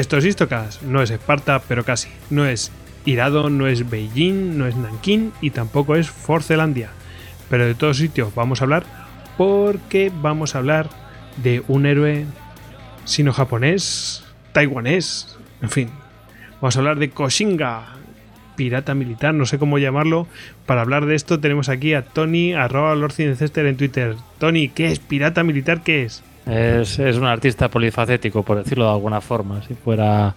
[0.00, 2.08] Esto es no es Esparta, pero casi.
[2.30, 2.72] No es
[3.04, 6.88] Irado, no es Beijing, no es Nankín y tampoco es Forcelandia.
[7.50, 8.84] Pero de todos sitios vamos a hablar
[9.36, 10.88] porque vamos a hablar
[11.42, 12.24] de un héroe
[13.04, 15.90] sino-japonés, taiwanés, en fin.
[16.62, 17.96] Vamos a hablar de Koshinga,
[18.56, 20.26] pirata militar, no sé cómo llamarlo.
[20.64, 24.16] Para hablar de esto tenemos aquí a Tony, arroba Lord en Twitter.
[24.38, 25.82] Tony, ¿qué es pirata militar?
[25.82, 26.22] ¿Qué es?
[26.46, 29.62] Es, un artista polifacético, por decirlo de alguna forma.
[29.62, 30.34] Si fuera,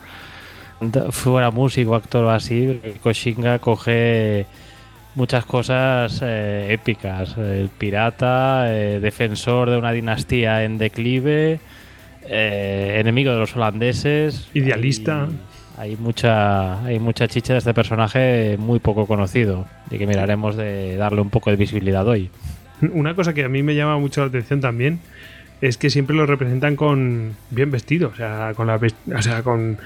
[1.10, 4.46] fuera músico, actor o así, Koshinga coge
[5.16, 7.38] muchas cosas eh, épicas.
[7.38, 11.60] El pirata, eh, defensor de una dinastía en declive,
[12.28, 14.50] eh, enemigo de los holandeses.
[14.54, 15.28] Idealista.
[15.78, 20.96] Hay, mucha, hay mucha chicha de este personaje muy poco conocido y que miraremos de
[20.98, 22.30] darle un poco de visibilidad hoy.
[22.92, 25.00] Una cosa que a mí me llama mucho la atención también
[25.64, 29.78] es que siempre lo representan con bien vestido, o sea, con la o sea, con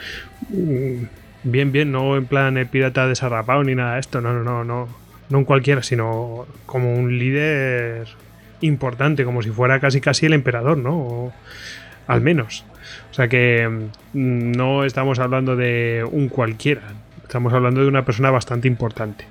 [0.49, 1.03] mm,
[1.43, 4.63] bien bien, no en plan el pirata desarrapado ni nada de esto, no, no, no,
[4.63, 4.87] no,
[5.29, 8.07] no un cualquiera, sino como un líder
[8.61, 11.31] importante, como si fuera casi casi el emperador, ¿no?
[12.07, 12.65] al menos.
[13.11, 13.69] O sea que
[14.13, 16.81] mm, no estamos hablando de un cualquiera,
[17.21, 19.25] estamos hablando de una persona bastante importante.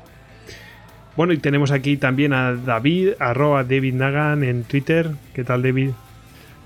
[1.17, 5.11] Bueno, y tenemos aquí también a David, arroba David Nagan en Twitter.
[5.35, 5.91] ¿Qué tal, David?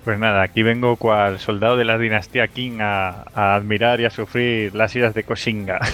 [0.04, 4.74] Pues nada, aquí vengo cual soldado de la dinastía King a, admirar y a sufrir
[4.74, 5.80] las iras de Koshinga.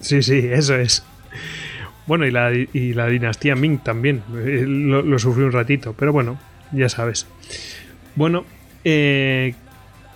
[0.00, 1.02] Sí, sí, eso es.
[2.06, 4.22] Bueno, y la, dinastía Ming también.
[4.36, 6.38] Eh, lo, lo, sufrí un ratito, pero bueno,
[6.72, 7.26] ya sabes.
[8.14, 8.44] Bueno,
[8.84, 9.54] eh,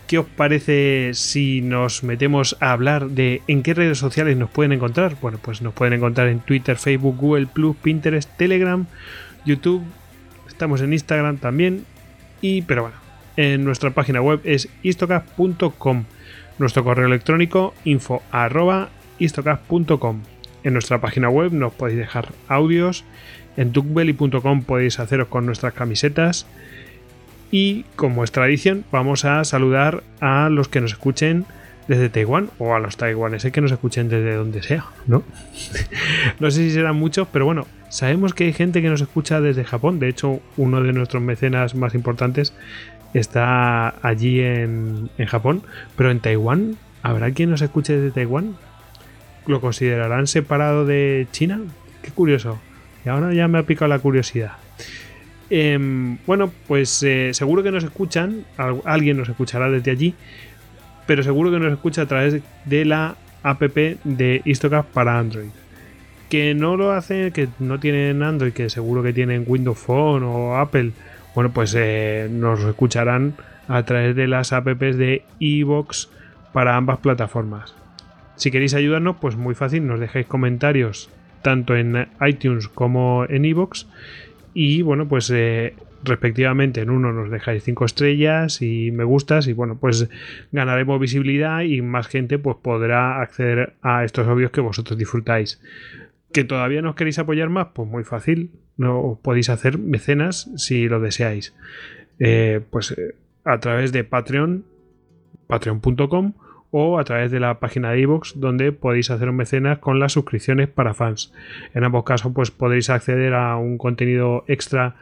[0.06, 4.72] ¿qué os parece si nos metemos a hablar de en qué redes sociales nos pueden
[4.72, 5.16] encontrar?
[5.22, 7.48] Bueno, pues nos pueden encontrar en Twitter, Facebook, Google
[7.82, 8.84] Pinterest, Telegram,
[9.46, 9.84] YouTube.
[10.48, 11.86] Estamos en Instagram también
[12.40, 12.96] y, pero bueno,
[13.36, 16.04] en nuestra página web es istocast.com.
[16.58, 18.22] Nuestro correo electrónico info
[20.64, 23.04] En nuestra página web nos podéis dejar audios.
[23.56, 26.46] En tuckbelly.com podéis haceros con nuestras camisetas.
[27.50, 31.46] Y como es tradición, vamos a saludar a los que nos escuchen
[31.86, 35.22] desde Taiwán o a los taiwaneses que nos escuchen desde donde sea, ¿no?
[36.40, 39.64] no sé si serán muchos, pero bueno, sabemos que hay gente que nos escucha desde
[39.64, 39.98] Japón.
[39.98, 42.52] De hecho, uno de nuestros mecenas más importantes
[43.14, 45.62] está allí en, Japón,
[45.96, 48.56] pero en Taiwán, ¿habrá quien nos escuche desde Taiwán?
[49.46, 51.60] ¿Lo considerarán separado de China?
[52.02, 52.58] Qué curioso.
[53.04, 54.52] Y ahora ya me ha picado la curiosidad.
[55.50, 58.44] Em, bueno, pues eh, seguro que nos escuchan,
[58.84, 60.14] alguien nos escuchará desde allí,
[61.06, 65.48] pero seguro que nos escucha a través de la app de Istocast para Android.
[66.28, 70.56] Que no lo hacen, que no tienen Android, que seguro que tienen Windows Phone o
[70.56, 70.92] Apple,
[71.34, 73.34] bueno, pues eh, nos escucharán
[73.68, 76.08] a través de las apps de iVoox
[76.52, 77.74] para ambas plataformas.
[78.36, 81.10] Si queréis ayudarnos, pues muy fácil, nos dejáis comentarios
[81.42, 83.86] tanto en iTunes como en iVoox.
[84.54, 85.74] Y bueno, pues eh,
[86.04, 90.08] respectivamente en uno nos dejáis 5 estrellas y me gustas y bueno pues
[90.52, 95.60] ganaremos visibilidad y más gente pues podrá acceder a estos obvios que vosotros disfrutáis
[96.32, 98.52] que todavía nos queréis apoyar más pues muy fácil.
[98.76, 101.54] No podéis hacer mecenas si lo deseáis.
[102.18, 103.14] Eh, pues eh,
[103.44, 104.64] a través de patreon
[105.46, 106.34] patreon.com
[106.70, 110.12] o a través de la página de iVoox donde podéis hacer un mecenas con las
[110.12, 111.32] suscripciones para fans.
[111.74, 114.96] En ambos casos pues podréis acceder a un contenido extra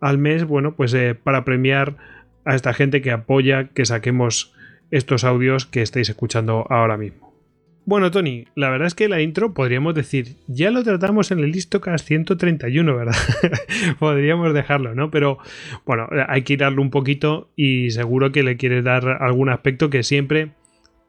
[0.00, 1.96] al mes, bueno, pues eh, para premiar
[2.44, 4.54] a esta gente que apoya que saquemos
[4.90, 7.27] estos audios que estáis escuchando ahora mismo.
[7.88, 11.52] Bueno, Tony, la verdad es que la intro podríamos decir, ya lo tratamos en el
[11.52, 13.16] Listocast 131, ¿verdad?
[13.98, 15.10] podríamos dejarlo, ¿no?
[15.10, 15.38] Pero
[15.86, 20.02] bueno, hay que irarlo un poquito y seguro que le quieres dar algún aspecto que
[20.02, 20.50] siempre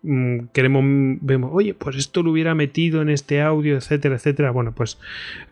[0.04, 4.52] mm, queremos, vemos, oye, pues esto lo hubiera metido en este audio, etcétera, etcétera.
[4.52, 5.00] Bueno, pues,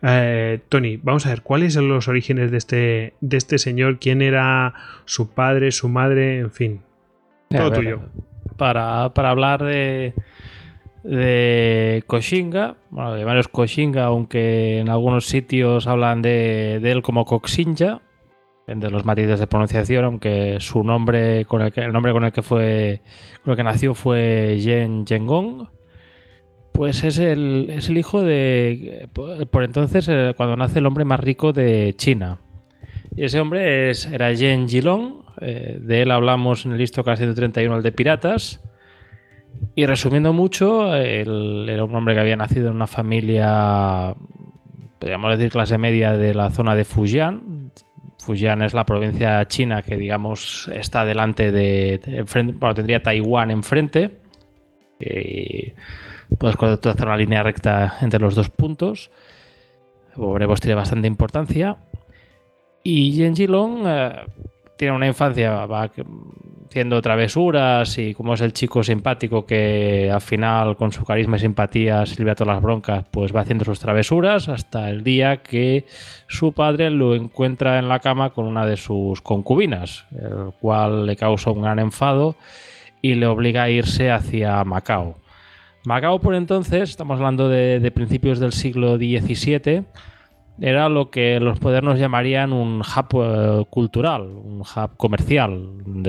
[0.00, 3.98] eh, Tony, vamos a ver, ¿cuáles son los orígenes de este, de este señor?
[3.98, 4.72] ¿Quién era
[5.04, 6.38] su padre, su madre?
[6.38, 6.80] En fin,
[7.50, 8.00] todo tuyo.
[8.56, 10.14] Para, hablar de,
[11.08, 18.02] de Koshinga, bueno, de varios Koshinga, aunque en algunos sitios hablan de, él como Koxinja,
[18.66, 22.32] de los matices de pronunciación, aunque su nombre con el, que, el nombre con el
[22.32, 23.00] que fue
[23.42, 25.68] con el que nació fue Yen Jengong,
[26.72, 31.20] pues es el, es el hijo de por entonces eh, cuando nace el hombre más
[31.20, 32.38] rico de China.
[33.16, 37.16] Y ese hombre es, era Yen Jilong, eh, de él hablamos en el listo k
[37.16, 38.60] 131 el de piratas.
[39.74, 44.14] Y resumiendo mucho, él era un hombre que había nacido en una familia,
[44.98, 47.70] podríamos decir clase media de la zona de Fujian,
[48.28, 52.26] Fujian es la provincia china que, digamos, está delante de.
[52.58, 54.18] bueno, tendría Taiwán enfrente.
[55.00, 55.72] Y
[56.36, 59.10] puedes hacer una línea recta entre los dos puntos.
[60.16, 61.78] Obrevos tiene bastante importancia.
[62.82, 64.12] Y Yen Jilong eh,
[64.78, 65.90] tiene una infancia, va
[66.68, 71.40] haciendo travesuras y como es el chico simpático que al final con su carisma y
[71.40, 75.86] simpatía sirve a todas las broncas, pues va haciendo sus travesuras hasta el día que
[76.28, 81.16] su padre lo encuentra en la cama con una de sus concubinas, el cual le
[81.16, 82.36] causa un gran enfado
[83.02, 85.16] y le obliga a irse hacia Macao.
[85.84, 89.84] Macao por entonces, estamos hablando de, de principios del siglo XVII,
[90.60, 96.02] era lo que los modernos llamarían un hub eh, cultural, un hub comercial, un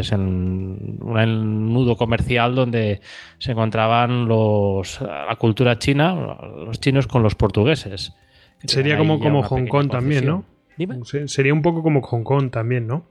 [1.74, 3.02] nudo comercial donde
[3.38, 8.14] se encontraban los, la cultura china, los chinos con los portugueses.
[8.66, 10.46] Sería como, como Hong Kong también, ¿no?
[11.26, 13.06] Sería un poco como Hong Kong también, ¿no?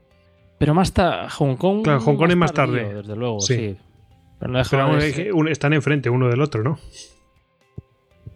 [0.58, 1.84] Pero más tarde, Hong Kong.
[1.84, 2.94] Claro, Hong Kong es más tarde.
[2.94, 3.76] Desde luego, sí.
[4.40, 6.78] Pero, están enfrente uno del otro, ¿no?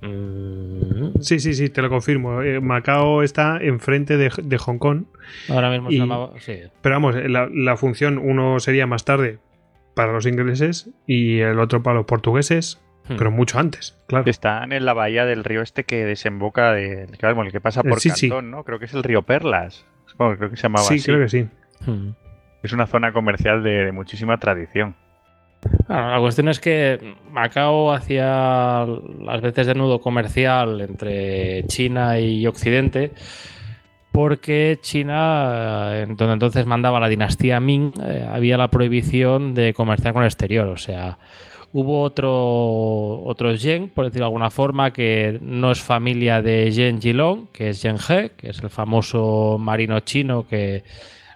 [0.02, 1.20] Mm.
[1.20, 2.42] Sí, sí, sí, te lo confirmo.
[2.42, 5.04] Eh, Macao está enfrente de, de Hong Kong.
[5.48, 6.30] Ahora mismo se llamaba.
[6.38, 6.58] Sí.
[6.80, 9.38] Pero vamos, la, función, uno sería más tarde
[9.94, 13.16] para los ingleses y el otro para los portugueses, hmm.
[13.16, 14.28] pero mucho antes, claro.
[14.28, 18.50] Están en la bahía del río este que desemboca, de, el que pasa por Cantón,
[18.50, 18.64] ¿no?
[18.64, 19.86] Creo que es el río Perlas.
[20.16, 20.98] creo que se llamaba sí, así.
[21.00, 21.48] Sí, creo que sí.
[21.86, 22.10] Hmm.
[22.62, 24.96] Es una zona comercial de muchísima tradición
[25.88, 28.86] la cuestión es que Macao hacía
[29.20, 33.12] las veces de nudo comercial entre China y Occidente
[34.12, 40.12] porque China, eh, donde entonces mandaba la dinastía Ming, eh, había la prohibición de comerciar
[40.12, 40.68] con el exterior.
[40.68, 41.18] O sea,
[41.72, 47.00] hubo otro, otro Zheng, por decirlo de alguna forma, que no es familia de Zheng
[47.00, 50.84] Jilong, que es Zheng He, que es el famoso marino chino que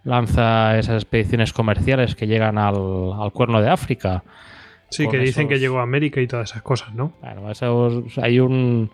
[0.06, 4.23] lanza esas expediciones comerciales que llegan al, cuerno de África.
[4.88, 7.12] Sí, que dicen que llegó a América y todas esas cosas, ¿no?
[7.20, 7.53] Bueno,
[8.23, 8.91] hay un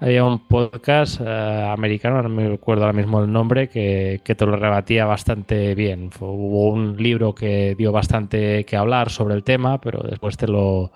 [0.00, 4.56] había un podcast eh, americano, no me recuerdo ahora mismo el nombre, que, te lo
[4.56, 6.10] rebatía bastante bien.
[6.18, 10.92] hubo un libro que dio bastante que hablar sobre el tema, pero después te lo,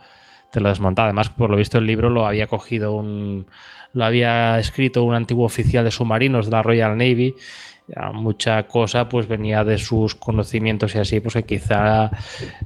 [0.51, 1.09] te lo desmontaba.
[1.09, 3.47] Además, por lo visto, el libro lo había cogido un.
[3.93, 7.35] lo había escrito un antiguo oficial de submarinos de la Royal Navy
[8.13, 12.11] mucha cosa pues venía de sus conocimientos y así, pues que quizá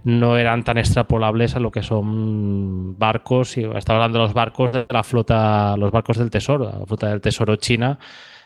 [0.05, 4.73] no eran tan extrapolables a lo que son barcos, y estaba hablando de los barcos
[4.73, 7.99] de la flota, los barcos del tesoro, la flota del tesoro china,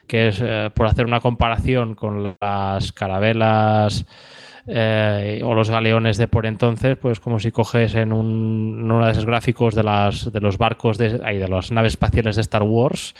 [0.07, 4.07] que es, eh, por hacer una comparación con las carabelas
[4.67, 9.13] eh, o los galeones de por entonces, pues como si coges en, un, uno de
[9.13, 13.15] esos gráficos de, las, de los barcos de, de las naves espaciales de Star Wars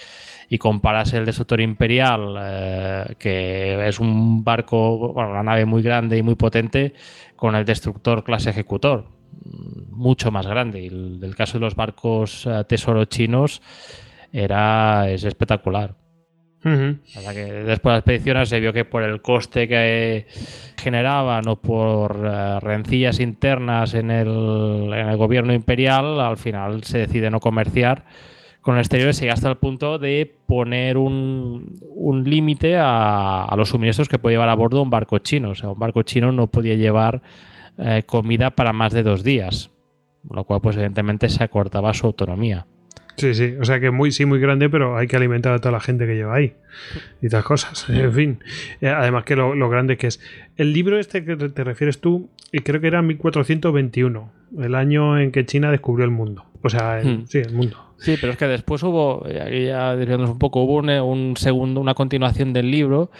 [0.49, 6.17] y comparas el destructor imperial, eh, que es un barco, bueno, una nave muy grande
[6.17, 6.95] y muy potente,
[7.35, 9.07] con el destructor clase ejecutor,
[9.91, 10.83] mucho más grande.
[10.83, 13.61] Y el, caso de los barcos eh, tesoro chinos
[14.33, 15.95] era, es espectacular.
[17.33, 20.27] que después de las expediciones se vio que por el coste que
[20.77, 26.99] generaban o por eh, rencillas internas en el, en el gobierno imperial, al final se
[26.99, 28.05] decide no comerciar
[28.67, 31.79] con exteriores llega hasta el punto de poner un,
[32.25, 35.51] límite a, los suministros que puede llevar a bordo un barco chino.
[35.51, 37.23] O sea, un barco chino no podía llevar
[37.79, 39.71] eh, comida para más de dos días,
[40.29, 42.67] lo cual pues evidentemente se acortaba su autonomía.
[43.17, 45.71] Sí, sí, o sea que muy, sí, muy grande, pero hay que alimentar a toda
[45.71, 46.55] la gente que lleva ahí
[47.23, 47.89] y tal cosas.
[47.89, 48.41] En fin,
[48.81, 50.21] eh, además que lo, grande que es.
[50.57, 52.31] El libro este que te refieres tú,
[52.65, 56.47] creo que era 1421, el año en que China descubrió el mundo.
[56.63, 57.27] O sea, hmm.
[57.29, 57.86] sí, el mundo.
[57.99, 62.71] Sí, pero es que después hubo, ya un poco, hubo un, segundo, una continuación del
[62.71, 63.11] libro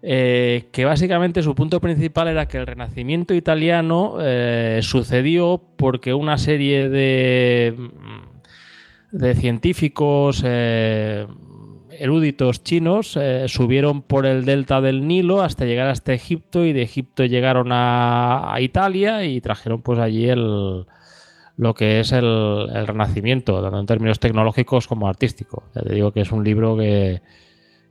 [0.00, 6.38] eh, que básicamente su punto principal era que el Renacimiento italiano eh, sucedió porque una
[6.38, 7.74] serie de,
[9.10, 11.26] de científicos eh,
[11.90, 17.24] eruditos chinos subieron por el delta del Nilo hasta llegar hasta Egipto y de Egipto
[17.24, 20.86] llegaron a, Italia y trajeron pues allí el,
[21.58, 25.64] lo que es el, Renacimiento, tanto en términos tecnológicos como artísticos.
[25.74, 27.20] Ya te digo que es un libro que,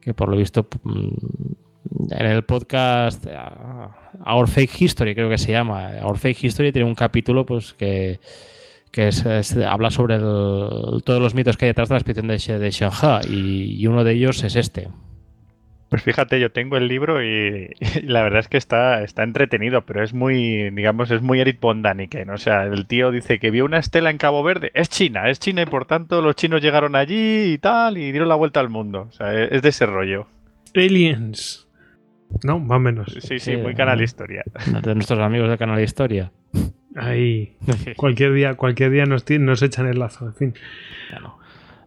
[0.01, 1.09] que por lo visto mm,
[2.09, 5.91] en el podcast uh, Our Fake History, creo que se llama.
[6.01, 8.19] Our Fake History tiene un capítulo pues que,
[9.67, 13.85] habla sobre todos los mitos que hay detrás de la expedición de, de Shanghai y,
[13.85, 14.87] uno de ellos es este.
[15.89, 17.69] Pues fíjate, yo tengo el libro y,
[18.03, 21.81] la verdad es que está, está entretenido, pero es muy, digamos, es muy Eric Von
[21.81, 22.29] Daniken.
[22.29, 25.39] O sea, el tío dice que vio una estela en Cabo Verde, es China, es
[25.39, 28.69] China y por tanto los chinos llegaron allí y tal y dieron la vuelta al
[28.69, 29.07] mundo.
[29.09, 30.27] O sea, es de ese rollo.
[30.75, 31.67] Aliens.
[32.43, 33.17] No, más o menos.
[33.21, 34.43] Sí, sí, muy Canal Historia.
[34.83, 36.31] De nuestros amigos de Canal Historia.
[36.95, 37.55] Ahí.
[37.95, 40.53] cualquier día, cualquier día nos, nos echan el lazo, en fin.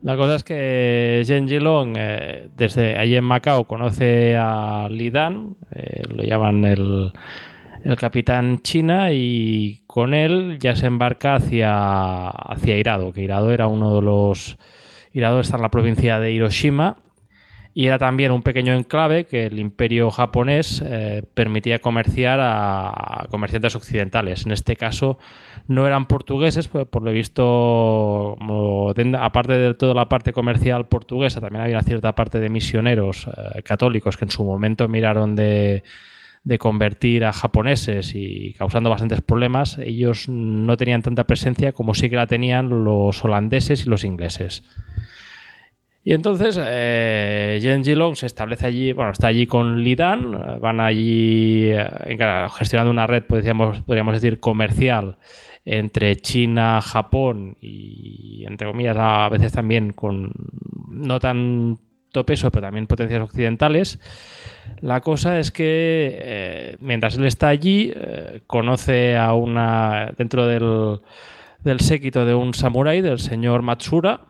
[0.03, 5.57] La cosa es que Jen Jilong, eh, desde allí en Macao, conoce a Li Dan,
[5.73, 7.13] eh, lo llaman el,
[7.85, 13.67] el, capitán China, y con él ya se embarca hacia, hacia Irado, que Irado era
[13.67, 14.57] uno de los.
[15.13, 16.97] Irado está en la provincia de Hiroshima
[17.73, 23.77] y era también un pequeño enclave que el imperio japonés eh, permitía comerciar a, comerciantes
[23.77, 24.45] occidentales.
[24.45, 25.19] En este caso
[25.69, 28.37] no eran portugueses, pues por lo visto,
[29.19, 33.63] aparte de toda la parte comercial portuguesa, también había una cierta parte de misioneros eh,
[33.63, 35.85] católicos que en su momento miraron de,
[36.43, 42.11] de convertir a japoneses y causando bastantes problemas, ellos no tenían tanta presencia como sí
[42.11, 44.65] que la tenían los holandeses y los ingleses.
[46.03, 51.71] Y entonces eh, Jen Jilong se establece allí, bueno, está allí con Lidan, van allí
[51.73, 52.19] eh,
[52.57, 55.19] gestionando una red, podríamos, podríamos decir, comercial
[55.65, 60.33] entre China, Japón y, entre comillas, a veces también con
[60.89, 63.99] no tanto peso, pero también potencias occidentales.
[64.81, 71.01] La cosa es que eh, mientras él está allí, eh, conoce a una, dentro del,
[71.63, 74.30] del séquito de un samurái, del señor Matsura,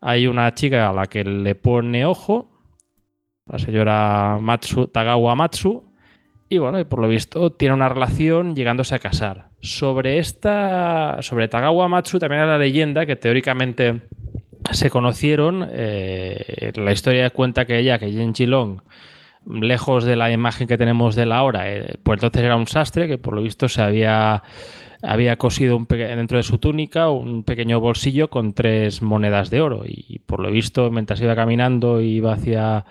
[0.00, 2.50] hay una chica a la que le pone ojo,
[3.46, 5.84] la señora Matsu, Tagawa Matsu,
[6.48, 9.50] y bueno, por lo visto tiene una relación llegándose a casar.
[9.60, 14.02] Sobre esta, sobre Tagawa Matsu también hay la leyenda que teóricamente
[14.72, 15.68] se conocieron.
[15.70, 18.80] Eh, la historia cuenta que ella, que Yen Long,
[19.46, 23.06] lejos de la imagen que tenemos de la hora, eh, pues entonces era un sastre
[23.06, 24.42] que por lo visto se había
[25.02, 29.82] había cosido un dentro de su túnica un pequeño bolsillo con tres monedas de oro
[29.86, 32.84] y, por lo visto mientras iba caminando iba hacia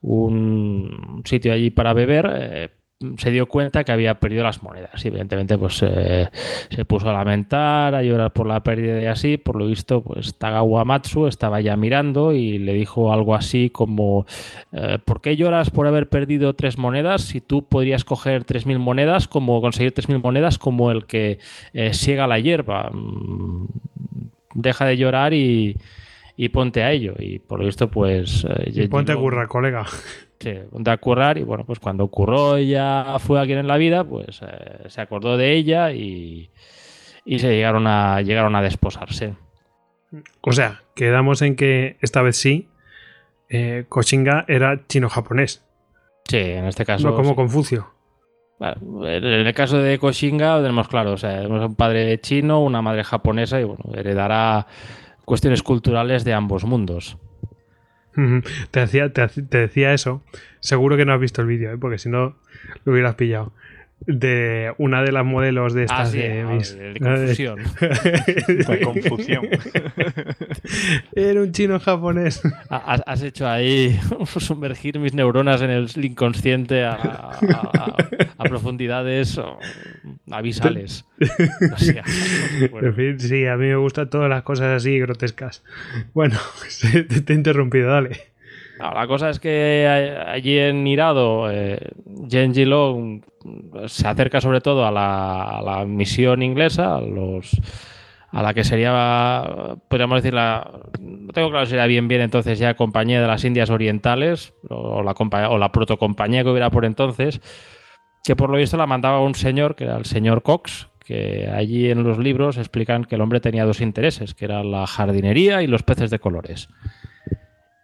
[0.00, 2.68] un sitio allí para beber eh,
[3.16, 5.04] se dio cuenta que había perdido las monedas.
[5.04, 6.28] Y evidentemente, pues eh,
[6.70, 9.36] se puso a lamentar, a llorar por la pérdida y así.
[9.36, 14.26] Por lo visto, pues Tagawa Matsu estaba ya mirando y le dijo algo así como:
[14.72, 18.80] eh, ¿Por qué lloras por haber perdido tres monedas si tú podrías coger tres mil
[18.80, 21.38] monedas, como conseguir tres mil monedas como el que
[21.74, 22.90] eh, siega la hierba?
[22.92, 23.66] Mm,
[24.54, 25.76] deja de llorar y,
[26.52, 27.14] ponte a ello.
[27.16, 28.44] Y por lo visto, pues.
[28.66, 29.86] y ponte a currar, colega
[30.38, 34.04] se ponte a currar y bueno, pues cuando ocurrió ya fue alguien en la vida,
[34.04, 36.50] pues eh, se acordó de ella y,
[37.24, 39.34] se llegaron a, llegaron a desposarse.
[40.40, 42.68] O sea, quedamos en que esta vez sí,
[43.48, 45.64] eh, Koshinga era chino-japonés.
[46.26, 47.08] Sí, en este caso.
[47.08, 47.90] No como Confucio.
[48.60, 52.80] en el caso de Koshinga lo tenemos claro, o sea, tenemos un padre chino, una
[52.80, 54.66] madre japonesa y bueno, heredará
[55.24, 57.18] cuestiones culturales de ambos mundos.
[58.70, 60.22] Te decía, te, decía eso.
[60.60, 61.78] Seguro que no has visto el vídeo, ¿eh?
[61.78, 62.36] porque si no
[62.84, 63.52] lo hubieras pillado
[64.06, 66.44] de una de las modelos de estas ah, de,
[66.94, 67.58] de, confusión.
[68.48, 69.48] de confusión.
[71.14, 72.40] Era un chino japonés.
[72.70, 73.98] Has hecho ahí
[74.38, 77.38] sumergir mis neuronas en el inconsciente a,
[78.38, 79.38] profundidades
[80.30, 81.04] avisales.
[81.20, 85.62] En fin, sí, a mí me gustan todas las cosas así grotescas.
[86.14, 86.38] Bueno,
[87.24, 88.28] te he interrumpido, dale
[88.78, 89.86] la cosa es que
[90.26, 91.78] allí en Irado, eh,
[92.28, 93.22] Genji Long
[93.86, 97.50] se acerca sobre todo a la, misión inglesa, a los
[98.30, 102.58] a la que sería, podríamos decir, la, no tengo claro si era bien bien entonces
[102.58, 107.40] ya compañía de las Indias Orientales, o la, o la protocompañía que hubiera por entonces,
[108.22, 111.90] que por lo visto la mandaba un señor, que era el señor Cox, que allí
[111.90, 115.66] en los libros explican que el hombre tenía dos intereses, que era la jardinería y
[115.66, 116.68] los peces de colores.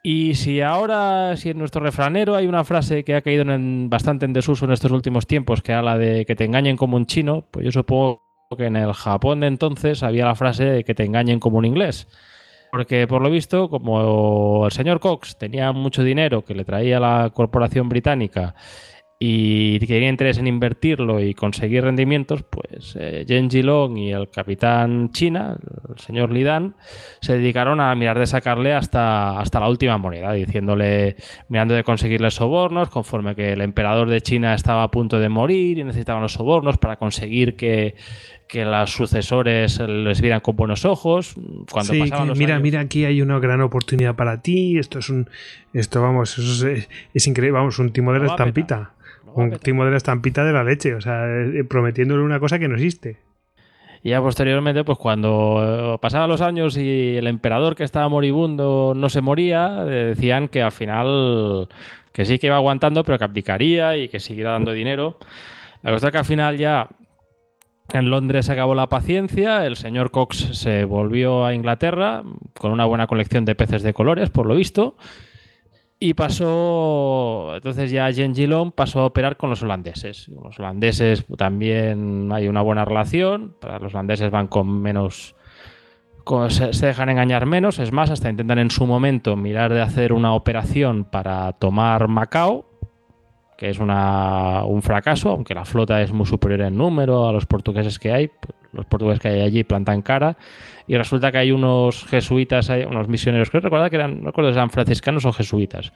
[0.06, 4.26] Y si ahora, si en nuestro refranero hay una frase que ha caído en, bastante
[4.26, 7.46] en desuso en estos últimos tiempos, que habla de que te engañen como un chino,
[7.50, 8.20] pues yo supongo
[8.54, 11.64] que en el Japón de entonces había la frase de que te engañen como un
[11.64, 12.06] inglés.
[12.70, 17.30] Porque por lo visto, como el señor Cox tenía mucho dinero que le traía la
[17.32, 18.54] corporación británica
[19.18, 25.10] y quería interés en invertirlo y conseguir rendimientos, pues eh, Jen Long y el capitán
[25.12, 25.56] China,
[25.88, 26.74] el señor Lidan,
[27.20, 31.16] se dedicaron a mirar de sacarle hasta, hasta la última moneda, diciéndole,
[31.48, 35.78] mirando de conseguirle sobornos, conforme que el emperador de China estaba a punto de morir
[35.78, 37.94] y necesitaban los sobornos para conseguir que,
[38.48, 41.34] que los sucesores les vieran con buenos ojos.
[41.70, 44.76] Cuando Sí, pasaban que los mira, años- mira, aquí hay una gran oportunidad para ti.
[44.76, 45.30] Esto es un.
[45.72, 47.58] Esto, vamos, eso es, es increíble.
[47.58, 48.90] Vamos, un timo de la estampita.
[49.34, 50.94] Un timo de la estampita de la leche.
[50.94, 53.18] O sea, eh, prometiéndole una cosa que no existe.
[54.02, 58.92] Y ya posteriormente, pues cuando eh, pasaban los años y el emperador que estaba moribundo
[58.94, 61.68] no se moría, eh, decían que al final
[62.12, 65.18] que sí que iba aguantando, pero que abdicaría y que siguiera dando dinero.
[65.82, 66.88] La cosa es que al final ya
[67.92, 72.22] en Londres se acabó la paciencia, el señor Cox se volvió a Inglaterra
[72.58, 74.96] con una buena colección de peces de colores, por lo visto.
[76.00, 80.28] Y pasó, entonces ya Jen Gilon pasó a operar con los holandeses.
[80.28, 83.56] Los holandeses también hay una buena relación.
[83.60, 85.34] Para los holandeses van con menos,
[86.50, 87.78] se, se dejan engañar menos.
[87.78, 92.66] Es más, hasta intentan en su momento mirar de hacer una operación para tomar Macao,
[93.56, 97.46] que es una- un fracaso, aunque la flota es muy superior en número a los
[97.46, 98.30] portugueses que hay.
[98.72, 100.36] Los portugueses que hay allí plantan cara.
[100.86, 104.50] Y resulta que hay unos jesuitas, hay unos misioneros, creo recordar que eran, no recuerdo
[104.50, 105.92] si eran franciscanos o jesuitas.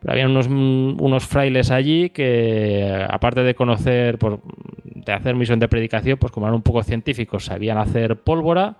[0.00, 4.38] Pero había unos, unos frailes allí que, aparte de conocer, pues,
[4.84, 8.76] de hacer misión de predicación, pues como eran un poco científicos, sabían hacer pólvora,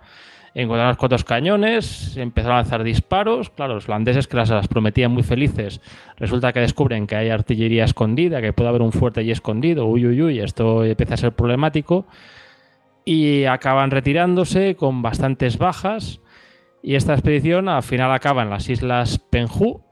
[0.53, 3.49] encontraron los cuantos cañones, empezaron a lanzar disparos.
[3.49, 5.81] Claro, los holandeses que las, las prometían muy felices,
[6.17, 10.07] resulta que descubren que hay artillería escondida, que puede haber un fuerte allí escondido, uy,
[10.07, 12.07] uy, uy, esto empieza a ser problemático.
[13.05, 16.21] Y acaban retirándose con bastantes bajas.
[16.83, 19.83] Y esta expedición al final acaba en las islas Penhu,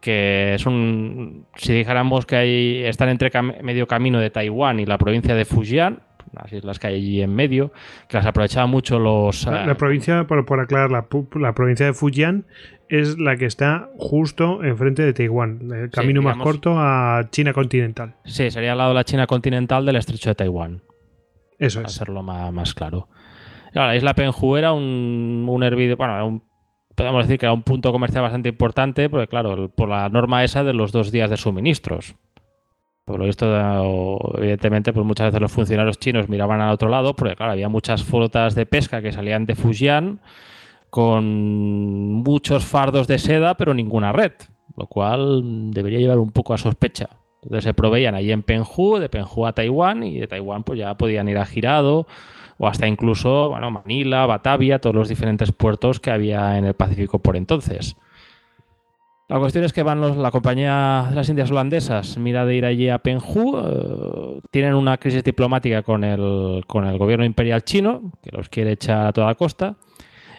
[0.00, 1.46] que es un.
[1.56, 5.44] Si dijéramos que hay, están entre cam- medio camino de Taiwán y la provincia de
[5.44, 7.72] Fujian, las islas que hay allí en medio,
[8.08, 9.46] que las aprovechaban mucho los.
[9.46, 11.06] La, eh, provincia, por, por aclarar, la,
[11.54, 12.46] provincia de Fujian
[12.88, 15.60] es la que está justo enfrente de Taiwán.
[15.72, 18.14] El camino más digamos- corto a China continental.
[18.24, 20.82] Sí, sería al lado de la China continental del estrecho de Taiwán.
[21.58, 21.94] Eso para es.
[21.96, 23.08] hacerlo más, más claro.
[23.72, 26.42] Claro, la isla Penhu era un, un hervido, bueno, un-
[26.94, 30.62] podemos decir que era un punto comercial bastante importante, porque claro, por la norma esa
[30.62, 32.14] de los dos días de suministros.
[33.04, 33.44] Por lo visto,
[34.38, 38.02] evidentemente, pues muchas veces los funcionarios chinos miraban al otro lado, porque claro, había muchas
[38.02, 40.20] flotas de pesca que salían de Fujian
[40.90, 41.24] con
[42.22, 44.32] muchos fardos de seda, pero ninguna red,
[44.76, 47.08] lo cual debería llevar un poco a sospecha.
[47.44, 50.94] Entonces se proveían allí en Penhu, de Penhu a Taiwán, y de Taiwán pues ya
[50.96, 52.06] podían ir a Girado
[52.58, 57.18] o hasta incluso bueno, Manila, Batavia, todos los diferentes puertos que había en el Pacífico
[57.18, 57.96] por entonces.
[59.26, 62.66] La cuestión es que van los- la compañía de las Indias holandesas, mira de ir
[62.66, 68.12] allí a Penhu, eh, tienen una crisis diplomática con el, con el gobierno imperial chino,
[68.22, 69.76] que los quiere echar a toda costa,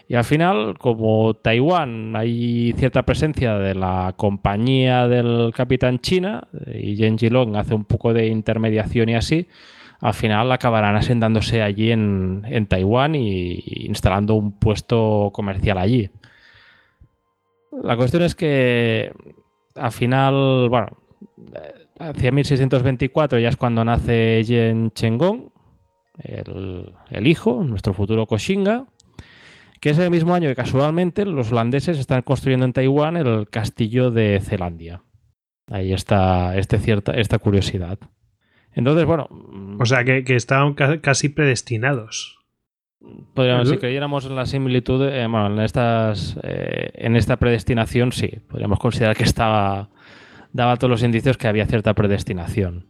[0.08, 6.80] y al final, como Taiwán hay cierta presencia de la compañía del capitán China, eh,
[6.82, 9.48] y Jen Jilong hace un poco de intermediación y así,
[10.00, 16.10] al final acabarán asentándose allí en, en Taiwán y, y instalando un puesto comercial allí.
[17.82, 19.12] La cuestión es que
[19.74, 20.88] al final, bueno,
[21.54, 25.50] eh, hacia 1624 ya es cuando nace Yen Chenggong,
[26.18, 28.86] el, el hijo, nuestro futuro Koshinga,
[29.80, 34.10] que es el mismo año que casualmente los holandeses están construyendo en Taiwán el castillo
[34.10, 35.02] de Zelandia.
[35.70, 37.98] Ahí está este cierta, esta curiosidad.
[38.72, 39.28] Entonces, bueno,
[39.80, 42.38] O sea, que, que estaban ca- casi predestinados.
[43.34, 48.28] Podríamos, si creyéramos en la similitud, eh, bueno, en estas, eh, en esta predestinación, sí,
[48.48, 49.90] podríamos considerar que estaba,
[50.52, 52.86] daba todos los indicios que había cierta predestinación.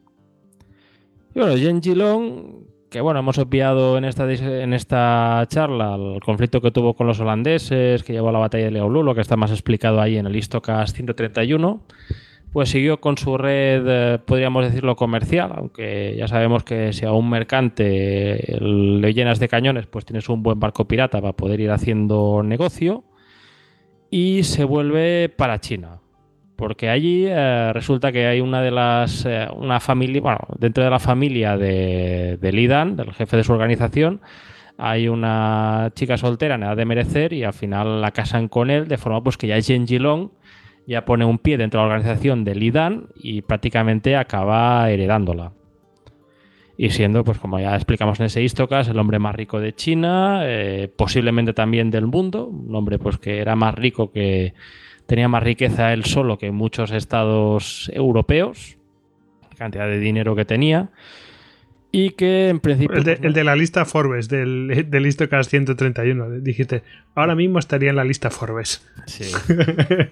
[1.34, 2.64] Y bueno, Jen Jilong,
[3.00, 8.02] bueno, hemos obviado en esta, en esta charla el conflicto que tuvo con los holandeses,
[8.02, 10.92] que llevó a la batalla de Leolulo, que está más explicado ahí en el Istocas
[10.92, 11.80] 131,
[12.52, 17.12] pues siguió con su red, eh, podríamos decirlo, comercial, aunque ya sabemos que si a
[17.12, 21.70] un mercante le llenas de cañones, pues tienes un buen barco pirata para poder ir
[21.70, 23.04] haciendo negocio,
[24.10, 26.00] y se vuelve para China.
[26.56, 29.26] Porque allí eh, resulta que hay una de las.
[29.26, 30.20] eh, una familia.
[30.22, 34.20] Bueno, dentro de la familia de, de Lidan, del jefe de su organización,
[34.78, 38.88] hay una chica soltera en edad de merecer y al final la casan con él,
[38.88, 40.30] de forma pues que ya Jen Jilong
[40.86, 45.52] ya pone un pie dentro de la organización del IDAN y prácticamente acaba heredándola.
[46.78, 50.42] Y siendo, pues como ya explicamos en ese Istocas, el hombre más rico de China,
[50.44, 54.52] eh, posiblemente también del mundo, un hombre pues que era más rico que
[55.06, 58.76] tenía más riqueza él solo que muchos estados europeos,
[59.50, 60.90] la cantidad de dinero que tenía.
[61.92, 62.96] Y que en principio.
[62.96, 66.40] El de, el de la lista Forbes, del, del Istocas 131.
[66.40, 66.82] Dijiste,
[67.14, 68.86] ahora mismo estaría en la lista Forbes.
[69.06, 69.24] Sí.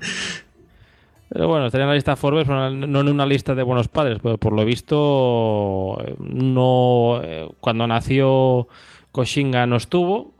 [1.35, 4.20] Pero bueno, estaría en la lista Forbes, pero no en una lista de buenos padres,
[4.22, 8.68] pero por lo visto, no eh, cuando nació
[9.11, 10.33] Koshinga no estuvo.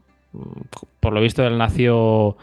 [1.01, 2.37] Por lo visto, él nació.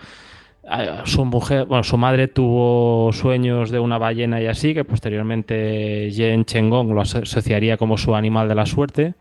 [1.05, 6.45] Su mujer, bueno, su madre tuvo sueños de una ballena y así, que posteriormente Yen
[6.45, 9.15] Chengong lo aso- asociaría como su animal de la suerte.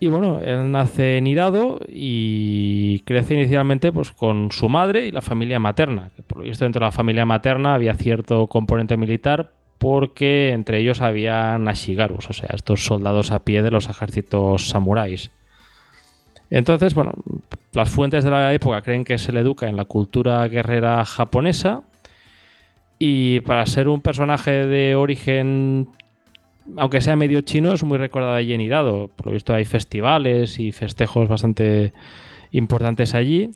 [0.00, 1.26] Y bueno, él nace en
[1.88, 6.10] y crece inicialmente pues, con su madre y la familia materna.
[6.26, 11.00] Por lo visto dentro de la familia materna había cierto componente militar porque entre ellos
[11.00, 15.30] había Nashigarus, o sea, estos soldados a pie de los ejércitos samuráis.
[16.50, 17.12] Entonces, bueno,
[17.72, 21.82] las fuentes de la época creen que se le educa en la cultura guerrera japonesa
[22.98, 25.88] y para ser un personaje de origen
[26.76, 29.08] aunque sea medio chino, es muy recordado allí en Hirado.
[29.08, 31.92] Por lo visto hay festivales y festejos bastante
[32.52, 33.50] importantes allí.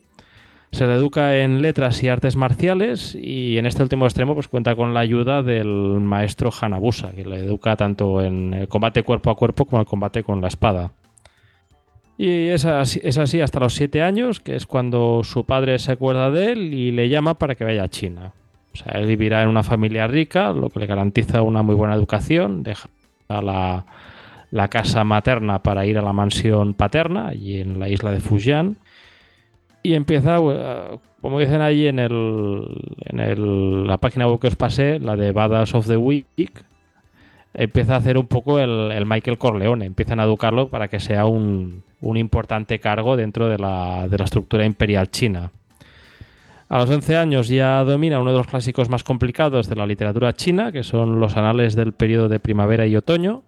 [0.71, 4.77] Se le educa en letras y artes marciales y en este último extremo pues cuenta
[4.77, 9.37] con la ayuda del maestro Hanabusa, que le educa tanto en el combate cuerpo a
[9.37, 10.93] cuerpo como el combate con la espada.
[12.21, 15.93] Y es así, es así hasta los siete años, que es cuando su padre se
[15.93, 18.33] acuerda de él y le llama para que vaya a China.
[18.75, 21.95] O sea, él vivirá en una familia rica, lo que le garantiza una muy buena
[21.95, 22.89] educación, deja
[23.29, 23.87] la,
[24.51, 28.77] la casa materna para ir a la mansión paterna, allí en la isla de Fujian.
[29.85, 32.65] Y empieza, eh, como dicen allí en, el,
[33.05, 36.27] en el- la página web que os pasé, la de Badass of the Week,
[37.59, 39.85] empieza a hacer un poco el, el Michael Corleone.
[39.85, 44.25] Empiezan a educarlo para que sea un, un importante cargo dentro de la, de la
[44.25, 45.51] estructura imperial china.
[46.69, 50.35] A los 11 años ya domina uno de los clásicos más complicados de la literatura
[50.35, 53.43] china, que son los anales del periodo de primavera y otoño,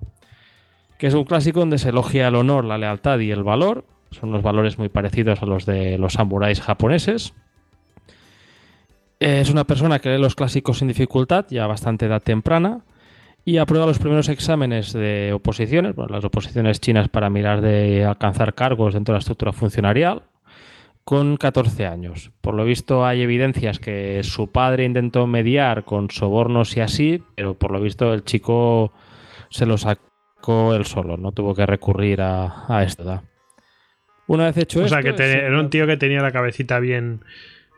[0.99, 3.85] que es un clásico donde se elogia el honor, la lealtad y el valor.
[4.11, 7.33] Son unos valores muy parecidos a los de los samuráis japoneses.
[9.21, 12.81] Es una persona que lee los clásicos sin dificultad, ya a bastante edad temprana,
[13.45, 18.55] y aprueba los primeros exámenes de oposiciones, bueno, las oposiciones chinas para mirar de alcanzar
[18.55, 20.23] cargos dentro de la estructura funcionarial,
[21.05, 22.31] con 14 años.
[22.41, 27.55] Por lo visto hay evidencias que su padre intentó mediar con sobornos y así, pero
[27.55, 28.93] por lo visto el chico
[29.49, 33.23] se lo sacó él solo, no tuvo que recurrir a, a esto.
[34.27, 36.31] Una vez hecho O sea, esto, que te- es- era un tío que tenía la
[36.31, 37.25] cabecita bien.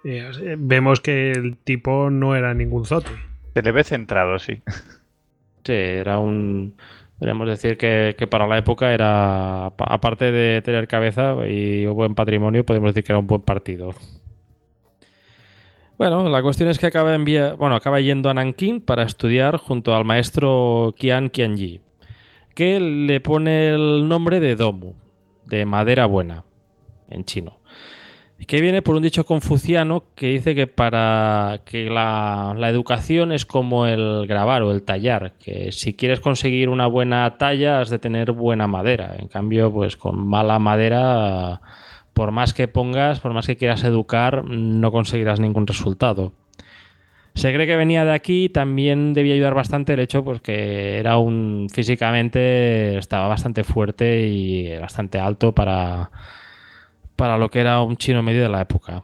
[0.04, 3.10] eh, vemos que el tipo no era ningún zote.
[3.54, 4.60] Se le ve centrado, sí.
[5.64, 6.74] Sí, era un.
[7.18, 11.94] Podríamos decir que, que para la época era, apa- aparte de tener cabeza y un
[11.94, 13.94] buen patrimonio, podemos decir que era un buen partido.
[15.98, 19.94] Bueno, la cuestión es que acaba, envia- bueno, acaba yendo a Nankín para estudiar junto
[19.94, 21.80] al maestro Qian Qianji,
[22.54, 24.94] que le pone el nombre de Domu,
[25.46, 26.44] de madera buena,
[27.08, 27.58] en chino.
[28.46, 33.86] Que viene por un dicho confuciano que dice que para que la, educación es como
[33.86, 38.32] el grabar o el tallar, que si quieres conseguir una buena talla has de tener
[38.32, 39.16] buena madera.
[39.18, 41.60] En cambio, pues con mala madera,
[42.14, 46.32] por más que pongas, por más que quieras educar, no conseguirás ningún resultado.
[47.34, 51.16] Se cree que venía de aquí, también debía ayudar bastante el hecho pues que era
[51.16, 56.10] un físicamente estaba bastante fuerte y bastante alto para
[57.16, 59.02] para lo que era un chino medio de la época.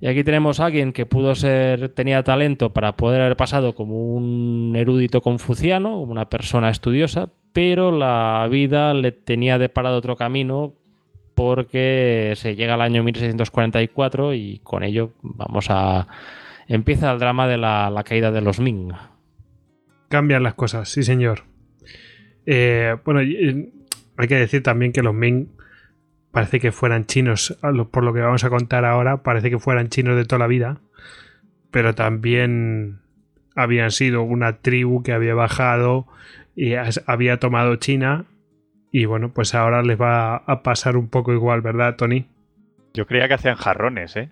[0.00, 4.14] Y aquí tenemos a alguien que pudo ser, tenía talento para poder haber pasado como
[4.14, 10.74] un erudito confuciano, una persona estudiosa, pero la vida le tenía deparado otro camino
[11.34, 16.06] porque se llega al año 1644 y con ello vamos a...
[16.68, 18.92] empieza el drama de la, caída de los Ming.
[20.08, 21.42] Cambian las cosas, sí, señor.
[22.46, 25.48] Eh, bueno, hay que decir también que los Ming
[26.30, 27.58] parece que fueran chinos,
[27.90, 30.78] por lo que vamos a contar ahora, parece que fueran chinos de toda la vida,
[31.70, 33.00] pero también
[33.54, 36.06] habían sido una tribu que había bajado
[36.54, 36.74] y
[37.06, 38.26] había tomado China
[38.90, 42.26] y bueno, pues ahora les va a pasar un poco igual, ¿verdad, Tony?
[42.94, 44.30] Yo creía que hacían jarrones, ¿eh?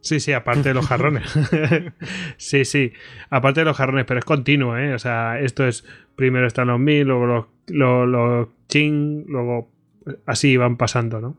[0.00, 1.32] Sí, sí, aparte de los jarrones.
[2.36, 2.92] sí, sí,
[3.30, 4.92] aparte de los jarrones, pero es continuo, ¿eh?
[4.92, 9.70] O sea, esto es, primero están los mil, luego los, los, los chin, luego
[10.26, 11.36] así van pasando, ¿no?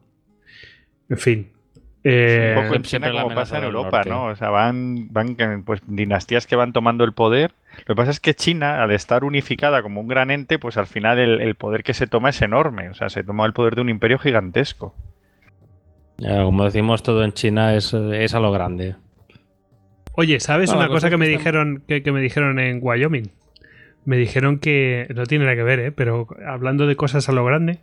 [1.10, 1.50] En fin.
[2.04, 4.10] Eh, Un poco siempre como pasa en Europa, norte.
[4.10, 4.26] ¿no?
[4.26, 7.54] O sea, van, van pues, dinastías que van tomando el poder.
[7.80, 10.86] Lo que pasa es que China, al estar unificada como un gran ente, pues al
[10.86, 12.90] final el, el poder que se toma es enorme.
[12.90, 14.94] O sea, se toma el poder de un imperio gigantesco.
[16.18, 18.96] Ya, como decimos, todo en China es, es a lo grande.
[20.14, 23.32] Oye, ¿sabes No, una cosa cosa que me dijeron que, que me dijeron en Wyoming?
[24.06, 25.92] Me dijeron que no tiene nada que ver, ¿eh?
[25.92, 27.80] pero hablando de cosas a lo grande,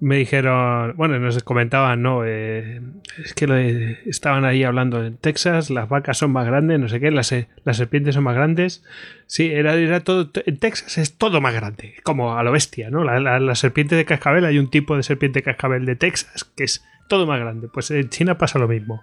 [0.00, 2.80] me dijeron, bueno, nos comentaban, no, Eh,
[3.22, 7.00] es que de- estaban ahí hablando en Texas, las vacas son más grandes, no sé
[7.00, 7.34] qué, las,
[7.64, 8.82] las serpientes son más grandes.
[9.26, 13.04] Sí, era, era todo, en Texas es todo más grande, como a lo bestia, ¿no?
[13.04, 16.82] La, la- serpiente de cascabel, hay un tipo de serpiente cascabel de Texas que es
[17.08, 17.68] todo más grande.
[17.72, 19.02] Pues en China pasa lo mismo,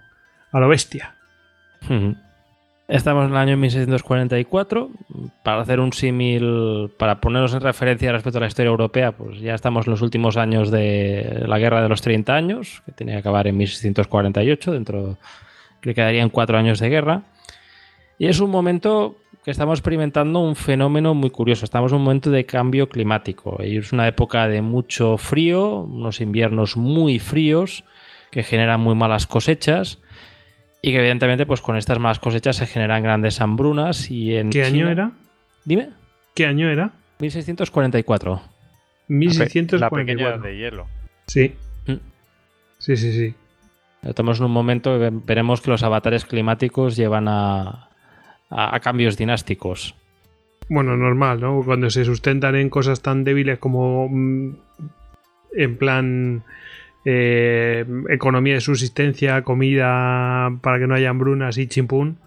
[0.52, 1.14] a lo bestia.
[2.88, 4.90] Estamos en el año 1644.
[5.42, 9.54] Para hacer un símil, para ponernos en referencia respecto a la historia europea, pues ya
[9.54, 13.20] estamos en los últimos años de la Guerra de los 30 años, que tenía que
[13.20, 15.18] acabar en 1648, dentro
[15.82, 17.24] que quedarían cuatro años de guerra.
[18.18, 21.66] Y es un momento que estamos experimentando un fenómeno muy curioso.
[21.66, 23.58] Estamos en un momento de cambio climático.
[23.62, 27.84] Y es una época de mucho frío, unos inviernos muy fríos
[28.30, 29.98] que generan muy malas cosechas
[30.82, 34.62] y que evidentemente pues con estas malas cosechas se generan grandes hambrunas y en ¿Qué
[34.64, 35.10] año China- era?
[35.64, 35.90] Dime.
[36.34, 36.92] ¿Qué año era?
[37.18, 38.32] 1644.
[38.34, 39.78] La, pe- 1644.
[39.78, 40.86] la pequeña de hielo.
[41.26, 41.54] Sí.
[41.86, 41.94] Mm.
[42.78, 43.34] Sí, sí, sí.
[44.02, 47.88] Estamos en un momento que ve- veremos que los avatares climáticos llevan a,
[48.50, 49.94] a- a cambios dinásticos.
[50.68, 51.62] Bueno, normal, ¿no?
[51.64, 54.56] Cuando se sustentan en cosas tan débiles como mm,
[55.56, 56.44] en plan
[57.10, 62.18] eh, economía de subsistencia, comida para que no haya hambrunas y chimpún,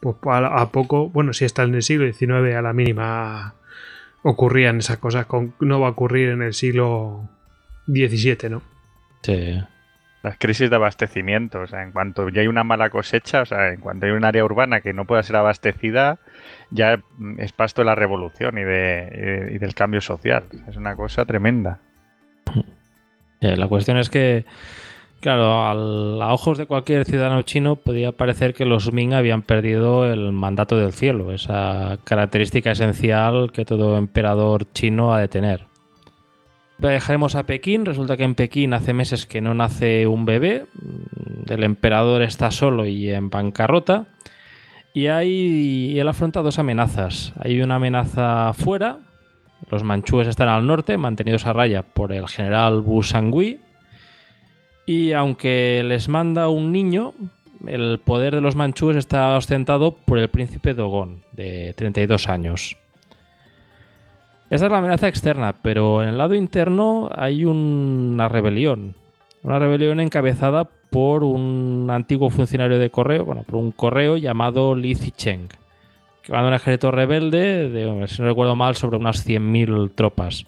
[0.00, 3.54] pues a, a poco, bueno, si está en el siglo XIX a la mínima
[4.22, 7.28] ocurrían esas cosas, con, no va a ocurrir en el siglo
[7.86, 8.62] XVII, ¿no?
[9.22, 9.60] Sí.
[10.22, 13.72] Las crisis de abastecimiento, o sea, en cuanto ya hay una mala cosecha, o sea,
[13.72, 16.18] en cuanto hay un área urbana que no pueda ser abastecida,
[16.70, 20.44] ya mm, es pasto de la revolución y, de, y de- y del cambio social.
[20.68, 21.80] Es una cosa tremenda.
[23.40, 24.44] Eh, La cuestión es que,
[25.20, 30.32] claro, a ojos de cualquier ciudadano chino podía parecer que los Ming habían perdido el
[30.32, 35.66] mandato del cielo, esa característica esencial que todo emperador chino ha de tener.
[36.78, 37.84] Dejaremos a Pekín.
[37.84, 40.64] Resulta que en Pekín hace meses que no nace un bebé.
[40.72, 44.06] mm, El emperador está solo y en bancarrota.
[44.94, 47.34] Y, hay, y él afronta dos amenazas.
[47.38, 48.98] Hay una amenaza fuera.
[49.68, 53.60] Los manchúes están al norte, mantenidos a raya por el general Bu Sangui.
[54.86, 57.12] Y aunque les manda un niño,
[57.66, 62.76] el poder de los manchúes está ostentado por el príncipe Dogon, de 32 años.
[64.48, 68.94] Esta es la amenaza externa, pero en el lado interno hay un- una rebelión.
[69.44, 74.96] Una rebelión encabezada por un antiguo funcionario de correo, bueno, por un correo llamado Li
[74.96, 75.48] Zicheng,
[76.30, 80.46] un ejército rebelde, de, si no recuerdo mal, sobre unas 100.000 tropas.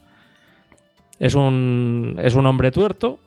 [1.18, 3.18] Es un, es un hombre tuerto,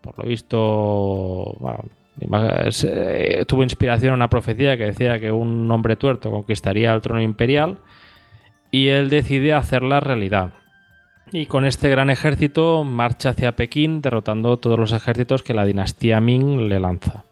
[0.00, 1.84] por lo visto, bueno,
[2.20, 7.22] eh, tuvo inspiración en una profecía que decía que un hombre tuerto conquistaría el trono
[7.22, 7.78] imperial
[8.70, 10.52] y él decide hacerla realidad.
[11.32, 16.20] Y con este gran ejército marcha hacia Pekín, derrotando todos los ejércitos que la dinastía
[16.20, 17.24] Ming le lanza.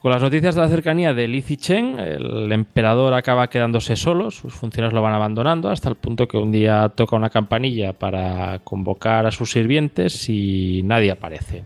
[0.00, 4.54] Con las noticias de la cercanía de Li Zicheng, el emperador acaba quedándose solo, sus
[4.54, 9.26] funcionarios lo van abandonando, hasta el punto que un día toca una campanilla para convocar
[9.26, 11.64] a sus sirvientes y nadie aparece.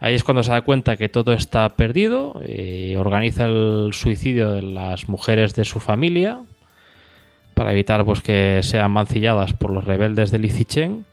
[0.00, 4.60] Ahí es cuando se da cuenta que todo está perdido, eh, organiza el suicidio de
[4.60, 6.42] las mujeres de su familia
[7.54, 11.06] para evitar pues, que sean mancilladas por los rebeldes de Li Zicheng.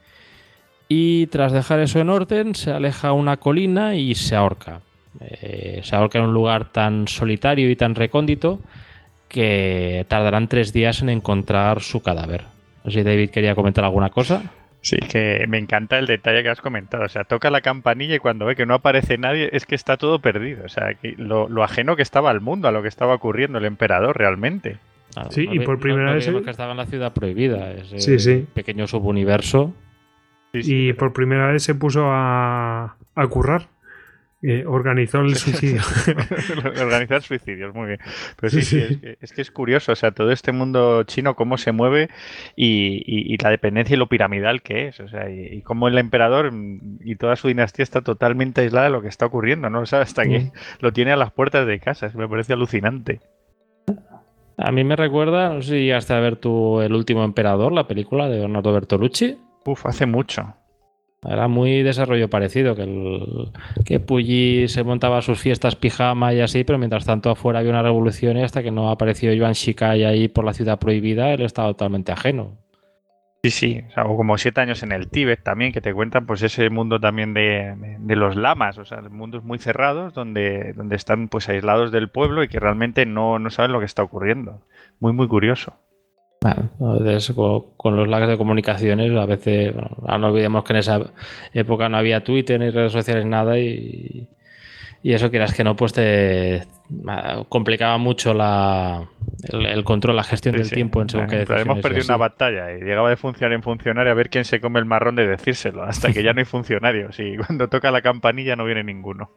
[0.90, 4.82] Y tras dejar eso en orden, se aleja a una colina y se ahorca.
[5.20, 8.60] Eh, se ahorca en un lugar tan solitario y tan recóndito
[9.28, 12.46] que tardarán tres días en encontrar su cadáver.
[12.84, 14.44] No sé si David quería comentar alguna cosa.
[14.82, 17.04] Sí, que me encanta el detalle que has comentado.
[17.04, 19.98] O sea, toca la campanilla y cuando ve que no aparece nadie, es que está
[19.98, 20.66] todo perdido.
[20.66, 23.60] O sea, que lo, lo ajeno que estaba al mundo, a lo que estaba ocurriendo
[23.60, 24.78] el emperador realmente.
[25.14, 27.72] Claro, Sí, y vi- por primera no vez el- que estaba en la ciudad prohibida,
[27.74, 28.48] ese Sí, sí.
[28.56, 29.74] pequeño subuniverso.
[30.54, 33.68] Sí, sí, Y por primera vez se puso a, a currar.
[34.44, 35.82] Eh, organizó el suicidio.
[36.66, 38.00] Organizar suicidios, muy bien.
[38.40, 41.04] Pero sí, Sí, sí, es, que, es que es curioso, o sea, todo este mundo
[41.04, 42.10] chino, cómo se mueve
[42.56, 45.88] y, y- y la dependencia y lo piramidal que es, o sea, y, y cómo
[45.88, 46.52] el emperador
[47.02, 49.82] y toda su dinastía está totalmente aislada de lo que está ocurriendo, ¿no?
[49.82, 53.20] O sea, hasta que lo tiene a las puertas de casa, me parece alucinante.
[54.58, 57.88] A mí me recuerda, no sé si llegaste a ver tú El último emperador, la
[57.88, 59.38] película de Leonardo Bertolucci.
[59.66, 60.56] Uf, hace mucho.
[61.24, 63.52] Era muy desarrollo parecido, que, el,
[63.86, 67.84] que Puyi se montaba sus fiestas pijama y así, pero mientras tanto afuera había una
[67.84, 71.68] revolución y hasta que no apareció Yuan Shikai ahí por la ciudad prohibida, él estaba
[71.68, 72.58] totalmente ajeno.
[73.44, 76.70] Sí, sí, o, como siete años en el Tíbet también, que te cuentan pues ese
[76.70, 81.50] mundo también de, de, los lamas, o sea, mundos muy cerrados donde, donde están pues
[81.50, 84.62] aislados del pueblo y que realmente no, no saben lo que está ocurriendo.
[85.00, 85.76] Muy, muy curioso.
[86.42, 86.72] Bueno,
[87.78, 91.00] con, los lags de comunicaciones, a veces, no olvidemos que en esa
[91.54, 94.28] época no había Twitter ni redes sociales, nada, y,
[95.04, 96.64] y eso quieras que no, pues te
[97.48, 99.08] complicaba mucho la,
[99.52, 103.10] el, control, la gestión del tiempo en según que Hemos perdido una batalla y llegaba
[103.10, 106.24] de funcionario en funcionario a ver quién se come el marrón de decírselo, hasta que
[106.24, 109.32] ya no hay funcionarios y cuando toca la campanilla no viene ninguno.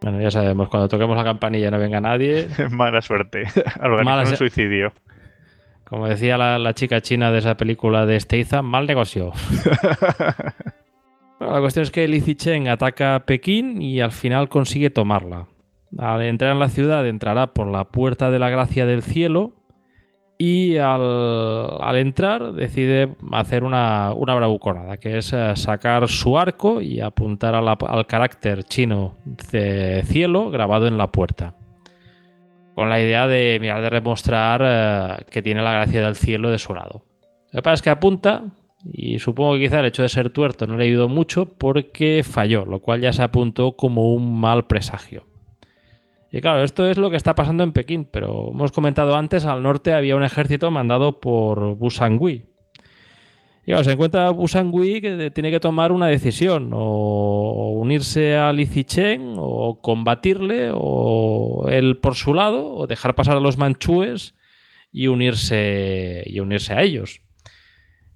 [0.00, 2.48] Bueno, ya sabemos, cuando toquemos la campanilla no venga nadie.
[2.70, 3.44] Mala suerte.
[3.80, 4.92] Mala un suicidio.
[5.88, 9.32] Como decía la, chica china de esa película de Statham, mal negocio.
[11.40, 15.46] la cuestión es que Li Chen ataca a Pekín y al final consigue tomarla.
[15.96, 19.52] Al entrar en la ciudad entrará por la puerta de la gracia del cielo
[20.38, 27.00] y al, entrar decide hacer una, una, bravuconada, que es eh, sacar su arco y
[27.00, 31.54] apuntar al carácter chino de cielo grabado en la puerta
[32.76, 36.58] con la idea de, mirar, de demostrar eh, que tiene la gracia del cielo de
[36.58, 37.06] su lado.
[37.50, 38.44] Lo que pasa es que apunta,
[38.84, 42.66] y supongo que quizá el hecho de ser tuerto no le ayudó mucho porque falló,
[42.66, 45.24] lo cual ya se apuntó como un mal presagio.
[46.30, 49.62] Y claro, esto es lo que está pasando en Pekín, pero hemos comentado antes, al
[49.62, 52.44] norte había un ejército mandado por Busangui,
[53.82, 60.70] se encuentra Busangui que tiene que tomar una decisión, o unirse a Chen o combatirle,
[60.72, 64.36] o él por su lado, o dejar pasar a los manchúes
[64.92, 67.22] y unirse, y unirse a ellos.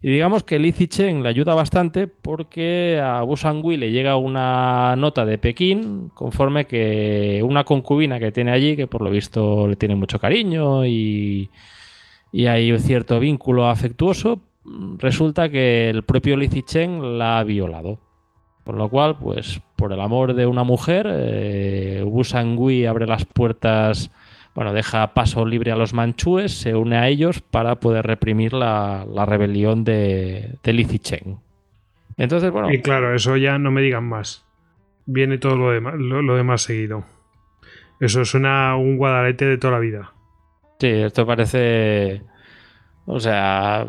[0.01, 5.27] Y digamos que Li Chen le ayuda bastante porque a Busangui le llega una nota
[5.27, 9.97] de Pekín conforme que una concubina que tiene allí, que por lo visto le tiene
[9.97, 11.51] mucho cariño y
[12.33, 14.41] hay un cierto vínculo afectuoso,
[14.99, 17.99] resulta que el propio Li Chen la ha violado.
[18.65, 23.25] Con lo cual, pues por el amor de una mujer, eh, Wu Sangui abre las
[23.25, 24.11] puertas,
[24.55, 29.05] bueno, deja paso libre a los manchúes, se une a ellos para poder reprimir la,
[29.27, 31.39] rebelión de, de Li Chen.
[32.17, 32.71] Entonces, bueno.
[32.71, 34.45] Y claro, eso ya no me digan más.
[35.07, 37.05] Viene todo lo demás, lo demás seguido.
[37.99, 40.13] Eso suena un guadalete de toda la vida.
[40.79, 42.23] Sí, esto parece
[43.13, 43.85] o sea,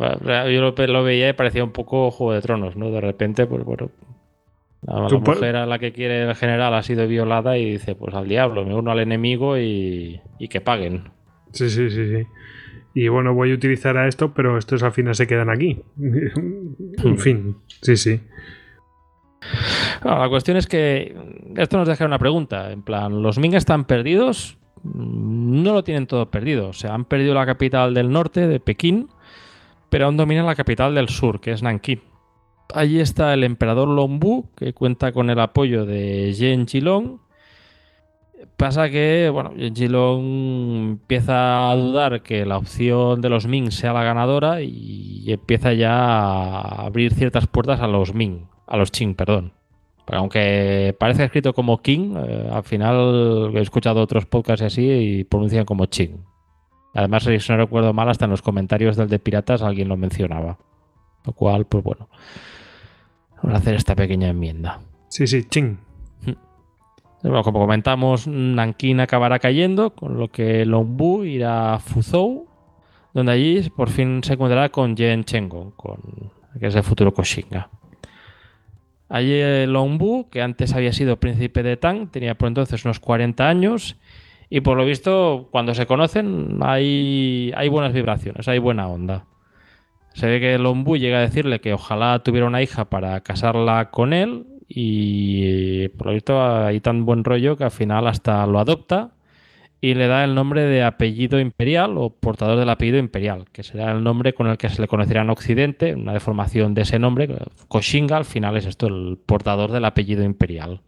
[0.49, 2.89] yo lo, veía y parecía un poco Juego de Tronos, ¿no?
[2.89, 3.91] De repente, pues bueno,
[4.81, 8.27] la, mujer a la que quiere el general ha sido violada y dice, pues al
[8.27, 11.11] diablo, me uno al enemigo y, que paguen.
[11.51, 12.25] Sí, sí, sí, sí.
[12.95, 15.83] Y bueno, voy a utilizar a esto, pero estos al final se quedan aquí.
[15.97, 18.21] en fin, sí, sí.
[20.03, 21.15] la cuestión es que
[21.57, 22.71] esto nos deja una pregunta.
[22.71, 24.57] En plan, ¿los Ming están perdidos?
[24.83, 26.69] No lo tienen todo perdido.
[26.69, 29.09] O sea, han perdido la capital del norte, de Pekín,
[29.89, 32.01] pero aún dominan la capital del sur, que es Nankín.
[32.73, 37.19] Allí está el emperador Longbu, que cuenta con el apoyo de Yen Jilong.
[38.57, 43.93] Pasa que, bueno, Yen Jilong empieza a dudar que la opción de los Ming sea
[43.93, 49.15] la ganadora y empieza ya a abrir ciertas puertas a los Ming, a los Qing,
[49.15, 49.60] perdón
[50.07, 55.65] aunque parece escrito como King, eh, al final he escuchado otros podcasts así y pronuncian
[55.65, 56.25] como Ching.
[56.93, 60.57] Además, si no recuerdo mal, hasta en los comentarios del de Piratas alguien lo mencionaba.
[61.25, 62.09] Lo cual, pues bueno,
[63.37, 64.81] vamos a hacer esta pequeña enmienda.
[65.07, 65.77] Sí, sí, Ching.
[67.23, 72.47] Bueno, como comentamos, Nankin acabará cayendo, con lo que Longbu irá a Fuzhou,
[73.13, 75.99] donde allí por fin se encontrará con Yen Chenggong, con,
[76.59, 77.69] que es el futuro Koshinga.
[79.11, 83.97] Allí Longbu, que antes había sido príncipe de Tang, tenía por entonces unos 40 años
[84.49, 89.25] y por lo visto cuando se conocen hay, hay buenas vibraciones, hay buena onda.
[90.13, 94.13] Se ve que Longbu llega a decirle que ojalá tuviera una hija para casarla con
[94.13, 99.11] él y por lo visto hay tan buen rollo que al final hasta lo adopta
[99.81, 103.91] y le da el nombre de apellido imperial o portador del apellido imperial, que será
[103.91, 107.27] el nombre con el que se le conocerá en Occidente, una deformación de ese nombre.
[107.67, 110.81] Koshinga al final es esto, el portador del apellido imperial.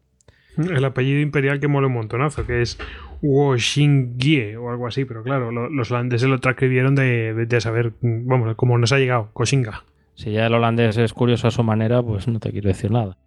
[0.57, 2.77] El apellido imperial que mola un montonazo, que es
[3.23, 8.77] Woshingie o algo así, pero claro, los holandeses lo transcribieron de, de, saber, vamos, cómo
[8.77, 9.85] nos ha llegado, Koshinga.
[10.13, 13.17] Si ya el holandés es curioso a su manera, pues no te quiero decir nada.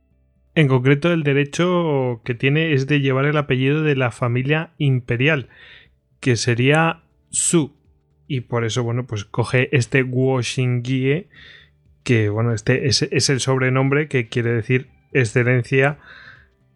[0.57, 5.51] En concreto, el derecho que tiene es de llevar el apellido de la familia imperial,
[6.19, 7.77] que sería Su.
[8.27, 10.41] Y por eso, bueno, pues coge este Guo
[12.03, 15.99] que, bueno, este es, el sobrenombre que quiere decir excelencia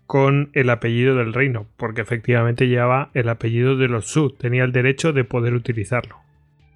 [0.06, 4.72] con el apellido del reino, porque efectivamente llevaba el apellido de los Su, tenía el
[4.72, 6.16] derecho de poder utilizarlo.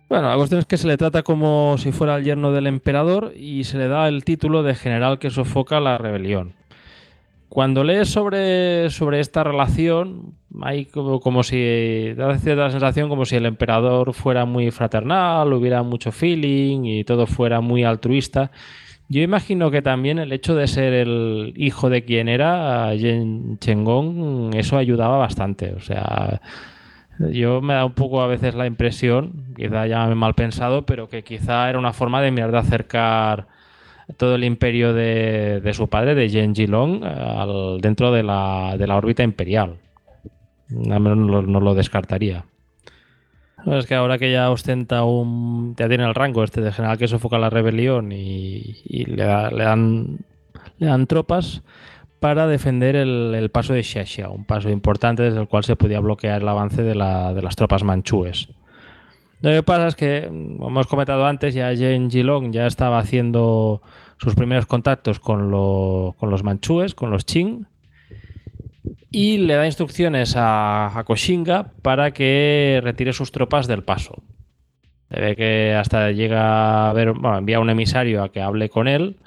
[0.08, 3.34] Bueno, la cuestión es que se le trata como si fuera el yerno del emperador
[3.36, 6.54] y se le da el título de general que sofoca la rebelión.
[7.54, 13.36] Cuando lees sobre, sobre esta relación, hay como, como si da cierta sensación como si
[13.36, 18.50] el emperador fuera muy fraternal, hubiera mucho feeling y todo fuera muy altruista.
[19.08, 24.52] Yo imagino que también el hecho de ser el hijo de quien era, Yen Chengong,
[24.56, 25.74] eso ayudaba bastante.
[25.74, 26.40] O sea,
[27.20, 31.08] yo me da un poco a veces la impresión, quizá ya me mal pensado, pero
[31.08, 33.46] que quizá era una forma de mirar de acercar
[34.16, 38.96] todo el imperio de, su padre, de Yen Jilong, al, dentro de la, de la
[38.96, 39.78] órbita imperial.
[40.70, 42.44] Al menos no, lo descartaría.
[43.66, 45.74] Es que ahora que ya ostenta un.
[45.76, 50.18] ya tiene el rango este de general que sofoca la rebelión y, le, dan,
[50.78, 51.62] le dan tropas,
[52.24, 56.40] para defender el, paso de Xiaxia, un paso importante desde el cual se podía bloquear
[56.40, 58.48] el avance de, las tropas manchúes.
[59.44, 63.82] Lo que pasa es que, como hemos comentado antes, ya Jen Jilong ya estaba haciendo
[64.16, 67.66] sus primeros contactos con, los manchúes, con los Qing,
[69.10, 74.22] y le da instrucciones a, a Koshinga para que retire sus tropas del paso.
[75.10, 78.88] Se ve que hasta llega a ver, bueno, envía un emisario a que hable con
[78.88, 79.18] él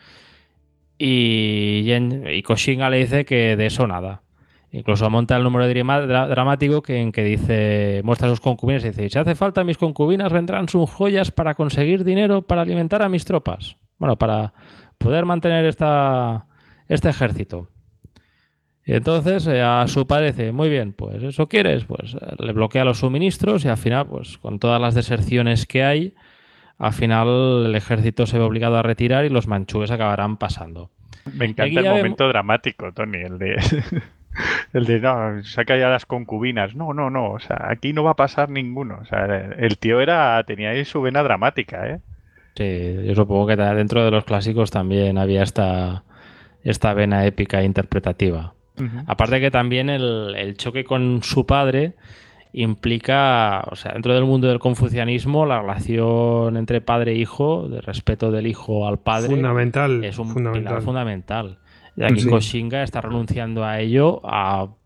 [0.97, 4.23] y, y Koshinga le dice que de eso nada.
[4.71, 9.17] Incluso monta el número dramático que, en que dice, muestra sus concubinas y dice, si
[9.17, 13.77] hace falta mis concubinas vendrán sus joyas para conseguir dinero para alimentar a mis tropas.
[13.97, 14.53] Bueno, para
[14.97, 16.47] poder mantener esta,
[16.87, 17.69] este ejército.
[18.85, 22.53] Y entonces eh, a su padre dice, muy bien, pues eso quieres, pues eh, le
[22.53, 26.13] bloquea los suministros y al final, pues con todas las deserciones que hay,
[26.77, 30.89] al final el ejército se ve obligado a retirar y los manchúes acabarán pasando.
[31.33, 33.55] Me encanta el momento dramático, Tony, el de...
[34.73, 36.75] El de, no, saca ya las concubinas.
[36.75, 37.31] No, no, no.
[37.31, 38.99] O sea, aquí no va a pasar ninguno.
[39.01, 39.25] O sea,
[39.57, 41.99] el tío era, tenía ahí su vena dramática, ¿eh?
[42.55, 46.03] Sí, yo supongo que dentro de los clásicos también había esta,
[46.63, 48.53] esta vena épica interpretativa.
[49.07, 51.93] Aparte que también el, el, choque con su padre
[52.53, 57.81] implica, o sea, dentro del mundo del confucianismo, la relación entre padre e hijo, de
[57.81, 60.63] respeto del hijo al padre, fundamental, es un fundamental.
[60.63, 61.57] pilar fundamental.
[61.97, 64.21] Y aquí Koshinga está renunciando a ello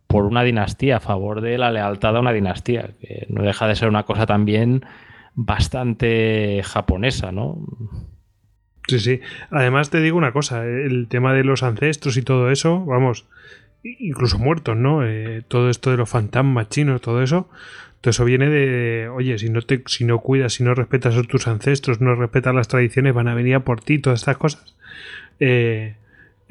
[0.08, 3.76] por una dinastía, a favor de la lealtad a una dinastía, que no deja de
[3.76, 4.84] ser una cosa también
[5.36, 7.60] bastante japonesa, ¿no?
[8.88, 9.20] Sí, sí.
[9.50, 13.26] Además te digo una cosa, el tema de los ancestros y todo eso, vamos,
[13.84, 15.06] incluso muertos, ¿no?
[15.06, 17.50] Eh, todo esto de los fantasmas chinos, todo eso,
[18.00, 21.24] todo eso viene de, oye, si no te, si no cuidas, si no respetas a
[21.24, 24.76] tus ancestros, no respetas las tradiciones, van a venir a por ti, todas estas cosas.
[25.40, 25.96] Eh,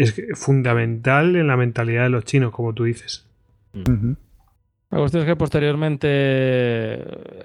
[0.02, 3.26] es fundamental en la mentalidad de los chinos, como tú dices.
[4.90, 7.04] La cuestión es que posteriormente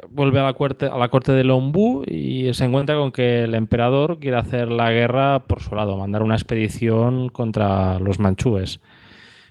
[0.09, 3.53] vuelve a la, corte, a la corte de Longbu y se encuentra con que el
[3.53, 8.79] emperador quiere hacer la guerra por su lado, mandar una expedición contra los manchúes.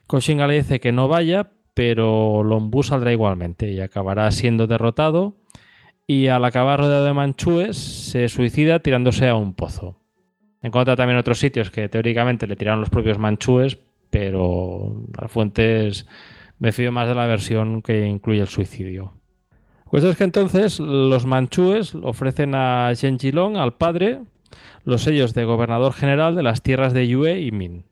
[0.09, 5.37] Koshinga le dice que no vaya, pero Lombu saldrá igualmente y acabará siendo derrotado.
[6.07, 9.97] Y al acabar rodeado de manchúes, se suicida tirándose a un pozo.
[10.65, 13.77] Encuentra también otros sitios que teóricamente le tiraron los propios manchúes,
[14.09, 16.07] pero las fuentes
[16.59, 19.12] me fío más de la versión que incluye el suicidio.
[19.91, 24.21] Pues es que entonces los manchúes ofrecen a Shen Jilong, al padre,
[24.85, 27.85] los sellos de gobernador general de las tierras de Yue y Min.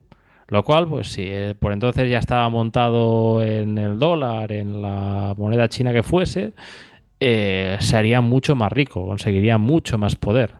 [0.47, 5.35] Lo cual, pues si eh, por entonces ya estaba montado en el dólar, en la
[5.37, 6.53] moneda china que fuese,
[7.19, 10.55] eh, se haría mucho más rico, conseguiría mucho más poder.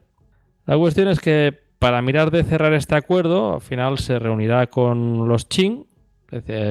[0.68, 5.27] La cuestión es que para mirar de cerrar este acuerdo, al final se reunirá con
[5.27, 5.84] los Qing,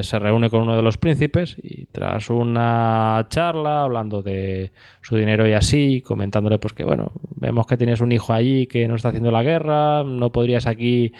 [0.00, 5.46] se reúne con uno de los príncipes y tras una charla hablando de su dinero
[5.46, 9.10] y así, comentándole pues que bueno, vemos que tienes un hijo allí que no está
[9.10, 11.12] haciendo la guerra, no podrías aquí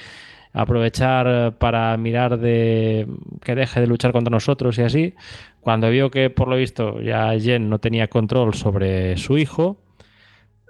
[0.55, 3.07] aprovechar para mirar de
[3.43, 5.14] que deje de luchar contra nosotros y así.
[5.61, 9.76] Cuando vio que por lo visto ya Jen no tenía control sobre su hijo,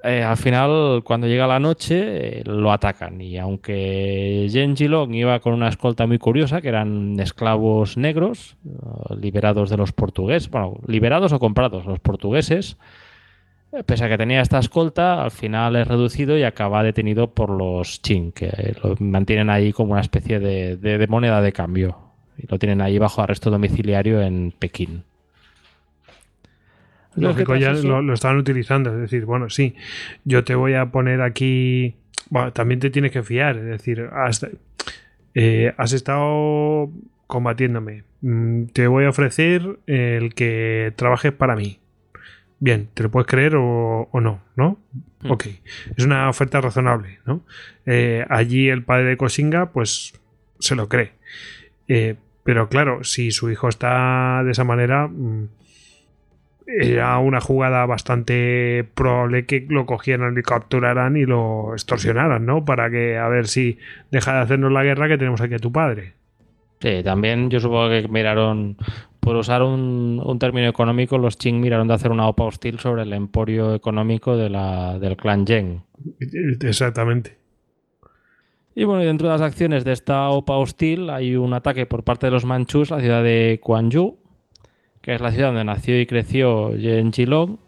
[0.03, 5.39] eh, al final cuando llega la noche eh, lo atacan y aunque Jen Jilong iba
[5.41, 8.57] con una escolta muy curiosa que eran esclavos negros
[9.21, 12.77] liberados de los portugueses, bueno, liberados o comprados los portugueses,
[13.87, 18.01] Pese a que tenía esta escolta, al final es reducido y acaba detenido por los
[18.01, 21.97] Qing, que lo mantienen ahí como una especie de, moneda de cambio.
[22.37, 25.05] Y lo tienen ahí bajo arresto domiciliario en Pekín.
[27.17, 28.91] Lógico, ya lo, lo, estaban utilizando.
[28.95, 29.75] Es decir, bueno, sí,
[30.25, 31.97] yo te voy a poner aquí.
[32.31, 33.57] Bueno, también te tienes que fiar.
[33.57, 34.49] Es decir, hasta,
[35.35, 36.91] eh, has estado
[37.27, 38.05] combatiéndome.
[38.21, 41.79] Mm, Te voy a ofrecer el que trabajes para mí.
[42.59, 44.41] Bien, ¿te lo puedes creer o, o no?
[44.57, 44.79] ¿No?
[45.23, 45.31] Mm.
[45.31, 45.47] Ok.
[45.97, 47.45] Es una oferta razonable, ¿no?
[47.87, 50.15] Eh, allí el padre de Kosinga, pues,
[50.59, 51.13] se lo cree.
[51.89, 55.49] Eh, pero claro, si su hijo está de esa manera, mm,
[56.67, 62.65] era una jugada bastante probable que lo cogieran y capturaran y lo extorsionaran, ¿no?
[62.65, 63.79] Para que a ver si
[64.11, 66.15] deja de hacernos la guerra que tenemos aquí a tu padre.
[66.81, 68.77] Sí, también yo supongo que miraron,
[69.21, 73.03] por usar un, un término económico, los Qing miraron de hacer una OPA hostil sobre
[73.03, 75.83] el emporio económico de la, del clan Yen.
[76.61, 77.39] Exactamente.
[78.75, 82.27] Y bueno, dentro de las acciones de esta OPA hostil hay un ataque por parte
[82.27, 84.19] de los manchús a la ciudad de Quanzhou,
[85.03, 87.59] que es la ciudad donde nació y creció Yen Jilong,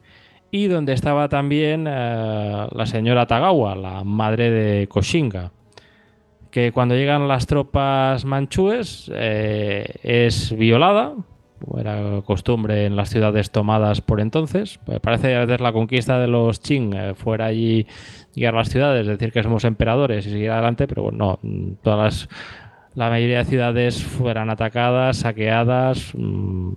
[0.51, 5.51] y donde estaba también eh, la señora Tagawa, la madre de Koshinga,
[6.53, 11.14] que cuando llegan las tropas manchúes eh, es violada,
[11.61, 14.78] como era costumbre en las ciudades tomadas por entonces.
[14.85, 17.89] Pues parece que a la conquista de los Qing eh, fuera allí
[18.35, 21.99] llegar a las ciudades, decir que somos emperadores y seguir adelante, pero bueno, no, todas
[21.99, 22.28] las,
[22.95, 26.70] la mayoría de ciudades fueran atacadas, saqueadas, mm,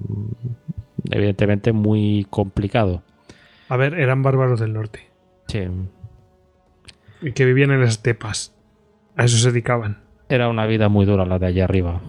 [1.11, 3.03] evidentemente muy complicado.
[3.69, 5.07] A ver, eran bárbaros del norte.
[5.47, 5.59] Sí,
[7.21, 8.53] y Que vivían en las estepas.
[9.15, 9.99] A eso se dedicaban.
[10.29, 12.01] era una vida muy dura la de allá arriba.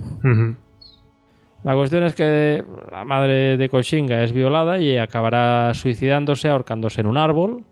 [1.64, 7.06] La cuestión es que la madre de Koshinga es violada y acabará suicidándose, ahorcándose en
[7.06, 7.64] un árbol.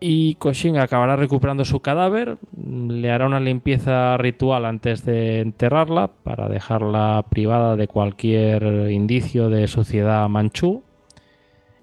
[0.00, 6.48] Y Koshinga acabará recuperando su cadáver, le hará una limpieza ritual antes de enterrarla para
[6.48, 10.84] dejarla privada de cualquier indicio de suciedad manchú.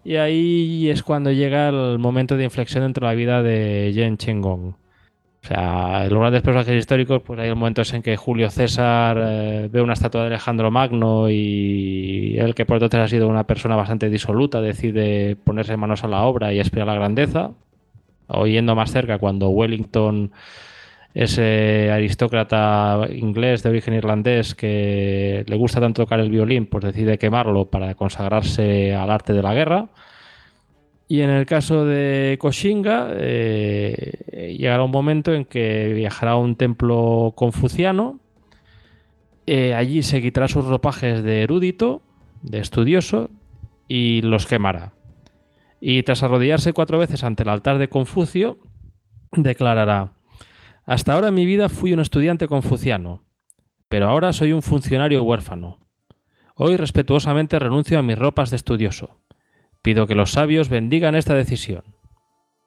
[0.06, 4.76] Y ahí es cuando llega el momento de inflexión entre la vida de Yen Chengong.
[5.46, 9.82] O sea, los grandes personajes históricos, pues hay momentos en que Julio César eh, ve
[9.82, 14.10] una estatua de Alejandro Magno y él, que por entonces ha sido una persona bastante
[14.10, 17.52] disoluta, decide ponerse manos a la obra y aspirar a la grandeza.
[18.28, 20.32] O yendo más cerca, cuando Wellington,
[21.14, 27.18] ese aristócrata inglés de origen irlandés que le gusta tanto tocar el violín, pues decide
[27.18, 29.90] quemarlo para consagrarse al arte de la guerra.
[31.08, 36.56] Y en el caso de Koshinga, eh, llegará un momento en que viajará a un
[36.56, 38.20] templo confuciano.
[39.46, 42.02] Eh, allí se quitará sus ropajes de erudito,
[42.42, 43.30] de estudioso,
[43.88, 44.94] y los quemará.
[45.88, 48.58] Y tras arrodillarse cuatro veces ante el altar de Confucio,
[49.32, 50.14] declarará:
[50.84, 53.24] Hasta ahora en mi vida fui un estudiante confuciano,
[53.88, 55.78] pero ahora soy un funcionario huérfano.
[56.56, 59.20] Hoy respetuosamente renuncio a mis ropas de estudioso.
[59.84, 61.84] Pido que los sabios bendigan esta decisión.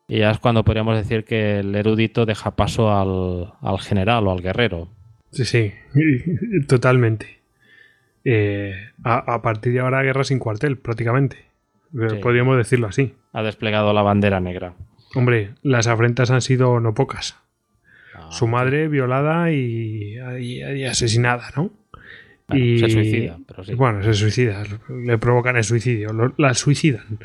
[0.06, 4.30] Y ya es cuando podríamos decir que el erudito deja paso al, al general o
[4.30, 4.90] al guerrero.
[5.32, 5.72] Sí, sí,
[6.68, 7.40] totalmente.
[8.24, 11.47] Eh, a, a partir de ahora, guerra sin cuartel, prácticamente.
[11.94, 12.16] Eh, Sí.
[12.16, 13.14] Podríamos decirlo así.
[13.32, 14.74] Ha desplegado la bandera negra.
[15.14, 17.36] Hombre, las afrentas han sido no pocas.
[18.14, 21.70] Ah, Su madre violada y, y- y asesinada, ¿no?
[22.48, 23.74] bueno, y- Se suicida, pero sí.
[23.74, 27.18] Bueno, se suicida, le provocan el suicidio, lo- la suicidan.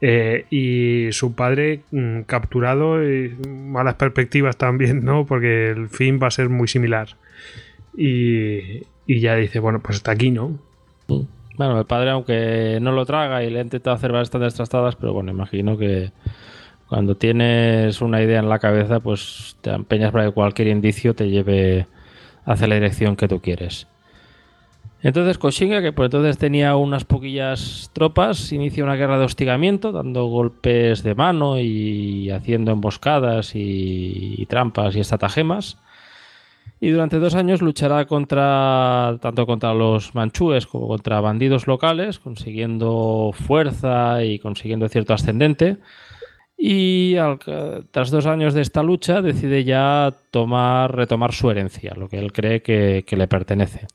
[0.00, 5.26] Eh, y su padre mm, capturado, y malas perspectivas también, ¿no?
[5.26, 7.08] Porque el fin va a ser muy similar.
[7.96, 10.58] Y, y ya dice, bueno, pues hasta aquí, ¿no?
[11.62, 15.12] Bueno, el padre, aunque no lo traga y le ha intentado hacer bastantes trastadas, pero
[15.12, 16.10] bueno, imagino que
[16.88, 21.30] cuando tienes una idea en la cabeza, pues te empeñas para que cualquier indicio te
[21.30, 21.86] lleve
[22.44, 23.86] hacia la dirección que tú quieres.
[25.02, 30.26] Entonces Koshinga, que por entonces tenía unas poquillas tropas, inicia una guerra de hostigamiento, dando
[30.26, 35.78] golpes de mano y haciendo emboscadas y, trampas y estratagemas.
[36.84, 43.30] Y durante dos años luchará contra tanto contra los manchúes como contra bandidos locales, consiguiendo
[43.32, 45.76] fuerza y consiguiendo cierto ascendente.
[46.58, 47.14] Y
[47.92, 52.32] tras dos años de esta lucha decide ya tomar, retomar su herencia, lo que él
[52.32, 53.86] cree que, que le pertenece.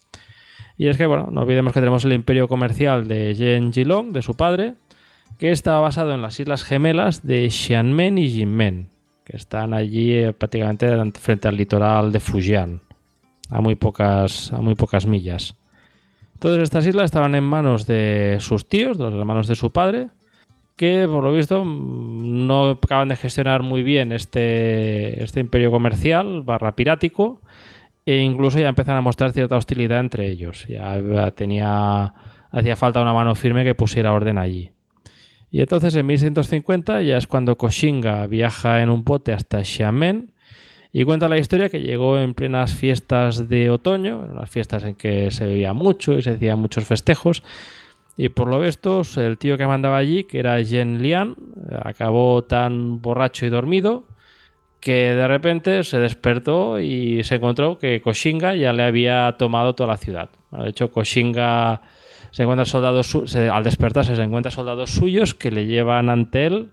[0.77, 4.21] Y es que, bueno, no olvidemos que tenemos el imperio comercial de Yen Jilong, de
[4.21, 4.75] su padre,
[5.37, 8.91] que está basado en las islas gemelas de Xianmen y Jinmen,
[9.27, 10.87] que están allí eh, prácticamente
[11.19, 12.79] frente al litoral de Fujian,
[13.49, 15.57] a muy pocas, a muy pocas millas.
[16.39, 20.07] Todas estas islas estaban en manos de sus tíos, de los hermanos de su padre,
[20.77, 26.43] que por lo visto mm, no acaban de gestionar muy bien este, este imperio comercial
[26.43, 27.41] barra pirático
[28.05, 30.65] e incluso ya empiezan a mostrar cierta hostilidad entre ellos.
[30.69, 32.13] Ya eh, tenía
[32.49, 34.71] hacía falta una mano firme que pusiera orden allí.
[35.51, 40.31] Y entonces en 1150 ya es cuando Koshinga viaja en un bote hasta Xiamen
[40.91, 45.31] Y cuenta la historia que llegó en plenas fiestas de otoño, las fiestas en que
[45.31, 47.43] se bebía mucho y se hacían muchos festejos.
[48.17, 51.35] Y por lo visto, el tío que mandaba allí, que era Jen Lian,
[51.83, 54.05] acabó tan borracho y dormido
[54.79, 59.89] que de repente se despertó y se encontró que Koshinga ya le había tomado toda
[59.89, 60.29] la ciudad.
[60.51, 61.81] De hecho, Koshinga
[62.37, 66.69] se encuentra soldados, al despertarse se encuentra soldados suyos que le llevan ante él.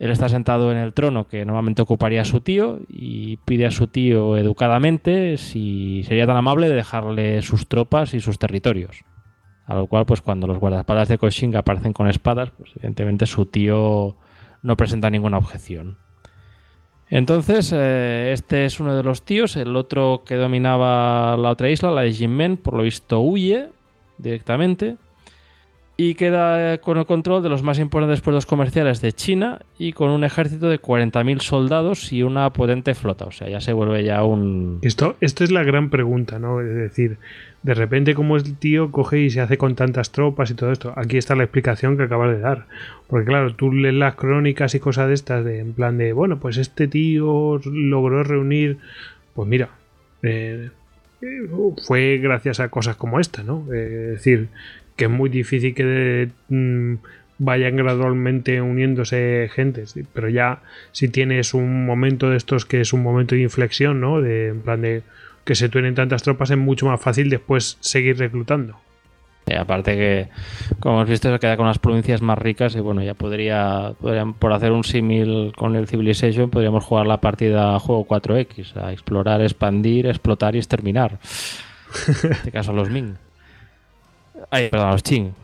[0.00, 3.86] Él está sentado en el trono que normalmente ocuparía su tío y pide a su
[3.86, 9.04] tío educadamente si sería tan amable de dejarle sus tropas y sus territorios.
[9.64, 13.46] A lo cual, pues cuando los guardaespaldas de Koshinga aparecen con espadas, pues evidentemente su
[13.46, 14.16] tío
[14.62, 15.98] no presenta ninguna objeción.
[17.08, 19.54] Entonces, eh, este es uno de los tíos.
[19.54, 23.68] El otro que dominaba la otra isla, la de Jinmen, por lo visto huye
[24.18, 24.96] directamente
[25.96, 30.10] y queda con el control de los más importantes puertos comerciales de China y con
[30.10, 33.26] un ejército de 40.000 soldados y una potente flota.
[33.26, 34.80] O sea, ya se vuelve ya un...
[34.82, 36.60] Esto, esto es la gran pregunta, ¿no?
[36.60, 37.18] Es decir,
[37.62, 40.92] de repente cómo el tío coge y se hace con tantas tropas y todo esto.
[40.96, 42.66] Aquí está la explicación que acabas de dar.
[43.06, 46.56] Porque claro, tú lees las crónicas y cosas de estas, en plan de, bueno, pues
[46.56, 48.78] este tío logró reunir,
[49.34, 49.70] pues mira,
[50.24, 50.70] eh,
[51.86, 53.64] fue gracias a cosas como esta, ¿no?
[53.72, 54.48] es decir,
[54.96, 56.94] que es muy difícil que mm,
[57.38, 60.62] vayan gradualmente uniéndose gente, pero ya
[60.92, 64.20] si tienes un momento de estos que es un momento de inflexión, ¿no?
[64.20, 65.02] De, en plan de
[65.44, 68.78] que se tuenen tantas tropas es mucho más fácil después seguir reclutando.
[69.52, 70.28] Aparte que,
[70.80, 73.94] como hemos visto, se queda con las provincias más ricas y bueno, ya podría,
[74.38, 79.42] por hacer un símil con el Civilization, podríamos jugar la partida juego 4X, a explorar,
[79.42, 81.18] expandir, explotar y exterminar.
[82.22, 83.16] En este caso los Ming.
[84.50, 85.34] Ay, perdón, los Qing.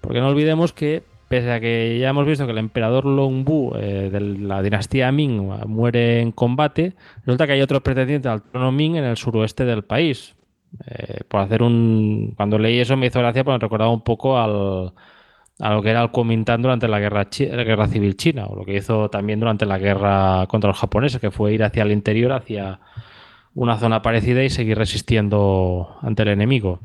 [0.00, 4.10] Porque no olvidemos que, pese a que ya hemos visto que el emperador Longbu eh,
[4.10, 8.96] de la dinastía Ming muere en combate, resulta que hay otro pretendiente al trono Ming
[8.96, 10.34] en el suroeste del país.
[10.86, 12.34] Eh, por hacer un.
[12.36, 14.92] Cuando leí eso me hizo gracia porque me recordaba un poco al,
[15.60, 18.64] a lo que era el Kuomintang durante la guerra, la guerra civil china, o lo
[18.64, 22.32] que hizo también durante la guerra contra los japoneses, que fue ir hacia el interior,
[22.32, 22.80] hacia
[23.54, 26.80] una zona parecida y seguir resistiendo ante el enemigo.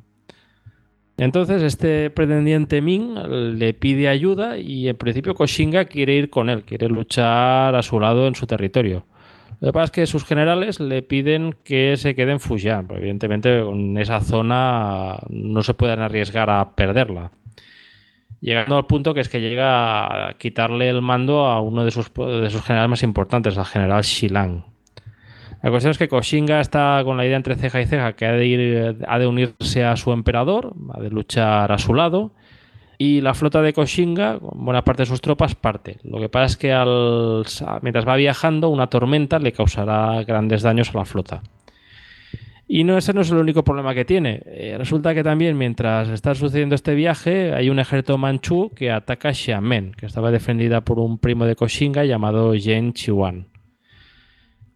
[1.18, 3.16] Entonces este pretendiente Ming
[3.58, 8.00] le pide ayuda y en principio Koshinga quiere ir con él, quiere luchar a su
[8.00, 9.06] lado en su territorio.
[9.60, 13.60] Lo que pasa es que sus generales le piden que se quede en Fujian, evidentemente
[13.60, 17.32] en esa zona no se pueden arriesgar a perderla.
[18.40, 22.14] Llegando al punto que es que llega a quitarle el mando a uno de sus,
[22.14, 24.64] de sus generales más importantes, al general Shilang.
[25.62, 28.32] La cuestión es que Koshinga está con la idea entre ceja y ceja que ha
[28.32, 32.32] de, ir, ha de unirse a su emperador, ha de luchar a su lado.
[33.02, 36.00] Y la flota de Koshinga, buena parte de sus tropas, parte.
[36.04, 37.46] Lo que pasa es que al,
[37.82, 41.42] mientras va viajando, una tormenta le causará grandes daños a la flota.
[42.68, 44.42] Y no, ese no es el único problema que tiene.
[44.46, 49.34] Eh, resulta que también, mientras está sucediendo este viaje, hay un ejército manchú que ataca
[49.34, 53.48] Xiamen, que estaba defendida por un primo de Koshinga llamado Yen Chiwan.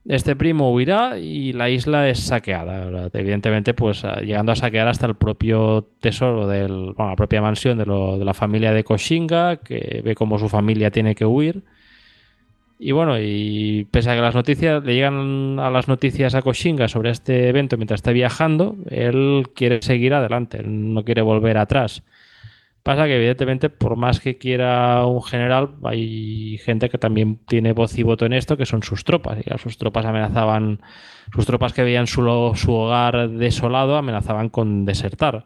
[0.06, 3.10] Este primo huirá y la isla es saqueada.
[3.14, 7.86] Evidentemente, pues ah, llegando a saquear hasta el propio tesoro, de la propia mansión de,
[7.86, 11.64] de, la familia de Koshinga, que ve cómo su familia tiene que huir.
[12.80, 16.90] Y bueno, y pese a que las noticias le llegan a las noticias a Koshinga
[16.90, 22.04] sobre este evento mientras está viajando, él quiere seguir adelante, no quiere volver atrás.
[22.84, 27.98] Pasa que evidentemente, por más que quiera un general, hay gente que también tiene voz
[27.98, 29.40] y voto en esto, que son sus tropas.
[29.40, 30.82] Y sus tropas amenazaban,
[31.34, 35.46] sus tropas que veían su, hogar desolado, amenazaban con desertar.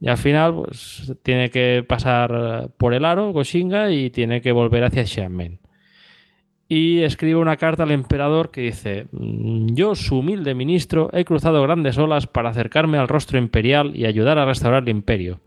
[0.00, 4.84] Y al final, pues tiene que pasar por el aro, Goshinga, y tiene que volver
[4.84, 5.60] hacia Xiamen.
[6.68, 11.62] Y escribe una carta al emperador que dice: mm, Yo, su humilde ministro, he cruzado
[11.62, 15.40] grandes olas para acercarme al rostro imperial y ayudar a restaurar el imperio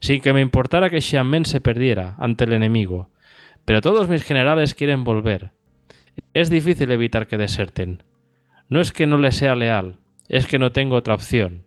[0.00, 3.10] sin que me importara que Xiamen se perdiera ante el enemigo.
[3.64, 5.50] Pero todos mis generales quieren volver.
[6.34, 8.02] Es difícil evitar que deserten.
[8.68, 9.96] No es que no les sea leal,
[10.28, 11.64] es que no tengo otra opción.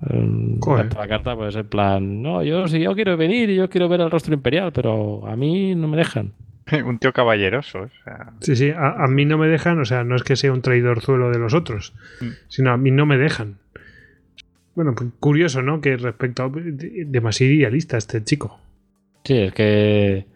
[0.00, 0.60] Mm,
[0.96, 4.00] la carta, pues en plan, no, yo si yo quiero venir y yo quiero ver
[4.00, 6.34] el rostro imperial, pero a mí no me dejan.
[6.84, 7.90] un tío caballeroso.
[8.40, 11.30] Sí, sí, a, mí no me dejan, o sea, no es que sea un traidorzuelo
[11.30, 12.28] de los otros, mm.
[12.48, 13.56] sino a mí no me dejan.
[14.74, 15.80] Bueno, pues curioso, ¿no?
[15.80, 16.50] Que respecto a.
[16.52, 18.60] demasiado idealista este chico.
[19.24, 20.26] Sí, es que.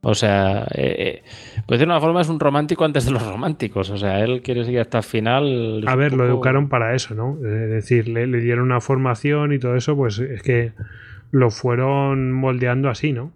[0.00, 1.22] O sea, eh, eh,
[1.66, 3.90] pues de una forma es un romántico antes de los románticos.
[3.90, 5.84] O sea, él quiere seguir hasta el final.
[5.86, 7.36] A ver, lo educaron para eso, ¿no?
[7.36, 10.72] Es decir, le, dieron una formación y todo eso, pues es que
[11.30, 13.32] lo fueron moldeando así, ¿no?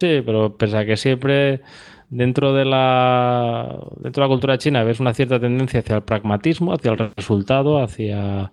[0.00, 1.62] Sí, pero pese a que siempre
[2.08, 6.72] dentro de la dentro de la cultura china ves una cierta tendencia hacia el pragmatismo,
[6.72, 8.52] hacia el resultado, hacia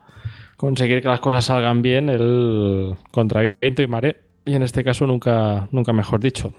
[0.58, 5.68] conseguir que las cosas salgan bien, el contra y mare, y en este caso nunca,
[5.72, 6.54] nunca mejor dicho.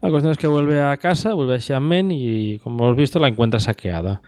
[0.00, 3.28] La cuestión es que vuelve a casa, vuelve a Xiamen y como hemos visto la
[3.28, 4.20] encuentra saqueada.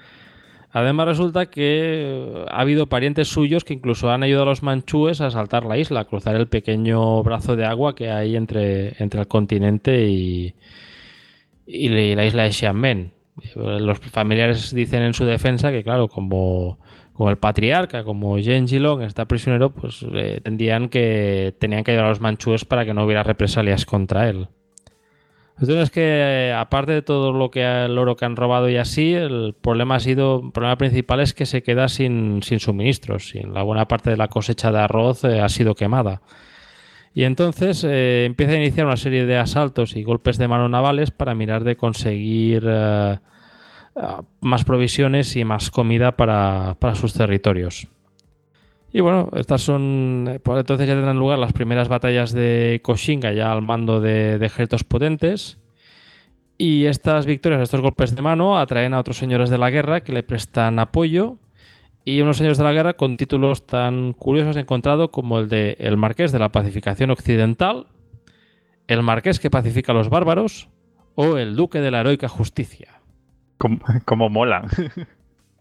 [0.70, 5.30] Además resulta que ha habido parientes suyos que incluso han ayudado a los manchúes a
[5.30, 9.28] saltar la isla, a cruzar el pequeño brazo de agua que hay entre, entre el
[9.28, 10.54] continente y,
[11.66, 13.12] y la isla de Xiamen.
[13.54, 16.78] Los familiares dicen en su defensa que, claro, como,
[17.12, 22.06] como el patriarca, como Yen Jilong está prisionero, pues eh, tendrían que, tenían que ayudar
[22.06, 24.48] a los manchúes para que no hubiera represalias contra él.
[25.59, 29.14] Entonces es que aparte de todo lo que el oro que han robado y así,
[29.14, 33.54] el problema ha sido, el problema principal es que se queda sin, sin suministros, sin
[33.54, 36.20] la buena parte de la cosecha de arroz eh, ha sido quemada.
[37.14, 41.11] Y entonces eh, empieza a iniciar una serie de asaltos y golpes de mano navales
[41.11, 43.18] para mirar de conseguir eh,
[44.40, 47.88] más provisiones y más comida para, sus territorios.
[48.93, 50.28] Y bueno, estas son.
[50.30, 54.39] Eh, por entonces ya tendrán lugar las primeras batallas de Koshinga, ya al mando de,
[54.39, 55.59] de, ejércitos potentes.
[56.59, 60.12] Y estas victorias, estos golpes de mano, atraen a otros señores de la guerra que
[60.12, 61.39] le prestan apoyo
[62.07, 65.76] y unos años de la guerra con títulos tan curiosos he encontrado como el de
[65.80, 67.89] El Marqués de la Pacificación Occidental,
[68.87, 70.68] El Marqués que pacifica a los bárbaros
[71.16, 73.01] o El Duque de la Heroica Justicia.
[73.59, 74.68] Como, mola.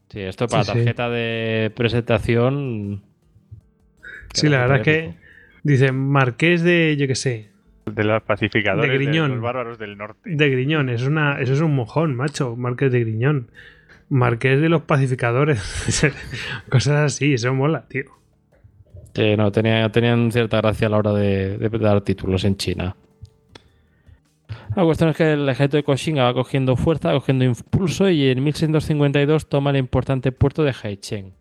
[0.09, 3.01] Sí, esto para tarjeta de presentación.
[4.33, 5.13] Sí, la verdad es que
[5.63, 7.49] dice Marqués de, yo qué sé.
[7.85, 10.29] De los pacificadores de, Griñón, los bárbaros del norte.
[10.29, 13.51] De Griñón, es una, eso es un mojón, macho, Marqués de Griñón.
[14.09, 15.61] Marqués de los pacificadores.
[16.69, 18.05] Cosas así, eso mola, tío.
[19.15, 22.95] Sí, no, tenían cierta gracia a la hora de, dar títulos en China.
[24.75, 28.43] La cuestión es que el ejército de Koshinga va cogiendo fuerza, cogiendo impulso y en
[28.43, 31.31] 1652 toma el importante puerto de Haicheng,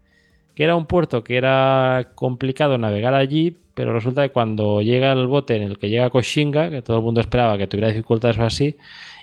[0.54, 5.26] que era un puerto que era complicado navegar allí, pero resulta que cuando llega el
[5.26, 8.44] bote en el que llega Koshinga, que todo el mundo esperaba que tuviera dificultades o
[8.44, 8.76] así,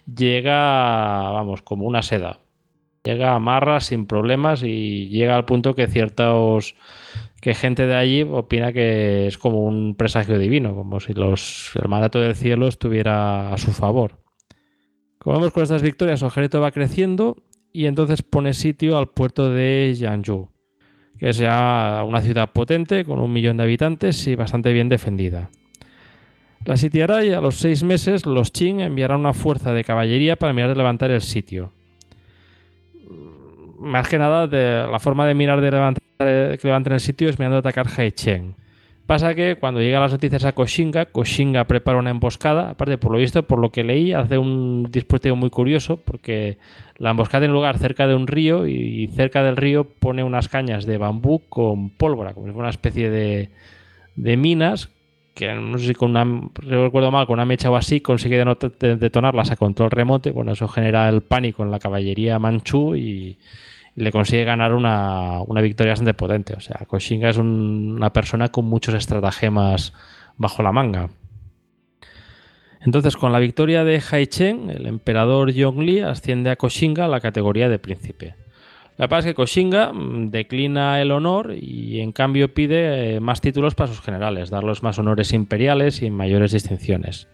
[0.05, 2.39] llega, vamos, como una seda
[3.03, 6.75] llega a Marra sin problemas y llega al punto que ciertos
[7.41, 11.89] que gente de allí opina que es como un presagio divino, como si los, el
[11.89, 14.19] mandato del cielo estuviera a su favor.
[15.17, 17.37] Como vemos con estas victorias, ejército va creciendo
[17.73, 20.49] y entonces pone sitio al puerto de Yanju,
[21.21, 25.49] que es ya una ciudad potente con un millón de habitantes y bastante bien defendida.
[26.65, 30.51] La sitiará y a los seis meses los Qing enviarán una fuerza de caballería para
[30.51, 31.71] mirar de levantar el sitio
[33.81, 34.47] más que nada,
[34.87, 38.55] la forma de mirar de levantar, que levanten el sitio es mirando a atacar Haicheng.
[39.05, 42.69] Pasa que cuando llegan las noticias a Koshinga, Koshinga prepara una emboscada.
[42.69, 46.57] Aparte, por lo visto, por lo que leí, hace un dispositivo muy curioso porque
[46.97, 50.85] la emboscada tiene lugar cerca de un río y cerca del río pone unas cañas
[50.85, 53.49] de bambú con pólvora, como una especie de,
[54.15, 54.89] de minas
[55.33, 58.43] que no sé si con una, recuerdo mal, con una mecha o así consigue
[58.79, 60.31] detonarlas a control remoto.
[60.33, 63.37] Bueno, eso genera el pánico en la caballería manchú y,
[63.95, 66.53] le consigue ganar una, victoria bastante potente.
[66.53, 69.93] O sea, Koshinga es una persona con muchos estratagemas
[70.37, 71.09] bajo la manga.
[72.83, 77.69] Entonces, con la victoria de Haichen, el emperador Yongli asciende a Koshinga a la categoría
[77.69, 78.35] de príncipe.
[78.97, 83.41] La verdad es que Koshinga mm, declina el honor y en cambio pide eh, más
[83.41, 87.27] títulos para sus generales, darles más honores imperiales y mayores distinciones.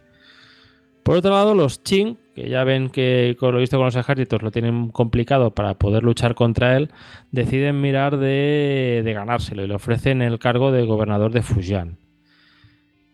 [1.08, 4.42] Por otro lado, los Qing, que ya ven que con lo visto con los ejércitos
[4.42, 6.92] lo tienen complicado para poder luchar contra él,
[7.32, 11.98] deciden mirar de, ganárselo y le ofrecen el cargo de gobernador de Fujian.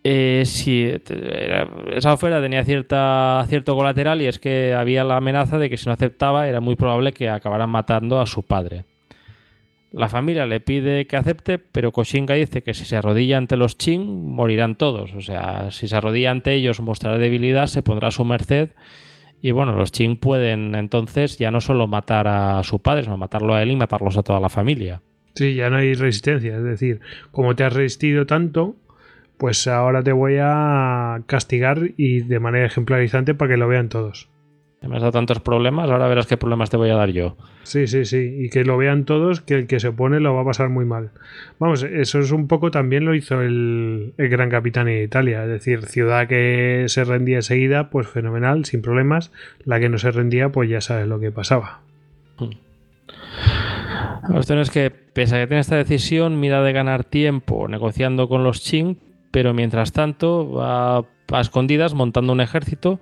[0.04, 0.42] Eh,
[1.92, 5.86] esa oferta tenía cierta, cierto colateral y es que había la amenaza de que si
[5.86, 8.86] no aceptaba era muy probable que acabaran matando a su padre.
[9.94, 13.76] La familia le pide que acepte, pero Koshinga dice que si se arrodilla ante los
[13.76, 15.14] Qing, morirán todos.
[15.14, 18.70] O sea, si se arrodilla ante ellos, mostrará debilidad, se pondrá a su merced.
[19.40, 23.54] Y bueno, los Qing pueden entonces ya no solo matar a su padre, sino matarlo
[23.54, 25.04] a él y matarlos a toda la familia.
[25.36, 26.58] Sí, ya no hay resistencia.
[26.58, 28.76] Es decir, como te has resistido tanto,
[29.38, 34.33] pues ahora te voy a castigar y de manera ejemplarizante para que lo vean todos
[34.88, 37.38] me has dado tantos problemas, ahora verás qué problemas te voy a dar yo.
[37.64, 38.36] Sí, sí, sí.
[38.40, 40.86] Y que lo vean todos, que el que se opone lo va a pasar muy
[40.86, 41.12] mal.
[41.60, 45.44] Vamos, eso es un poco también lo hizo el, gran capitán en Italia.
[45.44, 49.32] Es decir, ciudad que se rendía enseguida, pues fenomenal, sin problemas.
[49.64, 51.80] La que no se rendía, pues ya sabes lo que pasaba.
[54.24, 58.28] La cuestión es que, pese a que tiene esta decisión, mira de ganar tiempo negociando
[58.28, 58.98] con los Qing,
[59.32, 63.00] pero mientras tanto va a escondidas montando un ejército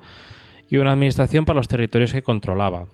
[0.72, 2.88] y una administración para los territorios que controlaba.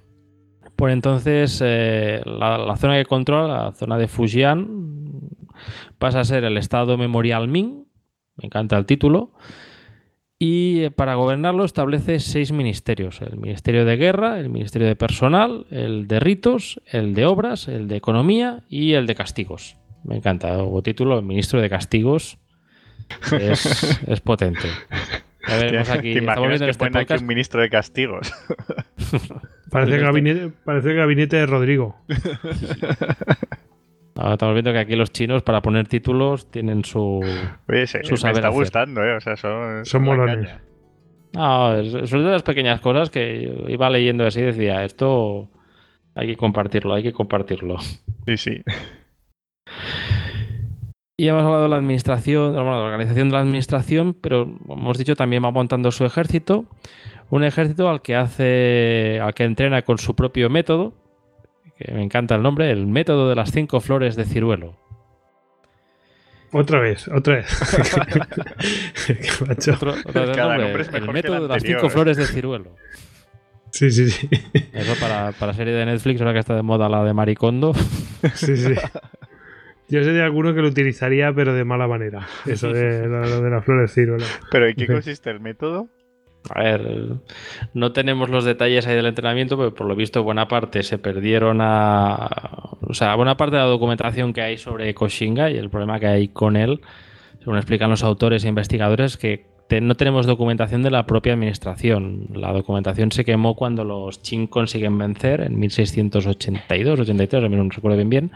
[0.76, 4.68] Por entonces, eh, la, la zona que controla, la zona de Fujian,
[6.00, 7.86] pasa a ser el Estado Memorial Ming,
[8.36, 9.32] me encanta el título,
[10.40, 15.68] y eh, para gobernarlo establece seis ministerios: el Ministerio de Guerra, el Ministerio de Personal,
[15.70, 19.78] el de Ritos, el de Obras, el de Economía y el de Castigos.
[20.04, 22.40] Me encanta, o título, el Ministro de Castigos
[23.32, 24.68] es, es potente.
[25.48, 28.32] A ver, vemos aquí, ¿Te imaginas que este pone aquí un ministro de castigos?
[29.70, 31.98] Parece el, gabinete, parece el gabinete de Rodrigo.
[34.16, 37.20] Ahora estamos viendo que aquí los chinos para poner títulos tienen su...
[37.68, 38.52] Oye, Su me saber está hacer.
[38.52, 39.18] gustando, ¿eh?
[39.18, 40.50] O sea, son, Son molones.
[41.34, 45.50] No, son de las pequeñas cosas que yo iba leyendo así y decía, esto
[46.16, 47.78] hay que compartirlo, hay que compartirlo.
[48.26, 48.64] Sí, sí.
[51.20, 54.84] Y hemos hablado de la administración, bueno, de la organización de la administración, pero como
[54.84, 56.66] hemos dicho también va montando su ejército,
[57.32, 60.94] un ejército al que hace, al que entrena con su propio método,
[61.80, 64.76] que me encanta el nombre, el método de las cinco flores de ciruelo.
[66.52, 67.48] Otra vez, otra vez.
[69.08, 69.74] Qué macho.
[69.74, 71.90] Otro- otro del Cada nombre, nombre es el método de las cinco ¿eh?
[71.90, 72.76] flores de ciruelo.
[73.72, 74.30] Sí, sí, sí.
[74.72, 77.74] Eso para, para serie de Netflix, ahora que está de moda la de Maricondo.
[78.36, 78.76] Sí, sí.
[79.90, 82.28] Yo sé de alguno que lo utilizaría, pero de mala manera.
[82.46, 84.26] Eso de lo, lo de las flores ciruelo.
[84.52, 85.88] Pero ¿en qué consiste el método?
[86.50, 86.82] A ver,
[87.74, 91.60] no tenemos los detalles ahí del entrenamiento, pero por lo visto buena parte se perdieron
[91.62, 92.30] a...
[92.82, 96.08] O sea, buena parte de la documentación que hay sobre Koshinga y el problema que
[96.08, 96.80] hay con él,
[97.40, 102.28] según explican los autores e investigadores, que te- no tenemos documentación de la propia administración.
[102.34, 107.70] La documentación se quemó cuando los Qing consiguen vencer en 1682, 83, ahora mismo no
[107.72, 108.32] recuerdo bien bien.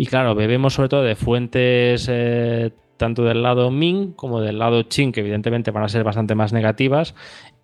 [0.00, 4.88] Y claro, bebemos sobre todo de fuentes eh, tanto del lado Ming como del lado
[4.88, 7.16] Qing, que evidentemente van a ser bastante más negativas,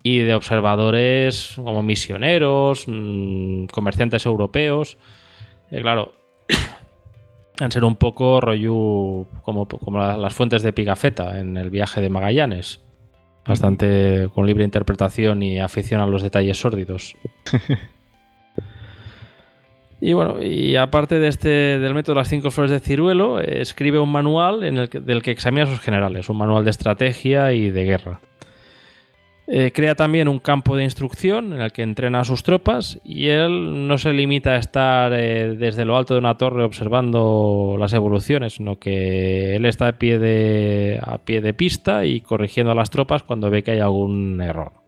[0.03, 4.99] y de observadores como misioneros, mm, comerciantes europeos.
[5.71, 6.15] Eh, claro,
[7.61, 12.01] han ser un poco rollo como, como la- las fuentes de Pigafetta en el viaje
[12.01, 12.81] de Magallanes.
[13.47, 17.15] Bastante con libre interpretación y afición a los detalles sórdidos.
[20.07, 21.49] Y bueno, y aparte de este,
[21.79, 25.23] del método de las cinco flores de ciruelo, escribe un manual en el que- del
[25.23, 28.21] que examina a sus generales, un manual de estrategia y de guerra.
[29.47, 33.29] Eh, crea también un campo de instrucción en el que entrena a sus tropas y
[33.29, 37.95] él no se limita a estar eh, desde lo alto de una torre observando las
[37.95, 42.75] evoluciones, sino que él está a pie de, a pie de pista y corrigiendo a
[42.75, 44.84] las tropas cuando ve que hay algún error.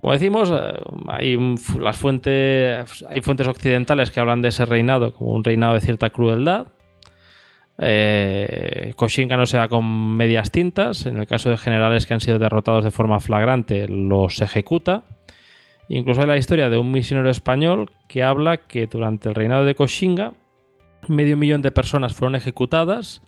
[0.00, 1.38] Como decimos, eh, hay,
[1.78, 6.10] las fuentes, hay fuentes occidentales que hablan de ese reinado como un reinado de cierta
[6.10, 6.68] crueldad.
[7.78, 8.94] Eh,
[9.28, 11.06] no se da con medias tintas.
[11.06, 15.04] En el caso de generales que han sido derrotados de forma flagrante, los ejecuta.
[15.88, 19.74] Incluso hay la historia de un misionero español que habla que durante el reinado de
[19.74, 20.34] Koshinga
[21.08, 23.22] medio millón de personas fueron ejecutadas,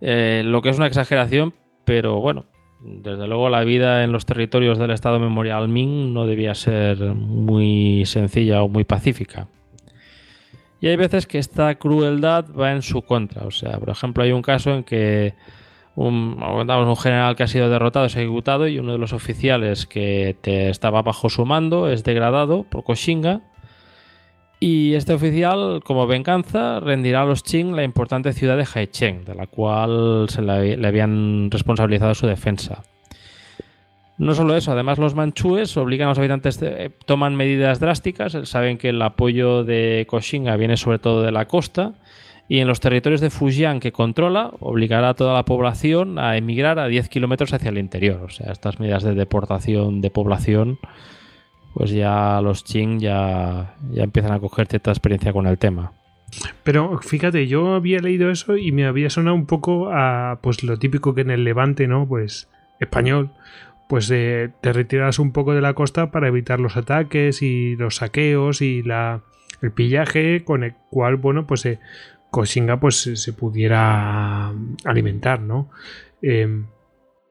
[0.00, 1.54] eh, lo que es una exageración,
[1.84, 2.44] pero bueno,
[2.84, 8.04] desde luego la vida en los territorios del Estado Memorial Ming no debía ser muy
[8.04, 9.48] sencilla o muy pacífica.
[10.80, 13.46] Y hay veces que esta crueldad va en su contra.
[13.46, 15.32] O sea, por ejemplo, hay un caso en que
[15.94, 20.36] un, un general que ha sido derrotado es ejecutado y uno de los oficiales que
[20.42, 23.40] estaba bajo su mando es degradado por Koshinga.
[24.66, 29.34] Y este oficial, como venganza, rendirá a los Qing la importante ciudad de Haicheng, de
[29.34, 32.82] la cual se le, habían responsabilizado su defensa.
[34.16, 38.34] No solo eso, además los manchúes obligan a los habitantes, de- eh, toman medidas drásticas,
[38.34, 41.92] eh, saben que el apoyo de Koshinga viene sobre todo de la costa
[42.48, 46.78] y en los territorios de Fujian que controla obligará a toda la población a emigrar
[46.78, 48.22] a 10 kilómetros hacia el interior.
[48.24, 50.78] O sea, estas medidas de deportación de población,
[51.74, 55.92] pues ya los Qing ya, ya empiezan a coger cierta experiencia con el tema.
[56.62, 60.78] Pero fíjate, yo había leído eso y me había sonado un poco a pues lo
[60.78, 62.06] típico que en el Levante, ¿no?
[62.08, 62.48] Pues
[62.80, 63.30] español,
[63.88, 67.96] pues eh, te retiras un poco de la costa para evitar los ataques y los
[67.96, 69.20] saqueos y la
[69.62, 71.78] el pillaje con el cual, bueno, pues eh,
[72.80, 74.52] pues se- se pudiera
[74.84, 75.70] alimentar, ¿no?
[76.20, 76.66] Em,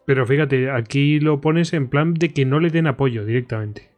[0.06, 3.90] pero fíjate, aquí lo pones en plan de que no le den apoyo directamente.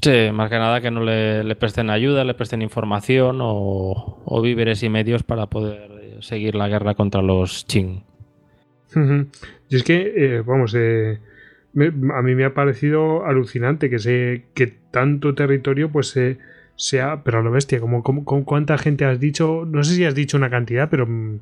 [0.00, 4.42] Sí, más que nada que no le, le presten ayuda, le presten información o, o
[4.42, 8.04] víveres y medios para poder eh, seguir la guerra contra los Qing.
[8.94, 9.26] Ujú.
[9.68, 11.18] Y es que, eh, vamos, eh,
[11.72, 16.38] me- a mí me ha parecido alucinante que se que tanto territorio pues se
[16.76, 20.04] sea, pero a lo bestia, como, como, como cuánta gente has dicho, no sé si
[20.04, 21.40] has dicho una cantidad, pero mm,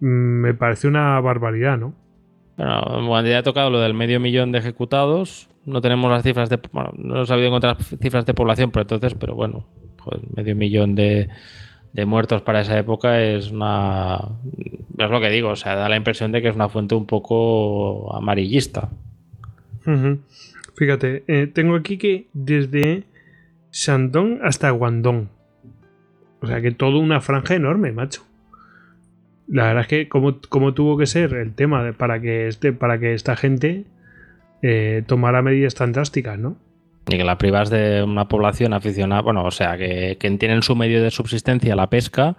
[0.00, 1.94] me parece una barbaridad, ¿no?
[2.56, 6.58] Bueno, ya ha tocado lo del medio millón de ejecutados, no tenemos las cifras de.
[6.72, 9.66] Bueno, no he sabido encontrar cifras de población por entonces, pero bueno,
[9.98, 11.28] joder, medio millón de,
[11.92, 14.18] de muertos para esa época es una.
[14.98, 17.06] Es lo que digo, o sea, da la impresión de que es una fuente un
[17.06, 18.88] poco amarillista.
[20.76, 23.04] Fíjate, eh, tengo aquí que desde
[23.72, 25.28] Shandong hasta Guangdong.
[26.40, 28.22] O sea que todo una franja enorme, macho.
[29.48, 33.14] La verdad es que como tuvo que ser el tema para que este, para que
[33.14, 33.86] esta gente
[34.62, 36.56] eh, tomara medidas tan drásticas, ¿no?
[37.08, 40.76] Y que la privas de una población aficionada, bueno, o sea, que, que tienen su
[40.76, 42.36] medio de subsistencia la pesca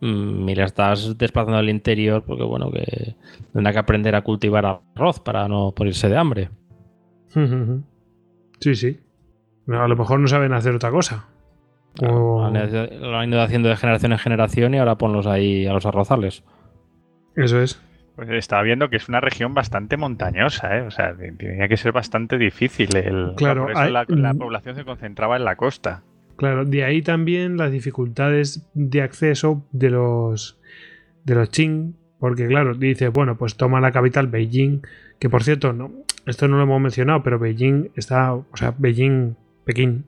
[0.00, 3.14] mm, y la estás desplazando al interior porque, bueno, que
[3.52, 6.50] tendrá que aprender a cultivar arroz para no morirse de hambre.
[8.60, 8.98] Sí, sí.
[9.68, 11.26] A lo mejor no saben hacer otra cosa.
[12.02, 15.84] O- lo han ido haciendo de generación en generación y ahora ponlos ahí a los
[15.84, 16.42] arrozales.
[17.36, 17.78] Eso es.
[18.16, 20.80] Pues estaba viendo que es una región bastante montañosa, ¿eh?
[20.82, 22.96] O sea, te- tenía que ser bastante difícil.
[22.96, 26.02] El, Claro, por eso hay- la, la población se concentraba en la costa.
[26.36, 30.58] Claro, de ahí también las dificultades de acceso de los
[31.24, 34.80] de los Qing, porque claro, dice, bueno, pues toma la capital Beijing,
[35.18, 35.90] que por cierto, no,
[36.24, 40.04] esto no lo hemos mencionado, pero Beijing está, o sea, Beijing, Pekín,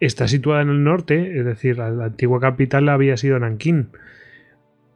[0.00, 3.90] está situada en el norte, es decir, la, la antigua capital había sido Nankín,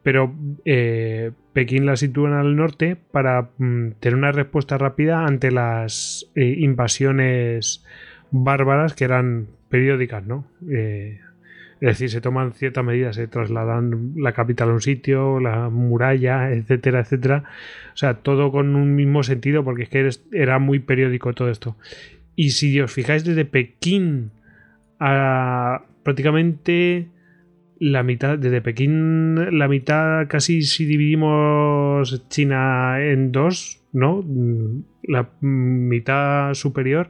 [0.01, 0.33] pero
[0.65, 6.55] eh, Pekín la sitúan al norte para mm, tener una respuesta rápida ante las eh,
[6.59, 7.85] invasiones
[8.31, 10.45] bárbaras que eran periódicas, ¿no?
[10.69, 11.19] Eh,
[11.79, 16.51] es decir, se toman ciertas medidas, se trasladan la capital a un sitio, la muralla,
[16.51, 17.43] etcétera, etcétera.
[17.93, 21.75] O sea, todo con un mismo sentido, porque es que era muy periódico todo esto.
[22.35, 24.31] Y si os fijáis desde Pekín
[24.99, 27.07] a prácticamente
[27.79, 34.21] la mitad, desde Pekín, la mitad, casi si dividimos China en dos, ¿no?
[34.25, 37.09] Mm, La mitad superior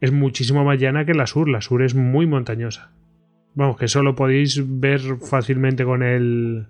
[0.00, 1.48] es muchísimo más llana que la sur.
[1.48, 2.92] La sur es muy montañosa.
[3.54, 6.66] Vamos, que eso lo podéis ver fácilmente con el.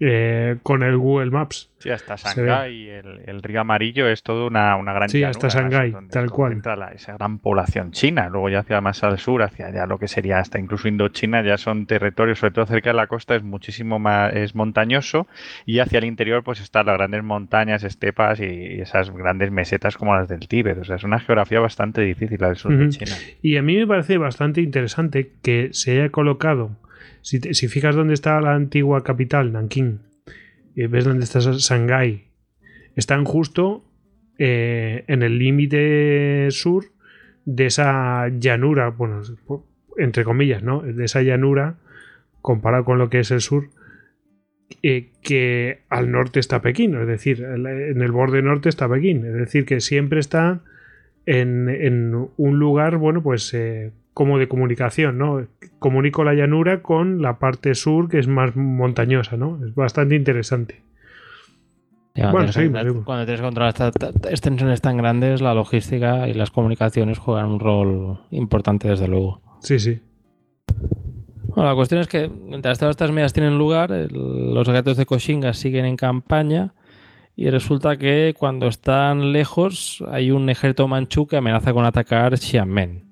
[0.00, 1.70] Eh, con el Google Maps.
[1.78, 2.16] Sí, hasta.
[2.16, 6.62] Shanghái, el, el río amarillo es todo una, una gran Sí, hasta Shanghái, tal cual.
[6.78, 8.28] la- esa gran población china.
[8.30, 11.58] Luego ya hacia más al sur, hacia ya lo que sería hasta incluso Indochina, ya
[11.58, 15.26] son territorios, sobre todo cerca de la costa, es muchísimo más es montañoso.
[15.66, 19.96] Y hacia el interior, pues están las grandes montañas, estepas y, y esas grandes mesetas
[19.98, 20.78] como las del Tíbet.
[20.78, 22.88] O sea, es una geografía bastante difícil la del sur de.
[22.88, 23.12] China.
[23.42, 26.70] Y a mí me parece bastante interesante que se haya colocado.
[27.24, 30.00] Si, si fijas dónde está la antigua capital, Nankín,
[30.74, 32.26] y ves dónde está Shanghái,
[32.96, 33.82] están justo
[34.38, 36.84] eh, en el límite sur
[37.46, 39.22] de esa llanura, bueno,
[39.96, 40.82] entre comillas, ¿no?
[40.82, 41.78] De esa llanura
[42.42, 43.70] comparado con lo que es el sur,
[44.82, 49.32] eh, que al norte está Pekín, es decir, en el borde norte está Pekín, es
[49.32, 50.60] decir, que siempre está
[51.24, 55.46] en, en un lugar, bueno, pues eh, como de comunicación, ¿no?
[55.78, 59.58] Comunico la llanura con la parte sur que es más montañosa, ¿no?
[59.66, 60.82] Es bastante interesante.
[62.14, 62.80] Ya, Bueno, seguimos.
[63.04, 63.74] cuando tienes que controlar
[64.30, 69.42] extensiones tan grandes, la logística y las comunicaciones juegan un rol importante, desde luego.
[69.60, 70.00] Sí, sí.
[71.48, 75.06] Bueno, la cuestión es que mientras todas estas medidas tienen lugar, el- los ejércitos de
[75.06, 76.72] Koshinga siguen en campaña
[77.36, 83.02] y resulta que cuando están lejos hay un ejército manchú que amenaza con atacar Xiamen.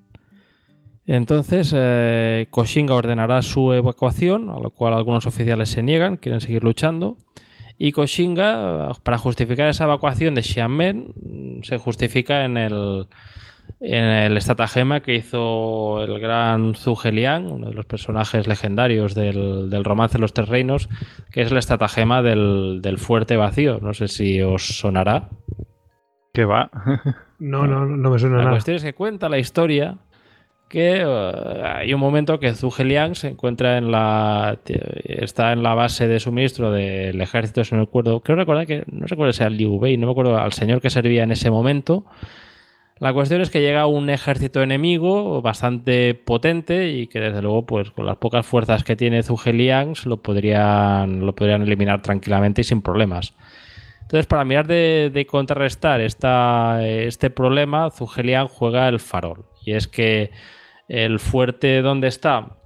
[1.05, 6.63] Entonces, eh, Koshinga ordenará su evacuación, a lo cual algunos oficiales se niegan, quieren seguir
[6.63, 7.17] luchando.
[7.77, 13.07] Y Koshinga, para justificar esa evacuación de Xiamen, se justifica en el,
[13.81, 19.69] en el estratagema que hizo el gran Zhuge Liang, uno de los personajes legendarios del,
[19.69, 20.87] del romance de los tres reinos,
[21.31, 23.79] que es el estratagema del, del fuerte vacío.
[23.81, 25.29] No sé si os sonará.
[26.31, 26.71] ¿Qué va?
[27.39, 28.53] No, no, no me suena La nada.
[28.55, 29.97] cuestión es que cuenta la historia
[30.73, 35.75] que eh, hay un momento que Zhuge Liang se encuentra en la está en la
[35.75, 39.51] base de suministro del ejército, si no recuerdo, creo recordar que no recuerdo si era
[39.51, 42.05] Liu Bei, no me acuerdo al señor que servía en ese momento.
[42.97, 47.91] La cuestión es que llega un ejército enemigo bastante potente y que desde luego, pues
[47.91, 52.63] con las pocas fuerzas que tiene Zhuge Liang, lo podrían, lo podrían eliminar tranquilamente y
[52.63, 53.35] sin problemas.
[54.01, 59.45] Entonces, para mirar de, de contrarrestar esta, este problema, Zhuge Liang juega el farol.
[59.63, 60.31] Y es que
[60.87, 62.57] el fuerte donde está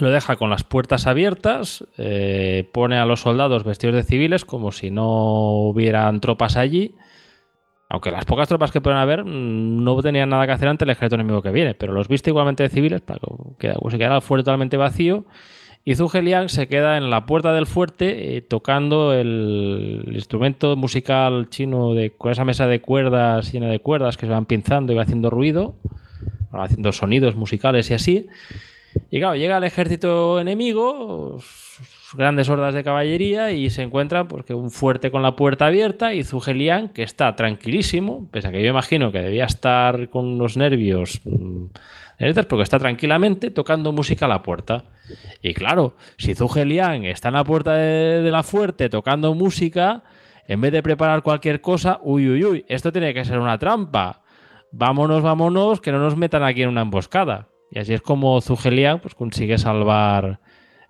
[0.00, 4.72] lo deja con las puertas abiertas, eh, pone a los soldados vestidos de civiles como
[4.72, 6.94] si no hubieran tropas allí.
[7.88, 10.90] Aunque las pocas tropas que pueden haber mm, no tenían nada que hacer ante el
[10.90, 13.20] ejército enemigo que viene, pero los viste igualmente de civiles para
[13.58, 15.24] que se quedara el fuerte totalmente vacío.
[15.84, 21.48] Y Zhuge Liang se queda en la puerta del fuerte eh, tocando el, instrumento musical
[21.48, 24.96] chino de, con esa mesa de cuerdas llena de cuerdas que se van pinzando y
[24.96, 25.76] va haciendo ruido,
[26.60, 28.26] haciendo sonidos musicales y así.
[29.10, 31.38] Y claro, llega el ejército enemigo,
[32.14, 36.24] grandes hordas de caballería y se encuentra porque un fuerte con la puerta abierta y
[36.24, 40.56] Zhuge Liang, que está tranquilísimo, pese a que yo imagino que debía estar con los
[40.56, 41.66] nervios mm,
[42.48, 44.84] porque está tranquilamente tocando música a la puerta.
[45.42, 50.02] Y claro, si Zhuge Liang está en la puerta de, la fuerte tocando música,
[50.48, 54.22] en vez de preparar cualquier cosa, uy, uy, uy, esto tiene que ser una trampa.
[54.78, 57.48] Vámonos, vámonos, que no nos metan aquí en una emboscada.
[57.70, 60.40] Y así es como Zhuge Liang pues, consigue salvar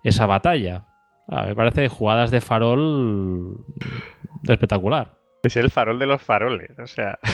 [0.03, 0.85] esa batalla.
[1.29, 3.65] Ah, me parece jugadas de farol
[4.43, 5.13] espectacular.
[5.43, 7.17] Es el farol de los faroles, o sea.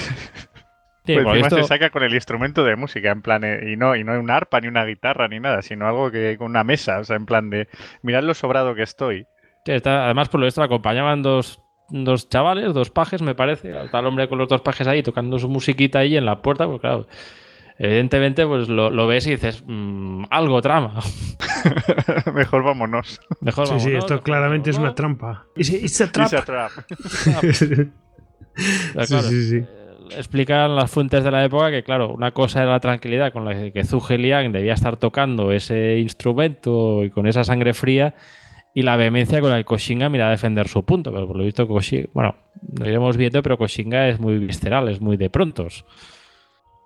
[1.06, 4.06] Sí, pues se saca con el instrumento de música, en plan, eh, y no, y
[4.06, 7.04] no un arpa, ni una guitarra, ni nada, sino algo que con una mesa, o
[7.04, 7.68] sea, en plan de,
[8.04, 9.28] mirad lo sobrado que estoy.
[9.68, 11.62] además, por lo visto, acompañaban dos,
[11.94, 15.38] dos chavales, dos pajes, me parece, está el hombre con los dos pajes ahí tocando
[15.40, 17.08] su musiquita ahí en la puerta, pues claro,
[17.78, 20.96] evidentemente, pues lo, ves y dices, mm, algo trama.
[22.34, 23.22] Mejor vámonos.
[23.42, 25.46] Mejor sí, sí, esto claramente es una trampa.
[25.56, 26.72] It's a trap.
[27.54, 27.66] sí,
[29.06, 29.66] sí, sí
[30.18, 33.72] explican las fuentes de la época que, claro, una cosa era la tranquilidad con la
[33.72, 38.16] que Zhuge Liang debía estar tocando ese instrumento y con esa sangre fría
[38.74, 41.12] y la vehemencia con la que Koshinga mira a defender su punto.
[41.12, 42.36] Pero por lo visto, Koshinga, bueno,
[42.78, 45.86] lo iremos viendo, pero Koshinga es muy visceral, es muy de prontos.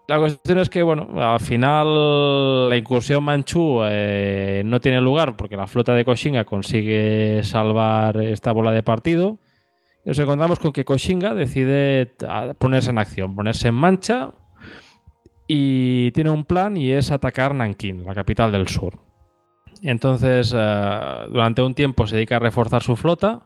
[0.08, 5.58] La cuestión es que, bueno, al final la incursión manchú eh, no tiene lugar porque
[5.58, 9.40] la flota de Koshinga consigue salvar esta bola de partido
[10.08, 12.16] nos encontramos con que Koshinga decide
[12.58, 14.32] ponerse en acción, ponerse en mancha
[15.48, 18.94] y tiene un plan y es atacar Nankín, la capital del sur.
[19.84, 21.00] Entonces, eh,
[21.30, 23.42] durante un tiempo se dedica a reforzar su flota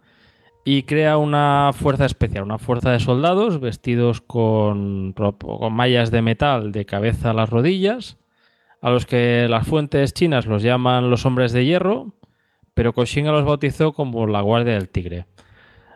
[0.63, 6.71] y crea una fuerza especial, una fuerza de soldados vestidos con, con mallas de metal
[6.71, 8.17] de cabeza a las rodillas,
[8.81, 12.13] a los que las fuentes chinas los llaman los hombres de hierro,
[12.73, 15.25] pero Koshinga los bautizó como la Guardia del Tigre.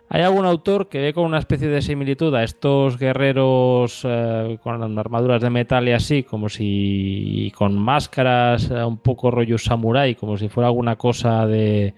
[0.08, 5.00] Hay algún autor que ve con una especie de similitud a estos guerreros eh, con
[5.00, 10.38] armaduras de metal y así, como si con máscaras eh, un poco rollo samurai, como
[10.38, 11.96] si fuera alguna cosa de,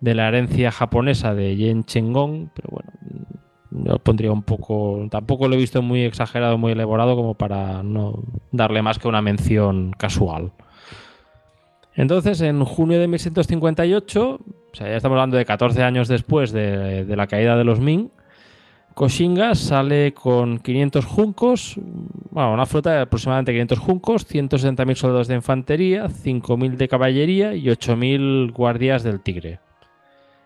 [0.00, 2.90] la herencia japonesa de Yen Chenggong, pero bueno,
[3.70, 8.22] yo pondría un poco, tampoco lo he visto muy exagerado, muy elaborado como para no
[8.52, 10.52] darle más que una mención casual.
[11.94, 14.40] Entonces, en junio de 1658,
[14.76, 18.10] o sea, ya estamos hablando de 14 años después de, la caída de los Ming,
[18.92, 21.76] Koshinga sale con 500 juncos,
[22.30, 27.64] bueno, una flota de aproximadamente 500 juncos, 160.000 soldados de infantería, 5.000 de caballería y
[27.68, 29.60] 8.000 guardias del Tigre.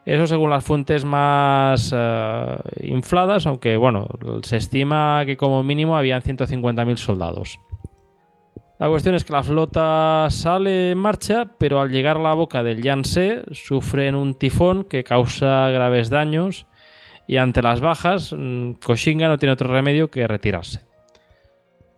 [0.06, 4.06] Eso según las fuentes más eh, infladas, aunque bueno,
[4.42, 7.58] se estima que como mínimo habían 150.000 soldados.
[8.80, 12.62] La cuestión es que la flota sale en marcha, pero al llegar a la boca
[12.62, 16.66] del Yangtze sufren un tifón que causa graves daños
[17.26, 20.80] y ante las bajas mm, Koshinga no tiene otro remedio que retirarse.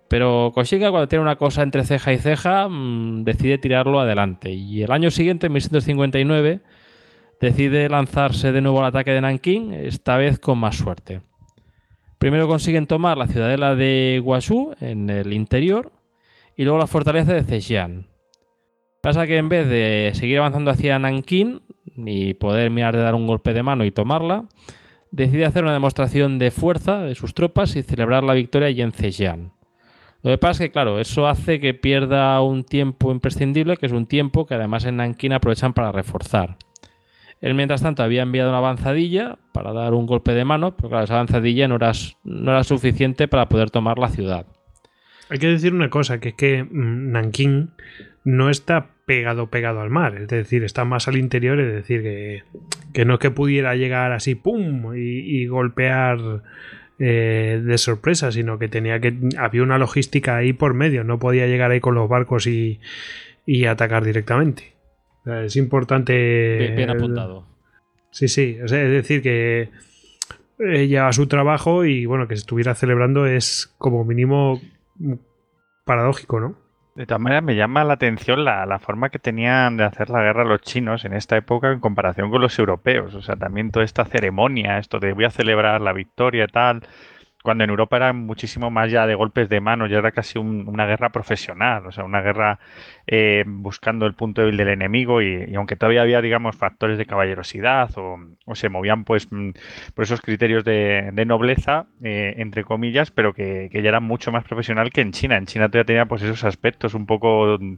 [0.08, 4.82] Pero Koshinga cuando tiene una cosa entre ceja y ceja mm, decide tirarlo adelante y
[4.82, 6.62] el año siguiente, en 1659,
[7.40, 11.20] decide lanzarse de nuevo al ataque de Nankín, esta vez con más suerte.
[12.18, 16.01] Primero consiguen tomar la ciudadela de Guazhou en el interior
[16.56, 18.06] y luego la fortaleza de Zhejiang.
[19.00, 21.62] Pasa que en vez de seguir avanzando hacia Nanking
[21.96, 24.44] y poder mirar de dar un golpe de mano y tomarla,
[25.10, 28.92] decide hacer una demostración de fuerza de sus tropas y celebrar la victoria allí en
[28.92, 29.52] Zhejiang.
[30.22, 33.92] Lo que pasa es que, claro, eso hace que pierda un tiempo imprescindible, que es
[33.92, 36.56] un tiempo que además en Nanking aprovechan para reforzar.
[37.40, 41.04] Él, mientras tanto, había enviado una avanzadilla para dar un golpe de mano, pero claro,
[41.04, 41.90] esa avanzadilla no era,
[42.22, 44.46] no era suficiente para poder tomar la ciudad.
[45.32, 47.70] Hay que decir una cosa, que es que mm, Nankín
[48.22, 52.02] no está pegado pegado al mar, es decir, está más al interior, es decir,
[52.92, 54.94] que, no es que pudiera llegar así, ¡pum!
[54.94, 56.42] y, golpear
[56.98, 59.14] eh, de sorpresa, sino que tenía que.
[59.38, 62.78] había una logística ahí por medio, no podía llegar ahí con los barcos y,
[63.66, 64.74] atacar directamente.
[65.24, 66.74] es importante.
[66.76, 67.46] Bien, apuntado.
[68.10, 69.70] Sí, sí, es decir, que
[70.58, 74.60] ella a su trabajo y bueno, que se estuviera celebrando es como mínimo
[75.84, 76.54] paradójico, ¿no?
[76.94, 80.44] De todas maneras, me llama la atención la, forma que tenían de hacer la guerra
[80.44, 83.14] los chinos en esta época en comparación con los europeos.
[83.14, 86.82] O sea, también toda esta ceremonia, esto de voy a celebrar la victoria y tal,
[87.42, 90.86] cuando en Europa era muchísimo más ya de golpes de mano, ya era casi una
[90.86, 92.60] guerra profesional, o sea, una guerra
[93.06, 97.90] eh, buscando el punto débil del enemigo y, aunque todavía había, digamos, factores de caballerosidad
[97.96, 98.18] o,
[98.54, 99.50] se movían pues mm,
[99.94, 104.90] por esos criterios de, nobleza, eh, entre comillas, pero que, ya era mucho más profesional
[104.90, 105.36] que en China.
[105.36, 107.74] En China todavía tenía pues esos aspectos un poco mm,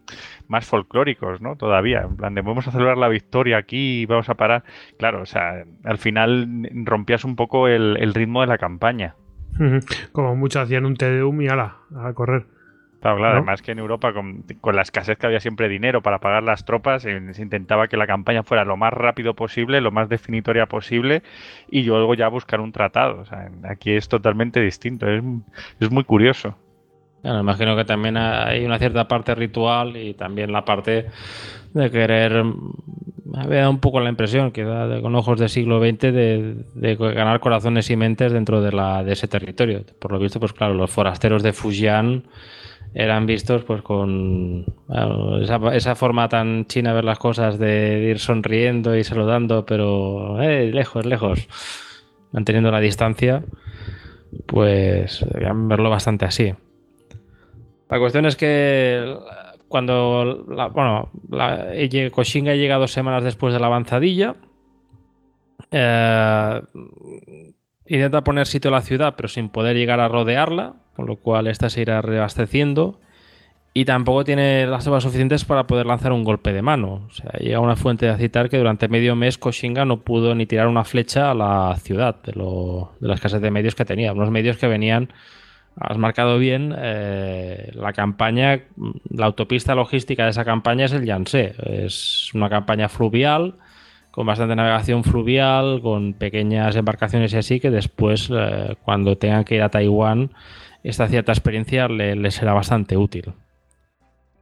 [0.49, 1.57] más folclóricos, ¿no?
[1.57, 4.65] Todavía, en plan de vamos a celebrar la victoria aquí y vamos a parar.
[4.99, 9.15] Claro, o sea, al final rompías un poco el ritmo de la campaña.
[10.13, 12.47] Como muchos hacían un TDUM y ala, a correr.
[13.01, 14.45] Claro, claro, además que en Europa, con,
[14.75, 18.07] la escasez que había siempre dinero para pagar las tropas, eh, se intentaba que la
[18.07, 21.23] campaña fuera lo más rápido posible, lo más definitoria posible,
[21.71, 23.21] y luego ya buscar un tratado.
[23.21, 25.23] O sea, aquí es totalmente distinto, es,
[25.81, 26.57] es muy curioso.
[27.25, 31.07] Bueno, imagino que también hay una cierta parte ritual y también la parte
[31.73, 35.81] de querer me había dado un poco la impresión, que da con ojos del siglo
[35.81, 39.85] XX, de, ganar corazones y mentes dentro de, la, de ese territorio.
[39.99, 42.25] Por lo visto, pues claro, los forasteros de Fujian
[42.93, 44.67] eran vistos pues con
[45.73, 50.71] esa, forma tan china de ver las cosas, de ir sonriendo y saludando, pero eh,
[50.73, 51.49] lejos, lejos,
[52.33, 53.43] manteniendo la distancia,
[54.47, 56.53] pues debían verlo bastante así.
[57.95, 59.17] La cuestión es que
[59.69, 64.35] cuando la, bueno, la, llega dos semanas después de la avanzadilla.
[65.71, 66.61] Eh,
[67.87, 71.47] intenta poner sitio a la ciudad, pero sin poder llegar a rodearla, con lo cual
[71.47, 72.99] esta se irá reabasteciendo.
[73.75, 77.07] Y tampoco tiene las armas suficientes para poder lanzar un golpe de mano.
[77.07, 80.47] O sea, llega una fuente de citar que durante medio mes Koshinga no pudo ni
[80.47, 84.13] tirar una flecha a la ciudad de, de las casas de medios que tenía.
[84.13, 85.13] Unos medios que venían
[85.77, 88.63] has marcado bien, eh, la campaña,
[89.11, 91.55] la autopista logística de esa campaña es el Yangtze.
[91.59, 93.55] Es una campaña fluvial,
[94.11, 99.57] con bastante navegación fluvial, con pequeñas embarcaciones y así, que después, eh, cuando tengan que
[99.57, 100.31] ir a Taiwán,
[100.85, 103.33] esta cierta experiencia les será bastante útil.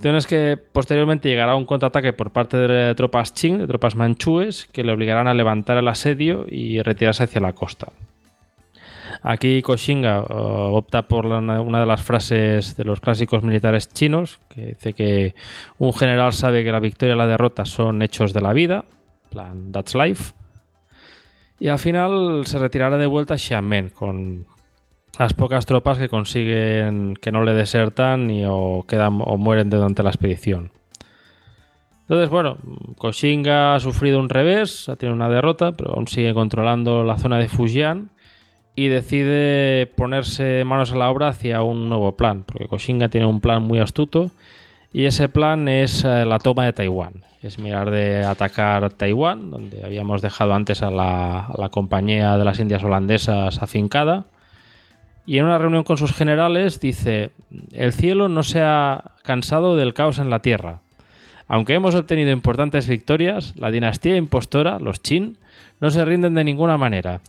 [0.00, 4.82] Tienes que posteriormente llegará un contraataque por parte de tropas Qing, de tropas manchúes, que
[4.82, 7.92] le obligarán a levantar el asedio y retirarse hacia la costa.
[9.22, 14.66] Aquí Koshinga uh, opta por una de las frases de los clásicos militares chinos, que
[14.66, 15.34] dice que
[15.78, 18.84] un general sabe que la victoria y la derrota son hechos de la vida,
[19.30, 20.34] plan That's Life.
[21.58, 24.46] Y al final se retirará de vuelta a Xiamen con
[25.18, 30.02] las pocas tropas que consiguen que no le desertan y o quedan o mueren durante
[30.02, 30.72] la expedición.
[32.02, 32.58] Entonces, bueno,
[32.98, 37.38] Koshinga ha sufrido un revés, ha tenido una derrota, pero aún sigue controlando la zona
[37.38, 38.10] de Fujian
[38.74, 43.40] y decide ponerse manos a la obra hacia un nuevo plan, porque Koshinga tiene un
[43.40, 44.30] plan muy astuto
[44.92, 47.24] y ese plan es eh, la toma de Taiwán.
[47.42, 52.84] Es mirar de atacar Taiwán, donde habíamos dejado antes a la, compañía de las Indias
[52.84, 54.26] holandesas afincada.
[55.26, 57.30] Y en una reunión con sus generales dice,
[57.72, 60.80] el cielo no se ha cansado del caos en la tierra.
[61.48, 65.36] Aunque hemos obtenido importantes victorias, la dinastía impostora, los Qin,
[65.80, 67.20] no se rinden de ninguna manera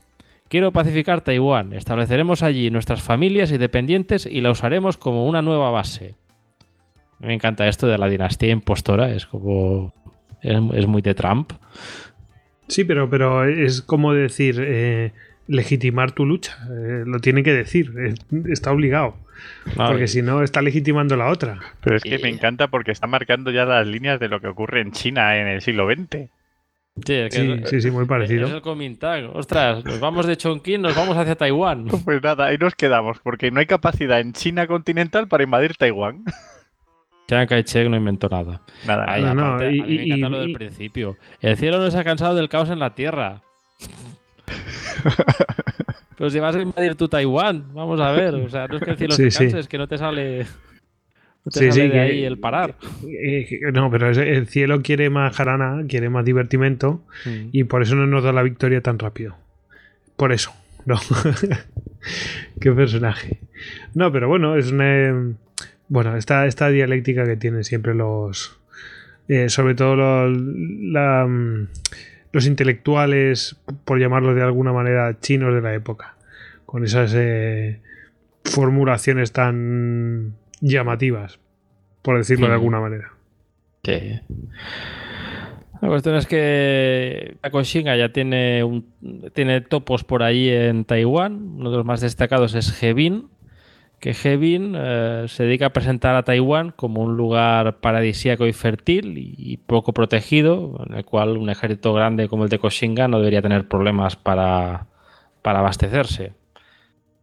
[0.54, 1.74] Quiero pacificar Taiwán.
[1.74, 6.14] Estableceremos allí nuestras familias y dependientes y la usaremos como una nueva base.
[7.18, 9.10] Me encanta esto de la dinastía impostora.
[9.10, 9.96] Es como.
[10.44, 11.54] Es, muy de Trump.
[12.68, 14.64] Sí, pero, pero es como decir.
[14.64, 15.12] Eh,
[15.48, 16.56] legitimar tu lucha.
[16.70, 17.92] Eh, lo tiene que decir.
[18.48, 19.16] está obligado.
[19.76, 21.58] porque si no, está legitimando la otra.
[21.82, 24.82] Pero es que me encanta porque está marcando ya las líneas de lo que ocurre
[24.82, 26.30] en China en el siglo XX.
[26.96, 27.28] Sí,
[27.66, 28.46] sí, sí, muy parecido.
[28.46, 29.26] Es el.
[29.34, 31.88] Ostras, nos vamos de Chongqing, nos vamos hacia Taiwán.
[32.06, 36.24] Pues nada, ahí nos quedamos, porque no hay capacidad en China continental para invadir Taiwán.
[37.28, 38.62] Chiang Kai-shek no inventó nada.
[38.86, 41.18] Nada, Ay, no, y, a mí me encanta lo del principio.
[41.42, 43.42] El cielo no se ha cansado del caos en la tierra.
[46.18, 48.36] Pero si vas a invadir tu Taiwán, vamos a ver.
[48.36, 50.46] O sea, no es que el cielo se canse, es que no te sale
[51.50, 52.76] sí, sí, de ahí el parar.
[53.74, 57.50] no, pero el cielo quiere más jarana, quiere más divertimento mm.
[57.52, 59.36] y por eso no nos da la victoria tan rápido.
[60.16, 60.54] Por eso,
[60.86, 61.00] no.
[62.60, 63.40] Qué personaje.
[63.94, 65.36] No, pero bueno, es una.
[65.90, 68.60] Bueno, esta, esta dialéctica que tienen siempre los.
[69.28, 71.00] Eh, sobre todo los,
[72.32, 73.56] los intelectuales,
[73.86, 76.16] por llamarlo de alguna manera, chinos de la época.
[76.66, 77.80] Con esas eh,
[78.44, 80.34] formulaciones tan
[80.64, 81.40] llamativas,
[82.02, 83.12] por decirlo de alguna manera.
[83.84, 84.20] Sí.
[85.82, 88.86] La cuestión es que Takoshinga ya tiene, un,
[89.34, 91.56] tiene topos por ahí en Taiwán.
[91.58, 93.28] Uno de los más destacados es Hebin,
[94.00, 99.16] que Hebin eh, se dedica a presentar a Taiwán como un lugar paradisíaco y fértil
[99.18, 103.42] y poco protegido, en el cual un ejército grande como el de Koshinga no debería
[103.42, 104.88] tener problemas para,
[105.42, 106.32] para abastecerse.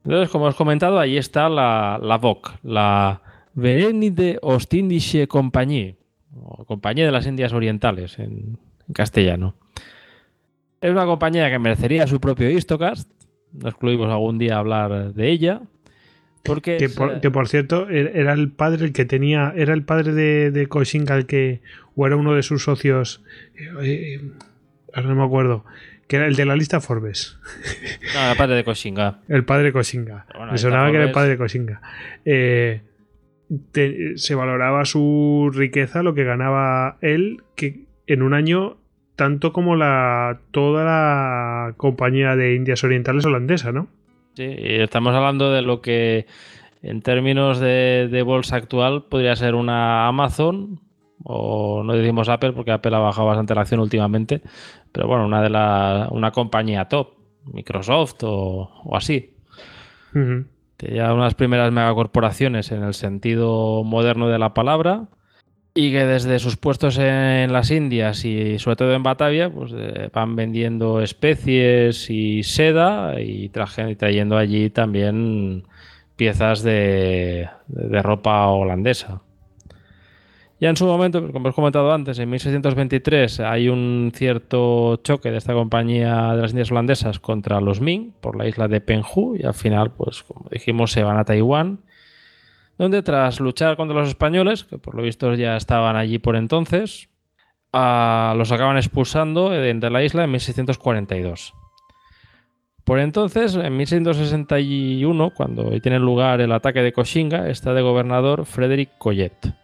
[0.05, 3.23] Entonces, como os he comentado, ahí está la, la VOC, la
[3.55, 5.97] Verenide Ostindische Compagnie,
[6.35, 8.59] o Compañía de las Indias Orientales en,
[8.89, 9.55] en castellano.
[10.81, 13.11] Es una compañía que merecería su propio Histocast.
[13.53, 15.61] No excluimos algún día hablar de ella.
[16.43, 19.53] Porque Que por, eh, que por cierto, er- era el padre el que tenía.
[19.57, 20.69] Era el padre de, de
[21.19, 21.61] el que.
[21.97, 23.23] O era uno de sus socios.
[23.59, 24.21] eh, eh,
[24.95, 25.65] ahora no me acuerdo.
[26.07, 27.39] Que era el de la lista Forbes.
[28.15, 29.19] no, la padre de Koshinga.
[29.29, 30.25] El padre Koshinga.
[30.29, 31.83] Pero bueno, Me sonaba que era el padre Koshinga.
[32.25, 32.81] Eh,
[33.73, 38.77] te- se valoraba su riqueza, lo que ganaba él, que en un año
[39.17, 43.89] tanto como la toda la compañía de Indias Orientales holandesa, ¿no?
[44.35, 46.27] Sí, y estamos hablando de lo que
[46.83, 50.81] en términos de, de bolsa actual podría ser una Amazon
[51.23, 54.41] o no decimos Apple porque Apple ha bajado bastante la acción últimamente,
[54.91, 57.09] pero bueno, una de la, una compañía top,
[57.53, 59.35] Microsoft o, o así.
[60.15, 60.45] Que
[60.83, 65.09] ya unas primeras megacorporaciones en el sentido moderno de la palabra
[65.75, 70.11] y que desde sus puestos en las Indias y sobre todo en Batavia pues eh,
[70.13, 75.65] van vendiendo especies y seda y, trayendo allí también
[76.17, 79.23] piezas de, de ropa holandesa.
[80.61, 85.39] Ya en su momento, como he comentado antes, en 1623 hay un cierto choque de
[85.39, 89.45] esta compañía de las Indias holandesas contra los Ming por la isla de Penhu y
[89.45, 91.81] al final, pues como dijimos, se van a Taiwán,
[92.77, 97.09] donde tras luchar contra los españoles, que por lo visto ya estaban allí por entonces,
[97.73, 101.55] los acaban expulsando de la isla en 1642.
[102.85, 108.91] Por entonces, en 1661, cuando tiene lugar el ataque de Koshinga, está de gobernador Frederick
[108.99, 109.55] Collet.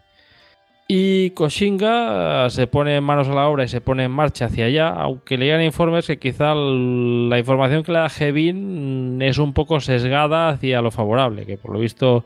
[0.89, 4.67] Y Koshinga eh, se pone manos a la obra y se pone en marcha hacia
[4.67, 9.53] allá, aunque leían informes que quizá la información que le da Gevin mm, es un
[9.53, 12.25] poco sesgada hacia lo favorable, que por lo visto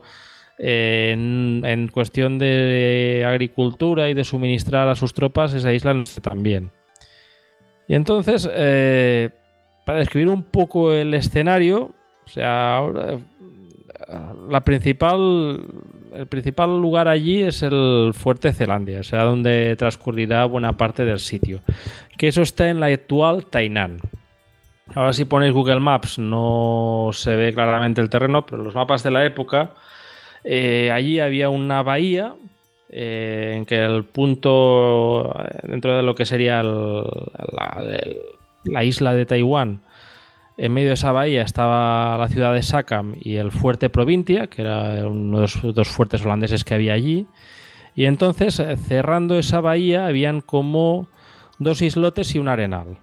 [0.59, 5.95] eh, en, cuestión de agricultura y de suministrar a sus tropas esa isla
[6.35, 6.69] bien.
[7.87, 9.31] Y entonces, eh,
[9.87, 13.17] para describir un poco el escenario, o sea, ahora,
[14.49, 15.61] la principal,
[16.13, 21.61] el principal lugar allí es el Fuerte Zelandia, sea, donde transcurrirá buena parte del sitio.
[22.17, 23.99] Que eso está en la actual Tainan.
[24.93, 29.11] Ahora si ponéis Google Maps no se ve claramente el terreno, pero los mapas de
[29.11, 29.71] la época
[30.43, 32.33] eh, allí había una bahía
[32.89, 37.05] eh, en que el punto eh, dentro de lo que sería el-
[38.65, 39.79] la isla de Taiwán
[40.57, 44.61] en medio de esa bahía estaba la ciudad de Sakam y el fuerte Provincia, que
[44.61, 47.27] era uno de los dos fuertes holandeses que había allí.
[47.95, 51.09] Y entonces, eh, cerrando esa bahía, habían como
[51.59, 52.99] dos islotes y un arenal.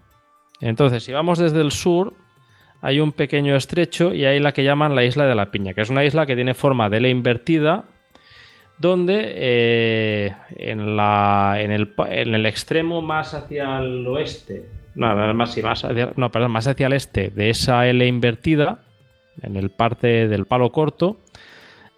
[0.60, 2.14] Entonces, si vamos desde el sur,
[2.80, 5.82] hay un pequeño estrecho y hay la que llaman la isla de la piña, que
[5.82, 7.84] es una isla que tiene forma de L invertida,
[8.78, 11.72] donde eh, en, la, en
[12.34, 16.88] el extremo más hacia el oeste, no, más, sí, más hacia, no, perdón, más hacia
[16.88, 18.80] el este de esa L invertida,
[19.42, 21.18] en el parte del palo corto,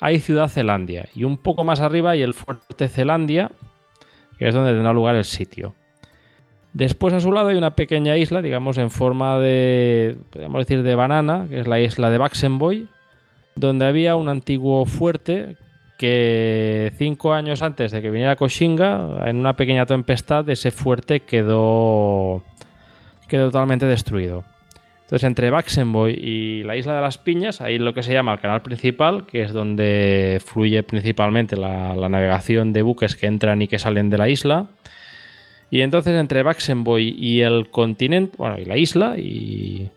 [0.00, 1.08] hay Ciudad Zelandia.
[1.14, 3.50] Y un poco más arriba hay el Fuerte Zelandia,
[4.38, 5.74] que es donde tendrá lugar el sitio.
[6.72, 10.94] Después a su lado hay una pequeña isla, digamos, en forma de, podríamos decir, de
[10.94, 12.88] banana, que es la isla de Baxenboy,
[13.56, 15.56] donde había un antiguo fuerte
[15.98, 22.42] que cinco años antes de que viniera Koshinga, en una pequeña tempestad, ese fuerte quedó,
[23.30, 24.44] quedó totalmente destruido.
[25.10, 28.38] Entonces, entre Baxenboy y la isla de las Piñas, hay lo que se llama el
[28.38, 33.80] canal principal, que es donde fluye principalmente la, navegación de buques que entran y que
[33.80, 34.66] salen de la isla.
[35.68, 39.90] Y entonces, entre Baxenboy y el continente, bueno, y la isla, y,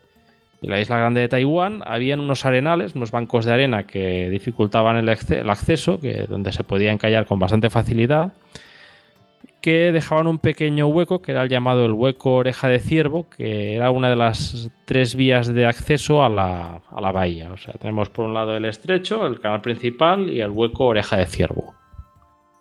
[0.61, 5.09] la isla grande de Taiwán, habían unos arenales, unos bancos de arena que dificultaban el,
[5.09, 8.31] el acceso, que, donde se podía encallar con bastante facilidad
[9.61, 13.75] que dejaban un pequeño hueco, que era el llamado el hueco oreja de ciervo, que
[13.75, 17.51] era una de las tres vías de acceso a la, a la bahía.
[17.51, 21.17] O sea, tenemos por un lado el estrecho, el canal principal y el hueco oreja
[21.17, 21.75] de ciervo,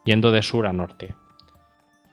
[0.04, 1.14] yendo de sur a norte.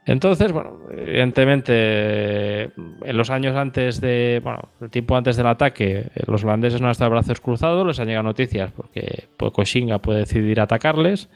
[0.10, 6.44] Entonces, bueno, evidentemente, en los años antes de, bueno, el tiempo antes del ataque, los
[6.44, 11.30] holandeses no han estado brazos cruzados, les han llegado noticias porque Koshinga puede decidir atacarles.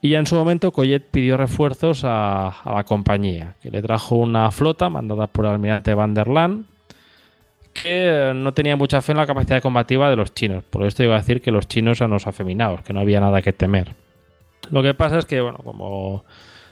[0.00, 4.50] Y ya en su momento Collet pidió refuerzos a, la compañía, que le trajo una
[4.50, 6.66] flota mandada por el almirante Van der Laan,
[7.72, 10.62] que eh, no tenía mucha fe en la capacidad combativa de los chinos.
[10.64, 13.42] Por esto iba a decir que los chinos eran los afeminados, que no había nada
[13.42, 13.94] que temer.
[14.70, 16.24] Lo que pasa es que, bueno, como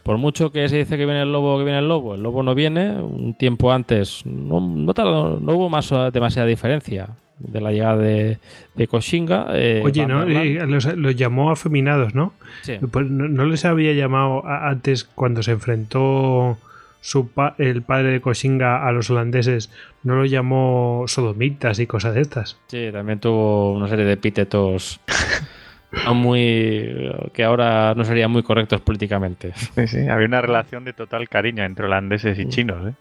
[0.03, 2.45] por mucho que se dice que viene el lobo, que viene el lobo, el lobo
[2.45, 2.91] no viene.
[2.93, 7.09] Un tiempo antes no, no, tardó- no hubo más demasiada diferencia.
[7.39, 8.39] De la llegada de,
[8.75, 9.47] de Koshinga.
[9.53, 10.23] eh, Oye, ¿no?
[10.25, 12.33] Eh, Los, los llamó afeminados, ¿no?
[12.63, 12.75] Sí.
[12.91, 16.59] Pues no, no les había llamado a- antes cuando se enfrentó
[17.01, 19.71] su pa- el padre de Koshinga a los holandeses,
[20.03, 22.59] no lo llamó sodomitas y cosas de estas.
[22.69, 24.99] Sí, también tuvo una serie de epítetos
[26.05, 29.53] no muy que ahora no serían muy correctos políticamente.
[29.55, 32.95] Sí, sí, había una relación de total cariño entre holandeses y chinos, ¿eh?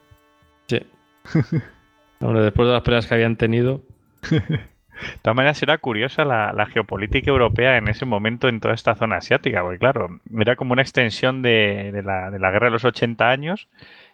[0.68, 0.82] Sí.
[2.20, 3.82] Hombre, después de las peleas que habían tenido,
[4.32, 8.96] De todas maneras, era curiosa la, la geopolítica europea en ese momento en toda esta
[8.96, 12.72] zona asiática, porque claro, era como una extensión de, de la, de la guerra de
[12.72, 13.68] los 80 años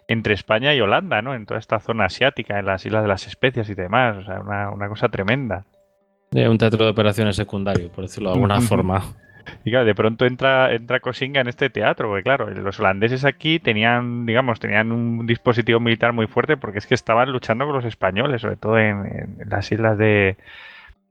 [0.08, 1.36] entre España y Holanda, ¿no?
[1.36, 4.40] En toda esta zona asiática, en las Islas de las Especias y demás, o sea,
[4.42, 5.66] una, una cosa tremenda.
[6.34, 9.04] eh, un teatro de operaciones secundario, por decirlo de alguna forma.
[9.64, 14.60] De pronto entra, entra Kosinga en este teatro, porque claro, los holandeses aquí tenían, digamos,
[14.60, 18.58] tenían un dispositivo militar muy fuerte porque es que estaban luchando con los españoles, sobre
[18.58, 20.38] todo en, las islas de,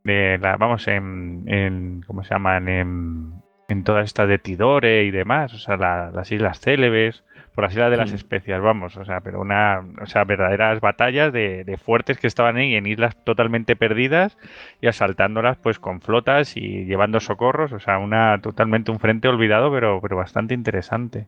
[0.05, 2.69] de la, vamos, en, en ¿cómo se llaman?
[2.69, 3.33] En,
[3.69, 7.25] en todas estas de Tidore y demás, o sea, la- las islas Célebes,
[7.61, 8.15] por las islas de las Mm.
[8.15, 12.57] especias, vamos, o sea, pero una, o sea, verdaderas batallas de, de fuertes que estaban
[12.57, 14.39] ahí en islas totalmente perdidas
[14.81, 19.71] y asaltándolas pues con flotas y llevando socorros, o sea, una totalmente un frente olvidado,
[19.71, 21.27] pero, pero bastante interesante.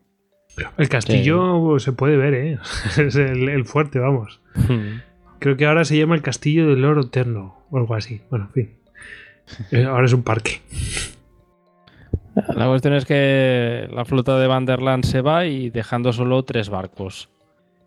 [0.78, 2.59] El castillo se puede ver, ¿eh?
[2.98, 4.40] es el, el fuerte, vamos.
[5.38, 8.22] Creo que ahora se llama el Castillo del Oro Eterno o algo así.
[8.30, 8.70] Bueno, en fin.
[9.72, 10.60] Eh, Ahora es un parque.
[12.54, 16.42] La cuestión es que la flota de Van der Laan se va y dejando solo
[16.44, 17.28] tres barcos.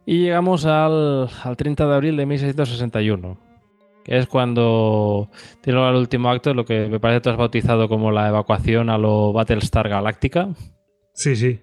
[0.06, 3.38] Y llegamos al, al 30 de abril de 1661,
[4.04, 5.30] que es cuando
[5.62, 8.28] tiene lugar el último acto, lo que me parece que tú has bautizado como la
[8.30, 10.50] evacuación a lo Battlestar Galactica.
[11.14, 11.60] Sí, sí.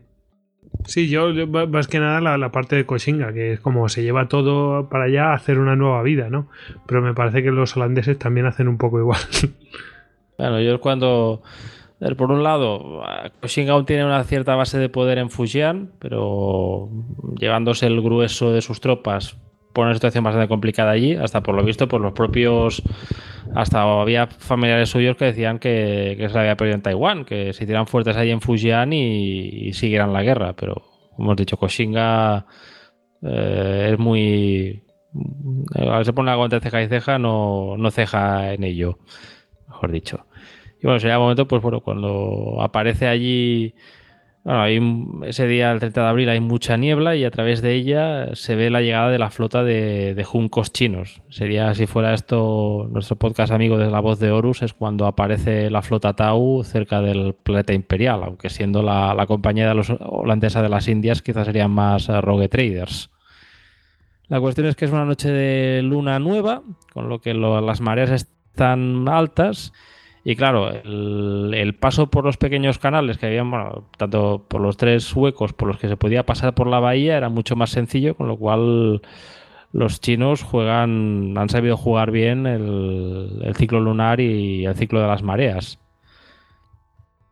[0.85, 1.33] Sí, yo,
[1.69, 5.05] más que nada la, la parte de Koshinga, que es como se lleva todo para
[5.05, 6.49] allá a hacer una nueva vida, ¿no?
[6.87, 9.21] Pero me parece que los holandeses también hacen un poco igual.
[10.39, 11.43] Bueno, yo es cuando,
[12.17, 13.03] por un lado,
[13.41, 16.89] Koshinga aún tiene una cierta base de poder en Fujian, pero
[17.39, 19.37] llevándose el grueso de sus tropas
[19.73, 22.83] por una situación bastante complicada allí, hasta por lo visto por los propios,
[23.55, 27.65] hasta había familiares suyos que decían que, se la había perdido en Taiwán, que se
[27.65, 30.83] hicieran fuertes allí en Fujian y, y siguieran la guerra, pero
[31.17, 32.47] como hemos dicho, Koshinga
[33.23, 34.85] eh, es muy...
[35.75, 38.99] A ver, se pone algo entre ceja y ceja, no, no ceja en ello,
[39.69, 40.27] mejor dicho.
[40.83, 43.73] Y bueno, sería el momento, pues bueno, cuando aparece allí,
[44.43, 44.81] bueno, hay
[45.29, 48.57] ese día, el 30 de abril, hay mucha niebla y a través de ella se
[48.57, 51.23] ve la llegada de la flota de, juncos chinos.
[51.29, 55.71] Sería, si fuera esto, nuestro podcast amigo de La Voz de Horus, es cuando aparece
[55.71, 60.69] la flota Tau cerca del planeta imperial, aunque siendo la, compañía de los holandesa de
[60.69, 63.11] las Indias, quizás serían más eh, Rogue Traders.
[64.27, 68.11] La cuestión es que es una noche de luna nueva, con lo que las mareas
[68.11, 69.73] están altas
[70.25, 75.13] y claro, el, paso por los pequeños canales que habían, bueno, tanto por los tres
[75.15, 78.29] huecos por los que se podía pasar por la bahía era mucho más sencillo, con
[78.29, 79.03] lo cual
[79.73, 85.23] los chinos juegan, han sabido jugar bien el, ciclo lunar y el ciclo de las
[85.23, 85.79] mareas.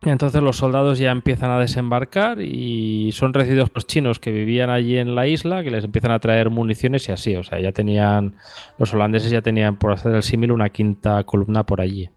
[0.03, 4.97] Entonces los soldados ya empiezan a desembarcar y son recibidos los chinos que vivían allí
[4.97, 7.35] en la isla, que les empiezan a traer municiones y así.
[7.35, 8.35] O sea, ya tenían,
[8.79, 12.09] los holandeses ya tenían, por hacer el símil, una quinta columna por allí.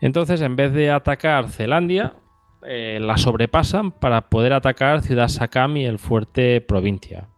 [0.00, 2.14] Entonces, en vez de atacar Zelandia,
[2.62, 7.28] eh, la sobrepasan para poder atacar Ciudad Sakam y el fuerte Provincia.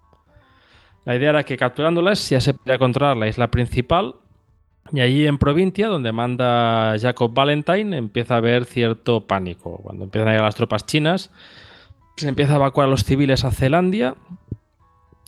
[1.05, 4.17] La idea era que capturándolas ya se podía controlar la isla principal
[4.93, 9.79] y allí en Provincia, donde manda Jacob Valentine, empieza a haber cierto pánico.
[9.83, 11.31] Cuando empiezan a llegar las tropas chinas,
[12.17, 14.17] se empieza a evacuar a los civiles a Zelandia.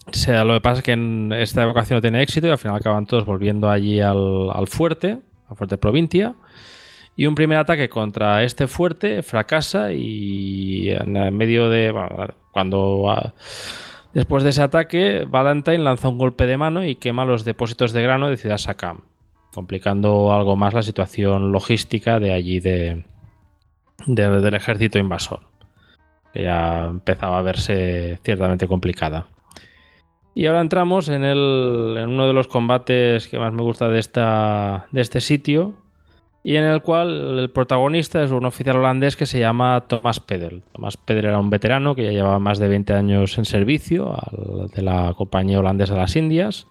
[0.07, 2.77] O sea, lo que pasa es que esta evacuación no tiene éxito y al final
[2.77, 6.35] acaban todos volviendo allí al, al fuerte, al fuerte Provincia.
[7.17, 11.93] Y un primer ataque contra este fuerte fracasa y en medio de...
[11.93, 13.11] Bueno, cuando...
[13.11, 13.33] ah,
[14.13, 18.03] después de ese ataque, Valentine lanza un golpe de mano y quema los depósitos de
[18.03, 19.03] grano de Ciudad Sakam,
[19.53, 23.05] complicando algo más la situación logística de allí de,
[24.07, 25.41] de- del ejército invasor,
[26.33, 29.29] que ya empezaba a verse ciertamente complicada.
[30.35, 34.01] Y ahora entramos en, el, en uno de los combates que más me gusta de,
[34.01, 35.75] esta, de este sitio,
[36.47, 40.63] y en el cual el protagonista es un oficial holandés que se llama Thomas Pedel.
[40.73, 44.15] Thomas Pedel era un veterano que ya llevaba más de 20 años en servicio
[44.75, 46.67] de la compañía holandesa de las Indias.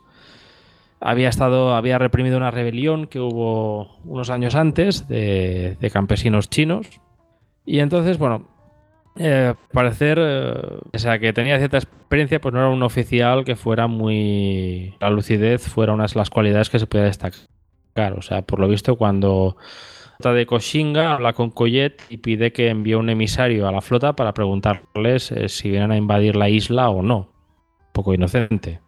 [0.99, 6.87] Había, estado, había reprimido una rebelión que hubo unos años antes de, de campesinos chinos.
[7.65, 8.47] Y entonces, bueno,
[9.15, 10.53] eh, parecer, eh,
[10.93, 14.93] o sea, que tenía cierta experiencia, pues no era un oficial que fuera muy...
[14.99, 17.52] La lucidez fuera una de las cualidades que se podía destacar.
[17.95, 19.55] O sea, por lo visto, cuando
[20.19, 24.15] trata de Koshinga habla con Coyet y pide que envíe un emisario a la flota
[24.15, 27.29] para preguntarles eh, si vienen a invadir la isla o no.
[27.91, 28.79] poco inocente.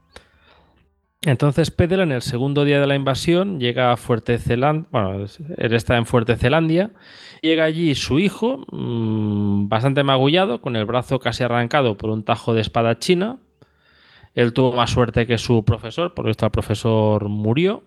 [1.22, 5.26] Entonces Pedel en el segundo día de la invasión llega a Fuerte Zelandia, bueno,
[5.58, 6.92] él está en Fuerte Zelandia,
[7.42, 12.54] llega allí su hijo, mmm, bastante magullado, con el brazo casi arrancado por un tajo
[12.54, 13.38] de espada china.
[14.36, 17.84] Él tuvo más suerte que su profesor, por esto el profesor murió.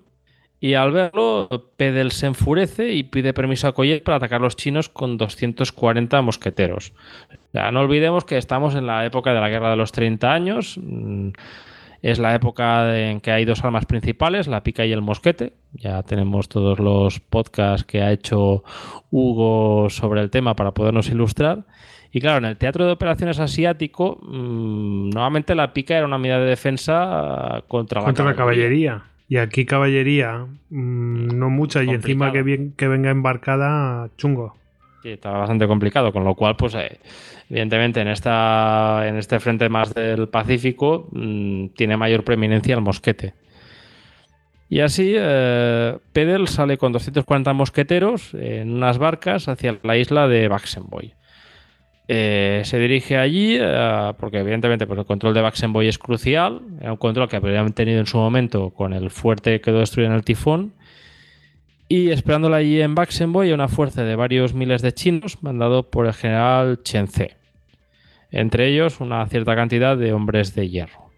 [0.60, 4.56] Y al verlo, Pedel se enfurece y pide permiso a Coyet para atacar a los
[4.56, 6.93] chinos con 240 mosqueteros.
[7.52, 10.78] Ya no olvidemos que estamos en la época de la Guerra de los 30 años.
[10.82, 11.30] Mm,
[12.02, 15.52] es la época en que hay dos armas principales, la pica y el mosquete.
[15.74, 18.64] Ya tenemos todos los podcasts que ha hecho
[19.10, 21.66] Hugo sobre el tema para podernos ilustrar.
[22.10, 26.40] Y claro, en el teatro de operaciones asiático, mmm, normalmente la pica era una medida
[26.40, 29.05] de defensa contra, contra la, la caballería.
[29.28, 34.56] Y aquí caballería, mmm, no mucha, y encima que, bien, que venga embarcada, chungo.
[35.02, 36.98] Sí, está bastante complicado, con lo cual, pues, eh,
[37.50, 43.34] evidentemente, en, esta, en este frente más del Pacífico mmm, tiene mayor preeminencia el mosquete.
[44.70, 50.48] Y así, eh, Pedel sale con 240 mosqueteros en unas barcas hacia la isla de
[50.48, 51.14] Baxenboy.
[52.10, 56.93] Eh, se dirige allí eh, porque evidentemente pues, el control de Baxenboy es crucial, era
[56.93, 60.16] un control que habrían tenido en su momento con el fuerte que quedó destruido en
[60.16, 60.72] el tifón.
[61.86, 66.14] Y esperándolo allí en Baxenboy una fuerza de varios miles de chinos mandado por el
[66.14, 67.36] general Chen Tze,
[68.30, 71.10] entre ellos una cierta cantidad de hombres de hierro.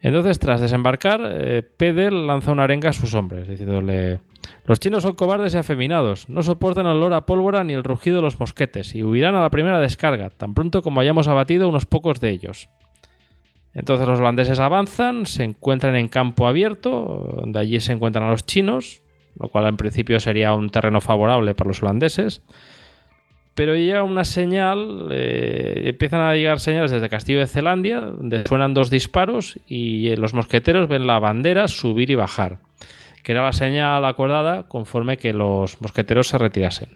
[0.00, 4.20] Entonces, tras desembarcar, eh, Pedel lanza una arenga a sus hombres, diciéndole:
[4.66, 8.16] Los chinos son cobardes y afeminados, no soportan el olor a pólvora ni el rugido
[8.16, 11.86] de los mosquetes, y huirán a la primera descarga, tan pronto como hayamos abatido unos
[11.86, 12.68] pocos de ellos.
[13.74, 18.46] Entonces los holandeses avanzan, se encuentran en campo abierto, donde allí se encuentran a los
[18.46, 19.02] chinos,
[19.38, 22.42] lo cual en principio sería un terreno favorable para los holandeses.
[23.54, 28.74] Pero llega una señal, eh, empiezan a llegar señales desde Castillo de Zelandia, donde suenan
[28.74, 32.58] dos disparos y los mosqueteros ven la bandera subir y bajar,
[33.24, 36.90] que era la señal acordada conforme que los mosqueteros se retirasen.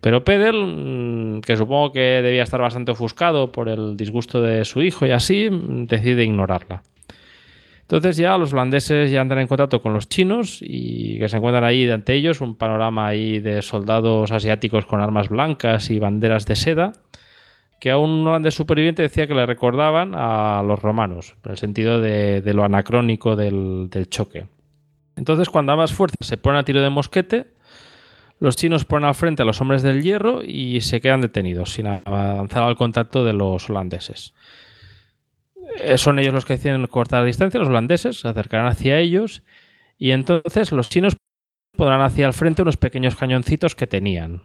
[0.00, 4.82] Pero Pedel, mm, que supongo que debía estar bastante ofuscado por el disgusto de su
[4.82, 6.82] hijo y así, decide ignorarla.
[7.82, 11.64] Entonces ya los holandeses ya entran en contacto con los chinos y que se encuentran
[11.64, 16.54] ahí ante ellos un panorama ahí de soldados asiáticos con armas blancas y banderas de
[16.54, 16.92] seda
[17.80, 22.00] que a un holandés superviviente decía que le recordaban a los romanos, en el sentido
[22.00, 24.46] de, lo anacrónico del, choque.
[25.20, 27.48] Entonces cuando ambas fuerzas se ponen a tiro de mosquete,
[28.38, 31.86] los chinos ponen al frente a los hombres del hierro y se quedan detenidos sin
[31.86, 34.32] avanzar al contacto de los holandeses.
[35.78, 39.42] Eh, son ellos los que deciden cortar la distancia, los holandeses se acercarán hacia ellos
[39.98, 41.18] y entonces los chinos
[41.76, 44.40] podrán hacia el frente unos pequeños cañoncitos que tenían.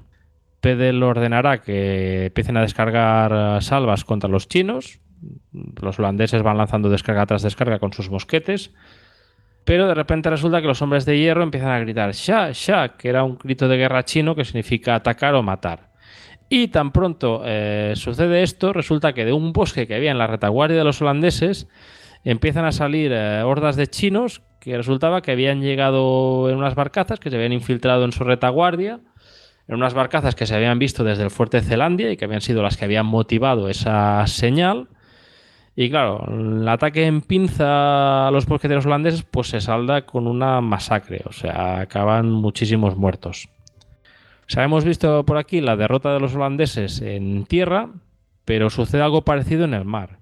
[0.59, 4.99] Pedel ordenará que empiecen a descargar salvas contra los chinos.
[5.53, 8.73] Los holandeses van lanzando descarga tras descarga con sus mosquetes.
[9.65, 13.09] Pero de repente resulta que los hombres de hierro empiezan a gritar Sha, Sha, que
[13.09, 15.89] era un grito de guerra chino que significa atacar o matar.
[16.47, 20.27] Y tan pronto eh, sucede esto, resulta que de un bosque que había en la
[20.27, 21.67] retaguardia de los holandeses
[22.23, 27.19] empiezan a salir eh, hordas de chinos que resultaba que habían llegado en unas barcazas
[27.19, 28.99] que se habían infiltrado en su retaguardia,
[29.67, 32.61] en unas barcazas que se habían visto desde el fuerte Zelandia y que habían sido
[32.61, 34.89] las que habían motivado esa señal.
[35.75, 40.61] Y claro, el ataque en pinza a los mosqueteros holandeses pues se salda con una
[40.61, 43.49] masacre, o sea, acaban muchísimos muertos.
[44.47, 47.89] O sea, hemos visto por aquí la derrota de los holandeses en tierra,
[48.45, 50.19] pero sucede algo parecido en el mar.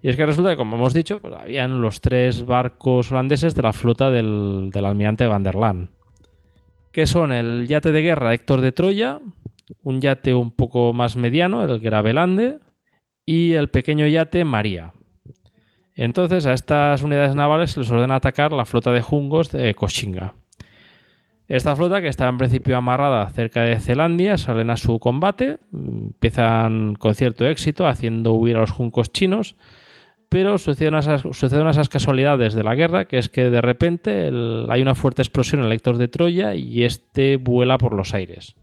[0.00, 3.62] Y es que resulta que, como hemos dicho, pues habían los tres barcos holandeses de
[3.62, 5.56] la flota del, almirante Van der
[6.92, 9.18] que son el yate de guerra Héctor de Troya,
[9.82, 12.58] un yate un poco más mediano, el Gravelande,
[13.26, 14.92] y el pequeño yate María.
[15.94, 20.34] Entonces a estas unidades navales se les ordena atacar la flota de jungos de Koshinga.
[21.46, 26.94] Esta flota, que estaba en principio amarrada cerca de Zelandia, salen a su combate, empiezan
[26.94, 29.54] con cierto éxito haciendo huir a los juncos chinos,
[30.30, 34.30] pero suceden esas, suceden casualidades de la guerra, que es que de repente
[34.70, 38.56] hay una fuerte explosión en el Héctor de Troya y este vuela por los aires.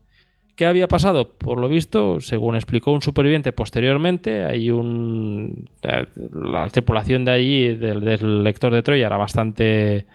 [0.55, 1.29] ¿Qué había pasado?
[1.29, 8.01] Por lo visto, según explicó un superviviente posteriormente, hay un la tripulación de allí del,
[8.01, 10.05] del Héctor de Troya era bastante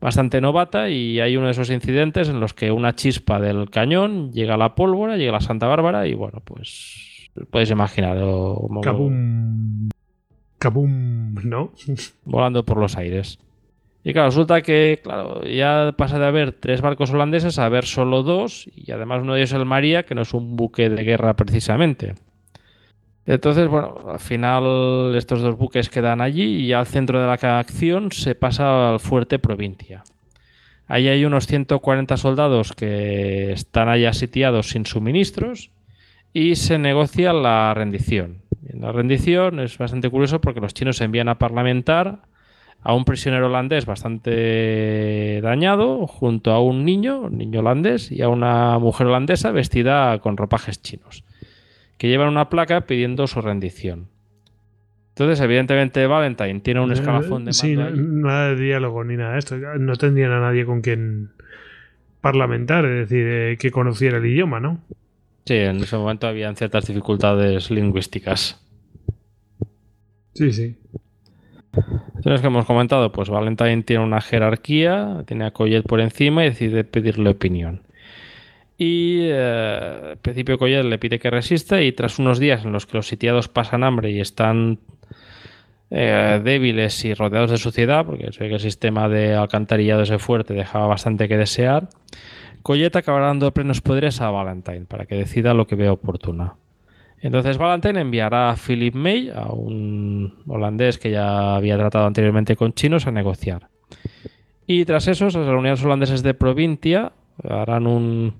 [0.00, 4.32] bastante novata y hay uno de esos incidentes en los que una chispa del cañón
[4.32, 8.18] llega a la pólvora, llega a la Santa Bárbara y bueno, pues podéis imaginar.
[8.18, 9.88] Como, Kabum.
[10.58, 11.72] Kabum, ¿no?
[12.24, 13.38] volando por los aires.
[14.08, 18.22] Y claro, resulta que claro, ya pasa de haber tres barcos holandeses a haber solo
[18.22, 21.02] dos, y además uno de ellos es el María, que no es un buque de
[21.02, 22.14] guerra precisamente.
[23.26, 28.12] Entonces, bueno, al final estos dos buques quedan allí y al centro de la acción
[28.12, 30.04] se pasa al fuerte Provincia.
[30.86, 35.72] Ahí hay unos 140 soldados que están allá sitiados sin suministros
[36.32, 38.42] y se negocia la rendición.
[38.72, 42.20] la rendición es bastante curioso porque los chinos envían a parlamentar
[42.88, 48.28] a un prisionero holandés bastante dañado junto a un niño, un niño holandés, y a
[48.28, 51.24] una mujer holandesa vestida con ropajes chinos
[51.98, 54.08] que llevan una placa pidiendo su rendición.
[55.10, 57.52] Entonces, evidentemente, Valentine tiene un escalafón de mando.
[57.52, 59.56] Sí, nada de diálogo ni nada de esto.
[59.56, 61.30] No tendrían a nadie con quien
[62.20, 64.80] parlamentar, es decir, eh, que conociera el idioma, ¿no?
[65.46, 68.62] Sí, en ese momento habían ciertas dificultades lingüísticas.
[70.34, 70.76] Sí, sí.
[72.16, 76.48] Entonces, que hemos comentado, pues Valentine tiene una jerarquía, tiene a Collet por encima y
[76.48, 77.82] decide pedirle opinión.
[78.78, 82.86] Y eh, al principio Collet le pide que resista y tras unos días en los
[82.86, 84.78] que los sitiados pasan hambre y están
[85.90, 90.52] eh, débiles y rodeados de suciedad, porque sé que el sistema de alcantarillado ese fuerte
[90.52, 91.88] dejaba bastante que desear,
[92.62, 96.56] Collet acabará dando plenos poderes a Valentine para que decida lo que vea oportuna.
[97.20, 102.72] Entonces Valentine enviará a Philip May, a un holandés que ya había tratado anteriormente con
[102.72, 103.68] chinos, a negociar.
[104.66, 107.12] Y tras eso, las unidades holandeses de Provincia
[107.42, 108.34] harán un,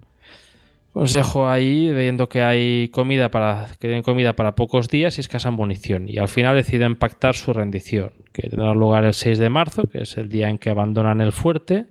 [0.97, 5.51] consejo ahí, viendo que hay comida para que den comida para pocos días y escasa
[5.51, 6.09] munición.
[6.09, 10.05] Y al final deciden pactar su rendición, que tendrá lugar el 6 de marzo, que
[10.05, 11.85] es el día en que abandonan el fuerte,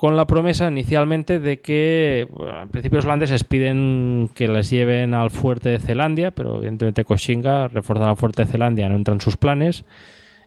[0.00, 5.12] con la promesa inicialmente de que, bueno, en principio los holandeses piden que les lleven
[5.12, 9.20] al fuerte de Zelandia, pero evidentemente Koshinga, reforzar al fuerte de Zelandia, no entra en
[9.20, 9.84] sus planes.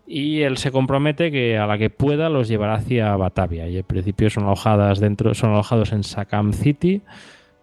[0.07, 3.69] Y él se compromete que a la que pueda los llevará hacia Batavia.
[3.69, 7.03] Y en principio son alojadas dentro, son alojados en Sakam City,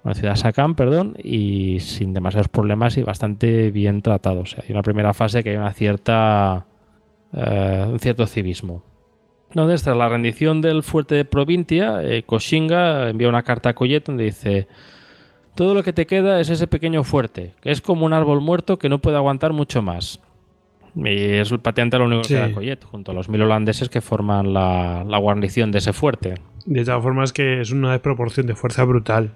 [0.04, 4.54] una ciudad Sakam, perdón, y sin demasiados problemas y bastante bien tratados.
[4.62, 6.66] hay una primera fase que hay una cierta,
[7.32, 8.84] eh, un cierto civismo.
[9.50, 14.04] Entonces, tras la rendición del fuerte de Provincia, eh, Koshinga envía una carta a Collet
[14.04, 14.68] donde dice:
[15.54, 18.78] Todo lo que te queda es ese pequeño fuerte, que es como un árbol muerto
[18.78, 20.20] que no puede aguantar mucho más.
[20.94, 24.52] Y es pateante lo único que queda Collet, junto a los mil holandeses que forman
[24.52, 26.34] la, la guarnición de ese fuerte.
[26.66, 29.34] De todas formas, que es una desproporción de fuerza brutal.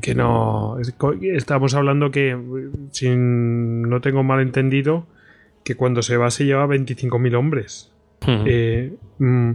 [0.00, 0.76] Que no.
[1.22, 2.36] Estamos hablando que,
[2.92, 5.06] si no tengo mal entendido,
[5.64, 7.92] que cuando se va se lleva 25.000 hombres.
[8.26, 9.50] Eh, mm,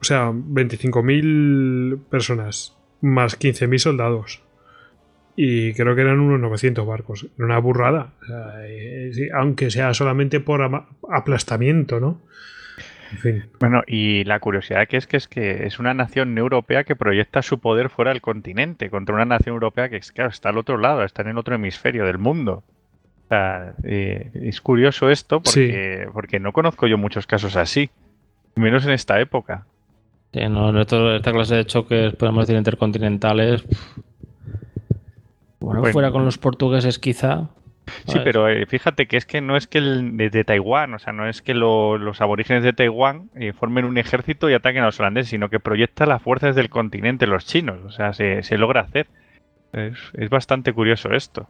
[0.00, 4.42] o sea, 25.000 personas más 15.000 soldados.
[5.36, 7.26] Y creo que eran unos 900 barcos.
[7.36, 8.12] Era una burrada.
[8.66, 10.60] Eh, aunque sea solamente por
[11.10, 12.20] aplastamiento, ¿no?
[13.60, 17.42] Bueno, y la curiosidad que es que es que es una nación europea que proyecta
[17.42, 21.04] su poder fuera del continente, contra una nación europea que claro, está al otro lado,
[21.04, 22.64] está en el otro hemisferio del mundo.
[23.30, 27.90] Eh, es curioso esto porque, porque no conozco yo muchos casos así,
[28.54, 29.66] menos en esta época.
[30.32, 33.64] no, esta clase de choques, podemos decir, intercontinentales.
[35.60, 37.48] Bueno, fuera con los portugueses quizá,
[38.06, 41.12] Sí, pero eh, fíjate que es que no es que el de, Taiwán, o sea,
[41.12, 45.00] no es que los aborígenes de Taiwán eh, formen un ejército y ataquen a los
[45.00, 49.06] holandeses, sino que proyecta las fuerzas del continente, los chinos, o sea, se, logra hacer.
[49.72, 51.48] Es, bastante curioso esto.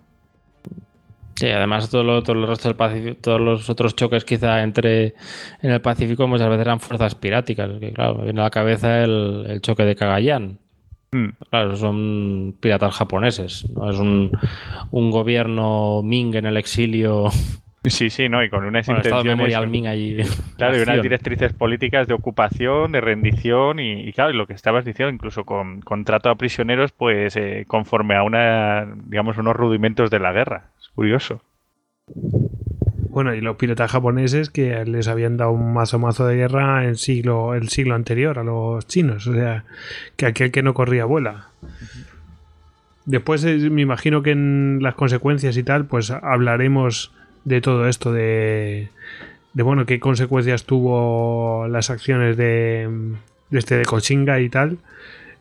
[1.37, 5.15] Sí, además todo lo, todo el resto del Pacífico, todos los otros choques quizá entre
[5.63, 9.03] en el Pacífico muchas veces eran fuerzas piráticas, que claro, me viene a la cabeza
[9.03, 10.59] el, el choque de Cagayán,
[11.15, 11.29] Hmm.
[11.49, 13.71] Claro, son piratas japoneses.
[13.71, 13.89] ¿no?
[13.89, 14.33] Es un,
[14.91, 17.29] gobierno Ming en el exilio.
[17.85, 18.43] Sí, sí, ¿no?
[18.43, 19.69] Y con unas intenciones.
[19.69, 20.17] Ming allí.
[20.57, 25.15] Claro, y unas directrices políticas de ocupación, de rendición y, claro, lo que estabas diciendo,
[25.15, 30.33] incluso con, contrato a prisioneros, pues eh, conforme a una, digamos, unos rudimentos de la
[30.33, 30.71] guerra.
[30.95, 31.43] Curioso.
[33.09, 36.97] Bueno, y los piratas japoneses que les habían dado un mazo mazo de guerra en
[36.97, 39.27] siglo, el siglo anterior a los chinos.
[39.27, 39.65] O sea,
[40.17, 41.49] que aquel que no corría vuela.
[43.07, 47.13] Después eh, me imagino que en las consecuencias y tal, pues hablaremos
[47.45, 48.89] de todo esto, de,
[49.53, 52.89] de bueno, qué consecuencias tuvo las acciones de,
[53.51, 54.79] de este de Cochinga y tal.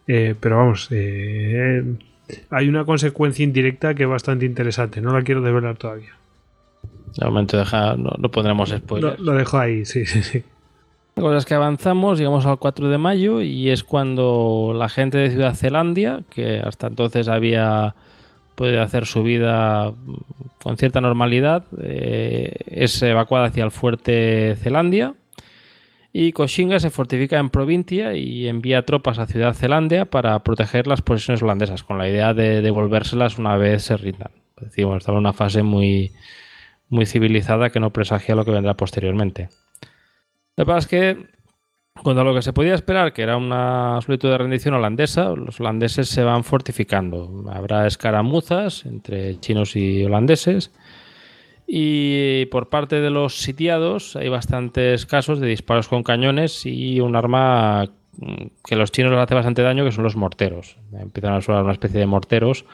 [0.07, 1.83] Eh, pero vamos, eh,
[2.49, 5.01] hay una consecuencia indirecta que es bastante interesante.
[5.01, 6.13] No la quiero develar todavía.
[7.17, 9.19] De momento deja, no, pondremos spoilers.
[9.19, 10.43] Lo, dejo ahí, sí, sí, sí.
[11.15, 15.19] La cosa es que avanzamos, llegamos al 4 de mayo y es cuando la gente
[15.19, 17.93] de Ciudad Zelandia, que hasta entonces había
[18.55, 19.93] podido hacer su vida
[20.63, 25.13] con cierta normalidad, eh, es evacuada hacia el fuerte Zelandia
[26.15, 31.01] Y Koshinga se fortifica en Provincia y envía tropas a Ciudad Zelandia para proteger las
[31.01, 34.31] posesiones holandesas, con la idea de devolvérselas una vez se rindan.
[34.61, 36.11] Estaba en una fase muy,
[36.87, 39.49] muy civilizada que no presagia lo que vendrá posteriormente.
[40.55, 41.27] Lo que pasa es que,
[42.03, 46.09] cuando lo que se podía esperar, que era una solicitud de rendición holandesa, los holandeses
[46.09, 47.43] se van fortificando.
[47.51, 50.71] Habrá escaramuzas entre chinos y holandeses
[51.67, 57.15] y por parte de los sitiados hay bastantes casos de disparos con cañones y un
[57.15, 57.89] arma
[58.65, 60.77] que los chinos les hace bastante daño, que son los morteros.
[60.93, 62.65] Empiezan a usar una especie de morteros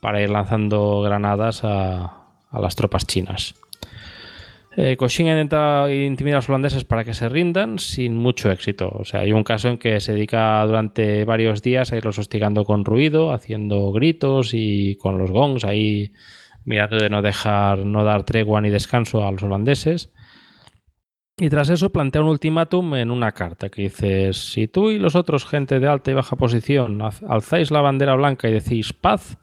[0.00, 2.14] para ir lanzando granadas a,
[2.52, 3.54] las tropas chinas.
[4.76, 8.88] Eh, intenta intimidar a los holandeses para que se rindan sin mucho éxito.
[8.94, 12.64] O sea, hay un caso en que se dedica durante varios días a irlos hostigando
[12.64, 16.12] con ruido, haciendo gritos y con los gongs ahí
[16.68, 20.10] mirando de no dejar, no dar tregua ni descanso a los holandeses.
[21.38, 25.14] Y tras eso plantea un ultimátum en una carta que dice, si tú y los
[25.14, 29.38] otros, gente de alta y baja posición, alzáis la bandera blanca y decís paz,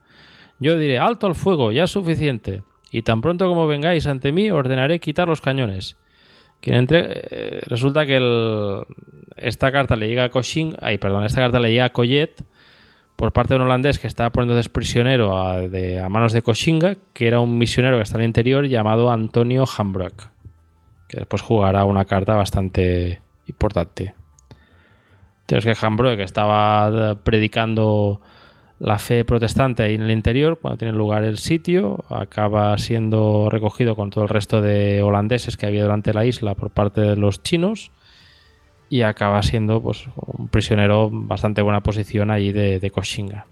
[0.60, 2.64] yo diré alto al fuego, ya es suficiente.
[2.92, 5.98] Y tan pronto como vengáis ante mí, ordenaré quitar los cañones.
[6.62, 8.84] Eh, resulta que
[9.38, 12.44] esta carta le llega a Coching, ay, perdón, esta carta le llega a Collet
[13.16, 15.60] por parte de un holandés que estaba poniendo prisionero a,
[16.10, 20.30] manos de Koshinga, que era un misionero que está en el interior llamado Antonio Hambrook,
[21.08, 24.14] que después jugará una carta bastante importante.
[25.42, 28.20] Entonces que Hambrook estaba predicando
[28.80, 33.96] la fe protestante ahí en el interior, cuando tiene lugar el sitio, acaba siendo recogido
[33.96, 37.42] con todo el resto de holandeses que había durante la isla por parte de los
[37.42, 37.92] chinos
[38.90, 43.46] y acaba siendo pues, un prisionero bastante buena posición allí de, de Koshinga.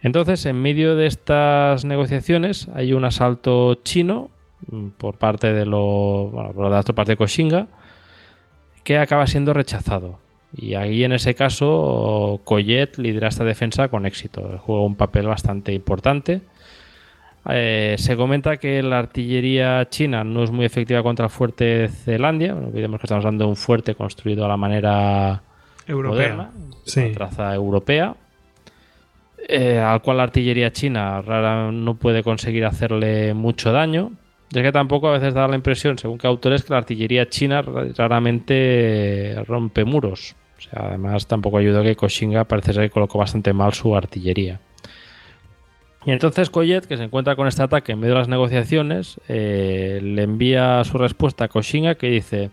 [0.00, 4.30] Entonces, en medio de estas negociaciones hay un asalto chino
[4.70, 7.68] mm, por parte de, lo, bueno, por las tropas de Koshinga
[8.84, 10.18] que acaba siendo rechazado.
[10.56, 14.60] Y ahí en ese caso Collet lidera esta defensa con éxito.
[14.64, 16.42] Juega un papel bastante importante
[17.50, 22.54] eh, se comenta que la artillería china no es muy efectiva contra el fuerte Zelandia.
[22.54, 25.42] Bueno, olvidemos que estamos hablando de un fuerte construido a la manera
[25.86, 26.50] europea, moderna,
[27.12, 28.14] traza europea,
[29.46, 34.12] eh, al cual la artillería china rara no puede conseguir hacerle mucho daño.
[34.50, 37.60] Es que tampoco a veces da la impresión, según que autores, que la artillería china
[37.96, 40.36] raramente rompe muros.
[40.56, 44.60] O sea, además tampoco ayudó que Koshinga parece ser que colocó bastante mal su artillería.
[46.06, 50.00] Y entonces Collet, que se encuentra con este ataque en medio de las negociaciones, eh,
[50.02, 52.50] le envía su respuesta a Koshinga que dice,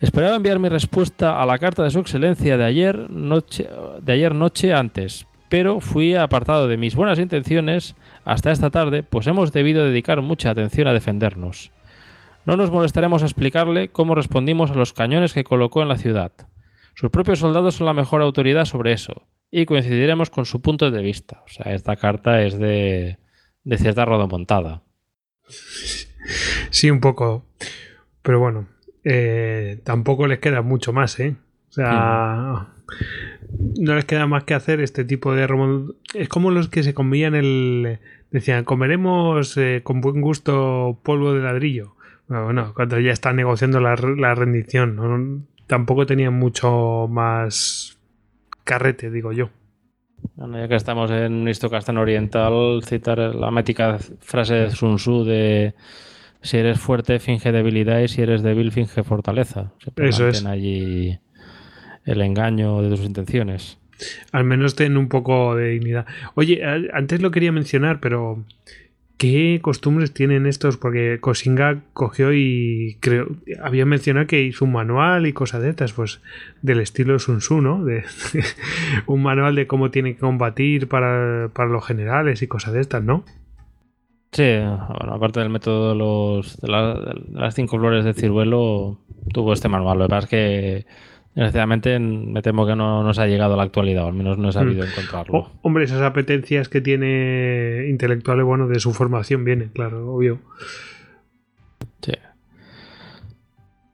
[0.00, 3.66] esperaba enviar mi respuesta a la carta de su excelencia de ayer noche,
[4.02, 7.96] de ayer noche antes, pero fui apartado de mis buenas intenciones
[8.26, 11.72] hasta esta tarde, pues hemos debido dedicar mucha atención a defendernos.
[12.44, 16.32] No nos molestaremos a explicarle cómo respondimos a los cañones que colocó en la ciudad.
[16.94, 19.22] Sus propios soldados son la mejor autoridad sobre eso
[19.56, 21.44] y coincidiremos con su punto de vista.
[21.46, 23.18] O sea, esta carta es de,
[23.62, 24.82] de cierta rodomontada.
[26.70, 27.46] Sí, un poco.
[28.22, 28.66] Pero bueno,
[29.04, 31.36] eh, tampoco les queda mucho más, ¿eh?
[31.68, 32.66] O sea,
[33.78, 35.46] no les queda más que hacer este tipo de...
[36.14, 38.00] Es como los que se comían el...
[38.32, 41.94] Decían, comeremos eh, con buen gusto polvo de ladrillo.
[42.26, 47.93] Bueno, cuando ya están negociando la, la rendición, tampoco tenían mucho más
[48.64, 49.50] carrete, digo yo.
[50.36, 55.74] Bueno, ya que estamos en Istocastan Oriental, citar la mítica frase de Sun Tzu de
[56.40, 59.72] si eres fuerte, finge debilidad y si eres débil, finge fortaleza.
[59.96, 60.44] Eso es.
[60.44, 61.18] allí
[62.04, 63.78] el engaño de tus intenciones.
[64.32, 66.06] Al menos ten un poco de dignidad.
[66.34, 66.62] Oye,
[66.92, 68.44] antes lo quería mencionar, pero
[69.16, 70.76] ¿Qué costumbres tienen estos?
[70.76, 73.28] Porque Kosinga cogió y creo,
[73.62, 76.20] había mencionado que hizo un manual y cosas de estas, pues
[76.62, 77.84] del estilo Sun Tzu, ¿no?
[77.84, 78.04] De,
[79.06, 83.24] un manual de cómo tiene que combatir para, los generales y cosas de estas, ¿no?
[84.32, 88.98] Sí, bueno, aparte del método de, los, de, las cinco flores de ciruelo,
[89.32, 89.98] tuvo este manual.
[89.98, 90.86] Lo que pasa es que
[91.34, 94.50] Desgraciadamente me temo que no nos ha llegado a la actualidad, o al menos no
[94.50, 94.88] he sabido mm.
[94.88, 95.50] encontrarlo.
[95.62, 100.38] hombre, esas apetencias que tiene intelectuales, bueno, de su formación viene, claro, obvio.
[102.02, 102.12] Sí.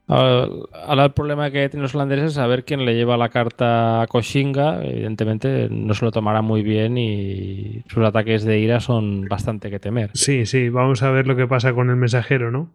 [0.07, 4.07] Ahora, el problema que tienen los holandeses es saber quién le lleva la carta a
[4.09, 4.85] Koshinga.
[4.85, 9.79] Evidentemente no se lo tomará muy bien y sus ataques de ira son bastante que
[9.79, 10.11] temer.
[10.15, 12.71] Sí, sí, vamos a ver lo que pasa con el mensajero, ¿no?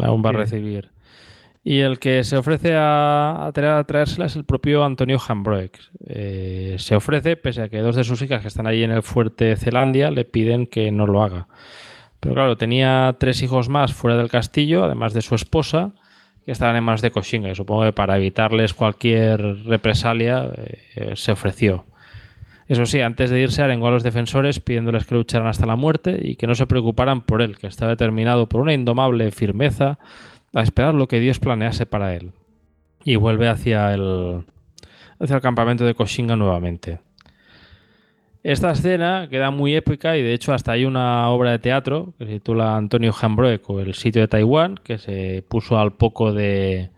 [0.00, 0.90] Aún va a recibir.
[1.66, 5.78] Y el que se ofrece a, a, traérsela es el propio Antonio Hambroek.
[6.06, 9.02] Eh, se ofrece, pese a que dos de sus hijas que están allí en el
[9.02, 11.48] fuerte Zelandia le piden que no lo haga.
[12.20, 15.92] Pero claro, tenía tres hijos más fuera del castillo, además de su esposa,
[16.44, 17.50] que estaban en manos de Koshinga.
[17.50, 21.86] Y supongo que para evitarles cualquier represalia eh, se ofreció.
[22.68, 26.18] Eso sí, antes de irse arengó a los defensores pidiéndoles que lucharan hasta la muerte
[26.22, 29.98] y que no se preocuparan por él, que estaba determinado por una indomable firmeza
[30.54, 32.32] a esperar lo que Dios planease para él.
[33.04, 34.44] Y vuelve hacia el,
[35.18, 37.00] hacia el campamento de Koshinga nuevamente.
[38.42, 42.26] Esta escena queda muy épica y de hecho hasta hay una obra de teatro que
[42.26, 46.90] se titula Antonio Hambroek o El sitio de Taiwán que se puso al poco de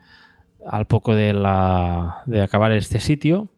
[0.67, 3.49] al poco de acabar este sitio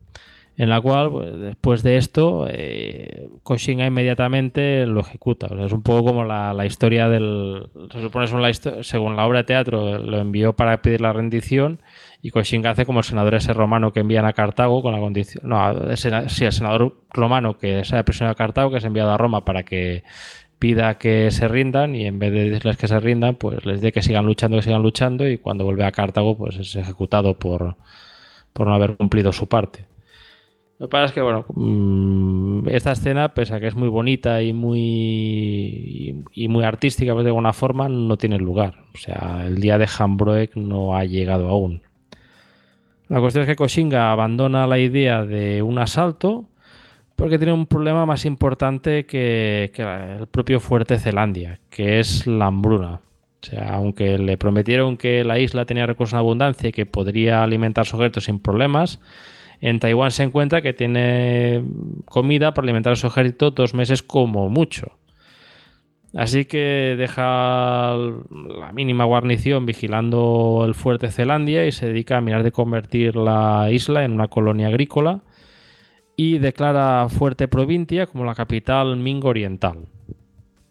[0.58, 3.28] en la cual pues, después de esto eh,
[3.68, 5.46] inmediatamente lo ejecuta.
[5.64, 7.68] es un poco como la, historia del...
[7.92, 11.80] Se supone según según la obra de teatro lo envió para pedir la rendición
[12.22, 15.48] y Koshinga hace como el senador ese romano que envían a Cartago con la condición...
[15.48, 19.44] No, sí, el senador romano que es prisionero a Cartago que es enviado a Roma
[19.44, 20.02] para que
[20.58, 23.92] pida que se rindan y en vez de decirles que se rindan, pues les dé
[23.92, 27.76] que sigan luchando, que sigan luchando y cuando vuelve a Cartago pues es ejecutado por,
[28.52, 29.86] por no haber cumplido su parte.
[30.78, 34.42] Lo que pasa es que, bueno, mm, esta escena, pese a que es muy bonita
[34.42, 38.74] y muy, y muy artística pues de alguna forma, no tiene lugar.
[38.94, 41.82] O sea, el día de Hambroek no ha llegado aún.
[43.08, 46.44] La cuestión es que Koshinga abandona la idea de un asalto
[47.16, 52.46] porque tiene un problema más importante que, que el propio Fuerte Zelandia, que es la
[52.46, 53.00] hambruna.
[53.42, 57.42] O sea, aunque le prometieron que la isla tenía recursos en abundancia y que podría
[57.42, 59.00] alimentar su ejército sin problemas,
[59.60, 61.64] en Taiwán se encuentra que tiene
[62.04, 64.92] comida para alimentar a su ejército dos meses como mucho.
[66.14, 72.42] Así que deja la mínima guarnición vigilando el fuerte Zelandia y se dedica a mirar
[72.42, 75.20] de convertir la isla en una colonia agrícola
[76.16, 79.86] y declara Fuerte Provincia como la capital Ming Oriental.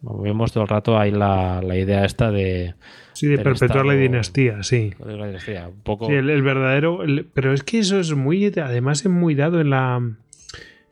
[0.02, 2.74] vemos todo el rato ahí la idea esta de,
[3.18, 4.92] Sí, de perpetuar la dinastía, sí.
[5.00, 6.06] un poco...
[6.06, 7.00] Sí, el, verdadero.
[7.34, 8.46] pero es que eso es muy.
[8.46, 10.00] Además, es muy dado en la.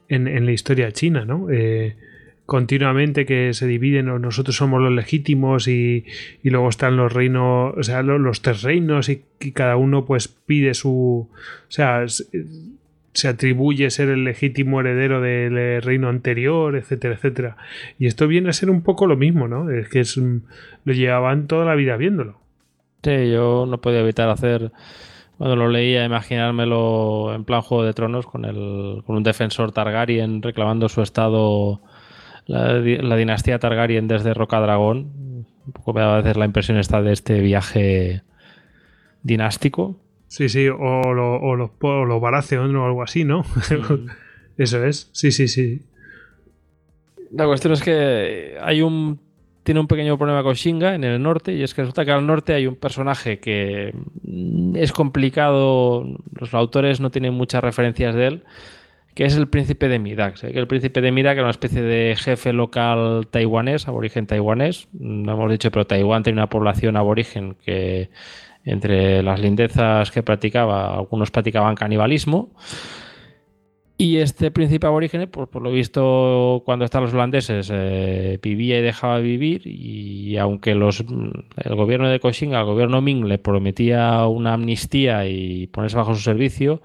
[0.08, 1.46] En, la historia china, ¿no?
[1.52, 1.94] Eh,
[2.44, 6.04] continuamente que se dividen, nosotros somos los legítimos y,
[6.42, 10.26] y luego están los reinos, o sea, los, tres reinos y, y, cada uno pues
[10.26, 12.06] pide su, o sea,
[13.16, 17.56] se atribuye ser el legítimo heredero del eh, reino anterior, etcétera, etcétera.
[17.98, 19.70] Y esto viene a ser un poco lo mismo, ¿no?
[19.70, 22.38] Es que es, lo llevaban toda la vida viéndolo.
[23.02, 24.70] Sí, yo no podía evitar hacer,
[25.38, 30.42] cuando lo leía, imaginármelo en plan Juego de Tronos con, el, con un defensor Targaryen
[30.42, 31.80] reclamando su estado,
[32.46, 35.46] la, dinastía Targaryen desde Roca Dragón.
[35.66, 38.22] Un poco me da a veces la impresión esta de este viaje
[39.22, 39.96] dinástico
[40.28, 42.26] Sí, sí, o, lo, o los, o los o
[42.84, 43.44] algo así, ¿no?
[44.58, 45.82] Eso es, sí, sí, sí.
[47.32, 49.20] La cuestión es que hay un
[49.66, 52.24] tiene un pequeño problema con Shinga en el norte y es que resulta que al
[52.24, 53.92] norte hay un personaje que
[54.74, 56.06] es complicado,
[56.38, 58.44] los autores no tienen muchas referencias de él,
[59.16, 60.38] que es el príncipe de Midak.
[60.38, 65.32] Que el príncipe de Midak era una especie de jefe local taiwanés, aborigen taiwanés, no
[65.32, 68.08] hemos dicho, pero Taiwán tiene una población aborigen que
[68.66, 72.50] entre las lindezas que practicaba, algunos practicaban canibalismo.
[73.96, 78.82] Y este príncipe aborigen, pues por lo visto, cuando están los holandeses, eh, vivía y
[78.82, 79.62] dejaba vivir.
[79.64, 85.68] Y aunque los, el gobierno de Koshinga, el gobierno Ming, le prometía una amnistía y
[85.68, 86.82] ponerse bajo su servicio,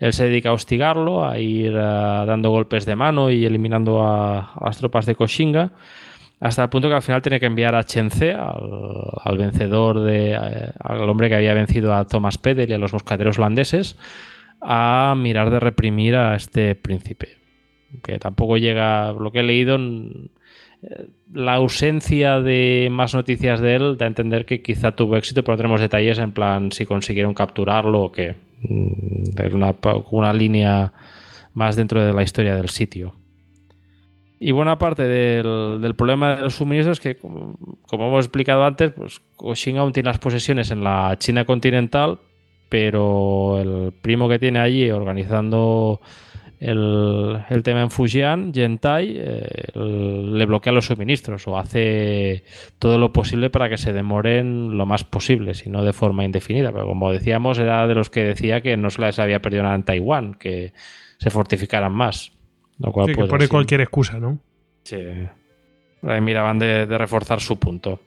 [0.00, 4.54] él se dedica a hostigarlo, a ir eh, dando golpes de mano y eliminando a,
[4.54, 5.72] a las tropas de Koshinga
[6.40, 10.32] hasta el punto que al final tiene que enviar a Chenze, al, vencedor de.
[10.32, 13.96] Eh, al hombre que había vencido a Thomas Pedel y a los moscateros holandeses,
[14.60, 17.38] a mirar de reprimir a este príncipe.
[18.02, 19.12] Que tampoco llega.
[19.12, 19.78] Lo que he leído.
[19.78, 25.42] Eh, la ausencia de más noticias de él da a entender que quizá tuvo éxito,
[25.42, 28.36] pero no tenemos detalles en plan si consiguieron capturarlo o qué.
[28.62, 29.74] Mm, una,
[30.12, 30.92] una línea
[31.52, 33.14] más dentro de la historia del sitio.
[34.40, 37.56] Y buena parte del, problema de los suministros es que, como,
[37.90, 39.20] hemos explicado antes, pues
[39.76, 42.20] aún tiene las posesiones en la China continental,
[42.68, 46.00] pero el primo que tiene allí organizando
[46.60, 52.44] el, tema en Fujian, Gentai, eh, le bloquea los suministros o hace
[52.78, 56.72] todo lo posible para que se demoren lo más posible, si no de forma indefinida.
[56.72, 59.76] Pero como decíamos, era de los que decía que no se les había perdido nada
[59.76, 60.72] en Taiwán, que
[61.18, 62.37] se fortificaran más.
[62.78, 64.38] Lo cual, sí, que pone cualquier excusa, ¿no?
[64.84, 64.96] Sí.
[66.02, 68.00] Ahí miraban de, reforzar su punto.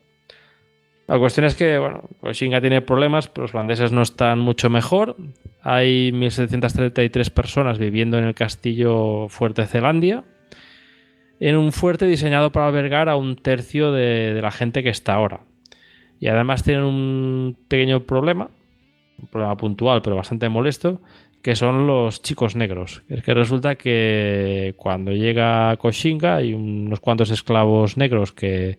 [1.07, 4.69] La cuestión es que, bueno, pues Shinga tiene problemas, pero los holandeses no están mucho
[4.69, 5.18] mejor.
[5.61, 10.23] Hay 1.733 personas viviendo en el castillo Fuerte Zelandia,
[11.41, 15.15] en un fuerte diseñado para albergar a un tercio de, de la gente que está
[15.15, 15.41] ahora.
[16.19, 18.49] Y además tienen un pequeño problema,
[19.18, 21.02] un problema puntual, pero bastante molesto,
[21.41, 23.03] que son los chicos negros.
[23.09, 28.77] Es que resulta que cuando llega Koshinga hay unos cuantos esclavos negros que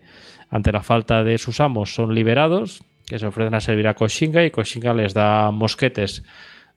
[0.49, 4.45] ante la falta de sus amos son liberados, que se ofrecen a servir a Koshinga
[4.45, 6.23] y Koshinga les da mosquetes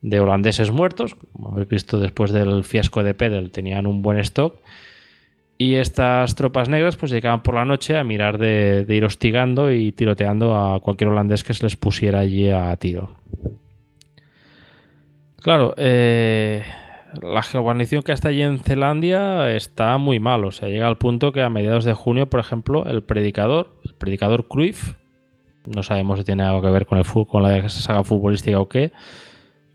[0.03, 4.61] de holandeses muertos, como habéis visto después del fiasco de Pedel, tenían un buen stock.
[5.59, 9.93] Y estas tropas negras pues llegaban por la noche a mirar de, ir hostigando y
[9.93, 13.17] tiroteando a cualquier holandés que se les pusiera allí a tiro.
[15.47, 16.65] Claro, eh,
[17.23, 20.45] la guarnición que está allí en Zelandia está muy mal.
[20.45, 23.95] O sea, llega al punto que a mediados de junio, por ejemplo, el predicador, el
[23.95, 24.95] predicador Cruyff,
[25.65, 28.91] no sabemos si tiene algo que ver con, el, con la saga futbolística o qué,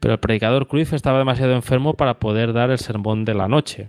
[0.01, 3.87] pero el predicador Cruyff estaba demasiado enfermo para poder dar el sermón de la noche.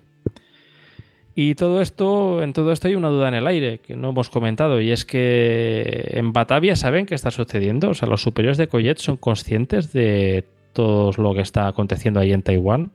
[1.34, 4.30] Y todo esto, en todo esto hay una duda en el aire que no hemos
[4.30, 7.90] comentado, y es que en Batavia saben qué está sucediendo.
[7.90, 12.32] O sea, los superiores de Coyet son conscientes de todo lo que está aconteciendo ahí
[12.32, 12.92] en Taiwán.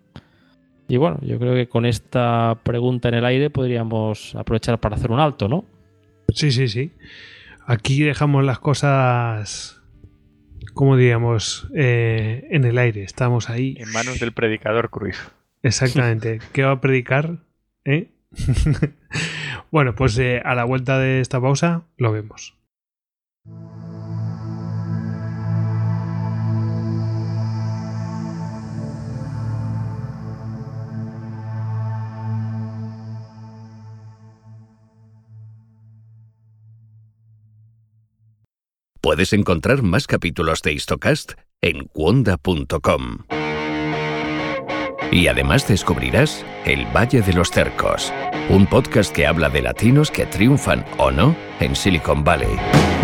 [0.88, 5.12] Y bueno, yo creo que con esta pregunta en el aire podríamos aprovechar para hacer
[5.12, 5.66] un alto, ¿no?
[6.34, 6.92] Sí, sí, sí.
[7.66, 9.78] Aquí dejamos las cosas
[10.78, 13.04] como diríamos, eh, en el aire.
[13.04, 13.76] Estamos ahí.
[13.80, 15.18] En manos del predicador Cruz.
[15.64, 16.40] Exactamente.
[16.54, 17.40] ¿Qué va a predicar?
[17.84, 18.12] ¿Eh?
[19.72, 22.56] bueno, pues eh, a la vuelta de esta pausa lo vemos.
[39.08, 43.20] Puedes encontrar más capítulos de Histocast en cuonda.com.
[45.14, 48.12] Y además descubrirás El Valle de los Cercos,
[48.50, 52.97] un podcast que habla de latinos que triunfan o no en Silicon Valley.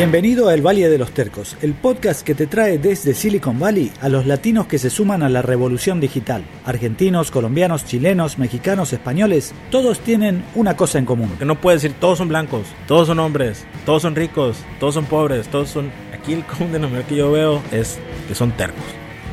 [0.00, 3.92] Bienvenido a El Valle de los Tercos, el podcast que te trae desde Silicon Valley
[4.00, 6.42] a los latinos que se suman a la revolución digital.
[6.64, 11.36] Argentinos, colombianos, chilenos, mexicanos, españoles, todos tienen una cosa en común.
[11.38, 15.04] Que no puedes decir todos son blancos, todos son hombres, todos son ricos, todos son
[15.04, 15.90] pobres, todos son...
[16.14, 18.84] Aquí el común denominador que yo veo es que son tercos.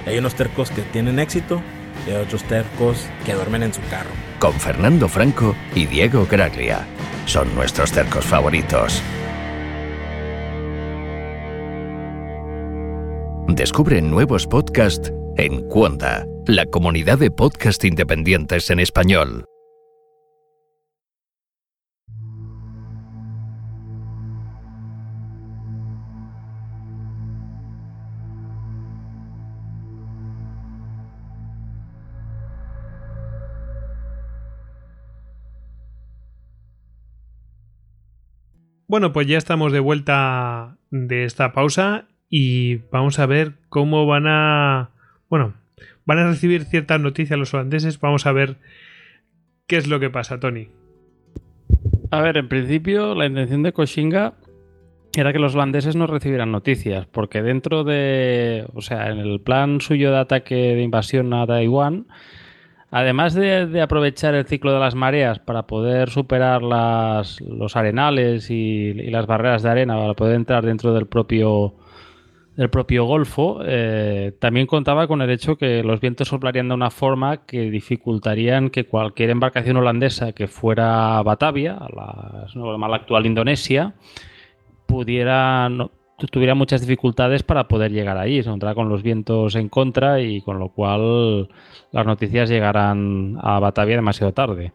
[0.05, 1.61] Hay unos tercos que tienen éxito
[2.05, 4.09] y hay otros tercos que duermen en su carro.
[4.39, 6.85] Con Fernando Franco y Diego Graglia.
[7.25, 9.01] Son nuestros tercos favoritos.
[13.49, 19.45] Descubre nuevos podcasts en Cuonda, la comunidad de podcast independientes en español.
[38.89, 44.25] Bueno, pues ya estamos de vuelta de esta pausa y vamos a ver cómo van
[44.27, 44.89] a...
[45.29, 45.53] Bueno,
[46.05, 47.99] van a recibir ciertas noticias los holandeses.
[47.99, 48.57] Vamos a ver
[49.67, 50.69] qué es lo que pasa, Tony.
[52.11, 54.33] A ver, en principio la intención de Koshinga
[55.15, 59.81] era que los holandeses no recibieran noticias, porque dentro de, o sea, en el plan
[59.81, 62.05] suyo de ataque de invasión a Taiwán,
[62.91, 68.91] además de, aprovechar el ciclo de las mareas para poder superar las, los arenales y,
[68.91, 71.73] y, las barreras de arena para poder entrar dentro del propio
[72.57, 76.89] el propio Golfo, eh, también contaba con el hecho que los vientos soplarían de una
[76.89, 83.93] forma que dificultarían que cualquier embarcación holandesa que fuera a Batavia, a la, actual Indonesia,
[84.87, 85.69] pudiera
[86.31, 88.41] tuviera muchas dificultades para poder llegar ahí.
[88.41, 91.47] Se encontrará con los vientos en contra y con lo cual
[91.91, 94.71] las noticias llegarán a Batavia demasiado tarde.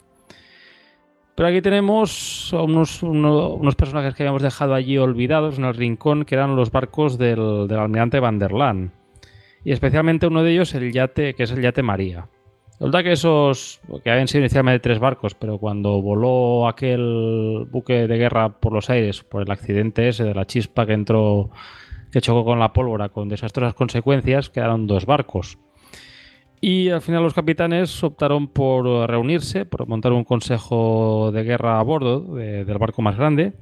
[1.35, 6.35] Pero aquí tenemos unos, unos, personajes que habíamos dejado allí olvidados en el rincón, que
[6.35, 8.53] eran los barcos del, del almirante Van der.
[9.65, 12.29] Y especialmente uno de ellos, el yate, que es el yate María.
[12.83, 18.19] Resulta que esos, que habían sido inicialmente tres barcos, pero cuando voló aquel buque de
[18.19, 21.51] guerra por los aires, por el accidente ese de la chispa que entró,
[22.11, 25.59] que chocó con la pólvora con desastrosas consecuencias, quedaron dos barcos.
[26.65, 31.83] Y al final los capitanes optaron por reunirse, por montar un consejo de guerra a
[31.83, 33.53] bordo del barco más grande.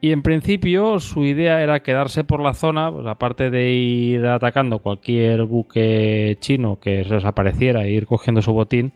[0.00, 4.78] Y en principio su idea era quedarse por la zona, pues aparte de ir atacando
[4.78, 8.94] cualquier buque chino que se les apareciera e ir cogiendo su botín,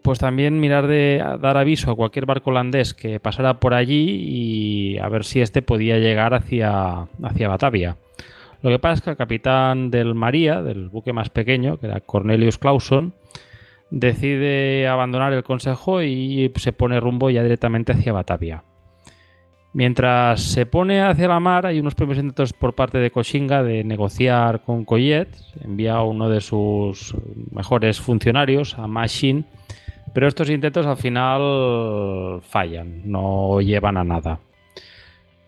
[0.00, 4.98] pues también mirar de dar aviso a cualquier barco holandés que pasara por allí y
[4.98, 7.98] a ver si este podía llegar hacia, hacia Batavia.
[8.62, 12.00] Lo que pasa es que el capitán del María, del buque más pequeño, que era
[12.00, 13.14] Cornelius Clauson,
[13.90, 18.64] decide abandonar el consejo y se pone rumbo ya directamente hacia Batavia.
[19.74, 23.84] Mientras se pone hacia la mar, hay unos primeros intentos por parte de Koshinga de
[23.84, 25.28] negociar con Coyet.
[25.64, 27.14] Envía a uno de sus
[27.50, 29.44] mejores funcionarios, a Machine,
[30.12, 34.40] pero estos intentos al final fallan, no llevan a nada.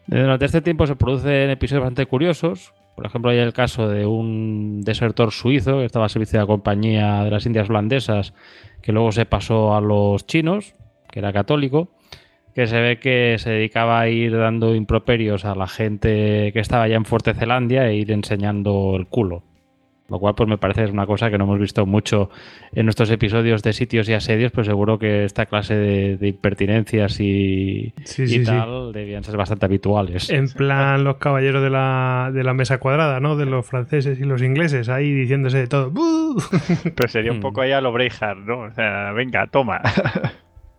[0.07, 2.73] Durante este tiempo se producen episodios bastante curiosos.
[2.95, 6.47] Por ejemplo, hay el caso de un desertor suizo que estaba a servicio de la
[6.47, 8.35] compañía de las Indias holandesas,
[8.83, 10.75] que luego se pasó a los chinos,
[11.11, 11.91] que era católico
[12.55, 16.85] que se ve que se dedicaba a ir dando improperios a la gente que estaba
[16.85, 19.43] allá en Fuertezelandia e ir enseñando el culo.
[20.10, 22.28] Lo cual pues me parece es una cosa que no hemos visto mucho
[22.72, 27.94] en nuestros episodios de sitios y asedios, pero seguro que esta clase de, impertinencias y,
[28.44, 30.28] tal debían ser bastante habituales.
[30.28, 33.36] En plan los caballeros de la, de la mesa cuadrada, ¿no?
[33.36, 35.90] De los franceses y los ingleses, ahí diciéndose de todo.
[36.97, 37.43] Pero sería un mm.
[37.43, 38.59] poco allá lo Breihard, ¿no?
[38.60, 39.81] O sea, venga, toma.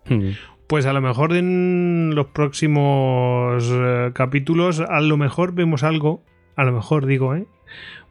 [0.08, 0.30] Mm.
[0.68, 6.22] Pues a lo mejor en los próximos eh, capítulos, a lo mejor vemos algo,
[6.54, 7.46] a lo mejor digo, ¿eh?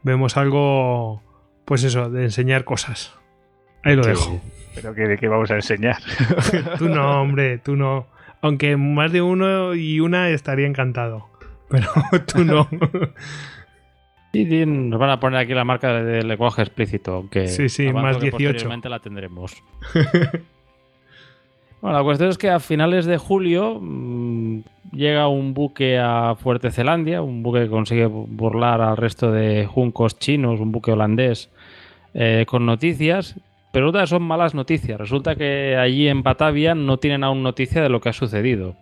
[0.02, 1.22] Vemos algo,
[1.64, 3.14] pues eso, de enseñar cosas.
[3.82, 4.40] Ahí lo dejo.
[4.74, 5.98] ¿Pero qué, de qué vamos a enseñar?
[6.78, 8.06] tú no, hombre, tú no.
[8.42, 11.28] Aunque más de uno y una estaría encantado.
[11.68, 11.90] Pero
[12.26, 12.68] tú no.
[14.32, 18.20] Y nos van a poner aquí la marca de lenguaje explícito, aunque sí, sí, más
[18.20, 18.68] 18.
[18.88, 19.62] la tendremos.
[21.80, 24.60] Bueno, la cuestión es que a finales de julio mm,
[24.92, 30.60] llega un buque a Fuertezelandia, un buque que consigue burlar al resto de juncos chinos,
[30.60, 31.50] un buque holandés,
[32.14, 33.38] eh, con noticias,
[33.72, 34.98] pero otras son malas noticias.
[34.98, 38.74] Resulta que allí en Batavia no tienen aún noticia de lo que ha sucedido.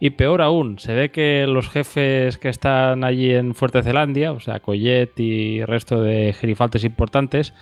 [0.00, 4.60] Y peor aún, se ve que los jefes que están allí en Fuertezelandia, o sea,
[4.60, 7.54] Collet y el resto de gerifaltes importantes,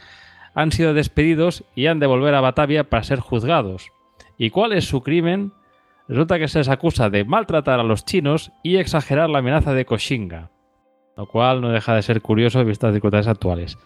[0.54, 3.92] han sido despedidos y han de volver a Batavia para ser juzgados.
[4.38, 5.52] ¿Y cuál es su crimen?
[6.08, 9.84] Resulta que se les acusa de maltratar a los chinos y exagerar la amenaza de
[9.84, 10.50] Koshinga,
[11.16, 13.78] lo cual no deja de ser curioso visto las circunstancias actuales.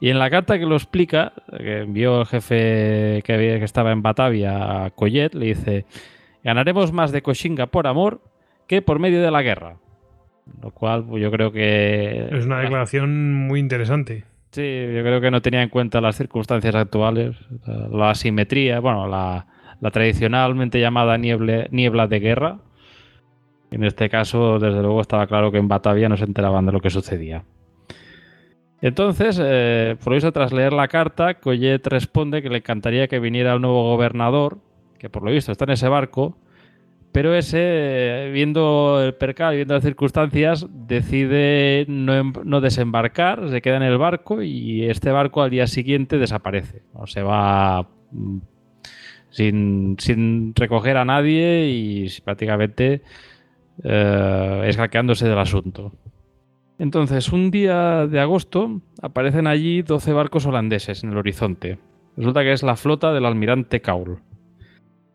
[0.00, 3.92] Y en la carta que lo explica, que envió el jefe que, había, que estaba
[3.92, 5.84] en Batavia a Collet, le dice:
[6.42, 8.22] Ganaremos más de Koshinga por amor
[8.66, 9.76] que por medio de la guerra.
[10.62, 12.28] Lo cual pues, yo creo que.
[12.32, 14.24] Es una declaración muy interesante.
[14.52, 17.36] Sí, yo creo que no tenía en cuenta las circunstancias actuales,
[17.92, 19.46] la asimetría, bueno, la,
[19.80, 22.58] la tradicionalmente llamada niebla de guerra.
[23.70, 26.80] En este caso, desde luego, estaba claro que en Batavia no se enteraban de lo
[26.80, 27.44] que sucedía.
[28.82, 33.52] Entonces, eh, por eso, tras leer la carta, Collet responde que le encantaría que viniera
[33.52, 34.58] el nuevo gobernador,
[34.98, 36.36] que por lo visto está en ese barco,
[37.12, 43.76] pero ese, viendo el percal, viendo las circunstancias, decide no, em-, no, desembarcar, se queda
[43.76, 46.82] en el barco y este barco al día siguiente desaparece.
[46.94, 47.88] O se va
[49.30, 53.02] sin, recoger a nadie y prácticamente
[53.82, 55.92] eh, escaqueándose del asunto.
[56.78, 61.78] Entonces, un día de agosto aparecen allí 12 barcos holandeses en el horizonte.
[62.16, 64.20] Resulta que es la flota del almirante Kaul.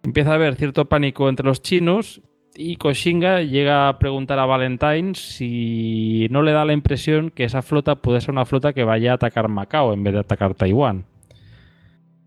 [0.04, 2.22] Empieza a haber cierto pánico entre los chinos
[2.56, 7.62] y Koshinga llega a preguntar a Valentine si no le da la impresión que esa
[7.62, 11.06] flota puede ser una flota que vaya a atacar Macao en vez de atacar Taiwán.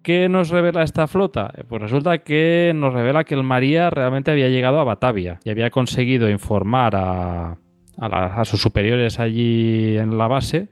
[0.08, 1.52] ¿Qué nos revela esta flota?
[1.54, 5.50] Eh, pues resulta que nos revela que el María realmente había llegado a Batavia y
[5.50, 7.58] había conseguido informar a,
[8.46, 10.68] sus superiores allí en la base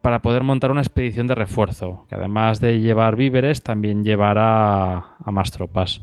[0.00, 5.30] para poder montar una expedición de refuerzo, que además de llevar víveres, también llevará a
[5.30, 6.02] más tropas.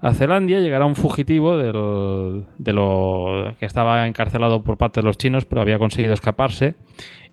[0.00, 5.44] A Zelandia llegará un fugitivo de lo que estaba encarcelado por parte de los chinos,
[5.44, 6.76] pero había conseguido escaparse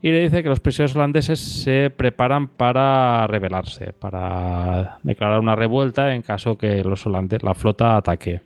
[0.02, 6.14] y le dice que los prisioneros holandeses se preparan para rebelarse, para declarar una revuelta
[6.14, 8.42] en caso que los holandeses, la flota ataque.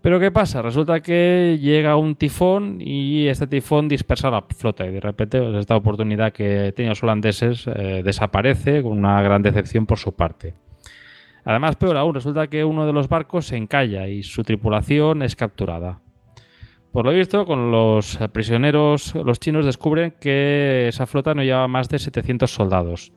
[0.00, 0.62] Pero ¿qué pasa?
[0.62, 5.56] Resulta que llega un tifón y este tifón dispersa la flota y de repente pues,
[5.56, 10.54] esta oportunidad que tenían los holandeses eh, desaparece con una gran decepción por su parte.
[11.44, 15.34] Además, peor aún, resulta que uno de los barcos se encalla y su tripulación es
[15.34, 15.98] capturada.
[16.92, 21.88] Por lo visto, con los prisioneros, los chinos descubren que esa flota no lleva más
[21.88, 23.12] de 700 soldados.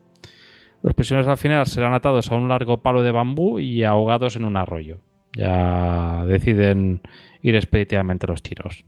[0.84, 4.46] Los prisioneros al final serán atados a un largo palo de bambú y ahogados en
[4.46, 5.00] un arroyo.
[5.36, 7.02] Ya deciden
[7.42, 8.84] ir expeditivamente los chinos.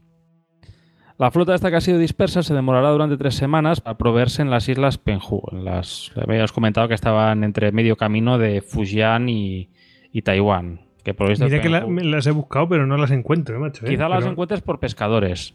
[1.16, 4.50] La flota esta que ha sido dispersa se demorará durante tres semanas para proveerse en
[4.50, 5.42] las islas Penhu.
[6.16, 9.68] habíamos comentado que estaban entre medio camino de Fujian y
[10.24, 10.83] Taiwán.
[11.04, 13.84] Que por Mira que las he buscado, pero no las encuentro, macho.
[13.86, 13.90] ¿eh?
[13.90, 15.54] Quizá las encuentres por pescadores.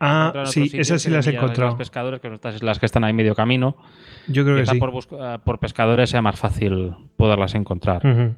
[0.00, 1.70] Ah, sí, esas sí las he encontrado.
[1.70, 3.76] Las pescadores, que son las que están ahí medio camino.
[4.26, 4.78] Yo creo que sí.
[4.78, 4.92] Por,
[5.44, 8.04] por, pescadores sea más fácil poderlas encontrar.
[8.04, 8.34] En,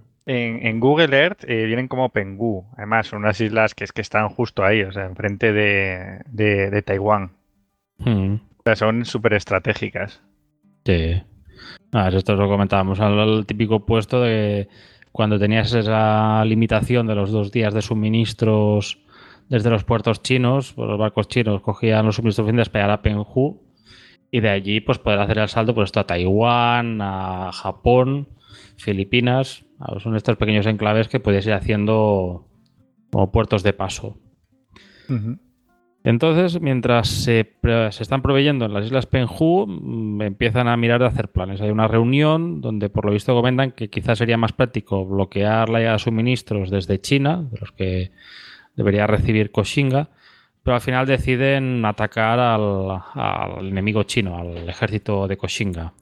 [0.66, 2.66] en Google Earth eh, vienen como Penghu.
[2.76, 6.70] Además, son unas islas que es que están justo ahí, o sea, enfrente de, de,
[6.70, 7.30] de Taiwán.
[7.98, 8.34] Hmm.
[8.34, 10.20] O sea, son súper estratégicas.
[10.84, 11.22] Sí.
[11.92, 14.68] Ah, esto lo comentábamos al, al típico puesto de
[15.12, 18.98] cuando tenías esa limitación de los dos días de suministros
[19.48, 23.02] desde los puertos chinos, pues los barcos chinos cogían los suministros fin de despegar a
[23.02, 23.60] Penghu
[24.30, 28.28] y de allí pues poder hacer el salto pues esto a Taiwán, a Japón,
[28.76, 29.66] Filipinas,
[29.98, 32.48] son estos pequeños enclaves que puedes ir haciendo
[33.10, 34.16] como puertos de paso.
[36.04, 37.54] Entonces, mientras se,
[38.00, 41.60] están proveyendo en las islas Penhu, mm, empiezan a mirar de hacer planes.
[41.60, 45.98] Hay una reunión donde, por lo visto, comentan que quizás sería más práctico bloquear la
[45.98, 48.10] suministros desde China, de los que
[48.74, 50.08] debería recibir Koshinga,
[50.64, 55.92] pero al final deciden atacar al, enemigo chino, al ejército de Koshinga.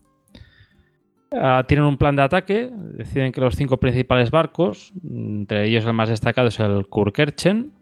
[1.32, 5.93] Ah, tienen un plan de ataque, deciden que los cinco principales barcos, entre ellos el
[5.93, 7.72] más destacado es el Kurkerchen,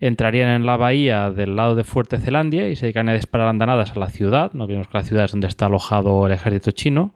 [0.00, 3.92] entrarían en la bahía del lado de Fuerte Zelandia y se dedican a disparar andanadas
[3.92, 4.52] a la ciudad.
[4.52, 7.14] No vemos que la ciudad es donde está alojado el ejército chino.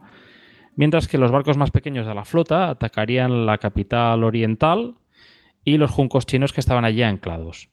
[0.75, 4.95] Mientras que los barcos más pequeños de la flota atacarían la capital oriental
[5.65, 7.69] y los juncos chinos que estaban allí anclados.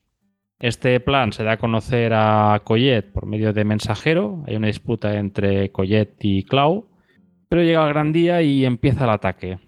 [0.59, 4.43] Este plan se da a conocer a Collet por medio de mensajero.
[4.45, 6.89] Hay una disputa entre Collet y Clau.
[7.47, 9.59] Pero llega el gran día y empieza el ataque.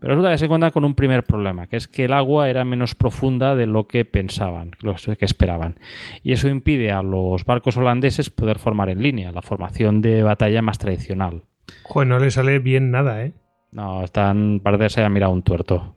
[0.00, 2.64] Pero resulta que se encuentran con un primer problema, que es que el agua era
[2.64, 5.80] menos profunda de lo que pensaban, lo que esperaban.
[6.22, 10.62] Y eso impide a los barcos holandeses poder formar en línea, la formación de batalla
[10.62, 11.42] más tradicional.
[11.82, 13.32] Joder, no le sale bien nada, ¿eh?
[13.72, 15.96] No, están, parece que se haya mirado un tuerto.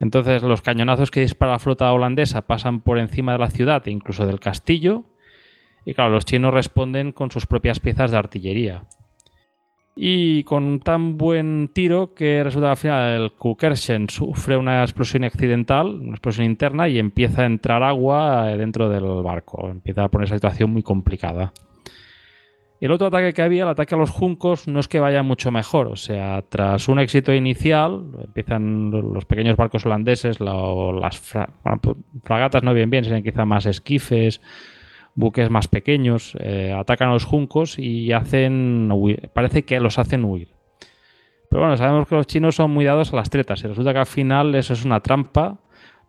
[0.00, 3.90] Entonces los cañonazos que dispara la flota holandesa pasan por encima de la ciudad e
[3.90, 5.04] incluso del castillo.
[5.84, 8.84] Y claro, los chinos responden con sus propias piezas de artillería.
[10.00, 15.24] Y con tan buen tiro que resulta que al final el Kukersen sufre una explosión
[15.24, 19.68] accidental, una explosión interna, y empieza a entrar agua dentro del barco.
[19.68, 21.52] Empieza a poner esa situación muy complicada.
[22.80, 25.50] El otro ataque que había, el ataque a los juncos, no es que vaya mucho
[25.50, 25.88] mejor.
[25.88, 31.32] O sea, tras un éxito inicial, empiezan los pequeños barcos holandeses, las
[31.82, 34.40] pues, fragatas no bien bien, serían quizá más esquifes,
[35.18, 40.24] buques más pequeños, eh, atacan a los juncos y hacen huir- parece que los hacen
[40.24, 40.48] huir.
[41.50, 43.98] Pero bueno, sabemos que los chinos son muy dados a las tretas y resulta que
[43.98, 45.58] al final eso es una trampa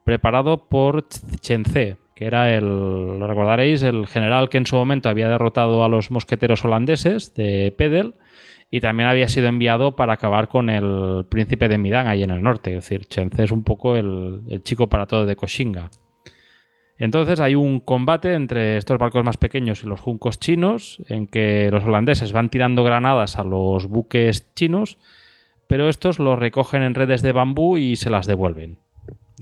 [0.03, 1.07] preparado por
[1.39, 5.83] Chen Tze, que era el, lo recordaréis, el general que en su momento había derrotado
[5.83, 8.15] a los mosqueteros holandeses de Pedel
[8.69, 12.43] y también había sido enviado para acabar con el príncipe de Midán ahí en el
[12.43, 12.75] norte.
[12.75, 15.89] Es decir, Chen Tze es un poco el, el chico para todo de Koshinga.
[16.99, 21.69] Entonces hay un combate entre estos barcos más pequeños y los juncos chinos, en que
[21.71, 24.97] los holandeses van tirando granadas a los buques chinos,
[25.67, 28.79] pero estos los recogen en redes de bambú y se las devuelven.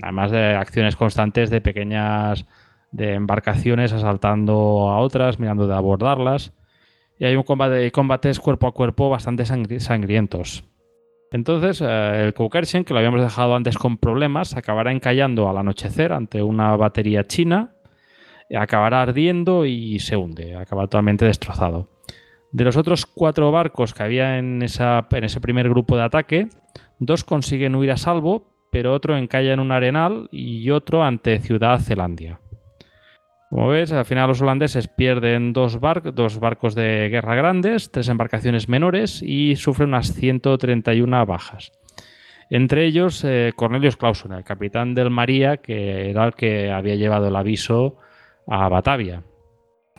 [0.00, 2.46] Además de acciones constantes de pequeñas
[2.92, 6.52] de embarcaciones asaltando a otras, mirando de abordarlas.
[7.18, 10.62] Y hay un combate, combates cuerpo a cuerpo bastante sangri- sangrientos.
[11.30, 16.12] Entonces, eh, el Kukerchen, que lo habíamos dejado antes con problemas, acabará encallando al anochecer
[16.12, 17.74] ante una batería china,
[18.56, 21.88] acabará ardiendo y se hunde, acaba totalmente destrozado.
[22.50, 26.48] De los otros cuatro barcos que había en, en ese primer grupo de ataque,
[26.98, 31.78] dos consiguen huir a salvo, pero otro encalla en un arenal y otro ante Ciudad
[31.80, 32.40] Zelandia.
[33.50, 38.08] Como ves, al final los holandeses pierden dos, bar- dos barcos de guerra grandes, tres
[38.08, 41.72] embarcaciones menores y sufren unas 131 bajas.
[42.50, 47.28] Entre ellos, eh, Cornelius Clausen, el capitán del María, que era el que había llevado
[47.28, 47.96] el aviso
[48.46, 49.22] a Batavia,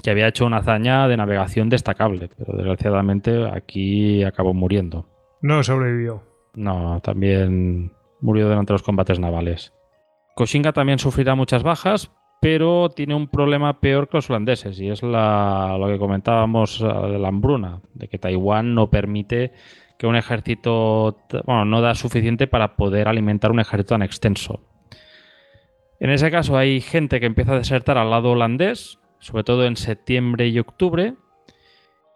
[0.04, 5.06] que había hecho una hazaña de navegación destacable, pero desgraciadamente aquí acabó muriendo.
[5.42, 6.24] No sobrevivió.
[6.56, 9.74] No, también murió durante los combates navales.
[10.36, 15.04] Koshinga también sufrirá muchas bajas, pero tiene un problema peor que los holandeses, y es
[15.04, 19.52] lo que comentábamos eh, de la hambruna, de que Taiwán no permite
[19.98, 24.62] que un ejército, bueno, no da suficiente para poder alimentar un ejército tan extenso.
[26.00, 29.76] En ese caso hay gente que empieza a desertar al lado holandés, sobre todo en
[29.76, 31.16] septiembre y octubre,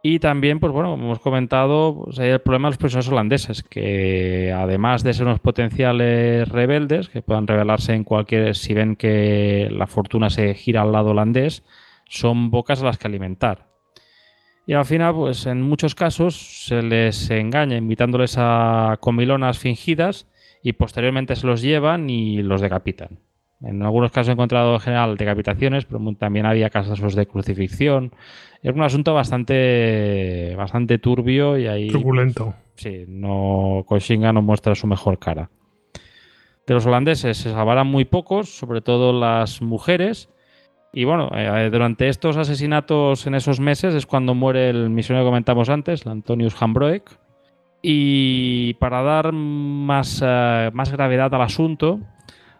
[0.05, 5.01] y también, pues bueno, hemos comentado, pues el problema de los prisioneros holandeses, que además
[5.01, 10.29] de ser unos potenciales rebeldes, que puedan rebelarse en cualquier, si ven que la fortuna
[10.29, 11.63] se gira al lado holandés,
[12.09, 13.69] son bocas a las que alimentar.
[14.67, 20.27] Y al final, pues en muchos casos se les engaña invitándoles a comilonas fingidas
[20.61, 23.19] y posteriormente se los llevan y los decapitan.
[23.61, 28.11] En algunos casos he encontrado en general decapitaciones, pero también había casos de crucifixión.
[28.63, 32.55] Es un asunto bastante, bastante turbio y ahí Truculento.
[32.75, 35.49] sí, no Koshinga no muestra su mejor cara.
[36.65, 40.29] de los holandeses se salvarán muy pocos, sobre todo las mujeres.
[40.93, 45.29] Y bueno, eh, durante estos asesinatos en esos meses es cuando muere el misionero que
[45.29, 47.03] comentamos antes, el Antonius Hambroek.
[47.81, 51.99] Y para dar más, eh, más gravedad al asunto,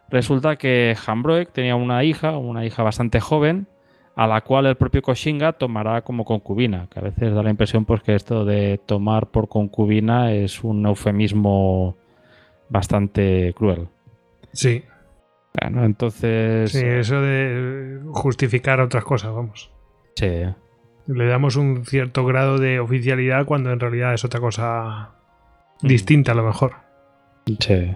[0.10, 3.68] resulta que Hambroek tenía una hija, una hija bastante joven,
[4.16, 7.86] a la cual el propio Koshinga tomará como concubina, que a veces da la impresión
[7.86, 11.98] pues que esto de tomar por concubina es un eufemismo
[12.70, 13.88] bastante cruel.
[14.52, 14.84] Sí.
[15.60, 16.72] Bueno, entonces...
[16.72, 19.72] Sí, eso de justificar otras cosas, vamos.
[20.16, 20.44] Sí.
[21.08, 25.12] Le damos un cierto grado de oficialidad cuando en realidad es otra cosa
[25.82, 26.74] distinta a lo mejor.
[27.60, 27.96] Sí.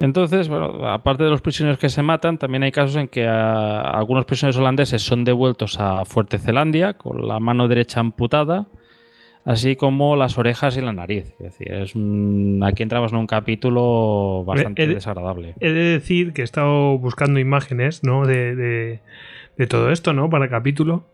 [0.00, 3.80] Entonces, bueno, aparte de los prisioneros que se matan, también hay casos en que ah,
[3.80, 8.68] algunos prisioneros holandeses son devueltos a Fuerte Zelandia con la mano derecha amputada,
[9.44, 11.34] así como las orejas y la nariz.
[11.40, 15.54] Es decir, es un- aquí entramos en un capítulo bastante He de- desagradable.
[15.60, 18.24] He de decir que he estado buscando imágenes, ¿no?
[18.24, 19.00] De, de-
[19.56, 20.30] de todo esto, ¿no?
[20.30, 21.06] Para el capítulo.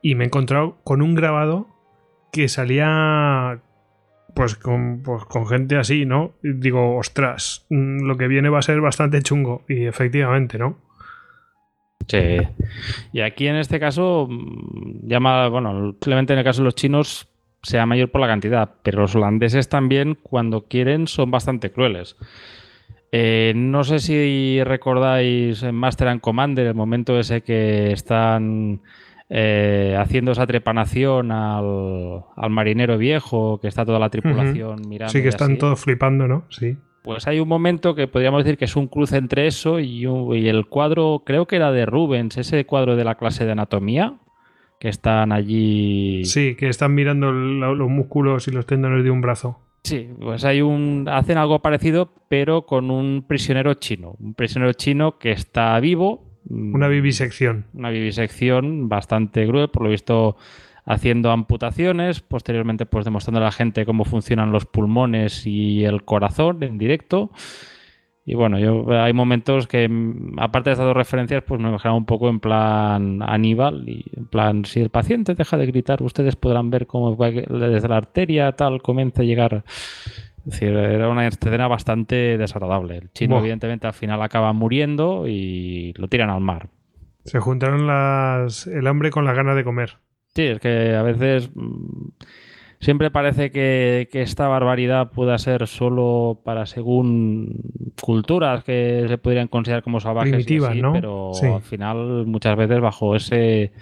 [0.00, 1.66] Y me he encontrado con un grabado
[2.32, 3.60] que salía.
[4.34, 6.32] Pues con, pues con gente así, ¿no?
[6.42, 9.64] Digo, ostras, mm, lo que viene va a ser bastante chungo.
[9.68, 10.78] Y efectivamente, ¿no?
[12.08, 12.38] Sí.
[13.12, 17.28] Y aquí en este caso, mm, llama, bueno, simplemente en el caso de los chinos
[17.62, 22.16] sea mayor por la cantidad, pero los holandeses también, cuando quieren, son bastante crueles.
[23.10, 28.80] Eh, no sé si recordáis en Master and Commander el momento ese que están
[29.30, 35.12] eh, haciendo esa trepanación al, al marinero viejo, que está toda la tripulación mirando.
[35.12, 35.58] Sí, que están así.
[35.58, 36.44] todos flipando, ¿no?
[36.50, 36.76] Sí.
[37.02, 40.34] Pues hay un momento que podríamos decir que es un cruce entre eso y, un-
[40.36, 44.14] y el cuadro, creo que era de Rubens, ese cuadro de la clase de anatomía,
[44.80, 46.24] que están allí.
[46.24, 49.58] Sí, que están mirando lo- los músculos y los tendones de un brazo.
[49.82, 51.06] Sí, pues hay un.
[51.10, 54.14] hacen algo parecido, pero con un prisionero chino.
[54.18, 56.23] Un prisionero chino que está vivo.
[56.48, 57.66] Mm, Una vivisección.
[57.74, 60.36] Una vivisección bastante cruel, por lo visto
[60.86, 66.62] haciendo amputaciones, posteriormente pues demostrando a la gente cómo funcionan los pulmones y el corazón
[66.62, 67.30] en directo.
[68.26, 71.96] Y bueno, yo hay momentos que, mm, aparte de estas dos referencias, pues me imaginaba
[71.96, 76.34] un poco en plan Aníbal y en plan, si el paciente deja de gritar, ustedes
[76.36, 79.64] podrán ver cómo desde la arteria tal comienza a llegar.
[80.46, 82.98] Es decir, era una escena bastante desagradable.
[82.98, 86.68] El chino, evidentemente, al final acaba muriendo y lo tiran al mar.
[87.24, 89.96] Se juntaron las, el hambre con las ganas de comer.
[90.34, 92.08] Sí, es que a veces mm,
[92.80, 97.56] siempre parece que, que esta barbaridad pueda ser solo para según
[98.02, 100.92] culturas que se podrían considerar como salvajes, y Primitivas, así, ¿no?
[100.92, 101.46] pero Sí.
[101.46, 103.72] al final muchas veces bajo ese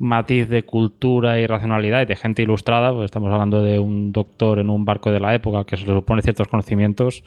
[0.00, 4.58] matiz de cultura y racionalidad y de gente ilustrada, pues estamos hablando de un doctor
[4.58, 7.22] en un barco de la época que se le supone ciertos conocimientos.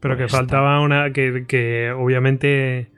[0.00, 1.12] Pero que faltaba una.
[1.12, 2.90] Que, que obviamente.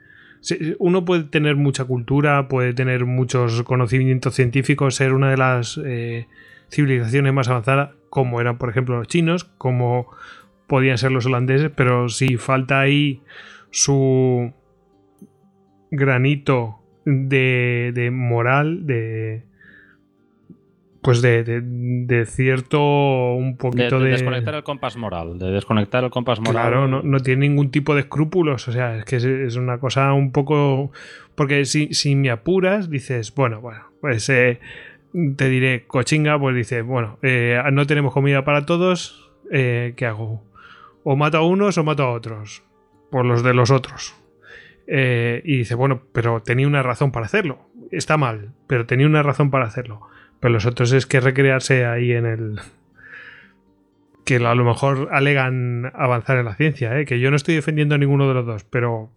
[0.79, 6.27] Uno puede tener mucha cultura, puede tener muchos conocimientos científicos, ser una de las eh,
[6.69, 10.07] civilizaciones más avanzadas, como eran, por ejemplo, los chinos, como
[10.67, 13.21] podían ser los holandeses, pero si falta ahí
[13.71, 14.53] su
[15.91, 16.76] granito
[17.09, 19.43] de, de moral, de.
[21.01, 24.11] Pues de, de- de cierto un poquito de de.
[24.11, 26.53] desconectar el compás moral, de desconectar el compás moral.
[26.53, 28.67] Claro, no, no tiene ningún tipo de escrúpulos.
[28.67, 30.91] O sea, es que es, es una cosa un poco.
[31.35, 34.59] Porque si, si me apuras, dices, bueno, bueno, pues eh,
[35.37, 40.43] te diré, cochinga, pues dices, bueno, eh, no tenemos comida para todos, eh, ¿qué hago?
[41.03, 42.63] O mato a unos o mato a otros.
[43.11, 44.13] Por los de los otros.
[44.87, 47.69] Eh, y dice, bueno, pero tenía una razón para hacerlo.
[47.91, 50.01] Está mal, pero tenía una razón para hacerlo.
[50.39, 52.59] Pero los otros es que recrearse ahí en el,
[54.27, 57.05] que a lo mejor alegan avanzar en la ciencia, ¿eh?
[57.05, 59.09] que yo no estoy defendiendo a ninguno de los dos, pero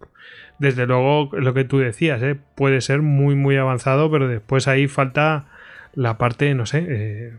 [0.59, 2.37] desde luego lo que tú decías, ¿eh?
[2.55, 5.47] puede ser muy muy avanzado, pero después ahí falta
[5.95, 7.33] la parte, no sé, eh,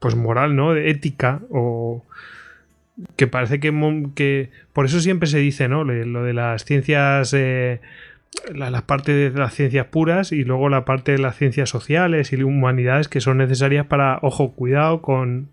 [0.00, 0.72] pues moral, ¿no?
[0.72, 2.04] De ética o
[3.16, 3.72] que parece que,
[4.14, 5.84] que por eso siempre se dice, ¿no?
[5.84, 7.80] Lo de las ciencias, eh,
[8.54, 12.32] la, la parte de las ciencias puras y luego la parte de las ciencias sociales
[12.32, 15.48] y humanidades que son necesarias para, ojo, cuidado con,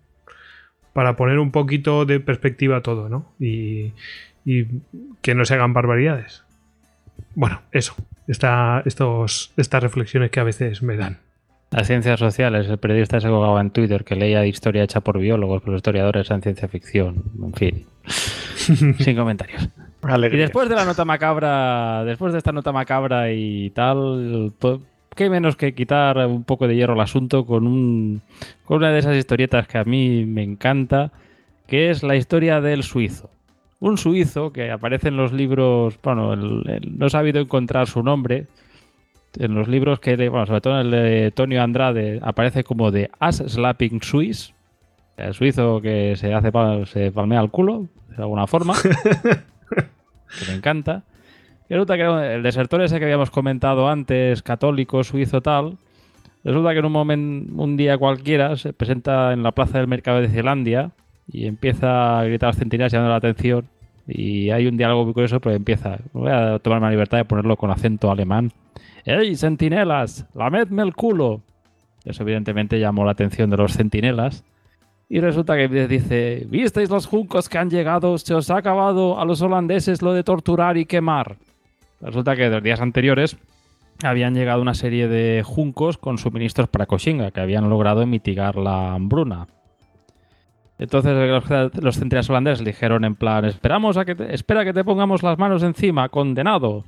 [0.93, 3.31] para poner un poquito de perspectiva todo, ¿no?
[3.39, 3.93] Y,
[4.45, 4.67] y
[5.21, 6.43] que no se hagan barbaridades.
[7.35, 7.95] Bueno, eso.
[8.27, 11.17] Esta, estos, estas reflexiones que a veces me dan.
[11.71, 15.61] Las ciencias sociales, el periodista ese colgaba en Twitter que leía historia hecha por biólogos,
[15.61, 17.23] pero los historiadores en ciencia ficción.
[17.41, 17.85] En fin.
[18.99, 19.69] Sin comentarios.
[20.31, 24.79] Y después de la nota macabra, después de esta nota macabra y tal, pues,
[25.15, 28.21] qué menos que quitar un poco de hierro al asunto con, un,
[28.65, 31.11] con una de esas historietas que a mí me encanta,
[31.67, 33.29] que es la historia del suizo.
[33.79, 38.47] un suizo que aparece en los libros, bueno, no he sabido encontrar su nombre,
[39.37, 43.09] en los libros que, bueno, sobre todo en el de Tonio Andrade, aparece como de
[43.19, 44.53] As Slapping Swiss,
[45.17, 46.51] el suizo que se hace
[46.85, 51.03] se palmea el culo, de alguna forma, que me encanta.
[51.69, 55.77] Y resulta que el desertor ese que habíamos comentado antes, católico, suizo tal,
[56.43, 60.19] resulta que en un momento, un día cualquiera, se presenta en la plaza del mercado
[60.19, 60.91] de Zelandia
[61.31, 63.67] y empieza a gritar a centinelas llamando la atención.
[64.07, 65.99] Y hay un diálogo muy curioso, pero empieza.
[66.11, 68.51] Voy a tomarme la libertad de ponerlo con acento alemán.
[69.05, 70.25] ¡Ey, centinelas!
[70.33, 71.41] ¡Lamedme el culo!
[72.05, 74.43] Eso evidentemente llamó la atención de los centinelas.
[75.09, 78.17] Y resulta que dice, ¿visteis los juncos que han llegado?
[78.17, 81.35] Se os ha acabado a los holandeses lo de torturar y quemar.
[81.99, 83.37] Resulta que los días anteriores
[84.03, 88.93] habían llegado una serie de juncos con suministros para Koshinga, que habían logrado mitigar la
[88.93, 89.47] hambruna.
[90.79, 91.13] Entonces
[91.75, 95.61] los, centinelas holandeses dijeron en plan, esperamos a que espera que te pongamos las manos
[95.61, 96.85] encima, condenado.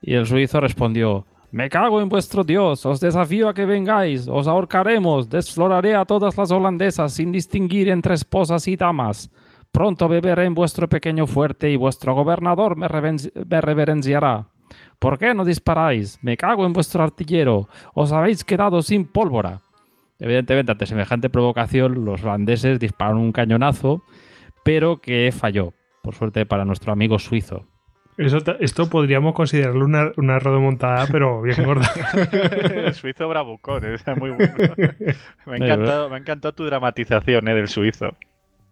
[0.00, 4.46] Y el suizo respondió, me cago en vuestro Dios, os desafío a que vengáis, os
[4.46, 9.30] ahorcaremos, desfloraré a todas las holandesas sin distinguir entre esposas y damas.
[9.70, 14.48] Pronto beberé en vuestro pequeño fuerte y vuestro gobernador me, reverenciará.
[14.98, 16.18] ¿Por qué no disparáis?
[16.22, 19.60] Me cago en vuestro artillero, os habéis quedado sin pólvora.
[20.18, 24.02] Evidentemente, ante semejante provocación, los holandeses dispararon un cañonazo,
[24.64, 27.66] pero que falló, por suerte para nuestro amigo suizo.
[28.16, 31.90] Esto podríamos considerarlo una, una rodomontada, pero bien gorda.
[32.74, 34.54] el suizo bravucón, es muy bueno.
[35.46, 37.54] Me ha encantado, me encantado tu dramatización ¿eh?
[37.54, 38.16] del suizo.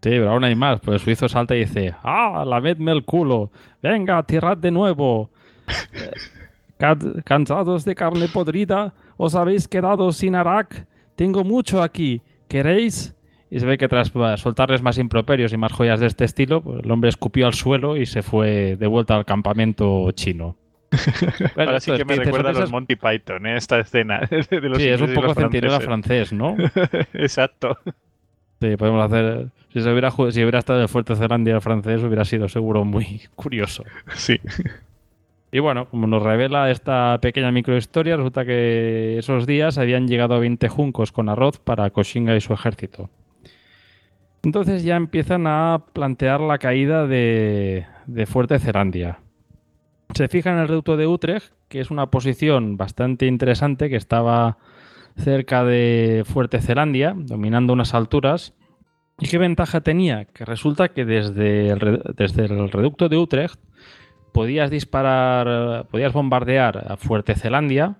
[0.02, 0.80] Sí, pero aún hay más.
[0.80, 3.50] Pues el suizo salta y dice: ¡Ah, la medme el culo!
[3.82, 5.30] ¡Venga, tirad de nuevo!
[7.24, 8.92] ¿Cansados de carne podrida?
[9.16, 10.86] ¿Os habéis quedado sin Arak?
[11.16, 13.13] tengo mucho aquí, ¿queréis?
[13.54, 14.10] Y se ve que tras
[14.40, 17.96] soltarles más improperios y más joyas de este estilo, pues el hombre escupió al suelo
[17.96, 20.56] y se fue de vuelta al campamento chino.
[20.90, 23.56] Bueno, Ahora sí que me recuerda a los Monty Python, ¿eh?
[23.56, 24.26] esta escena.
[24.76, 26.56] sí, es un poco centinela francés, ¿no?
[27.12, 27.78] Exacto.
[28.60, 29.46] Sí, podemos hacer.
[29.72, 33.84] Si, se hubiera, si hubiera estado en Fuerte Zelandia francés, hubiera sido seguro muy curioso.
[34.16, 34.40] Sí.
[35.52, 40.68] Y bueno, como nos revela esta pequeña microhistoria, resulta que esos días habían llegado 20
[40.68, 43.10] juncos con arroz para Koshinga y su ejército.
[44.44, 47.86] Entonces ya empiezan a plantear la caída de,
[48.26, 49.20] Fuerte Zelandia.
[50.14, 54.58] Se fija en el reducto de Utrecht, que es una posición bastante interesante, que estaba
[55.16, 58.54] cerca de Fuerte Zelandia, dominando unas alturas.
[59.18, 60.26] ¿Y qué ventaja tenía?
[60.26, 61.74] Que resulta que desde
[62.14, 63.58] desde el reducto de Utrecht
[64.32, 67.96] podías disparar, podías bombardear a Fuerte Zelandia,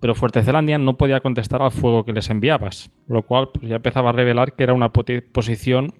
[0.00, 3.76] pero Fuerte Zelandia no podía contestar al fuego que les enviabas, lo cual pues, ya
[3.76, 5.94] empezaba a revelar que era una posición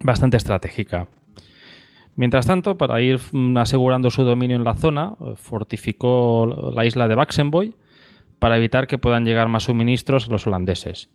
[0.00, 1.08] bastante estratégica.
[2.16, 7.14] Mientras tanto, para ir mm, asegurando su dominio en la zona, fortificó la isla de
[7.14, 7.74] Baxenboy
[8.38, 11.10] para evitar que puedan llegar más suministros a los holandeses.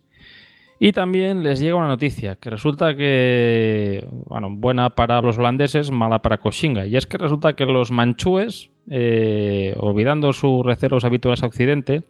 [0.78, 6.20] Y también les llega una noticia que resulta que, bueno, buena para los holandeses, mala
[6.20, 6.86] para Koshinga.
[6.86, 12.02] Y es que resulta que los manchúes, eh, olvidando sus recelos habituales a Occidente,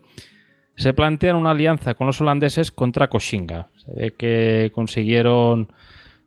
[0.77, 3.69] se plantean una alianza con los holandeses contra Koshinga.
[3.77, 5.69] Se ve que consiguieron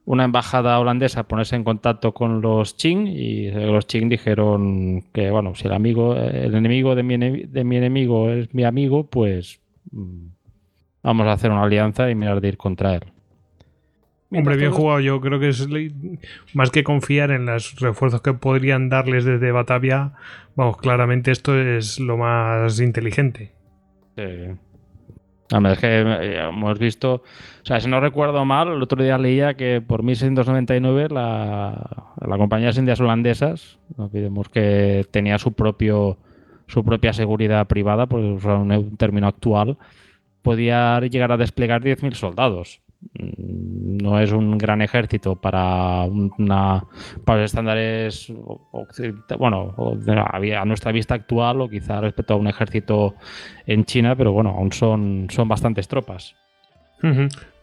[0.06, 5.54] una embajada holandesa ponerse en contacto con los Qing y los Qing dijeron que, bueno,
[5.54, 9.60] si el amigo, el enemigo de mi, de mi enemigo es mi amigo, pues
[9.92, 10.28] mm,
[11.04, 13.04] vamos a hacer una alianza y mirar de ir contra él.
[14.32, 15.00] Hombre, bien jugado.
[15.00, 15.68] Yo creo que es
[16.54, 20.14] más que confiar en los refuerzos que podrían darles desde Batavia.
[20.56, 23.54] Vamos, claramente esto es lo más inteligente.
[24.18, 24.24] Sí.
[24.24, 29.54] es que eh, hemos visto, o sea, si no recuerdo mal, el otro día leía
[29.54, 36.18] que por 1699 la, la compañía de Indias Holandesas, no olvidemos que tenía su propio
[36.68, 39.78] su propia seguridad privada, por usar un término actual,
[40.42, 42.82] podía llegar a desplegar 10.000 soldados.
[43.20, 46.84] Mm, no es un gran ejército para una
[47.26, 48.34] para los estándares
[49.38, 53.16] bueno a nuestra vista actual o quizá respecto a un ejército
[53.68, 56.36] en China pero bueno aún son son bastantes tropas.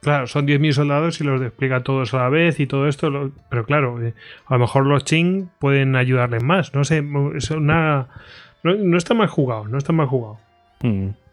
[0.00, 3.64] Claro son 10.000 soldados y los despliega todos a la vez y todo esto pero
[3.64, 4.14] claro eh,
[4.46, 8.06] a lo mejor los Qing pueden ayudarles más no sé es una
[8.62, 10.38] no, está mal jugado no está mal jugado.
[10.82, 11.23] Mm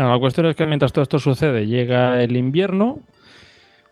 [0.00, 3.00] la cuestión es que mientras todo esto sucede, llega el invierno,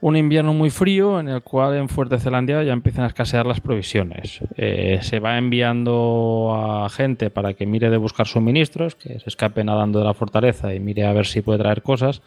[0.01, 3.61] un invierno muy frío en el cual en Fuerte Zelandia ya empiezan a escasear las
[3.61, 4.41] provisiones.
[4.57, 9.63] Eh, se va enviando a gente para que mire de buscar suministros, que se escape
[9.63, 12.23] nadando de la fortaleza y mire a ver si puede traer cosas,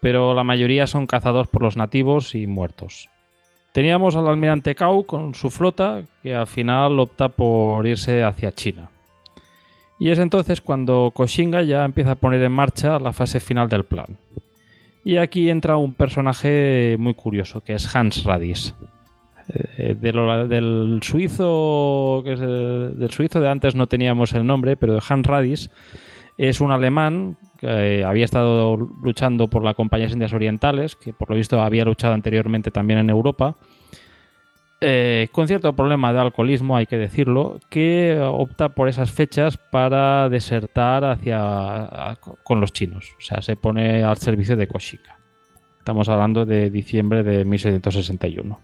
[0.00, 3.10] pero la mayoría son cazados por los nativos y muertos.
[3.72, 8.91] Teníamos al almirante Kau con su flota, que al final opta por irse hacia China.
[10.02, 13.84] Y es entonces cuando Koshinga ya empieza a poner en marcha la fase final del
[13.84, 14.18] plan.
[15.04, 18.74] Y aquí entra un personaje muy curioso, que es Hans Radis.
[19.48, 25.24] Eh, del suizo que es del suizo de antes no teníamos el nombre, pero Hans
[25.24, 25.70] Radis
[26.36, 31.12] es un alemán que eh, había estado luchando por la Compañía de Indias Orientales, que
[31.12, 33.54] por lo visto había luchado anteriormente también en Europa,
[34.82, 40.28] eh, con cierto problema de alcoholismo, hay que decirlo, que opta por esas fechas para
[40.28, 43.14] desertar hacia con los chinos.
[43.18, 45.18] O sea, se pone al servicio de Koshika.
[45.78, 48.60] Estamos hablando de diciembre de 1661.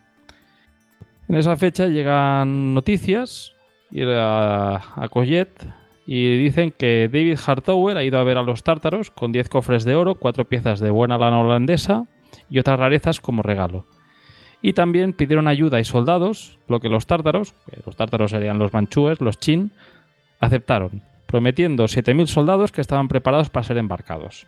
[1.29, 3.55] En esa fecha llegan noticias
[3.97, 5.09] a, a
[6.07, 9.85] y dicen que David Hartower ha ido a ver a los tártaros con 10 cofres
[9.85, 12.05] de oro, 4 piezas de buena lana holandesa
[12.49, 13.87] y otras rarezas como regalo.
[14.61, 18.73] Y también pidieron ayuda y soldados, lo que los tártaros, que los tártaros serían los
[18.73, 19.71] manchúes, los chin,
[20.41, 24.47] aceptaron, prometiendo 7.000 soldados que estaban preparados para ser embarcados.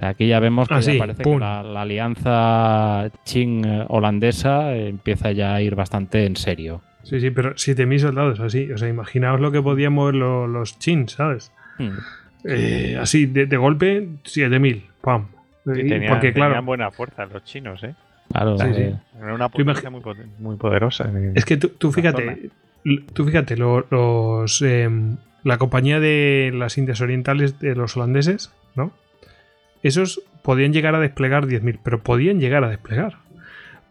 [0.00, 6.24] aquí ya vemos que ah, parece que la, alianza chin-holandesa empieza ya a ir bastante
[6.24, 6.82] en serio.
[7.02, 8.70] Sí, sí, pero 7.000 soldados, así.
[8.70, 11.52] O sea, imaginaos lo que podían mover los chins, ¿sabes?
[11.78, 11.98] Hmm.
[12.44, 14.82] Eh, así, de, golpe, 7.000.
[15.00, 15.28] ¡Pam!
[15.64, 17.94] Porque, claro, tenían buena fuerza los chinos, ¿eh?
[18.30, 18.94] Claro, sí, sí.
[19.20, 21.10] Era una potencia muy, poderosa.
[21.34, 22.50] Es que tú, fíjate,
[23.12, 28.92] tú fíjate, los, em, la compañía de las Indias Orientales de los holandeses, ¿no?
[29.82, 33.18] Esos podían llegar a desplegar 10.000, pero podían llegar a desplegar.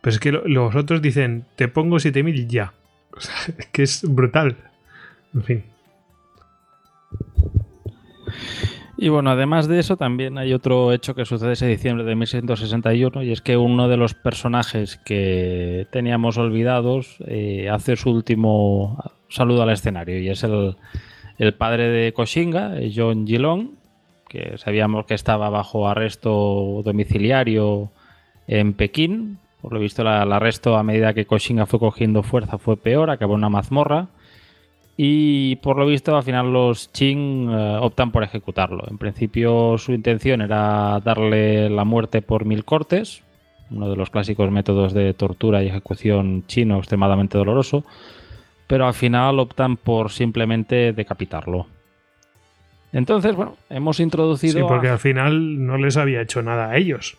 [0.01, 2.73] Pero es que los otros dicen, te pongo 7.000 ya.
[3.13, 4.55] O sea, es que es brutal.
[5.33, 5.63] En fin.
[9.01, 13.23] Y bueno, además de eso, también hay otro hecho que sucede ese diciembre de 1661
[13.23, 19.63] y es que uno de los personajes que teníamos olvidados eh, hace su último saludo
[19.63, 20.75] al escenario y es el,
[21.57, 23.71] padre de Koshinga, John Gilong,
[24.29, 27.89] que sabíamos que estaba bajo arresto domiciliario
[28.45, 29.39] en Pekín.
[29.63, 33.33] Por lo visto, el arresto a medida que Koshinga fue cogiendo fuerza fue peor, acabó
[33.33, 34.09] en una mazmorra
[35.03, 38.83] y por lo visto al final los Qing eh, optan por ejecutarlo.
[38.87, 43.23] En principio su intención era darle la muerte por mil cortes,
[43.71, 47.83] uno de los clásicos métodos de tortura y ejecución chino extremadamente doloroso,
[48.67, 51.65] pero al final optan por simplemente decapitarlo.
[52.93, 54.59] Entonces, bueno, hemos introducido...
[54.59, 57.17] Sí, porque al final no les había hecho nada a ellos.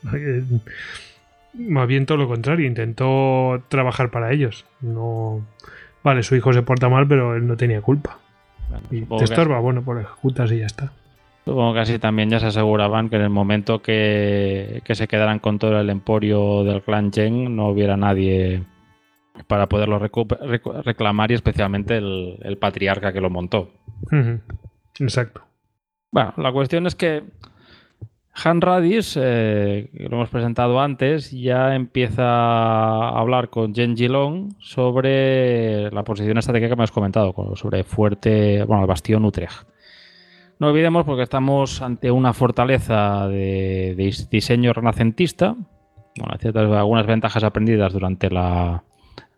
[1.54, 4.66] Más bien todo lo contrario, intentó trabajar para ellos.
[4.80, 5.44] No
[6.03, 8.19] Vale, su hijo se porta mal, pero él no tenía culpa.
[8.91, 10.93] y te estorba, bueno, por ejecutas y ya está.
[11.45, 15.59] Supongo que así también ya se aseguraban que en el momento que, se quedaran con
[15.59, 18.62] todo el emporio del clan Chen no hubiera nadie
[19.49, 23.73] para poderlo reclamar y especialmente el, patriarca que lo montó.
[25.01, 25.43] Exacto.
[26.12, 27.24] Bueno, la cuestión es que
[28.34, 34.54] han Radis, eh, que lo hemos presentado antes, ya empieza a hablar con Jen Jilong
[34.59, 39.66] sobre la posición estratégica que me has comentado, sobre fuerte, bueno, el bastión Utrecht.
[40.59, 43.94] No olvidemos porque estamos ante una fortaleza de,
[44.30, 45.54] diseño renacentista,
[46.16, 48.84] bueno, ciertas, algunas ventajas aprendidas durante la,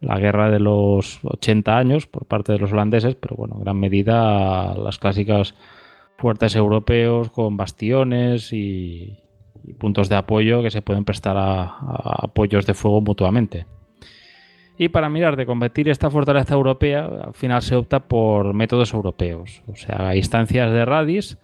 [0.00, 3.78] la guerra de los 80 años por parte de los holandeses, pero bueno, en gran
[3.78, 5.54] medida las clásicas
[6.16, 9.20] fuertes europeos con bastiones y,
[9.78, 11.64] puntos de apoyo que se pueden prestar a,
[12.22, 13.66] apoyos de fuego mutuamente.
[14.76, 19.62] Y para mirar de combatir esta fortaleza europea, al final se opta por métodos europeos.
[19.68, 21.38] O sea, a instancias de Radis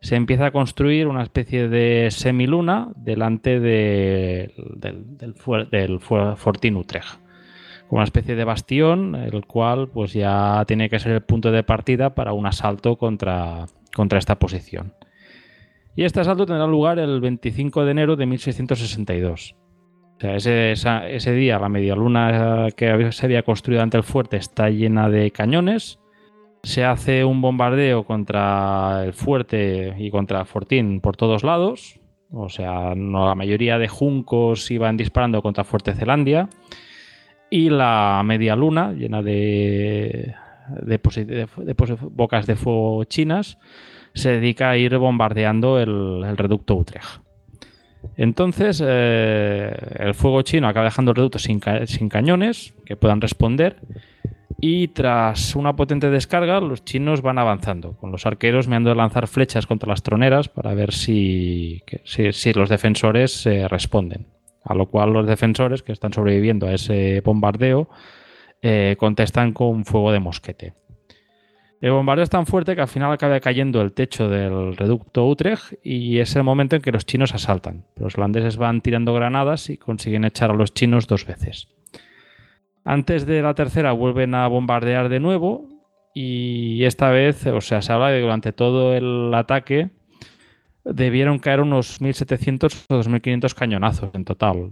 [0.00, 7.20] se empieza a construir una especie de semiluna delante del, del, del Fortín Utrecht.
[7.90, 12.14] Una especie de bastión, el cual pues ya tiene que ser el punto de partida
[12.14, 14.94] para un asalto contra, contra esta posición.
[15.96, 19.56] Y este asalto tendrá lugar el 25 de enero de 1662.
[20.16, 24.36] O sea, ese, ese día la media luna que se había construido ante el fuerte
[24.36, 25.98] está llena de cañones.
[26.62, 32.00] Se hace un bombardeo contra el fuerte y contra Fortín por todos lados.
[32.32, 36.48] O sea, la mayoría de juncos iban disparando contra Fuerte Zelandia.
[37.50, 40.34] Y la media luna, llena de,
[40.82, 41.46] de,
[42.10, 43.58] bocas de fuego chinas,
[44.14, 47.20] se dedica a ir bombardeando el, reducto Utrecht.
[48.16, 53.76] Entonces, eh, el fuego chino acaba dejando el reducto sin, cañones que puedan responder.
[54.62, 59.26] Y tras una potente descarga, los chinos van avanzando, con los arqueros meando de lanzar
[59.26, 64.26] flechas contra las troneras para ver si, si, los defensores responden.
[64.62, 67.88] A lo cual los defensores que están sobreviviendo a ese bombardeo
[68.62, 70.74] eh, contestan con fuego de mosquete.
[71.80, 75.74] El bombardeo es tan fuerte que al final acaba cayendo el techo del reducto Utrecht
[75.82, 77.86] y es el momento en que los chinos asaltan.
[77.96, 81.68] Los holandeses van tirando granadas y consiguen echar a los chinos dos veces.
[82.84, 85.68] Antes de la tercera vuelven a bombardear de nuevo
[86.12, 89.88] y esta vez, o sea, se habla de que durante todo el ataque
[90.84, 94.70] debieron caer unos 1.700 o 2.500 cañonazos en total.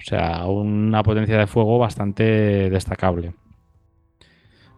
[0.00, 3.34] O sea, una potencia de fuego bastante destacable.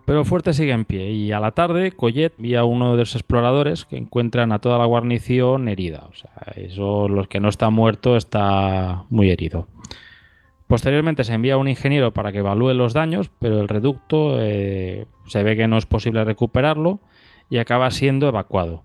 [0.05, 3.15] Pero fuerte sigue en pie y a la tarde Collet envía a uno de los
[3.15, 6.09] exploradores que encuentran a toda la guarnición herida.
[6.11, 9.69] O sea, los que no está muerto está muy herido.
[10.67, 15.07] Posteriormente se envía a un ingeniero para que evalúe los daños, pero el reducto eh,
[15.27, 17.01] se ve que no es posible recuperarlo
[17.49, 18.83] y acaba siendo evacuado.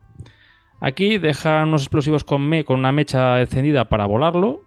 [0.81, 4.66] Aquí dejan unos explosivos con, me, con una mecha encendida para volarlo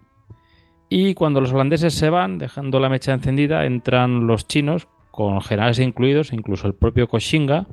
[0.93, 5.79] y cuando los holandeses se van, dejando la mecha encendida, entran los chinos con generales
[5.79, 7.65] incluidos, incluso el propio Koshinga,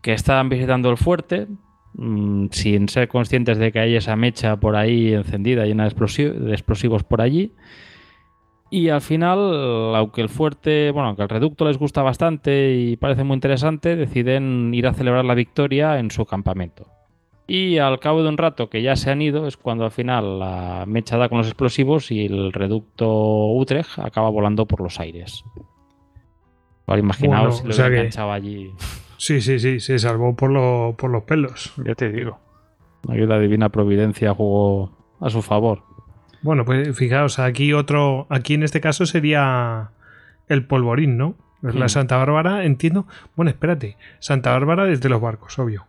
[0.00, 1.46] que estaban visitando el fuerte,
[1.92, 6.52] mmm, sin ser conscientes de que hay esa mecha por ahí encendida, llena de, de
[6.52, 7.52] explosivos por allí.
[8.70, 13.24] Y al final, aunque el fuerte, bueno, aunque el reducto les gusta bastante y parece
[13.24, 16.95] muy interesante, deciden ir a celebrar la victoria en su campamento.
[17.48, 20.40] Y al cabo de un rato que ya se han ido, es cuando al final
[20.40, 25.44] la mecha da con los explosivos y el reducto Utrecht acaba volando por los aires.
[26.86, 28.72] Vale, imaginaos Bueno, si o lo sea que- enganchado allí.
[29.18, 31.72] Sí, sí, sí, se salvó por, lo- por los pelos.
[31.84, 32.38] Ya te digo.
[33.08, 35.82] Aquí la divina providencia jugó a su favor.
[36.42, 39.90] Bueno, pues fijaos, aquí otro, aquí en este caso sería
[40.48, 41.34] el polvorín, ¿no?
[41.66, 41.90] Es la Hmm.
[41.90, 43.06] Santa Bárbara, entiendo.
[43.34, 45.86] Bueno, espérate, Santa Bárbara desde los barcos, obvio.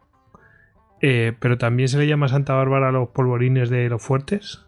[1.01, 4.65] Eh, pero también se le llama Santa Bárbara a los polvorines de los fuertes.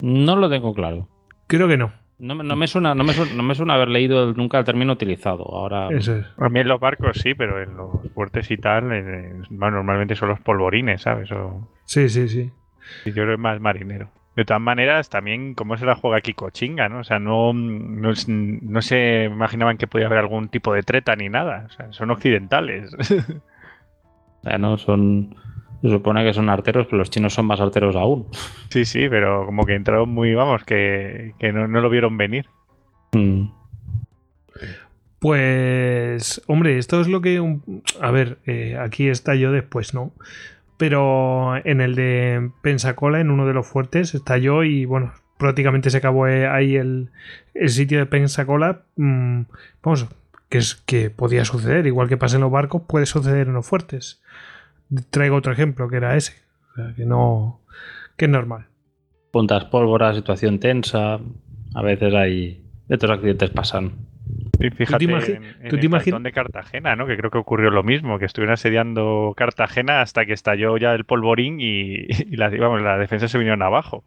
[0.00, 1.08] No lo tengo claro.
[1.46, 1.92] Creo que no.
[2.18, 4.58] No, me- no me suena, no, me suena, no me suena haber leído el- nunca
[4.58, 5.44] el término utilizado.
[5.44, 6.26] Ahora, Eso es.
[6.36, 8.84] A mí en los barcos sí, pero en los fuertes y tal,
[9.50, 11.30] bueno, normalmente son los polvorines, ¿sabes?
[11.32, 12.50] O, Sí, sí, sí.
[13.04, 14.10] y yo creo más marinero.
[14.34, 17.00] De todas maneras, también cómo se la juega aquí Cochinga, ¿no?
[17.00, 21.28] O sea, no, no, no se imaginaban que podía haber algún tipo de treta ni
[21.28, 21.66] nada.
[21.66, 22.94] O sea, son occidentales.
[24.42, 25.34] o sea, no son.
[25.82, 28.26] Se supone que son arteros, pero los chinos son más arteros aún.
[28.70, 32.46] sí, sí, pero como que entraron muy, vamos, que, que no, no lo vieron venir.
[33.12, 33.46] Mm.
[35.20, 37.40] Pues, hombre, esto es lo que...
[37.40, 40.12] un- A ver, eh, aquí está yo después, ¿no?
[40.76, 45.96] Pero en el de Pensacola, en uno de los fuertes, estalló y, bueno, prácticamente se
[45.98, 47.10] acabó eh, ahí el,
[47.54, 48.82] el sitio de Pensacola.
[48.96, 49.42] mm,
[49.82, 50.06] vamos,
[50.48, 53.66] que es que podía suceder, igual que pasa en los barcos, puede suceder en los
[53.66, 54.22] fuertes.
[55.10, 56.32] Traigo otro ejemplo, que era ese.
[56.72, 57.60] O sea, que no...
[58.16, 58.66] que es normal.
[59.30, 61.18] Puntas pólvora, situación tensa.
[61.74, 62.64] A veces hay.
[62.88, 63.92] Estos accidentes pasan.
[64.60, 65.12] Y fíjate en,
[65.44, 67.06] en tú te el imagi- cantón de Cartagena, ¿no?
[67.06, 71.04] Que creo que ocurrió lo mismo, que estuvieron asediando Cartagena hasta que estalló ya el
[71.04, 74.04] polvorín y, y la, vamos, la defensa se vinieron abajo.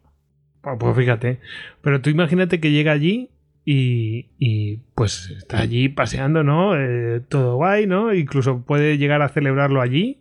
[0.64, 1.38] Ah, Pues fíjate.
[1.80, 3.30] Pero tú imagínate que llega allí
[3.64, 6.76] y, y, pues está allí paseando, ¿no?
[6.76, 8.12] Eh, todo guay, ¿no?
[8.12, 10.18] Incluso puede llegar a celebrarlo allí.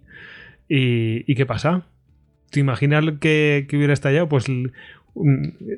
[0.73, 1.83] ¿Y, qué pasa?
[2.49, 4.29] ¿Te imaginas que, que hubiera estallado?
[4.29, 4.71] Pues un-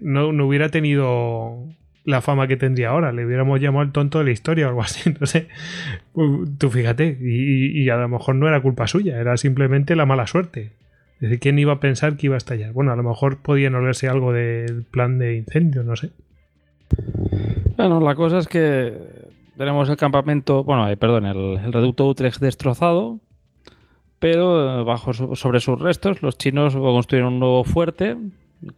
[0.01, 1.65] no, hubiera tenido
[2.05, 3.11] la fama que tendría ahora.
[3.11, 5.47] Le hubiéramos llamado el tonto de la historia o algo así, no sé.
[6.13, 7.17] Pues, Tú fíjate.
[7.19, 10.71] Y, y a lo mejor no era culpa suya, era simplemente la mala suerte.
[11.15, 12.73] Es decir, ¿quién iba a pensar que iba a estallar?
[12.73, 16.11] Bueno, a lo mejor podían olerse algo del plan de incendio, no sé.
[17.77, 18.93] Bueno, la cosa es que
[19.57, 23.19] tenemos el campamento, bueno, eh, perdón, el, el reducto Utrecht destrozado,
[24.23, 28.15] pero bajo sobre sus restos los chinos construyeron un nuevo fuerte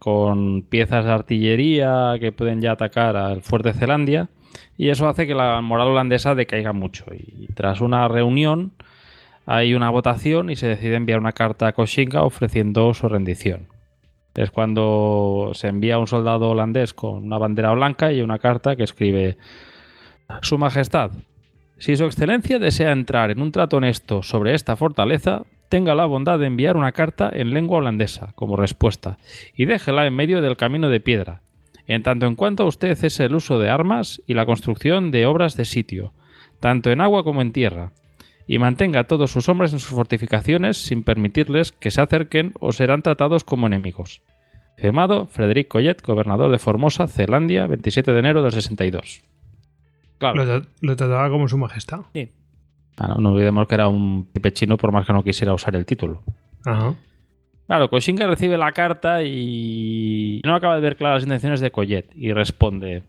[0.00, 4.28] con piezas de artillería que pueden ya atacar al fuerte Zelandia
[4.76, 8.72] y eso hace que la moral holandesa decaiga mucho y tras una reunión
[9.46, 13.68] hay una votación y se decide enviar una carta a Koshinga ofreciendo su rendición.
[14.34, 18.82] Es cuando se envía un soldado holandés con una bandera blanca y una carta que
[18.82, 19.36] escribe
[20.42, 21.12] Su Majestad,
[21.78, 26.38] si Su Excelencia desea entrar en un trato honesto sobre esta fortaleza, tenga la bondad
[26.38, 29.18] de enviar una carta en lengua holandesa como respuesta
[29.54, 31.42] y déjela en medio del camino de piedra,
[31.86, 35.56] en tanto en cuanto usted cese el uso de armas y la construcción de obras
[35.56, 36.12] de sitio,
[36.60, 37.92] tanto en agua como en tierra,
[38.46, 42.72] y mantenga a todos sus hombres en sus fortificaciones sin permitirles que se acerquen o
[42.72, 44.22] serán tratados como enemigos.
[44.76, 49.22] Firmado Frederic Collet, gobernador de Formosa, Zelandia, 27 de enero del 62.
[50.18, 50.44] Claro.
[50.44, 52.00] Lo, tra- lo trataba como su majestad.
[52.98, 55.76] Ah, no, no olvidemos que era un pipe chino por más que no quisiera usar
[55.76, 56.22] el título.
[56.64, 56.94] Ajá.
[57.66, 62.08] Claro, Koshinga recibe la carta y no acaba de ver claras las intenciones de Collet
[62.14, 63.02] y responde.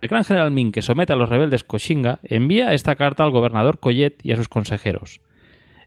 [0.00, 3.78] El gran general Min, que somete a los rebeldes Koshinga, envía esta carta al gobernador
[3.78, 5.20] Collet y a sus consejeros.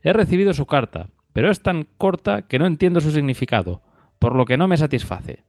[0.01, 3.81] He recibido su carta, pero es tan corta que no entiendo su significado,
[4.17, 5.43] por lo que no me satisface.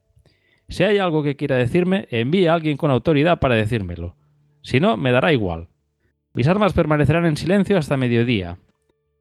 [0.69, 4.17] Si hay algo que quiera decirme, envíe a alguien con autoridad para decírmelo.
[4.63, 5.69] Si no, me dará igual.
[6.35, 8.59] Mis armas permanecerán en silencio hasta mediodía,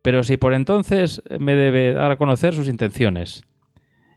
[0.02, 3.44] pero si por entonces me debe dar a conocer sus intenciones.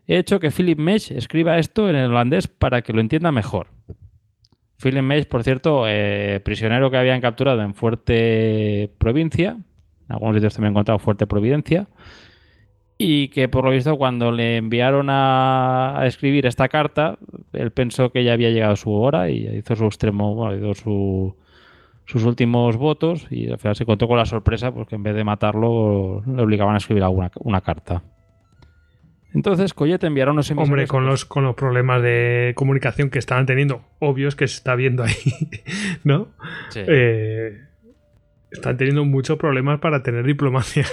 [0.07, 3.67] He hecho que Philip Mesh escriba esto en el holandés para que lo entienda mejor.
[4.81, 10.53] Philip Mesh, por cierto, eh, prisionero que habían capturado en Fuerte Provincia, en algunos sitios
[10.53, 11.87] también he encontrado Fuerte Providencia,
[13.03, 17.17] y que por lo visto cuando le enviaron a, a, escribir esta carta,
[17.51, 21.35] él pensó que ya había llegado su hora y hizo su extremo, bueno, hizo su,
[22.05, 25.23] sus últimos votos y al final se contó con la sorpresa porque en vez de
[25.23, 28.03] matarlo le obligaban a escribir alguna, una carta.
[29.33, 30.69] Entonces Collet enviará unos emisarios...
[30.69, 34.75] Hombre, con los, con los problemas de comunicación que estaban teniendo, obvios que se está
[34.75, 35.15] viendo ahí,
[36.03, 36.27] ¿no?
[36.69, 36.81] Sí.
[36.85, 37.61] Eh,
[38.51, 40.85] están teniendo muchos problemas para tener diplomacia.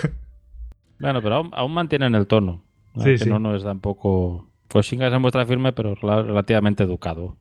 [1.00, 2.62] Bueno, pero aún, aún mantienen el tono.
[2.94, 3.02] ¿no?
[3.02, 3.30] Sí, que sí.
[3.30, 4.46] no, no es tampoco...
[4.68, 7.36] Koshinga se muestra firme, pero rela- relativamente educado.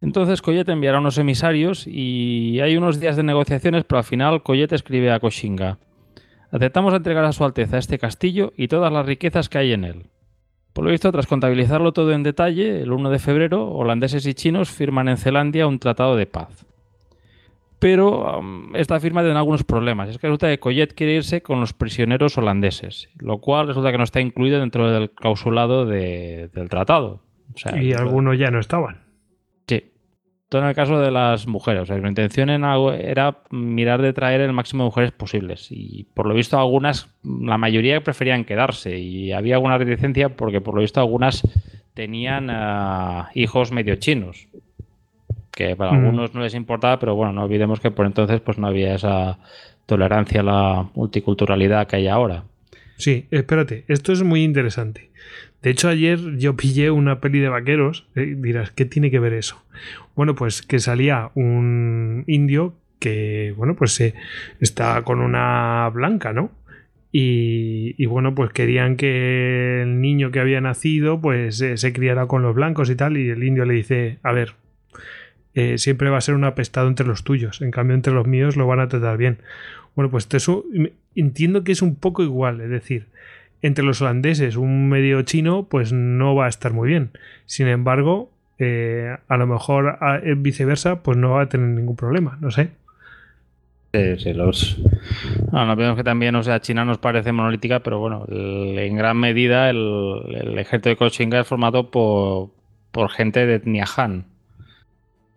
[0.00, 4.72] Entonces Collet enviará unos emisarios y hay unos días de negociaciones, pero al final Collet
[4.72, 5.78] escribe a Koshinga.
[6.50, 10.06] Aceptamos entregar a su Alteza este castillo y todas las riquezas que hay en él.
[10.72, 14.68] Por lo visto, tras contabilizarlo todo en detalle, el 1 de febrero, holandeses y chinos
[14.70, 16.66] firman en Zelandia un tratado de paz.
[17.78, 20.08] Pero um, esta firma tiene algunos problemas.
[20.08, 23.98] Es que resulta que Collet quiere irse con los prisioneros holandeses, lo cual resulta que
[23.98, 27.20] no está incluido dentro del clausulado de- del tratado.
[27.54, 29.02] O sea, Y algunos ya no estaban.
[29.68, 29.92] Sí.
[30.48, 31.82] Todo en el caso de las mujeres.
[31.82, 35.68] O sea, la intención era mirar de traer el máximo de mujeres posibles.
[35.70, 38.98] Y por lo visto, algunas, la mayoría preferían quedarse.
[38.98, 41.42] Y había alguna reticencia porque por lo visto algunas
[41.94, 44.48] tenían ah, hijos medio chinos.
[45.56, 45.94] Que para Mm.
[45.96, 49.38] algunos no les importaba, pero bueno, no olvidemos que por entonces pues no había esa
[49.86, 52.44] tolerancia a la multiculturalidad que hay ahora.
[52.98, 55.10] Sí, espérate, esto es muy interesante.
[55.62, 58.06] De hecho, ayer yo pillé una peli de vaqueros.
[58.14, 59.62] eh, dirás, ¿qué tiene que ver eso?
[60.14, 64.14] Bueno, pues que salía un indio que, bueno, pues eh,
[64.60, 66.50] está con una blanca, ¿no?
[67.12, 72.26] Y, y, bueno, pues querían que el niño que había nacido, pues eh, se criara
[72.26, 73.16] con los blancos y tal.
[73.16, 74.52] Y el indio le dice, a ver,
[75.56, 77.60] eh, siempre va a ser un apestado entre los tuyos.
[77.62, 79.38] En cambio, entre los míos lo van a tratar bien.
[79.96, 80.64] Bueno, pues eso
[81.16, 83.06] entiendo que es un poco igual, es decir,
[83.62, 87.10] entre los holandeses un medio chino pues no va a estar muy bien.
[87.46, 91.96] Sin embargo, eh, a lo mejor a, eh, viceversa pues no va a tener ningún
[91.96, 92.70] problema, no sé.
[93.94, 94.78] Sí, sí, los...
[95.52, 98.96] No, no vemos que también, o sea, China nos parece monolítica, pero bueno, el- en
[98.96, 102.50] gran medida el, el ejército de Koshinga es formado por,
[102.90, 104.26] por gente de etnia Han.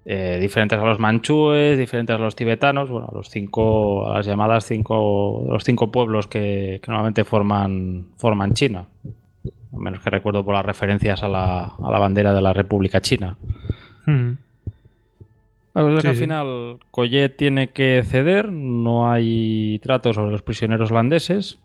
[0.06, 4.26] Eh, diferentes a los manchúes, diferentes a los tibetanos, bueno, a los cinco, a las
[4.26, 8.86] llamadas cinco, los cinco pueblos que, que normalmente forman, forman China.
[9.72, 13.02] A menos que recuerdo por las referencias a la, a la bandera de la República
[13.02, 13.38] China.
[14.06, 14.32] Mm.
[15.76, 16.22] La que Sí, al sí.
[16.22, 21.60] final Collet tiene que ceder, no hay trato sobre los prisioneros holandeses.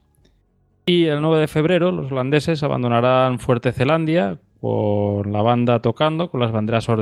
[0.86, 6.40] Y el 9 de febrero los holandeses abandonarán Fuerte Zelandia con la banda tocando, con
[6.40, 6.94] las banderas o-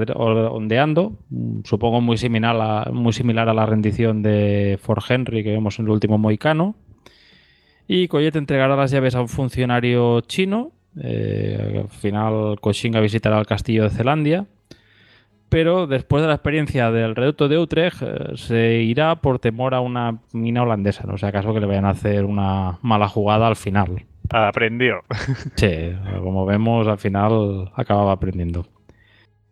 [0.52, 5.52] ondeando, mm, supongo muy similar, a, muy similar a la rendición de Fort Henry que
[5.52, 6.74] vemos en el último Moicano.
[7.86, 10.72] Y Collet entregará las llaves a un funcionario chino.
[11.00, 14.44] eh, al final Koshinga visitará el castillo de Zelandia
[15.48, 19.80] pero después de la experiencia del reducto de Utrecht eh, se irá por temor a
[19.80, 23.56] una mina holandesa, no sea acaso que le vayan a hacer una mala jugada al
[23.56, 24.04] final.
[24.32, 25.02] Aprendió.
[25.56, 28.66] Sí, como vemos al final acababa aprendiendo.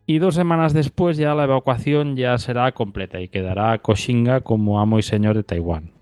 [0.07, 4.99] Y dos semanas después ya la evacuación ya será completa y quedará Koshinga como amo
[4.99, 5.93] y señor de Taiwán.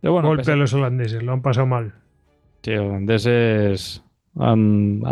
[0.00, 1.94] Pero bueno, Golpe pese- a los holandeses, lo han pasado mal.
[2.62, 4.04] Sí, los holandeses
[4.38, 5.02] han...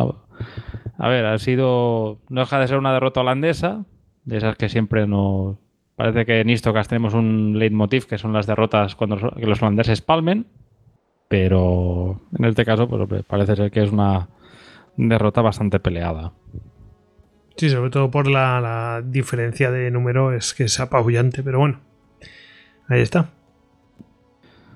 [0.99, 2.18] A, ver, ha sido...
[2.28, 3.84] No deja de ser una derrota holandesa,
[4.24, 5.57] de esas que siempre nos...
[5.94, 10.47] Parece que en Istocas tenemos un leitmotiv que son las derrotas cuando los holandeses palmen,
[11.33, 14.28] pero en este caso pues, parece ser que es una
[14.99, 16.35] derrota bastante peleada.
[17.57, 21.81] Sí, sobre todo por la, la diferencia de número es que es apabullante, pero bueno.
[22.86, 23.31] Ahí está.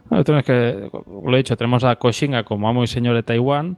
[0.09, 3.23] Bueno, tenemos que, como lo he dicho, tenemos a Koshinga como amo y señor de
[3.23, 3.77] Taiwán,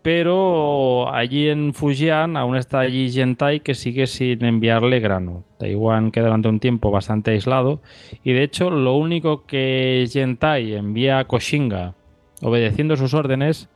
[0.00, 5.44] pero allí en Fujian aún está allí Gentai que sigue sin enviarle grano.
[5.58, 7.82] Taiwán queda durante un tiempo bastante aislado
[8.24, 11.95] y de hecho lo único que Gentai envía a Koshinga
[12.42, 13.68] obedeciendo sus órdenes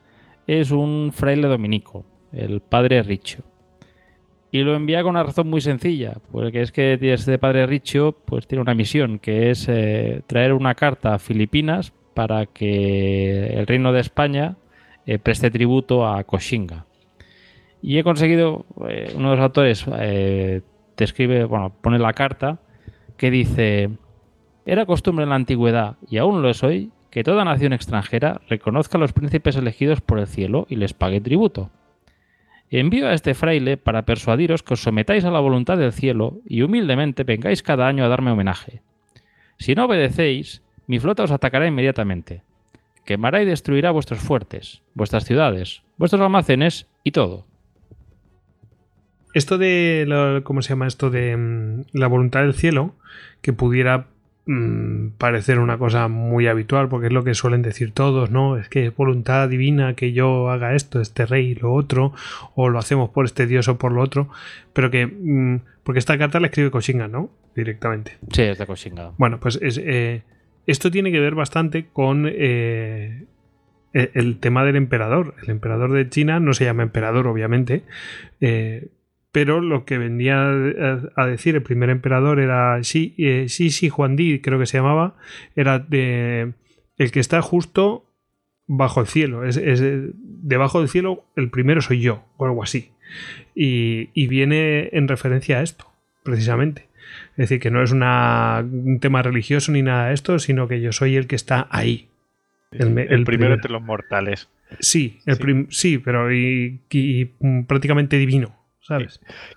[0.47, 3.43] es un fraile dominico, el padre Richo.
[4.53, 8.49] Y lo envía con una razón muy sencilla, porque es que este padre Richo pues,
[8.49, 13.93] tiene una misión, que es eh, traer una carta a Filipinas para que el reino
[13.93, 14.57] de España
[15.07, 16.87] eh, preste tributo a Cochinga.
[17.81, 19.87] Y he conseguido, eh, uno de los autores
[20.97, 22.59] describe, bueno, pone la carta
[23.17, 23.91] que dice,
[24.67, 28.99] era costumbre en la antigüedad, y aún lo es hoy, que toda nación extranjera reconozca
[28.99, 31.71] a los príncipes elegidos por el cielo y les pague tributo.
[32.71, 36.63] Envío a este fraile para persuadiros que os sometáis a la voluntad del cielo y
[36.63, 38.83] humildemente vengáis cada año a darme homenaje.
[39.59, 42.43] Si no obedecéis, mi flota os atacará inmediatamente.
[43.05, 47.45] Quemará y destruirá vuestros fuertes, vuestras ciudades, vuestros almacenes y todo.
[49.35, 51.11] Esto de, ¿cómo se llama esto?
[51.11, 52.95] De mm, la voluntad del cielo,
[53.43, 54.07] que pudiera
[54.47, 58.57] Mm, parecer una cosa muy habitual, porque es lo que suelen decir todos, ¿no?
[58.57, 62.15] Es que es voluntad divina que yo haga esto, este rey, lo otro,
[62.55, 64.29] o lo hacemos por este dios o por lo otro,
[64.73, 65.07] pero que...
[65.07, 67.31] Mm, porque esta carta la escribe Koshinga, ¿no?
[67.55, 68.19] Directamente.
[68.31, 69.13] Sí, es de Koshinga.
[69.19, 70.23] Bueno, pues es, eh,
[70.67, 73.25] esto tiene que ver bastante con eh,
[73.93, 75.35] e, el tema del emperador.
[75.43, 77.83] El emperador de China no se llama emperador, obviamente,
[78.41, 78.89] eh,
[79.33, 80.51] pero lo que venía
[81.17, 84.79] a decir el primer emperador era sí, eh, sí, sí, Juan Di, creo que se
[84.79, 85.17] llamaba,
[85.55, 86.53] era de,
[86.97, 88.07] el que está justo
[88.67, 92.91] bajo el cielo, es, debajo del cielo el primero soy yo, o algo así.
[93.55, 95.87] Y, viene en referencia a esto,
[96.23, 96.89] precisamente.
[97.33, 100.93] Es decir, que no es un tema religioso ni nada de esto, sino que yo
[100.93, 102.09] soy el que está ahí.
[102.71, 104.49] El, primero, entre los mortales.
[104.79, 105.99] Sí, el sí.
[105.99, 106.79] pero y
[107.67, 108.60] prácticamente divino.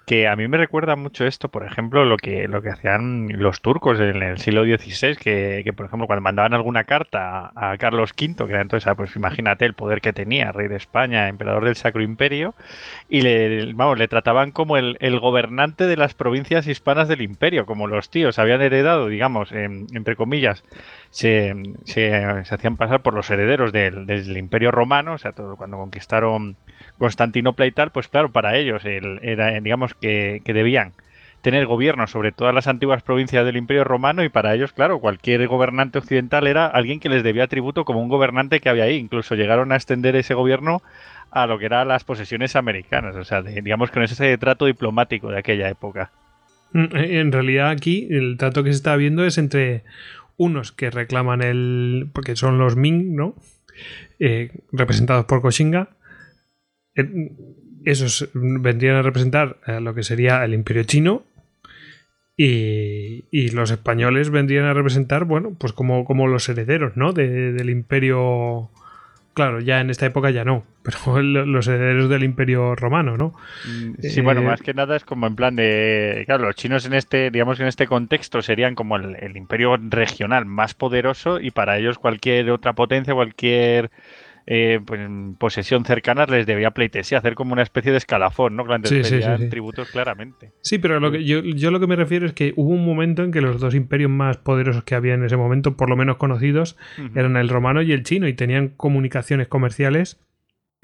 [0.06, 3.61] Que a mí me recuerda mucho esto, por ejemplo, lo que, lo que hacían los
[3.61, 8.35] turcos en el siglo XVI, que, por ejemplo, cuando mandaban alguna carta a, Carlos V,
[8.35, 11.77] que era entonces, ah, pues imagínate el poder que tenía, rey de España, emperador del
[11.77, 12.53] Sacro Imperio,
[13.08, 17.88] y le, vamos, le trataban como el, gobernante de las provincias hispanas del imperio, como
[17.88, 20.66] los tíos habían heredado, digamos, entre comillas,
[21.11, 25.77] se, se, hacían pasar por los herederos del, del imperio romano, o sea, todo, cuando
[25.77, 26.58] conquistaron
[26.98, 28.84] Constantinopla y tal, pues claro, para ellos
[29.22, 30.93] era, digamos que, debían
[31.42, 35.45] tener gobierno sobre todas las antiguas provincias del Imperio Romano y para ellos, claro, cualquier
[35.48, 38.95] gobernante occidental era alguien que les debía tributo como un gobernante que había ahí.
[38.95, 40.82] Incluso llegaron a extender ese gobierno
[41.32, 45.40] a lo que eran las posesiones americanas, o sea, digamos con ese trato diplomático de
[45.40, 46.11] aquella época.
[46.74, 49.83] Mm, en realidad aquí el trato que se está viendo es entre
[50.38, 52.09] unos que reclaman el...
[52.14, 53.35] porque son los Ming, ¿no?
[54.19, 55.90] Eh, representados por Koshinga,
[57.86, 61.24] esos vendrían a representar eh, lo que sería el imperio chino
[62.36, 67.14] y, los españoles vendrían a representar, bueno, pues como, como los herederos, ¿no?
[67.14, 68.70] del imperio...
[69.36, 73.34] Claro, ya en esta época ya no, pero los herederos del imperio romano, ¿no?
[73.66, 76.24] Mm, sí, bueno, eh, más que nada es como en plan de...
[76.28, 80.45] Claro, los chinos en este, digamos que en este contexto serían como el imperio regional
[80.45, 83.90] más poderoso y para ellos cualquier otra potencia, cualquier
[84.46, 85.00] eh, pues,
[85.38, 88.66] posesión cercana les debía pleitesía, hacer como una especie de escalafón, ¿no?
[88.84, 89.02] Sí,
[89.50, 90.52] tributos claramente.
[90.62, 93.24] Sí, pero lo que yo, yo, lo que me refiero es que hubo un momento
[93.24, 96.18] en que los dos imperios más poderosos que había en ese momento, por lo menos
[96.18, 96.78] conocidos,
[97.16, 100.20] eran el romano y el chino y tenían comunicaciones comerciales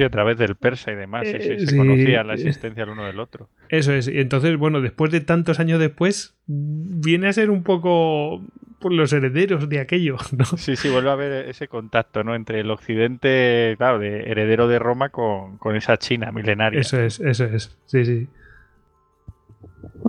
[0.06, 3.50] a través del persa y demás, eh, se conocía la existencia el uno del otro.
[3.70, 8.42] Eso es, y entonces, bueno, después de tantos años después, viene a ser un poco
[8.80, 10.46] por los herederos de aquello, ¿no?
[10.46, 12.36] Sí, sí, vuelve a haber ese contacto, ¿no?
[12.36, 16.80] Entre el occidente, claro, de heredero de Roma con, con esa China milenaria.
[16.80, 18.28] Eso es, eso es, sí, sí.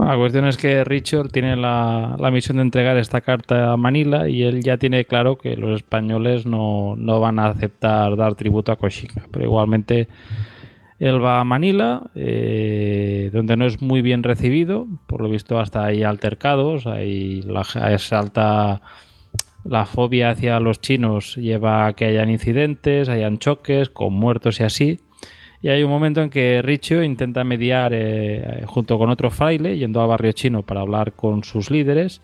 [0.04, 4.42] La cuestión es que Richard tiene la, misión de entregar esta carta a Manila y
[4.44, 9.26] él ya tiene claro que los españoles no, van a aceptar dar tributo a Koshinga.
[9.30, 10.08] Pero igualmente
[10.98, 14.86] él va a Manila, eh, donde no es muy bien recibido.
[15.06, 17.66] Por lo visto, hasta hay altercados, hay la,
[18.10, 18.80] alta
[19.64, 24.64] la fobia hacia los chinos lleva a que hayan incidentes, hayan choques con muertos y
[24.64, 25.00] así.
[25.62, 30.00] Y hay un momento en que Richo intenta mediar eh, junto con otro fraile, yendo
[30.00, 32.22] al barrio chino para hablar con sus líderes.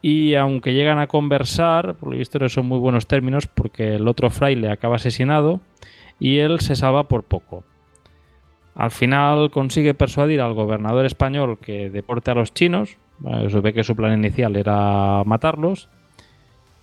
[0.00, 4.06] Y aunque llegan a conversar, por lo visto no son muy buenos términos porque el
[4.06, 5.60] otro fraile acaba asesinado
[6.18, 7.64] y él se salva por poco.
[8.74, 12.96] Al final consigue persuadir al gobernador español que deporte a los chinos.
[13.20, 15.88] ve que su plan inicial era matarlos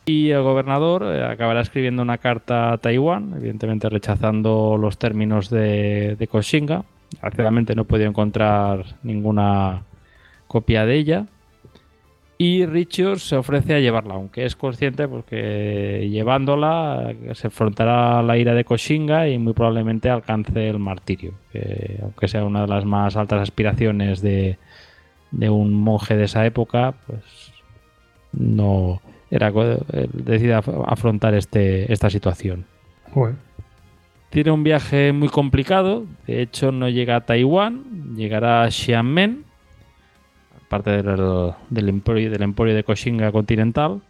[0.09, 6.15] y el gobernador eh, acabará escribiendo una carta a Taiwán, evidentemente rechazando los términos de,
[6.17, 6.83] de Koshinga.
[7.11, 9.83] Desgraciadamente no he podido encontrar ninguna
[10.47, 11.25] copia de ella.
[12.41, 18.38] y Richard se ofrece a llevarla, aunque es consciente porque llevándola se enfrentará a la
[18.38, 22.85] ira de Koshinga y muy probablemente alcance el martirio, que, aunque sea una de las
[22.85, 24.57] más altas aspiraciones de,
[25.31, 27.51] de un monje de esa época, pues
[28.31, 29.01] no
[29.32, 29.51] era
[30.14, 32.66] decide afrontar este, esta situación.
[34.30, 39.43] Tiene un viaje muy complicado, de hecho no llega a Taiwán, llegará a Xiamen,
[40.67, 44.01] parte del, del, emporio, del emporio de Koshinga continental.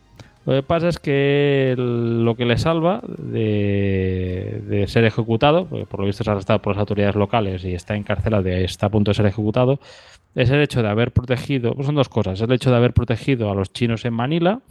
[0.46, 6.06] Lo que pasa es que lo que le salva de, ser ejecutado, porque por lo
[6.06, 9.16] visto es arrestado por las autoridades locales y está encarcelado y está a punto de
[9.16, 9.80] ser ejecutado,
[10.36, 13.52] es el hecho de haber protegido, pues son dos cosas, el hecho de haber protegido
[13.52, 14.62] a los chinos en Manila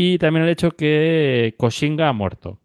[0.00, 2.60] y también el hecho que Koshinga ha muerto.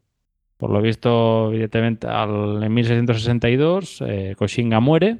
[0.57, 4.35] Por lo visto, evidentemente, en 1662 eh,
[4.79, 5.17] muere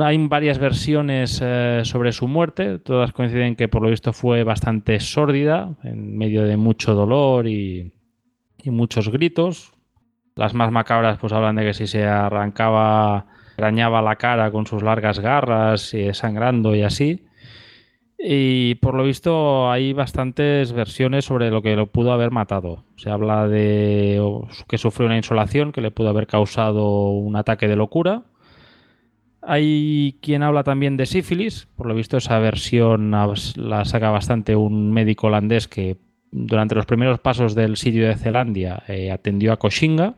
[0.00, 5.00] hay varias versiones eh, sobre su muerte, todas coinciden que por lo visto fue bastante
[5.00, 7.92] sórdida, en medio de mucho dolor y,
[8.64, 9.74] muchos gritos.
[10.34, 13.26] Las más macabras pues hablan de que si se arrancaba,
[13.58, 17.26] arañaba la cara con sus largas garras, y sangrando y así.
[18.22, 22.84] Y por lo visto hay bastantes versiones sobre lo que lo pudo haber matado.
[22.96, 24.22] Se habla de
[24.68, 28.24] que sufrió una insolación que le pudo haber causado un ataque de locura
[29.42, 34.92] hay quien habla también de sífilis, por lo visto esa versión la saca bastante un
[34.92, 35.96] médico holandés que
[36.30, 40.14] durante los primeros pasos del sitio de Zelandia eh, atendió a Koshinga.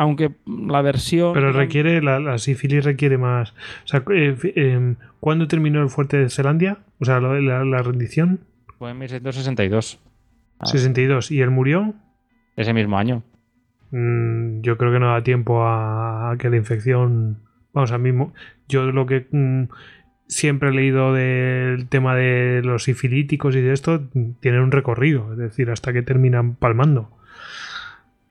[0.00, 1.34] Aunque la versión...
[1.34, 3.52] Pero requiere, la, sífilis requiere más...
[3.84, 6.78] O sea, eh, em, ¿cuándo terminó el fuerte de Zelandia?
[7.00, 8.40] O sea, la, rendición.
[8.78, 10.00] Fue en 1662.
[10.64, 11.30] 62.
[11.30, 11.94] ¿Y él murió?
[12.56, 13.22] Ese mismo año.
[13.90, 17.38] Mm, yo creo que no da tiempo a que la infección
[17.72, 18.32] Vamos, a mismo.
[18.68, 19.64] Yo lo que mm,
[20.26, 24.08] siempre he leído del tema de los sifilíticos y de esto,
[24.40, 27.10] tienen un recorrido, es decir, hasta que terminan palmando.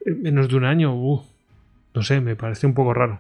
[0.06, 1.24] menos de un año, uh,
[2.00, 3.20] no sé, me parece un poco raro.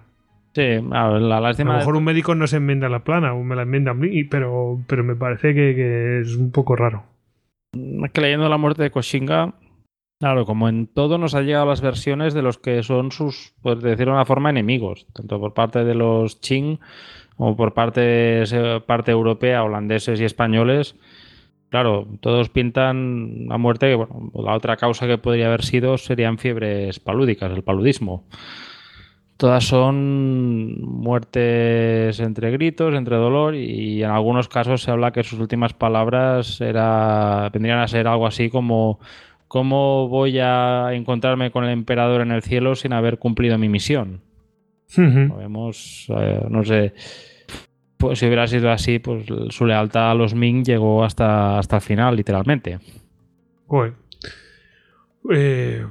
[0.53, 3.56] Sí, a, la a lo mejor un médico no se enmienda la plana, o me
[3.56, 7.03] la enmienda a mí, pero, pero me parece que, que es un poco raro.
[7.74, 9.53] Es que leyendo la muerte de Koshinga,
[10.22, 13.80] Claro, como en todo nos ha llegado las versiones de los que son sus, por
[13.80, 16.77] decirlo de una forma, enemigos, tanto por parte de los Qing
[17.38, 18.43] como por parte,
[18.85, 20.95] parte europea, holandeses y españoles.
[21.69, 26.38] Claro, todos pintan a muerte que bueno, la otra causa que podría haber sido serían
[26.38, 28.25] fiebres palúdicas, el paludismo.
[29.40, 35.40] Todas son muertes entre gritos, entre dolor y en algunos casos se habla que sus
[35.40, 39.00] últimas palabras era, vendrían a ser algo así como
[39.48, 44.19] ¿cómo voy a encontrarme con el emperador en el cielo sin haber cumplido mi misión?
[44.98, 46.93] Vemos, eh, no sé,
[47.95, 51.82] pues si hubiera sido así, pues su lealtad a los Ming llegó hasta, hasta el
[51.82, 52.80] final, literalmente.
[55.32, 55.88] Eh,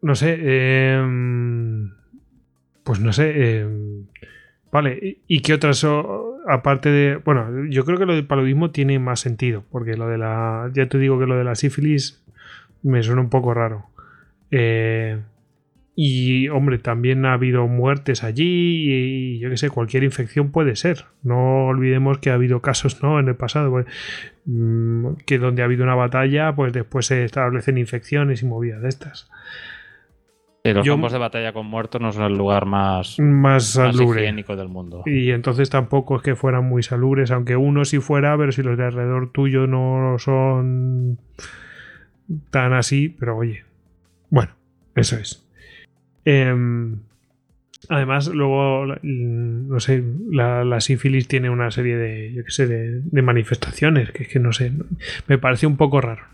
[0.00, 1.92] no sé, em,
[2.84, 4.06] pues no sé, em,
[4.70, 5.84] vale, ¿y qué otras,
[6.46, 10.18] aparte de, bueno, yo creo que lo del paludismo tiene más sentido, porque lo de
[10.18, 12.22] la, ya te digo que lo de la sífilis
[12.82, 13.86] me suena un poco raro.
[14.50, 15.18] Eh,
[15.96, 21.04] y hombre, también ha habido muertes allí y, yo qué sé, cualquier infección puede ser.
[21.22, 23.20] No olvidemos que ha habido casos ¿no?
[23.20, 23.86] en el pasado, pues,
[24.44, 28.88] mm, que donde ha habido una batalla, pues después se establecen infecciones y movidas de
[28.88, 29.30] estas.
[30.72, 35.02] Los campos de batalla con muertos no son el lugar más, más, higiénico del mundo.
[35.04, 38.78] Y entonces tampoco es que fueran muy salubres, aunque uno sí fuera, pero si los
[38.78, 41.18] de alrededor tuyo no son
[42.50, 43.64] tan así, pero oye.
[44.30, 44.52] Bueno,
[44.94, 45.46] eso es.
[46.24, 47.00] Em,
[47.88, 54.12] además, luego, no sé, la, sífilis tiene una serie de, yo qué sé, de, manifestaciones,
[54.12, 54.72] que es que no sé,
[55.26, 56.24] me parece un poco raro.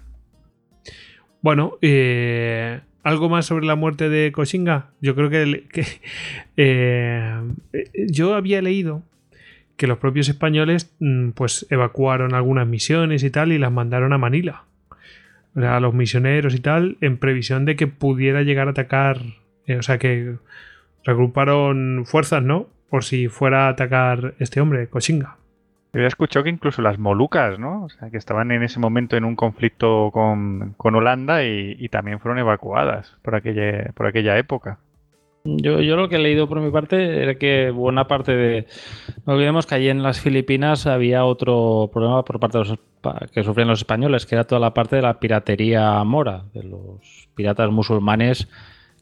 [1.42, 4.90] Bueno, eh, ¿algo más sobre la muerte de Koshinga?
[5.00, 5.64] Yo creo que,
[6.56, 7.40] eh,
[8.08, 9.02] yo había leído
[9.76, 14.18] que los propios españoles mm, pues evacuaron algunas misiones y tal y las mandaron a
[14.18, 14.64] Manila
[15.56, 19.20] a los misioneros y tal, en previsión de que pudiera llegar a atacar.
[19.66, 20.36] Eh, o sea que
[21.04, 22.68] regruparon fuerzas, ¿no?
[22.88, 25.36] Por si fuera a atacar este hombre, Koshinga.
[25.92, 27.84] Había escuchado que incluso las Molucas, ¿no?
[27.84, 32.38] O sea, que estaban en ese momento en un conflicto con, Holanda y, también fueron
[32.38, 34.78] evacuadas por aquella, por aquella época.
[35.44, 38.66] Yo, yo, lo que he leído por mi parte era que buena parte de.
[39.26, 42.78] No olvidemos que allí en las Filipinas había otro problema por parte de los
[43.32, 47.28] que sufrían los españoles, que era toda la parte de la piratería mora, de los
[47.34, 48.48] piratas musulmanes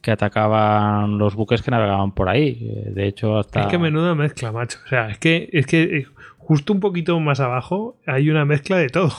[0.00, 2.84] que atacaban los buques que navegaban por ahí.
[2.86, 3.62] De hecho, hasta.
[3.62, 4.78] Es que menuda mezcla, macho.
[4.84, 6.07] O sea, es que, es que eh,
[6.49, 9.12] justo un poquito más abajo hay una mezcla de todo.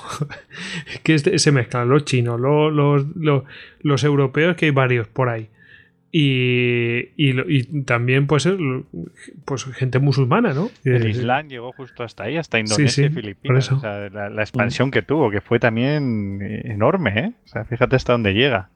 [1.03, 3.43] que se mezclan los chinos, los, los,
[3.81, 5.47] los, europeos, que hay varios por ahí.
[6.11, 8.49] Y, y, también pues,
[9.45, 10.71] pues gente musulmana, ¿no?
[10.83, 13.71] El Islam llegó justo hasta ahí, hasta Indonesia y Filipinas.
[13.71, 17.31] O sea, la, expansión que tuvo, que fue también enorme, ¿eh?
[17.45, 18.71] O sea, fíjate hasta dónde llega.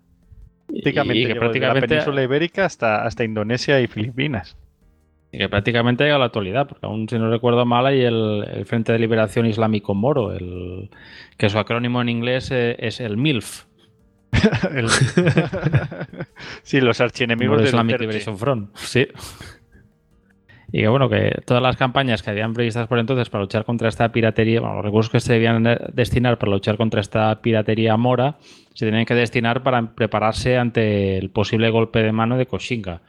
[0.68, 1.88] Prácticamente, prácticamente...
[1.88, 4.56] la península ibérica hasta, hasta Indonesia y Filipinas.
[5.34, 8.64] Y que prácticamente llega a la actualidad, porque aún si no recuerdo mal hay el,
[8.68, 10.92] Frente de Liberación Islámico Moro, el,
[11.38, 13.64] que su acrónimo en inglés eh, es, el MILF.
[16.62, 18.76] sí, los archienemigos de Islamic Liberation Front.
[18.76, 19.08] Sí.
[20.72, 23.90] Y que bueno, que todas las campañas que habían previstas por entonces para luchar contra
[23.90, 25.64] esta piratería, bueno, los recursos que se debían
[25.94, 28.38] destinar para luchar contra esta piratería mora,
[28.76, 33.02] se tenían que destinar para prepararse ante el posible golpe de mano de Koshinga.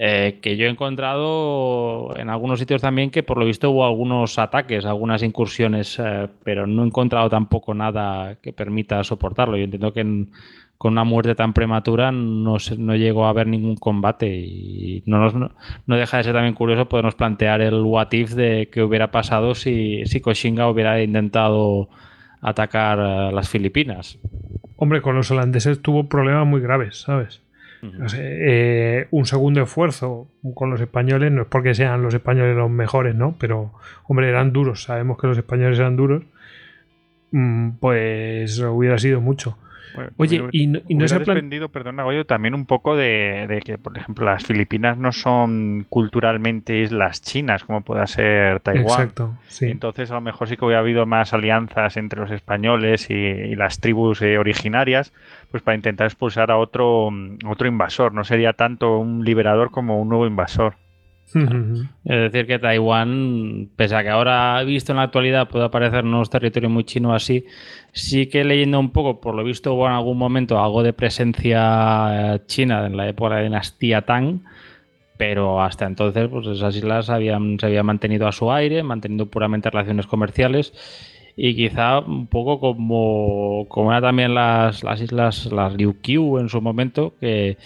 [0.00, 4.38] Eh, que yo he encontrado en algunos sitios también que por lo visto hubo algunos
[4.38, 9.56] ataques, algunas incursiones, eh, pero no he encontrado tampoco nada que permita soportarlo.
[9.56, 10.26] Yo entiendo que
[10.78, 15.96] con una muerte tan prematura no, no llegó a haber ningún combate y no, no,
[15.96, 20.06] deja de ser también curioso podernos plantear el what if de qué hubiera pasado si,
[20.06, 21.88] si Koshinga hubiera intentado
[22.40, 24.16] atacar a las Filipinas.
[24.76, 27.42] Hombre, con los holandeses tuvo problemas muy graves, ¿sabes?
[27.82, 33.14] Eh, un segundo esfuerzo con los españoles, no es porque sean los españoles los mejores,
[33.14, 33.36] ¿no?
[33.38, 33.72] Pero,
[34.06, 36.24] hombre, eran duros, sabemos que los españoles eran duros,
[37.30, 39.56] mm, pues hubiera sido mucho.
[40.16, 44.44] Oye, y, no, se ha dependido, perdona, también un poco de, que, por ejemplo, las
[44.44, 48.84] Filipinas no son culturalmente islas chinas, como pueda ser Taiwán.
[48.84, 49.66] Exacto, sí.
[49.66, 53.80] Entonces, a lo mejor sí que hubiera habido más alianzas entre los españoles y, las
[53.80, 55.12] tribus eh, originarias,
[55.50, 57.10] pues para intentar expulsar a otro,
[57.46, 58.14] otro invasor.
[58.14, 60.74] No sería tanto un liberador como un nuevo invasor.
[61.34, 66.24] Es decir, que Taiwán, pese a que ahora visto en la actualidad puede aparecer un
[66.24, 67.44] territorio muy chino así,
[67.92, 72.34] sí que leyendo un poco, por lo visto hubo en algún momento algo de presencia
[72.34, 74.40] eh, china en la época de la dinastía Tang,
[75.18, 79.68] pero hasta entonces pues esas islas habían, se habían mantenido a su aire, manteniendo puramente
[79.68, 80.72] relaciones comerciales
[81.36, 86.60] y quizá un poco como, como eran también las, las islas, las Ryukyu en su
[86.60, 87.58] momento, que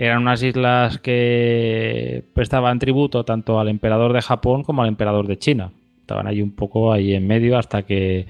[0.00, 5.38] eran unas islas que prestaban tributo tanto al emperador de Japón como al emperador de
[5.38, 5.72] China.
[6.00, 8.26] Estaban ahí un poco ahí en medio hasta que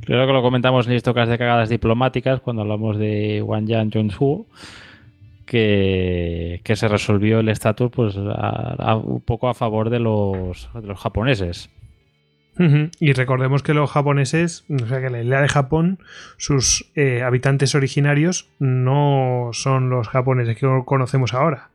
[0.00, 4.46] creo que lo comentamos en Histocas de cagadas diplomáticas cuando hablamos de Wang Zhonghu
[5.46, 10.98] que, que se resolvió el estatus pues un poco a favor de los, de los
[10.98, 11.70] japoneses.
[12.58, 15.98] Y recordemos que los japoneses, o sea que la isla de Japón,
[16.36, 21.70] sus eh, habitantes originarios no son los japoneses que conocemos ahora.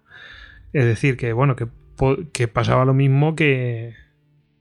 [0.74, 3.96] Es decir, que bueno, que, pasaba lo mismo que,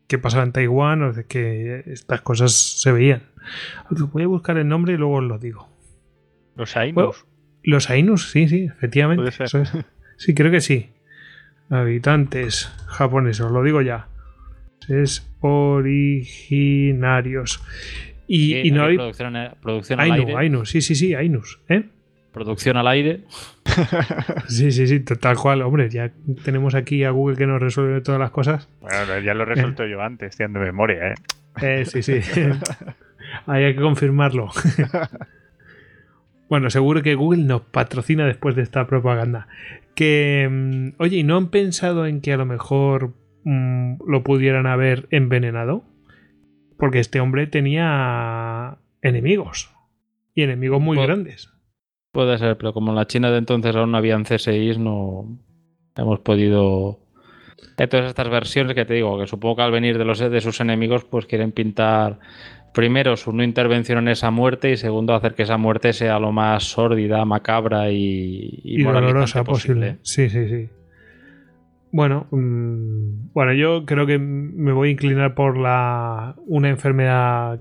[0.08, 3.22] que pasaba en Taiwán, o que estas cosas se veían.
[3.90, 5.68] Voy a buscar el nombre y luego os lo digo.
[6.56, 7.26] ¿Los Ainus?
[7.62, 9.30] los Ainus, sí, sí, efectivamente.
[10.16, 10.92] Sí, creo que sí.
[11.68, 14.08] Habitantes japoneses, os lo digo ya
[14.88, 17.60] es originarios.
[18.28, 18.96] Y, no hay.
[18.96, 20.64] Producción, producción al aire.
[20.64, 21.58] Sí, sí, sí, Ainus.
[21.68, 21.82] ¿eh?
[22.32, 23.22] Producción al aire.
[24.48, 25.62] sí, sí, sí, tal cual.
[25.62, 26.12] Hombre, ya
[26.44, 28.68] tenemos aquí a Google que nos resuelve todas las cosas.
[28.80, 29.90] Bueno, ya lo he resuelto eh.
[29.90, 31.14] yo antes, de memoria, ¿eh?
[31.62, 31.86] ¿eh?
[31.86, 32.20] sí, sí.
[33.46, 34.50] hay que confirmarlo.
[36.50, 39.48] bueno, seguro que Google nos patrocina después de esta propaganda.
[39.94, 43.14] Que, mm, oye, ¿y no han pensado en que a lo mejor
[43.46, 45.84] Mm, lo pudieran haber envenenado.
[46.76, 49.70] Porque este hombre tenía enemigos.
[50.34, 51.48] Y enemigos muy grandes.
[52.10, 55.38] Puede ser, pero como en la China de entonces aún no habían CSIs, no
[55.94, 56.98] hemos podido.
[57.76, 60.60] Todas estas versiones que te digo, que supongo que al venir de, los, de sus
[60.60, 62.18] enemigos, pues quieren pintar
[62.74, 66.32] primero su no intervención en esa muerte y segundo hacer que esa muerte sea lo
[66.32, 69.98] más sórdida, macabra y, y, dolorosa posible.
[70.02, 70.68] Sí, sí, sí.
[71.96, 77.58] Bueno, mm, bueno, yo creo que me voy a inclinar por la una enfermedad,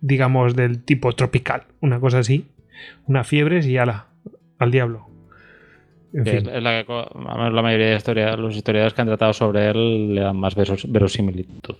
[0.00, 2.46] digamos, del tipo tropical, una cosa así,
[3.06, 4.06] una fiebre y ala,
[4.58, 5.08] al diablo.
[6.14, 10.22] Es, la, que, la mayoría de historias, los historiadores que han tratado sobre él le
[10.22, 11.76] dan más verosimilitud.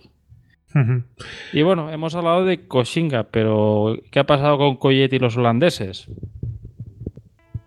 [1.51, 6.07] Y bueno, hemos hablado de Koshinga, pero ¿qué ha pasado con Coyet y los holandeses?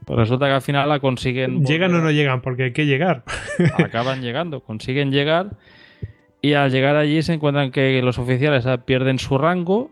[0.05, 1.65] Pues resulta que al final la consiguen.
[1.65, 2.43] ¿Llegan o no llegan?
[2.43, 3.25] Porque hay que llegar.
[3.79, 5.57] Acaban llegando, consiguen llegar.
[6.43, 9.91] Y al llegar allí se encuentran que los oficiales pierden su rango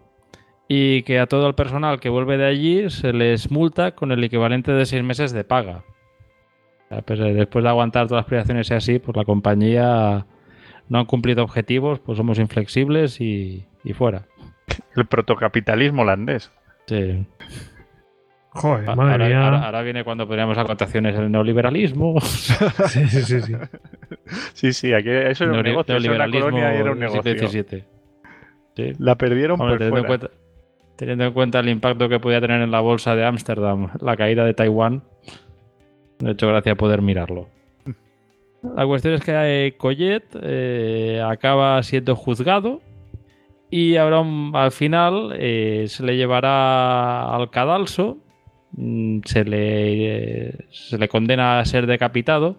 [0.68, 4.23] y que a todo el personal que vuelve de allí se les multa con el
[4.23, 5.84] equivalente de seis meses de paga.
[7.07, 10.26] Pues, eh, después de aguantar todas las privaciones y así, pues la compañía
[10.89, 14.26] no han cumplido objetivos, pues somos inflexibles y, y fuera.
[14.94, 16.52] El protocapitalismo holandés.
[16.86, 17.24] Sí.
[18.55, 19.44] Joder, madre ahora, mía.
[19.44, 22.20] ahora- ahora viene cuando poníamos a cotaciones el neoliberalismo.
[22.20, 23.55] Sí, sí, sí, sí.
[24.55, 25.97] Sí, sí, aquí eso era un negocio.
[25.97, 27.48] Eso era una neoliberalismo colonia y era un negocio.
[28.76, 28.92] Sí.
[28.98, 30.18] La perdieron Hombre, por teniendo, en fuera.
[30.20, 30.36] cuenta,
[30.97, 34.44] teniendo en cuenta el impacto que podía tener en la bolsa de Ámsterdam la caída
[34.44, 35.02] de Taiwán,
[36.18, 37.48] de hecho, gracias a poder mirarlo.
[38.76, 42.81] La cuestión es que Collet eh, acaba siendo juzgado
[43.70, 44.22] y ahora
[44.55, 48.18] al final eh, se le llevará al cadalso,
[49.25, 52.57] se le, se le condena a ser decapitado,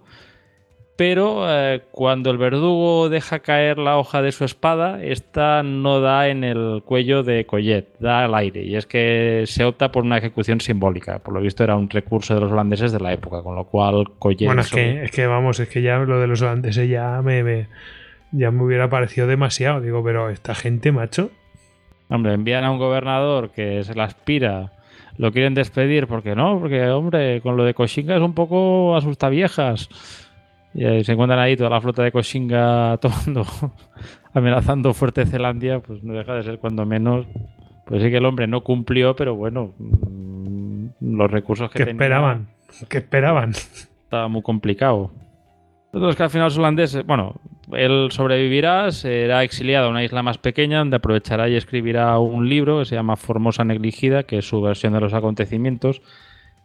[0.95, 6.27] pero eh, cuando el verdugo deja caer la hoja de su espada, esta no da
[6.29, 8.61] en el cuello de Collet, da al aire.
[8.63, 11.17] Y es que se opta por una ejecución simbólica.
[11.17, 14.11] Por lo visto era un recurso de los holandeses de la época, con lo cual
[14.19, 14.45] Collet...
[14.45, 17.21] Bueno, es sobre- que, es que vamos, es que ya lo de los holandeses ya
[17.23, 17.67] me, me-
[18.31, 19.81] ya me hubiera parecido demasiado.
[19.81, 21.31] Digo, pero esta gente, macho.
[22.09, 24.72] Hombre, envían a un gobernador que se la aspira,
[25.17, 29.89] lo quieren despedir, porque no, porque, hombre, con lo de Koshinga es un poco asustaviejas.
[30.73, 33.45] Y se encuentran ahí toda la flota de Koshinga tomando,
[34.33, 37.27] amenazando Fuerte Zelandia, pues no deja de ser cuando menos.
[37.85, 42.03] Pues sí que el hombre no cumplió, pero bueno, mm, los recursos que ¿Qué tenía
[42.03, 42.47] esperaban?
[42.89, 43.51] ¿Qué esperaban?
[43.51, 45.11] estaba muy complicado.
[45.91, 47.35] Entonces que al final los holandeses, bueno,
[47.71, 52.79] él sobrevivirá, será exiliado a una isla más pequeña donde aprovechará y escribirá un libro
[52.79, 56.01] que se llama Formosa Negligida, que es su versión de los acontecimientos,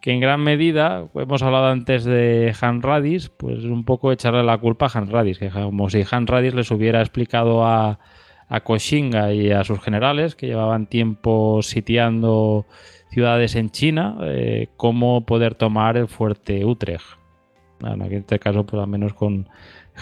[0.00, 4.58] que en gran medida, hemos hablado antes de Han Radis, pues un poco echarle la
[4.58, 7.98] culpa a Han Radis, que como si Han Radis les hubiera explicado a,
[8.48, 12.66] a Koshinga y a sus generales, que llevaban tiempo sitiando
[13.10, 17.18] ciudades en China, eh, cómo poder tomar el fuerte Utrecht.
[17.80, 19.48] Bueno, en este caso, pues al menos con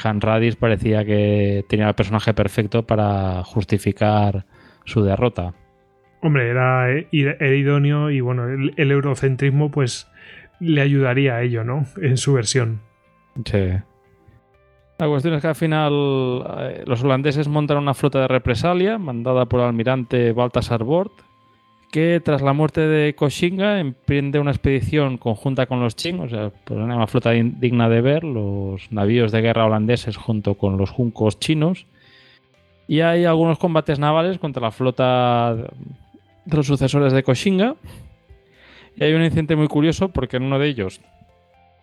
[0.03, 4.45] Han Radis parecía que tenía el personaje perfecto para justificar
[4.85, 5.55] su derrota.
[6.23, 10.09] Hombre, era, era idóneo y bueno, el, el eurocentrismo pues
[10.61, 11.87] le ayudaría a ello, ¿no?
[12.01, 12.81] En su versión.
[13.45, 13.73] Sí.
[14.99, 15.93] La cuestión es que al final
[16.59, 21.13] eh, los holandeses montan una flota de represalia mandada por el almirante Baltasar Bort,
[21.91, 26.53] que tras la muerte de Koshinga emprende una expedición conjunta con los Qing, o sea,
[26.71, 31.87] una flota digna de ver, los navíos de guerra holandeses junto con los juncos chinos.
[32.89, 35.57] Y hay algunos combates navales contra la flota
[36.45, 37.77] de los sucesores de Koshinga.
[38.97, 41.01] Y hay un incidente muy curioso porque en uno de ellos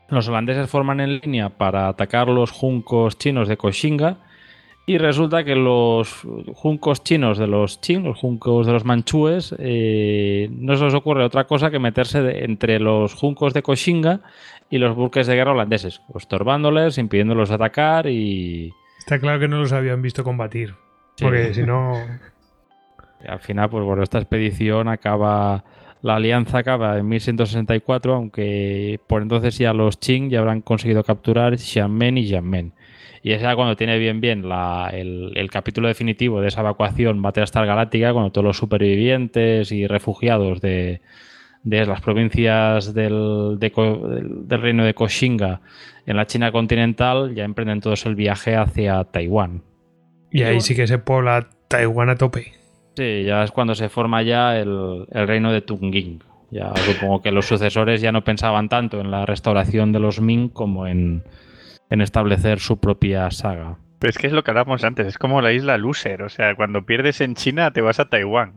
[0.10, 4.18] los holandeses forman en línea para atacar los juncos chinos de Koshinga
[4.86, 6.22] y resulta que los
[6.56, 11.24] juncos chinos de los Qing, los juncos de los manchúes, eh, no se les ocurre
[11.24, 14.20] otra cosa que meterse de- entre los juncos de Koshinga
[14.70, 19.74] y los buques de guerra holandeses, estorbándoles, impidiéndolos atacar y, Está claro que no los
[19.74, 20.76] habían visto combatir.
[21.16, 21.26] Sí.
[21.26, 21.94] Porque si no.
[23.28, 25.64] Al final, pues bueno, esta expedición acaba.
[26.02, 31.58] La alianza acaba en 1164, aunque por entonces ya los Qing ya habrán conseguido capturar
[31.58, 32.74] Xiamen y Yanmen.
[33.26, 37.22] Y es ya cuando tiene bien bien la- el, el capítulo definitivo de esa evacuación
[37.22, 41.00] Battlestar Galáctica, cuando todos los supervivientes y refugiados de,
[41.64, 45.62] de las provincias del, de del- del reino de Koshinga
[46.06, 49.64] en la China continental ya emprenden todos el viaje hacia Taiwán.
[50.30, 52.52] Y ahí sí que se pobla Taiwán a tope.
[52.98, 56.22] Sí, ya es cuando se forma ya el, el reino de Tunging.
[56.52, 60.50] Ya supongo que los sucesores ya no pensaban tanto en la restauración de los Ming
[60.50, 61.24] como en,
[61.94, 63.78] en establecer su propia saga.
[64.00, 66.56] Pero es que es lo que hablábamos antes, es como la isla loser, o sea,
[66.56, 68.54] cuando pierdes en China te vas a Taiwán.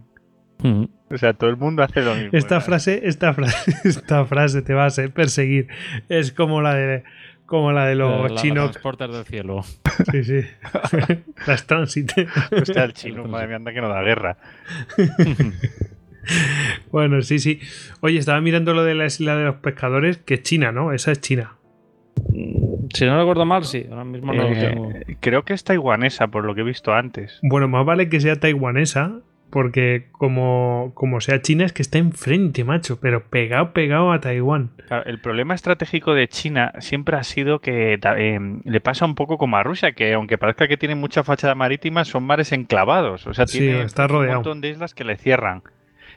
[0.63, 0.85] Mm.
[1.11, 2.31] O sea, todo el mundo hace lo mismo.
[2.33, 2.67] Esta ¿verdad?
[2.67, 5.69] frase, esta frase, esta frase te va a ser- perseguir.
[6.09, 7.05] Es como la de
[7.45, 8.71] como la de los La- chinos.
[8.73, 9.63] transportes del cielo.
[10.13, 10.41] Sí, sí.
[11.47, 12.11] Las transit.
[12.53, 14.37] Hostia, el chino, madre mía, anda que no da guerra.
[16.91, 17.61] Bueno, sí, sí.
[18.01, 20.93] Oye, estaba mirando lo de la isla de los pescadores, que es China, ¿no?
[20.93, 21.57] Esa es China.
[22.93, 23.87] Si no recuerdo mal, sí.
[23.91, 24.93] Ahora mismo no lo Eh, tengo.
[25.21, 27.39] creo que es taiwanesa, por lo que he visto antes.
[27.43, 32.65] Bueno, más vale que sea taiwanesa, porque como, como sea China es que está enfrente,
[32.65, 34.71] macho, pero pegado, pegado a Taiwán.
[34.89, 39.39] Claro, el problema estratégico de China siempre ha sido que eh, le pasa un poco
[39.39, 43.27] como a Rusia, que aunque parezca que tiene mucha fachada marítima, son mares enclavados.
[43.29, 44.35] O sea, Sí, tiene está un rodeado.
[44.39, 45.63] montón de islas que le cierran.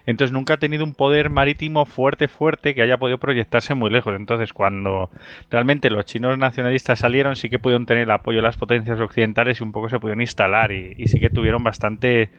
[0.09, 4.15] Entonces nunca ha tenido un poder marítimo fuerte, fuerte, que haya podido proyectarse muy lejos.
[4.15, 5.11] Entonces cuando
[5.51, 9.59] realmente los chinos nacionalistas salieron, sí que pudieron tener el apoyo de las potencias occidentales
[9.59, 12.31] y un poco se pudieron instalar y, y sí que tuvieron bastante,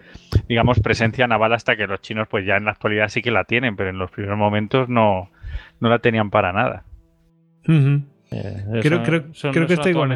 [0.49, 3.45] digamos, presencia naval hasta que los chinos pues ya en la actualidad sí que la
[3.45, 5.31] tienen, pero en los primeros momentos no,
[5.79, 6.85] no la tenían para nada.
[8.33, 10.11] Eh, creo- son- creo- son- creo que es de Taiwán.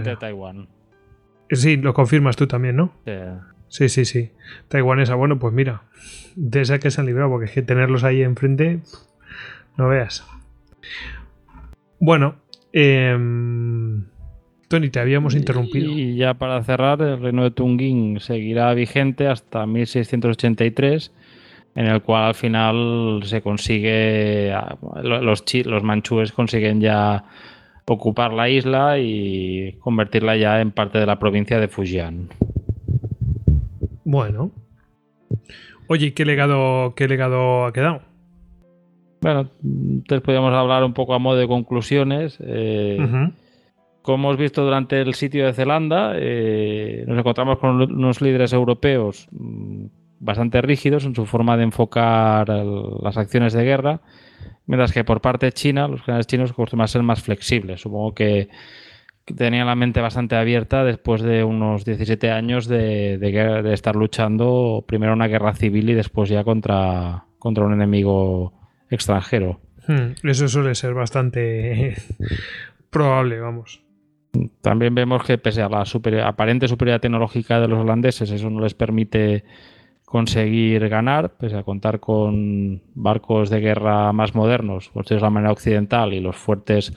[1.50, 2.92] Sí, lo confirmas tú también, ¿no?
[3.06, 3.32] Eh,
[3.74, 4.30] Sí, sí, sí.
[4.68, 5.82] Taiwanesa, bueno, pues mira,
[6.36, 8.78] de esa que se han librado, porque es que tenerlos ahí enfrente,
[9.76, 10.24] no veas.
[11.98, 12.36] Bueno,
[12.72, 14.04] em,
[14.68, 15.90] Tony, te habíamos interrumpido.
[15.90, 21.10] Y ya para cerrar, el reino de Tungin seguirá vigente hasta 1683,
[21.74, 27.24] en el cual al final se consigue, ah, lo- los, chi- los manchúes consiguen ya
[27.86, 32.28] ocupar la isla y convertirla ya en parte de la provincia de Fujian.
[34.04, 34.50] Bueno.
[35.88, 38.02] Oye, ¿y ¿qué legado, qué legado ha quedado?
[39.20, 42.38] Bueno, entonces podríamos hablar un poco a modo de conclusiones.
[42.40, 42.98] eh.
[44.02, 49.28] Como hemos visto durante el sitio de Zelanda, eh, nos encontramos con unos líderes europeos
[49.32, 49.86] mm,
[50.20, 54.02] bastante rígidos en su forma de enfocar el- las acciones de guerra,
[54.66, 57.80] mientras que por parte de China, los generales chinos acostumbran a ser más flexibles.
[57.80, 58.50] Supongo que,
[59.24, 64.84] que tenían la mente bastante abierta después de unos 17 años de, de estar luchando
[64.86, 68.52] primero una guerra civil y después ya contra, contra un enemigo
[68.90, 69.60] extranjero.
[69.88, 71.94] Hmm, Eso suele ser bastante
[72.90, 73.82] probable, vamos.
[74.60, 78.60] También vemos que pese a la super- aparente superioridad tecnológica de los holandeses, eso no
[78.60, 79.44] les permite
[80.04, 85.52] conseguir ganar, pese a contar con barcos de guerra más modernos, construidos de la manera
[85.52, 86.92] occidental y los fuertes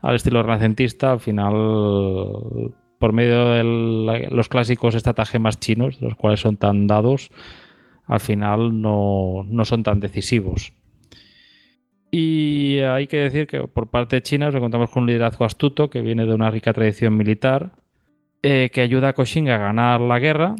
[0.00, 6.56] al estilo renacentista, al final, por medio de los clásicos estratagemas chinos, los cuales son
[6.56, 7.30] tan dados,
[8.06, 10.72] al final no, no son tan decisivos.
[12.10, 15.90] Y hay que decir que por parte de China nos encontramos con un liderazgo astuto
[15.90, 17.72] que viene de una rica tradición militar
[18.42, 20.56] eh, que ayuda a Koshinga a ganar la guerra,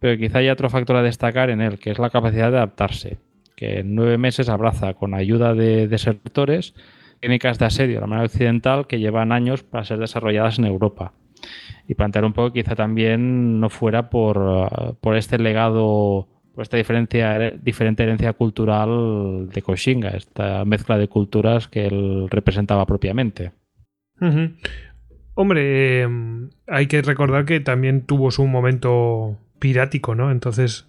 [0.00, 3.18] pero quizá hay otro factor a destacar en él, que es la capacidad de adaptarse,
[3.56, 6.74] que en nueve meses abraza con ayuda de desertores
[7.22, 11.12] técnicas de asedio de la manera occidental que llevan años para ser desarrolladas en Europa.
[11.86, 16.62] Y plantear un poco que quizá también no fuera por, uh, por este legado, por
[16.62, 23.52] esta diferencia, diferente herencia cultural de Koshinga, esta mezcla de culturas que él representaba propiamente.
[25.34, 26.08] Hombre, eh,
[26.66, 30.30] hay que recordar que también tuvo su momento pirático, ¿no?
[30.30, 30.88] Entonces,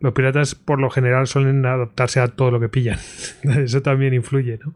[0.00, 2.98] los piratas por lo general suelen adaptarse a todo lo que pillan.
[3.42, 4.74] Eso también influye, ¿no?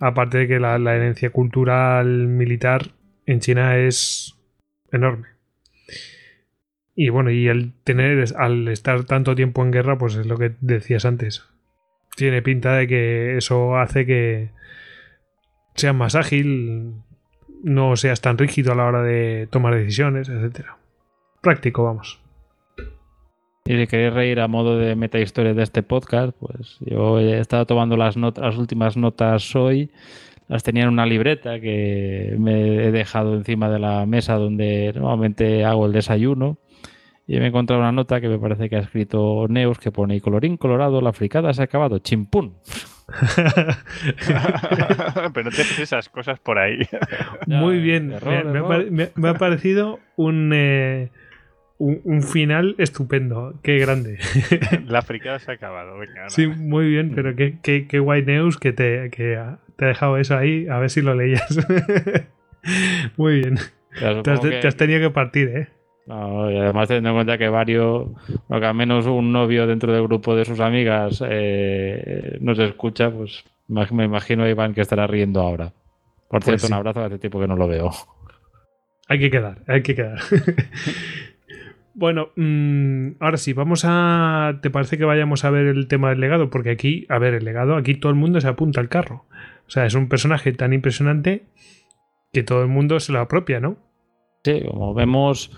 [0.00, 2.90] Aparte de que la, herencia cultural militar
[3.24, 4.36] en China es
[4.90, 5.28] enorme.
[6.94, 10.54] Y bueno, y el tener, al estar tanto tiempo en guerra, pues es lo que
[10.60, 11.44] decías antes.
[12.16, 14.50] Tiene pinta de que eso hace que
[15.74, 16.94] seas más ágil,
[17.62, 20.78] no seas tan rígido a la hora de tomar decisiones, etcétera.
[21.42, 22.25] Práctico, vamos.
[23.66, 27.66] Y si queréis reír a modo de metahistoria de este podcast, pues yo he estado
[27.66, 29.90] tomando las, notas, las últimas notas hoy.
[30.48, 35.64] Las tenía en una libreta que me he dejado encima de la mesa donde normalmente
[35.64, 36.58] hago el desayuno.
[37.26, 40.14] Y me he encontrado una nota que me parece que ha escrito Neus que pone:
[40.14, 41.98] y colorín colorado, la fricada se ha acabado.
[41.98, 42.54] Chimpún.
[45.34, 46.78] Pero no te haces esas cosas por ahí.
[47.46, 48.12] Muy bien.
[48.12, 48.68] error, me, me ha error.
[48.68, 51.10] pare- me- me ha parecido un, eh,
[51.78, 53.54] un, un final estupendo.
[53.62, 54.18] Qué grande.
[54.86, 55.98] La fricada se ha acabado.
[55.98, 56.28] Venga.
[56.28, 59.38] Sí, muy bien, pero qué, qué, qué guay news que te, que
[59.76, 60.66] te ha dejado eso ahí.
[60.68, 61.46] A ver si lo leías.
[63.16, 63.56] muy bien.
[64.22, 65.68] Te has, que- te has tenido que partir, ¿eh?
[66.06, 68.06] No, y además teniendo en cuenta que varios,
[68.48, 73.10] o que al menos un novio dentro del grupo de sus amigas eh, nos escucha,
[73.10, 75.72] pues me me imagino a Iván que estará riendo ahora.
[76.28, 76.72] Por Pues cierto, sí.
[76.72, 77.90] un abrazo, hace tiempo que no lo veo.
[79.08, 80.18] Hay que quedar, hay que quedar.
[81.96, 84.58] bueno, mm, ahora sí, vamos a.
[84.60, 86.50] ¿Te parece que vayamos a ver el tema del legado?
[86.50, 89.24] Porque aquí, a ver, el legado, aquí todo el mundo se apunta al carro.
[89.66, 91.46] O sea, es un personaje tan impresionante
[92.34, 93.78] que todo el mundo se lo apropia, ¿no?
[94.44, 95.50] Sí, como vemos,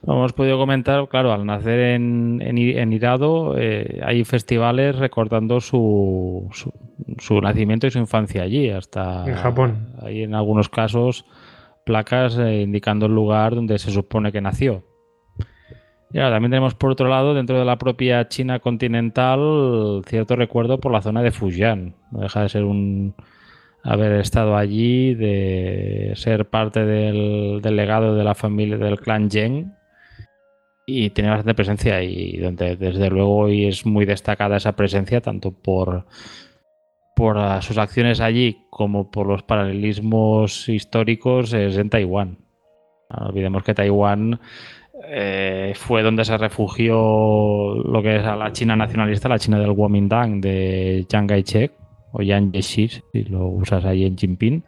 [0.00, 6.48] como hemos podido comentar, claro, al nacer en, en, Irado eh, hay festivales recordando su,
[6.52, 6.72] su,
[7.18, 9.92] su nacimiento y su infancia allí, hasta En Japón.
[10.00, 11.26] Hay en algunos casos
[11.84, 14.93] placas eh, indicando el lugar donde se supone que nació.
[16.22, 21.02] También tenemos por otro lado, dentro de la propia China continental, cierto recuerdo por la
[21.02, 21.96] zona de Fujian.
[22.12, 23.14] No deja de ser un,
[23.82, 29.74] haber estado allí, de ser parte del, del legado de la familia del clan Zheng
[30.86, 35.50] y tener bastante presencia y donde desde luego hoy es muy destacada esa presencia tanto
[35.50, 36.06] por
[37.16, 42.38] por sus acciones allí como por los paralelismos históricos es en Taiwán.
[43.08, 44.40] No olvidemos que Taiwán
[45.08, 49.74] eh, fue donde se refugió lo que es a la China nacionalista, la China del
[49.74, 51.72] Kuomintang de Chiang Kai-shek
[52.12, 54.64] o Yang Jiechi, si lo usas ahí en Jinping.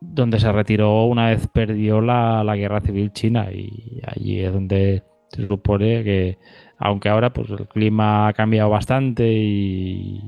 [0.00, 5.04] donde se retiró una vez perdió la, la guerra civil china y allí es donde
[5.28, 6.38] se supone que
[6.78, 10.20] aunque ahora pues el clima ha cambiado bastante y,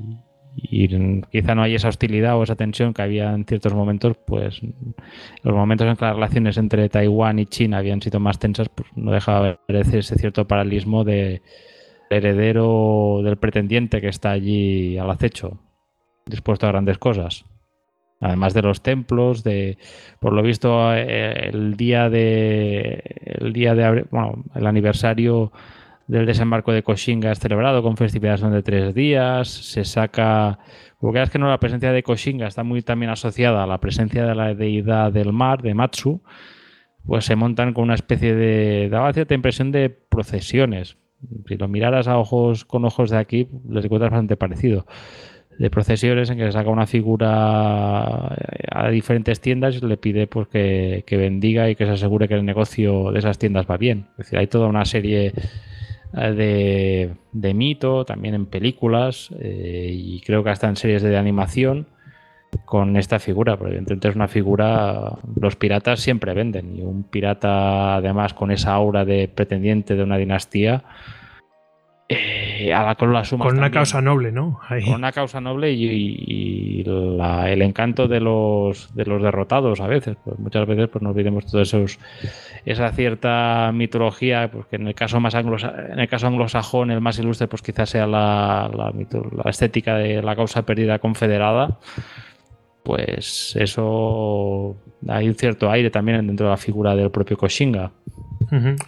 [0.57, 0.89] y
[1.31, 4.61] quizá no hay esa hostilidad o esa tensión que había en ciertos momentos, pues
[5.43, 8.89] los momentos en que las relaciones entre Taiwán y China habían sido más tensas, pues
[8.95, 11.43] no dejaba de ver ese cierto paralismo de
[12.11, 15.59] heredero del pretendiente que está allí al acecho,
[16.27, 17.45] dispuesto a grandes cosas.
[18.21, 19.77] Además de los templos, de
[20.21, 25.53] por lo visto eh, el día de el día de bueno, el aniversario
[26.07, 30.59] del desembarco de Koshinga es celebrado con festividades de tres días, se saca...
[31.01, 34.25] Porque es que no, la presencia de Koshinga está muy también asociada a la presencia
[34.25, 36.23] de la deidad del mar, de Matsu,
[37.07, 38.89] pues se montan con una especie de...
[38.91, 40.97] daba cierta impresión de procesiones.
[41.49, 44.87] Si lo miraras a ojos con ojos de aquí, les encuentras bastante parecido.
[45.59, 48.35] De procesiones en que se saca una figura
[48.71, 52.35] a diferentes tiendas y le pide pues, que, que bendiga y que se asegure que
[52.35, 54.09] el negocio de esas tiendas va bien.
[54.13, 55.33] Es decir, hay toda una serie
[56.17, 61.87] eh, de, mito, también en películas eh, y creo que hasta en series de animación
[62.65, 67.97] con esta figura, porque evidentemente es una figura, los piratas siempre venden y un pirata
[67.97, 70.85] además con esa aura de pretendiente de una dinastía,
[72.07, 73.47] eh, a la con la suma.
[73.47, 74.61] Con una causa noble, ¿no?
[74.69, 80.17] Con una causa noble y, el encanto de los, de los derrotados a veces.
[80.23, 81.99] Pues muchas veces pues, no olvidemos todos esos
[82.67, 87.49] esa cierta mitología, pues en el caso más en el caso anglosajón, el más ilustre,
[87.49, 91.79] pues quizás sea la, la, estética de la causa perdida confederada.
[92.83, 94.77] Pues eso
[95.09, 97.93] hay un cierto aire también dentro de la figura del propio Koshinga.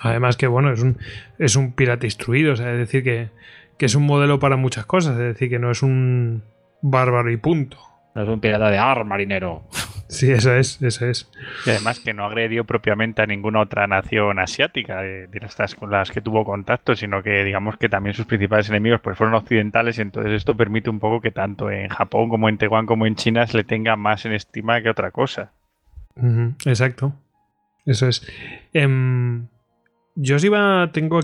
[0.01, 0.99] Además que bueno, es un,
[1.39, 3.31] es un pirata instruido, es decir, que,
[3.79, 6.43] que es un modelo para muchas cosas, es decir, que no es un
[6.83, 7.79] bárbaro y punto.
[8.15, 9.65] No es un pirata de ar, marinero.
[10.09, 11.29] Sí, eso es, eso es.
[11.67, 16.11] Y además que no agredió propiamente a ninguna otra nación asiática de, estas con las
[16.11, 20.03] que tuvo contacto, sino que digamos que también sus principales enemigos pues fueron occidentales y
[20.03, 23.47] entonces esto permite un poco que tanto en Japón como en Taiwán como en China
[23.47, 25.51] se le tenga más en estima que otra cosa.
[26.65, 27.15] exacto.
[27.87, 28.27] Eso es.
[28.73, 29.47] Em,
[30.17, 31.21] yo os iba, tengo,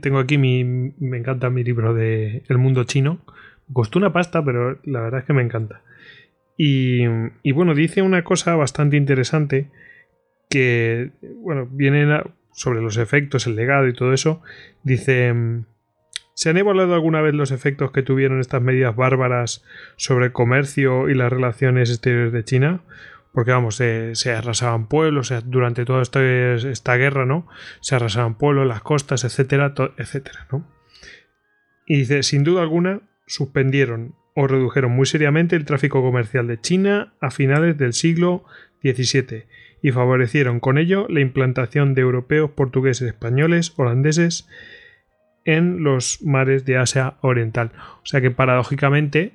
[0.00, 3.20] tengo aquí mi, me encanta mi libro de El mundo chino.
[3.72, 5.82] Costó una pasta, pero la verdad es que me encanta.
[6.56, 7.02] Y,
[7.42, 9.70] y bueno, dice una cosa bastante interesante
[10.48, 11.10] que,
[11.42, 12.22] bueno, viene
[12.52, 14.42] sobre los efectos, el legado y todo eso.
[14.82, 15.34] Dice,
[16.34, 19.64] ¿se han evaluado alguna vez los efectos que tuvieron estas medidas bárbaras
[19.96, 22.82] sobre el comercio y las relaciones exteriores de China?
[23.36, 26.24] Porque vamos, se arrasaban pueblos, durante toda esta,
[26.54, 27.46] esta, guerra, ¿no?
[27.80, 30.66] Se arrasaban pueblos, las costas, etcétera, etcétera, ¿no?
[31.84, 37.12] Y dice, sin duda alguna, suspendieron o redujeron muy seriamente el tráfico comercial de China
[37.20, 38.42] a finales del siglo
[38.82, 39.44] XVII
[39.82, 44.48] y favorecieron con ello la implantación de europeos, portugueses, españoles, holandeses
[45.44, 47.72] en los mares de Asia Oriental.
[48.02, 49.34] O sea que paradójicamente,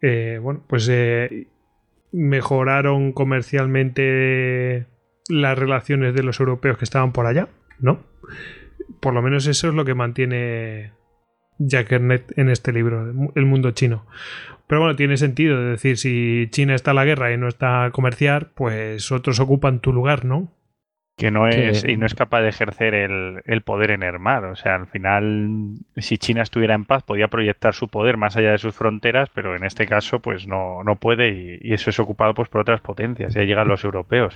[0.00, 1.48] eh, bueno, pues eh,
[2.12, 4.86] mejoraron comercialmente
[5.28, 8.04] las relaciones de los europeos que estaban por allá, ¿no?
[9.00, 10.92] Por lo menos eso es lo que mantiene
[11.58, 14.06] Jack en este libro, El mundo chino.
[14.66, 17.90] Pero bueno, tiene sentido, decir, si China está en la guerra y no está a
[17.90, 20.52] comerciar, pues otros ocupan tu lugar, ¿no?
[21.18, 24.44] Que no es, y no es capaz de ejercer el, poder en el mar.
[24.44, 28.52] O sea, al final, si China estuviera en paz, podía proyectar su poder más allá
[28.52, 31.98] de sus fronteras, pero en este caso, pues no, no puede, y, y eso es
[31.98, 33.34] ocupado pues, por otras potencias.
[33.34, 34.32] Ya llegan los europeos.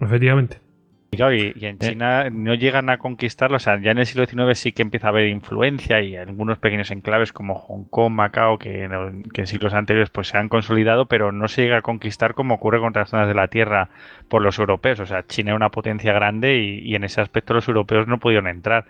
[0.00, 0.69] Efectivamente.
[1.12, 1.20] Y,
[1.66, 1.76] en eh.
[1.80, 5.08] China no llegan a conquistarlo, o sea, ya en el siglo XIX sí que empieza
[5.08, 10.10] a haber influencia y algunos pequeños enclaves como Hong Kong, Macao, que en, siglos anteriores
[10.10, 13.26] pues se han consolidado, pero no se llega a conquistar como ocurre con otras zonas
[13.26, 13.90] de la Tierra
[14.28, 15.00] por los europeos.
[15.00, 18.46] O sea, China es una potencia grande y, en ese aspecto los europeos no pudieron
[18.46, 18.84] entrar,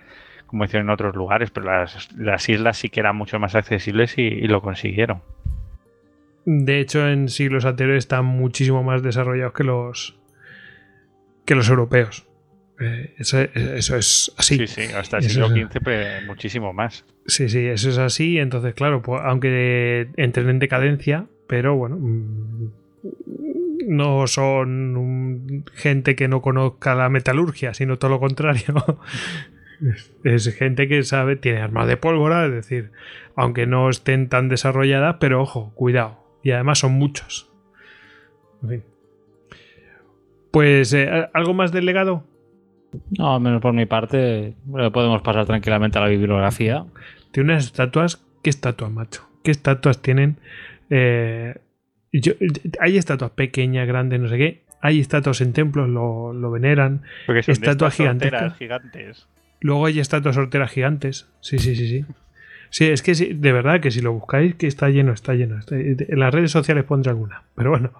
[0.46, 4.22] como hicieron en otros lugares, pero las, islas sí que eran mucho más accesibles y,
[4.22, 5.22] y lo consiguieron.
[6.44, 10.19] De hecho, en siglos anteriores están muchísimo más desarrollados que los,
[11.50, 12.28] que los europeos.
[12.78, 14.56] Eh, eso, es así.
[14.56, 17.04] Sí, sí, hasta el siglo XV muchísimo más.
[17.26, 18.38] Sí, sí, eso es así.
[18.38, 22.70] Entonces, claro, pues, aunque entren en decadencia, pero bueno, mm,
[23.88, 29.00] no son gente que no conozca la metalurgia, sino todo lo contrario.
[30.22, 32.92] es gente que sabe, tiene armas de pólvora, es decir,
[33.34, 36.20] aunque no estén tan desarrolladas, pero ojo, cuidado.
[36.44, 37.50] Y además son muchos.
[38.62, 38.89] En fin.
[40.50, 42.24] Pues, eh, ¿algo más del legado?
[43.16, 44.54] No, menos por mi parte,
[44.92, 46.84] podemos pasar tranquilamente a la bibliografía.
[47.30, 48.24] Tiene unas estatuas.
[48.42, 49.28] ¿Qué estatuas, macho?
[49.44, 50.38] ¿Qué estatuas tienen?
[50.88, 51.54] Eh,
[52.12, 52.32] yo-
[52.80, 54.62] hay estatuas pequeñas, grandes, no sé qué.
[54.80, 57.02] Hay estatuas en templos, lo, lo veneran.
[57.26, 58.56] Porque son de Estatuas gigantescas.
[58.56, 59.26] gigantes.
[59.60, 61.28] Luego hay estatuas horteras gigantes.
[61.40, 62.04] Sí, sí, sí, sí.
[62.70, 65.58] Sí, es que sí, de verdad que si lo buscáis, que está lleno, está lleno.
[65.58, 67.42] Está- en las redes sociales pondré alguna.
[67.54, 67.90] Pero bueno.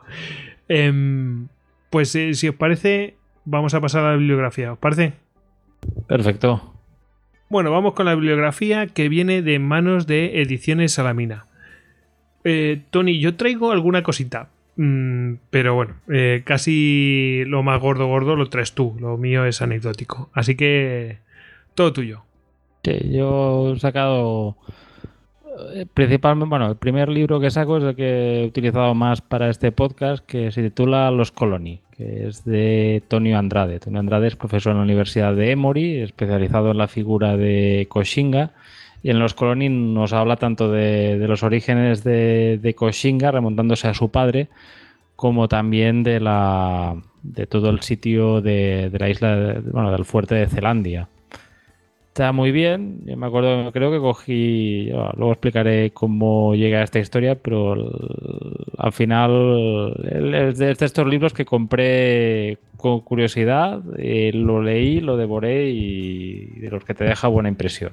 [0.68, 1.48] Em,
[1.91, 4.73] pues eh, si os parece, vamos a pasar a la bibliografía.
[4.73, 5.12] ¿Os parece?
[6.07, 6.75] Perfecto.
[7.49, 11.47] Bueno, vamos con la bibliografía que viene de manos de Ediciones Salamina.
[12.44, 14.49] Eh, Tony, yo traigo alguna cosita.
[14.77, 18.97] mm, pero bueno, eh, casi lo más gordo gordo lo traes tú.
[19.01, 20.31] Lo mío es anecdótico.
[20.33, 21.19] Así que
[21.75, 22.23] todo tuyo.
[22.85, 24.57] Sí, yo he sacado
[25.94, 29.72] principalmente, bueno, el primer libro que saco es el que he utilizado más para este
[29.72, 33.80] podcast, que se titula Los Coloni, que es de Tonio Andrade.
[33.80, 38.52] Tonio Andrade es profesor en la Universidad de Emory, especializado en la figura de Koshinga.
[39.02, 44.10] Y en Los Coloni nos habla tanto de, los orígenes de, de remontándose a su
[44.10, 44.48] padre,
[45.16, 50.47] como también de la de todo el sitio de, la isla, bueno, del fuerte de
[50.47, 51.08] Zelandia.
[52.10, 53.02] Está muy bien.
[53.06, 54.90] Yo me acuerdo, creo que cogí.
[55.16, 57.76] luego explicaré cómo llega a esta historia, pero
[58.76, 59.94] al final
[60.34, 66.70] es de estos libros que compré con curiosidad, eh, lo leí, lo devoré y de
[66.70, 67.92] los que te deja buena impresión.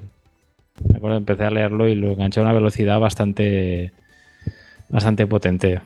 [0.88, 3.92] Me acuerdo, empecé a leerlo y lo enganché a una velocidad bastante,
[4.88, 5.80] bastante potente.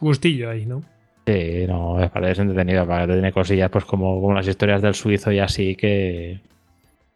[0.00, 0.82] Gustillo ahí, ¿no?
[1.26, 4.80] Sí, no, es para es entretenido, para que tiene cosillas pues como, como las historias
[4.80, 6.38] del suizo y así que,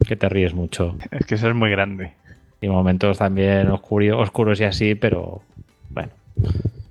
[0.05, 0.97] que te ríes mucho.
[1.11, 2.11] Es que eso es muy grande.
[2.59, 5.41] Y momentos también oscuro- oscuros y así, pero
[5.89, 6.11] bueno,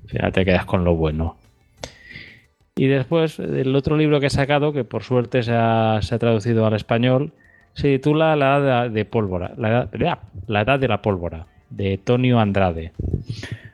[0.02, 1.36] al final te quedas con lo bueno.
[2.74, 6.18] Y después, el otro libro que he sacado, que por suerte se ha, se ha
[6.18, 7.32] traducido al español,
[7.74, 10.18] se titula La Edad de, Pólvora, la edad.
[10.47, 12.92] La Edad de la Pólvora, de Tonio Andrade.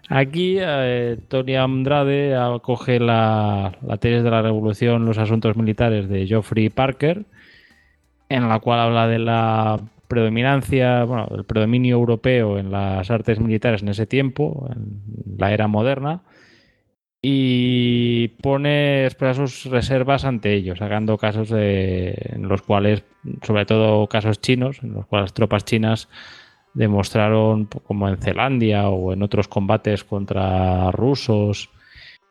[0.08, 6.26] Aquí, eh, Tonio Andrade acoge la, la tesis de la revolución, los asuntos militares de
[6.26, 7.24] Geoffrey Parker,
[8.28, 13.82] en la cual habla de la predominancia, bueno, el predominio europeo en las artes militares
[13.82, 15.02] en ese tiempo, en
[15.38, 16.20] la era moderna,
[17.20, 23.02] y pone expresa sus reservas ante ellos, sacando casos de- en los cuales,
[23.42, 26.08] sobre todo casos chinos, en los cuales tropas chinas
[26.76, 31.70] demostraron, como en Zelandia o en otros combates contra rusos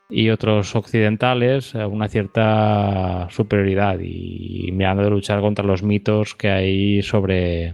[0.09, 6.49] y otros occidentales, eh, una cierta superioridad y mirando de luchar contra los mitos que
[6.49, 7.73] hay sobre,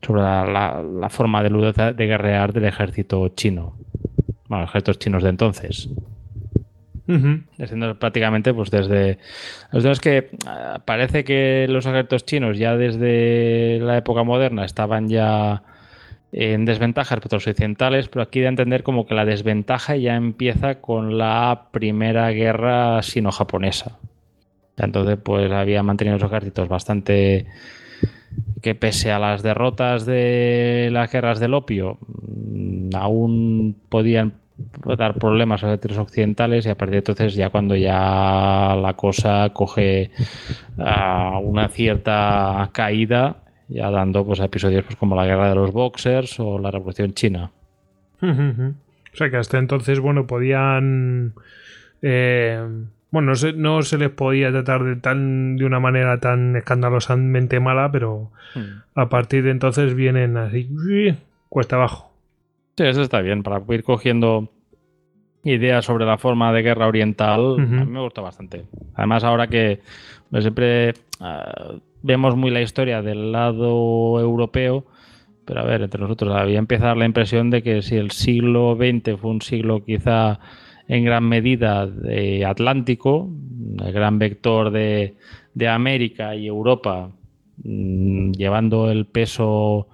[0.00, 3.74] sobre la, la- la forma de, lu- de guerrear del ejército chino.
[4.48, 5.88] Bueno, ejércitos chinos de entonces.
[7.08, 7.40] Ujú.
[7.66, 9.18] Siendo prácticamente pues desde
[9.72, 15.08] los es que ah, parece que los ejércitos chinos ya desde la época moderna estaban
[15.08, 15.64] ya
[16.32, 20.16] en desventaja respecto a los occidentales, pero aquí de entender como que la desventaja ya
[20.16, 23.98] empieza con la primera guerra sino-japonesa.
[24.78, 27.46] Entonces, pues había mantenido los ejércitos bastante
[28.62, 34.34] que pese a las derrotas de las guerras del opio, mm, aún podían
[34.96, 38.94] dar problemas a los ejércitos occidentales y a partir de entonces ya cuando ya la
[38.96, 40.10] cosa coge
[40.78, 43.36] ah, una cierta caída,
[43.72, 47.50] ya dando pues episodios pues, como la guerra de los boxers o la revolución china.
[48.20, 51.34] O sea que hasta entonces, bueno, podían.
[52.02, 52.64] eh,
[53.10, 57.60] bueno, no se, no se les podía tratar de, tan, de una manera tan escandalosamente
[57.60, 58.30] mala, pero
[58.94, 60.70] a partir de entonces vienen así,
[61.50, 62.10] cuesta abajo.
[62.76, 64.48] Sí, eso está bien, para ir cogiendo
[65.44, 67.60] ideas sobre la forma de guerra oriental, Ujú.
[67.62, 68.64] a mí me gusta bastante.
[68.94, 69.80] Además, ahora que
[70.40, 74.86] siempre ah, vemos muy la historia del lado europeo,
[75.44, 79.18] pero a ver, entre nosotros había empezar la impresión de que si el siglo XX
[79.20, 80.38] fue un siglo quizá
[80.88, 81.86] en gran medida
[82.46, 83.28] Atlántico,
[83.84, 85.16] el gran vector de,
[85.54, 87.10] de América y Europa,
[87.64, 89.88] mm, llevando el peso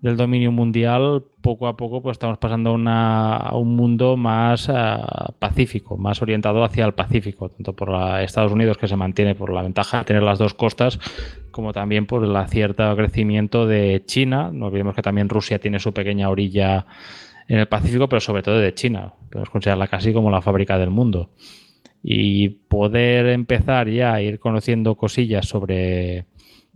[0.00, 4.68] del dominio mundial, poco a poco pues estamos pasando a, una- a un mundo más
[4.72, 9.34] ah, pacífico, más orientado hacia el Pacífico, tanto por la- Estados Unidos que se mantiene
[9.34, 11.00] por la ventaja de tener las dos costas,
[11.50, 14.50] como también por el cierto crecimiento de China.
[14.52, 16.86] No olvidemos que también Rusia tiene su pequeña orilla
[17.48, 19.12] en el Pacífico, pero sobre todo de China.
[19.30, 21.30] Podemos considerarla casi como la fábrica del mundo.
[22.02, 26.26] Y poder empezar ya a ir conociendo cosillas sobre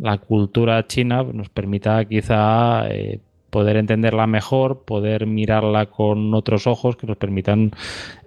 [0.02, 6.96] la cultura china nos permita quizá eh, poder entenderla mejor, poder mirarla con otros ojos
[6.96, 7.70] que nos permitan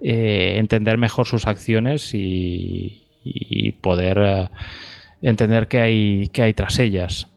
[0.00, 4.48] eh, entender mejor sus acciones y, y poder eh,
[5.20, 7.28] entender qué hay, qué hay tras ellas.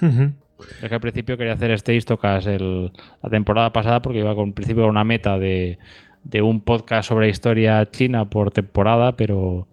[0.00, 2.92] Es que al principio quería hacer este Istocas el,
[3.24, 5.78] la temporada pasada porque iba con principio una meta de,
[6.22, 9.66] de un podcast sobre historia china por temporada, pero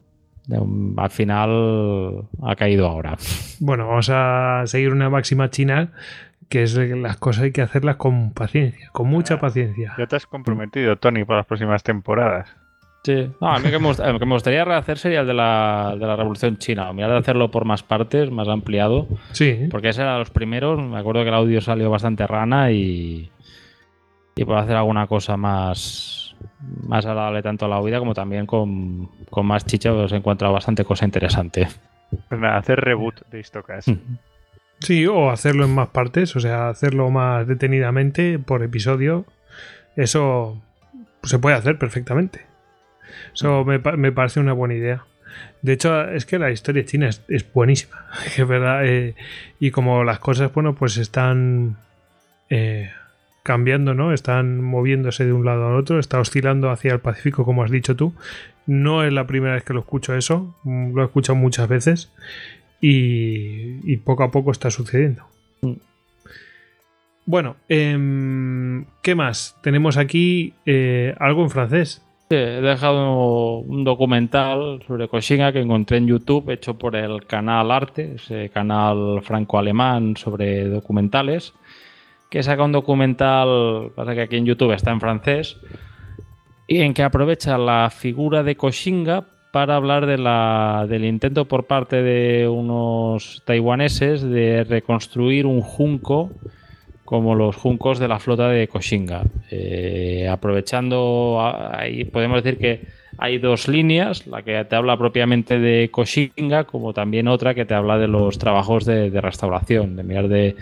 [0.49, 3.17] al final ha caído ahora.
[3.59, 5.91] Bueno, vamos a seguir una máxima china
[6.51, 9.95] que es las cosas hay que hacerlas con paciencia, con mucha paciencia.
[9.97, 12.53] Ya te has comprometido, Tony, para las próximas temporadas.
[13.03, 15.95] Sí, no, a mí que me, gustaría, que me gustaría rehacer sería el de la,
[15.97, 16.91] de la Revolución China.
[16.93, 19.07] Mirar de hacerlo por más partes, más ampliado.
[19.31, 19.67] Sí.
[19.71, 20.79] Porque ese era los primeros.
[20.79, 23.31] Me acuerdo que el audio salió bastante rana y.
[24.35, 26.20] Y puedo hacer alguna cosa más.
[26.87, 29.93] Más agradable tanto a la oída como también con, con más chicha.
[29.93, 31.67] Os he encontrado bastante cosa interesante.
[32.29, 33.89] Pues nada, hacer reboot de Histocast.
[34.79, 39.25] Sí, o hacerlo en más partes, o sea, hacerlo más detenidamente por episodio.
[39.95, 40.61] Eso
[41.23, 42.41] se puede hacer perfectamente.
[43.33, 45.03] Eso me, pa- me parece una buena idea.
[45.61, 48.05] De hecho, es que la historia china es, es buenísima,
[48.37, 48.85] es verdad.
[48.85, 49.15] eh,
[49.59, 51.77] y como las cosas, bueno, pues están
[52.49, 52.91] eh,
[53.43, 54.13] cambiando, ¿no?
[54.13, 57.95] Están moviéndose de un lado al otro, está oscilando hacia el Pacífico, como has dicho
[57.95, 58.13] tú.
[58.67, 62.11] No es la primera vez que lo escucho eso, mm, lo he escuchado muchas veces
[62.79, 65.25] y, y poco a poco está sucediendo.
[67.25, 69.55] Bueno, em, ¿qué más?
[69.61, 72.03] Tenemos aquí eh, algo en francés.
[72.29, 77.71] Sí, he dejado un documental sobre Koshinga que encontré en YouTube, hecho por el canal
[77.71, 81.53] Arte, ese canal franco-alemán sobre documentales,
[82.31, 85.57] que saca un documental, pasa que aquí en YouTube está en francés,
[86.65, 91.67] y en que aprovecha la figura de Koshinga para hablar de la, del intento por
[91.67, 96.31] parte de unos taiwaneses de reconstruir un junco
[97.03, 99.23] como los juncos de la flota de Koshinga.
[99.49, 101.37] Eh, aprovechando,
[101.73, 106.93] ahí podemos decir que hay dos líneas, la que te habla propiamente de Koshinga, como
[106.93, 110.55] también otra que te habla de los trabajos de, restauración, de mirar de,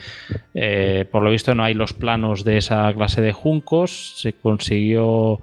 [0.54, 5.42] eh, por lo visto no hay los planos de esa clase de juncos, se consiguió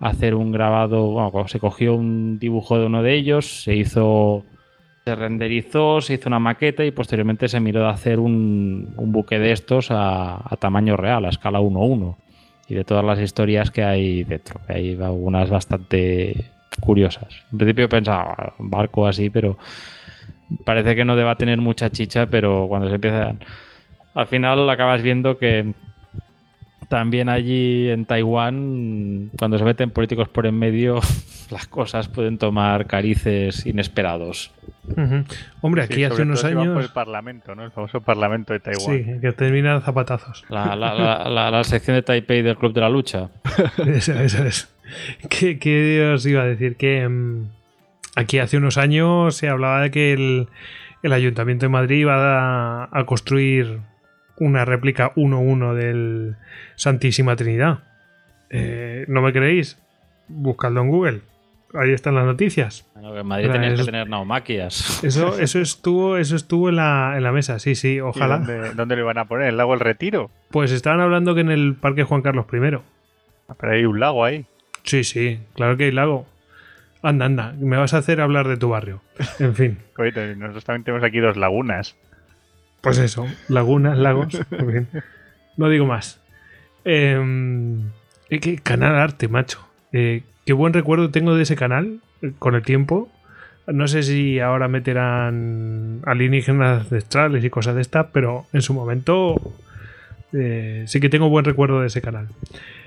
[0.00, 4.44] hacer un grabado, bueno, se cogió un dibujo de uno de ellos, se hizo
[5.04, 9.38] se renderizó, se hizo una maqueta y posteriormente se miró de hacer un, un buque
[9.38, 12.14] de estos a, a tamaño real, a escala 1-1.
[12.68, 17.28] Y de todas las historias que hay dentro, hay algunas bastante curiosas.
[17.52, 19.58] En principio pensaba, barco así, pero
[20.64, 23.34] parece que no deba tener mucha chicha, pero cuando se empieza...
[24.14, 25.72] Al final acabas viendo que
[26.88, 31.00] también allí en Taiwán, cuando se meten políticos por en medio,
[31.50, 34.50] las cosas pueden tomar carices inesperados.
[35.60, 36.88] Hombre, aquí Sí, hace sobre unos si por el años.
[36.90, 37.64] Parlamento, ¿no?
[37.64, 38.96] El famoso Parlamento de Taiwán.
[38.96, 40.44] Sí, que terminan zapatazos.
[40.48, 43.28] La, la- la- la- la sección de Taipei del Club de la Lucha.
[43.86, 44.74] Eso, eso es.
[45.28, 46.76] ¿Qué, qué os iba a decir?
[46.76, 47.48] Que mm,
[48.16, 50.48] aquí hace unos años se hablaba de que el,
[51.02, 53.80] el Ayuntamiento de Madrid iba a, a construir
[54.38, 56.36] una réplica 1-1 del
[56.76, 57.80] Santísima Trinidad.
[58.50, 59.78] Eh, ¿No me creéis?
[60.28, 61.20] Buscadlo en Google.
[61.74, 62.86] Ahí están las noticias.
[62.94, 65.04] Bueno, que en Madrid tenías que tener naumaquias.
[65.04, 68.38] Eso, eso estuvo, eso estuvo en la, en la mesa, sí, sí, ¿Y ojalá.
[68.38, 69.48] dónde, dónde lo iban a poner?
[69.48, 70.30] ¿El lago El Retiro?
[70.50, 72.76] Pues estaban hablando que en el Parque Juan Carlos I.
[73.48, 74.46] Ah, Pero hay un lago ahí.
[74.84, 76.26] Sí, sí, claro que hay lago.
[77.02, 79.02] Anda, anda, me vas a hacer hablar de tu barrio.
[79.38, 81.96] En fin, Oye, nosotros también tenemos aquí dos lagunas.
[82.80, 84.34] pues eso, lagunas, lagos.
[84.50, 85.02] en fin.
[85.58, 86.20] No digo más.
[86.84, 87.20] Eh,
[88.30, 89.60] eh, qué canal arte, macho.
[89.92, 93.10] Eh, qué buen recuerdo tengo de ese canal eh, con el tiempo.
[93.66, 99.34] No sé si ahora meterán alienígenas ancestrales y cosas de estas, pero en su momento
[100.32, 102.28] eh, sí que tengo buen recuerdo de ese canal.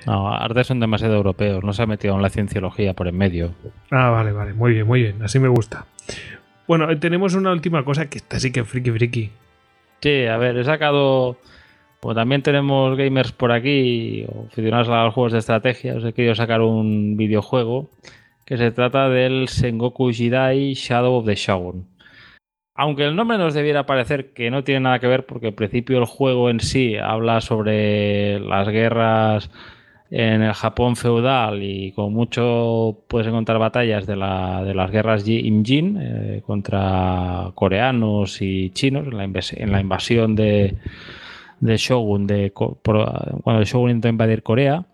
[0.07, 3.53] No, Artes son demasiado europeos, no se ha metido en la cienciología por en medio.
[3.91, 5.85] Ah, vale, vale, muy bien, muy bien, así me gusta.
[6.67, 9.29] Bueno, eh, tenemos una última cosa que está sí que friki friki.
[9.99, 11.37] Sí, a ver, he sacado.
[12.01, 16.13] Como también tenemos gamers por aquí, o aficionados a los juegos de estrategia, os he
[16.13, 17.89] querido sacar un videojuego
[18.45, 21.85] que se trata del Sengoku Jidai Shadow of the Shogun.
[22.73, 25.99] Aunque el nombre nos debiera parecer que no tiene nada que ver, porque al principio
[25.99, 29.51] el juego en sí habla sobre las guerras
[30.09, 35.23] en el Japón feudal y con mucho puedes encontrar batallas de, la- de las guerras
[35.23, 40.75] Ji- Imjin eh, contra coreanos y chinos en la, inves- en la invasión de,
[41.61, 44.85] de Shogun de, cuando el Shogun intentó invadir Corea.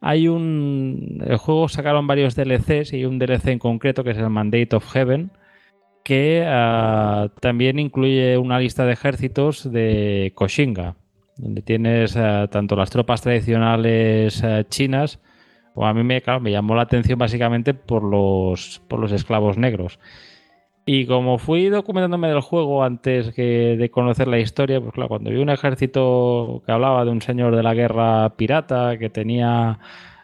[0.00, 1.22] Hay un.
[1.26, 4.88] El juego sacaron varios DLCs y un DLC en concreto que es el Mandate of
[4.92, 5.30] Heaven,
[6.04, 10.96] que ah, también incluye una lista de ejércitos de Koshinga,
[11.36, 15.20] donde tienes ah, tanto las tropas tradicionales ah, chinas,
[15.74, 20.00] o a mí me, me llamó la atención básicamente por los, por los esclavos negros.
[20.84, 25.30] Y como fui documentándome del juego antes que de conocer la historia, pues claro, cuando
[25.30, 29.78] vi un ejército que hablaba de un señor de la guerra pirata que tenía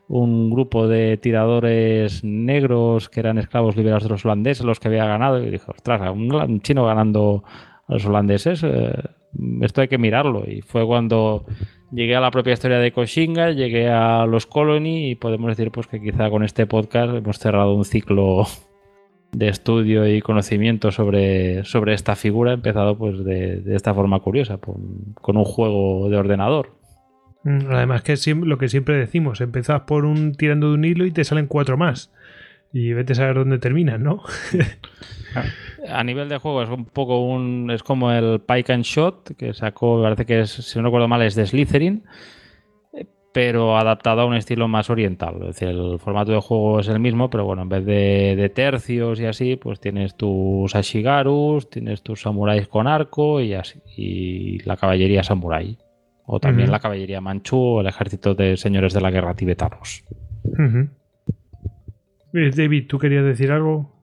[0.09, 5.05] un grupo de tiradores negros que eran esclavos liberados de los holandeses los que había
[5.05, 7.45] ganado y dijo, ostras, un, chino ganando
[7.87, 8.95] a los holandeses, eh,
[9.61, 10.45] esto hay que mirarlo.
[10.45, 11.45] Y fue cuando
[11.93, 15.87] llegué a la propia historia de Koshinga, llegué a los Colony y podemos decir pues
[15.87, 18.47] que quizá con este podcast hemos cerrado un ciclo
[19.33, 25.37] de estudio y conocimiento sobre, sobre esta figura, empezado pues de, esta forma curiosa, con
[25.37, 26.79] un juego de ordenador.
[27.45, 31.07] Mm, además que es lo que siempre decimos, empezás por un tirando de un hilo
[31.07, 32.13] y te salen cuatro más.
[32.73, 34.23] Y vete a saber dónde terminan, ¿no?
[35.89, 37.71] a nivel de juego es un poco un.
[37.71, 41.23] es como el Pike and Shot, que sacó, parece que es, si no recuerdo mal,
[41.23, 42.05] es de Slytherin,
[43.39, 45.37] pero adaptado a un estilo más oriental.
[45.43, 48.49] Es decir, el formato de juego es el mismo, pero bueno, en vez de, de
[48.49, 54.59] tercios y así, pues tienes tus Ashigarus, tienes tus samuráis con arco y así, y
[54.65, 55.79] la caballería samurai
[56.27, 60.03] o también la caballería manchú o el ejército de señores de la guerra tibetanos.
[62.35, 63.98] Eh, David, ¿tú querías decir algo?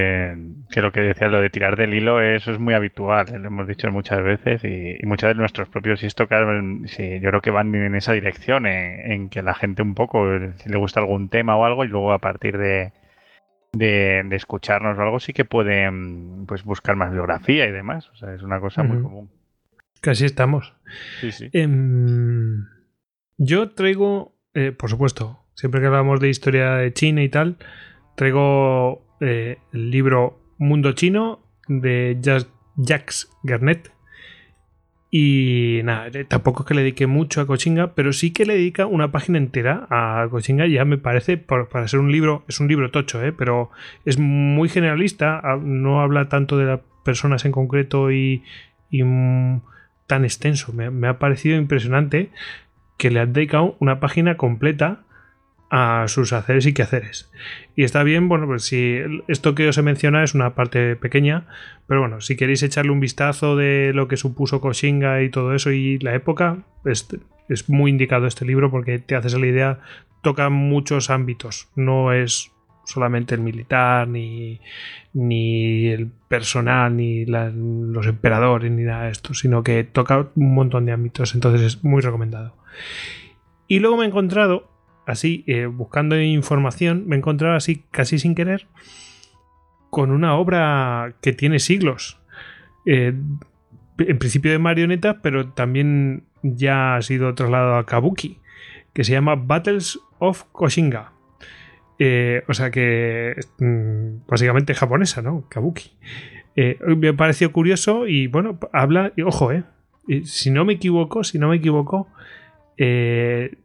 [0.00, 0.36] Eh,
[0.70, 3.48] que lo que decía, lo de tirar del hilo, eso es muy habitual, eh, lo
[3.48, 6.46] hemos dicho muchas veces y, muchos de nuestros propios Istocas,
[6.86, 10.24] sí, yo creo que van en esa dirección, en, que la gente un poco,
[10.58, 12.92] si le gusta algún tema o algo, y luego a partir de,
[13.72, 18.08] de, escucharnos o algo, sí que pueden pues buscar más biografía y demás.
[18.10, 19.30] O sea, es una cosa muy común.
[20.00, 20.74] Casi estamos.
[21.20, 21.50] Sí, sí.
[21.52, 22.66] Em,
[23.36, 27.56] yo traigo, eh, por supuesto, siempre que hablamos de historia de China y tal,
[28.14, 32.18] traigo eh, el libro Mundo Chino de
[32.76, 33.92] Jacques Garnett.
[35.10, 38.54] Y nada, eh, tampoco es que le dedique mucho a Cochinga, pero sí que le
[38.54, 40.66] dedica una página entera a Cochinga.
[40.66, 43.70] Ya me parece, para ser un libro, es un libro tocho, pero
[44.04, 45.42] es muy generalista.
[45.62, 48.42] No habla tanto de las personas en concreto y,
[50.06, 50.72] tan extenso.
[50.74, 52.30] Me, ha parecido impresionante
[52.98, 55.04] que le han dedicado una página completa
[55.70, 57.30] a sus haceres y quehaceres.
[57.76, 58.98] Y está bien, bueno, pues si
[59.28, 61.46] esto que os he mencionado es una parte pequeña,
[61.86, 65.70] pero bueno, si queréis echarle un vistazo de lo que supuso Koshinga y todo eso
[65.70, 67.08] y la época, es,
[67.48, 69.80] es muy indicado este libro porque te haces la idea,
[70.22, 72.50] toca muchos ámbitos, no es
[72.88, 74.60] solamente el militar, ni,
[75.12, 80.86] ni el personal, ni los emperadores, ni nada de esto, sino que toca un montón
[80.86, 82.54] de ámbitos, entonces es muy recomendado.
[83.66, 84.70] Y luego me he encontrado,
[85.08, 88.66] así, eh, buscando información, me he encontrado así, casi sin querer,
[89.90, 92.20] con una obra que tiene siglos.
[92.86, 93.14] Eh,
[93.98, 98.38] en principio de marioneta, pero también ya ha sido trasladado a Kabuki,
[98.92, 101.12] que se llama Battles of Koshinga.
[101.98, 105.48] Eh, o sea que mm, básicamente japonesa, ¿no?
[105.48, 105.90] Kabuki.
[106.96, 109.52] Me pareció curioso y bueno, habla, y ojo,
[110.08, 112.08] eh, si no me equivoco, si no me equivoco,
[112.78, 113.56] eh,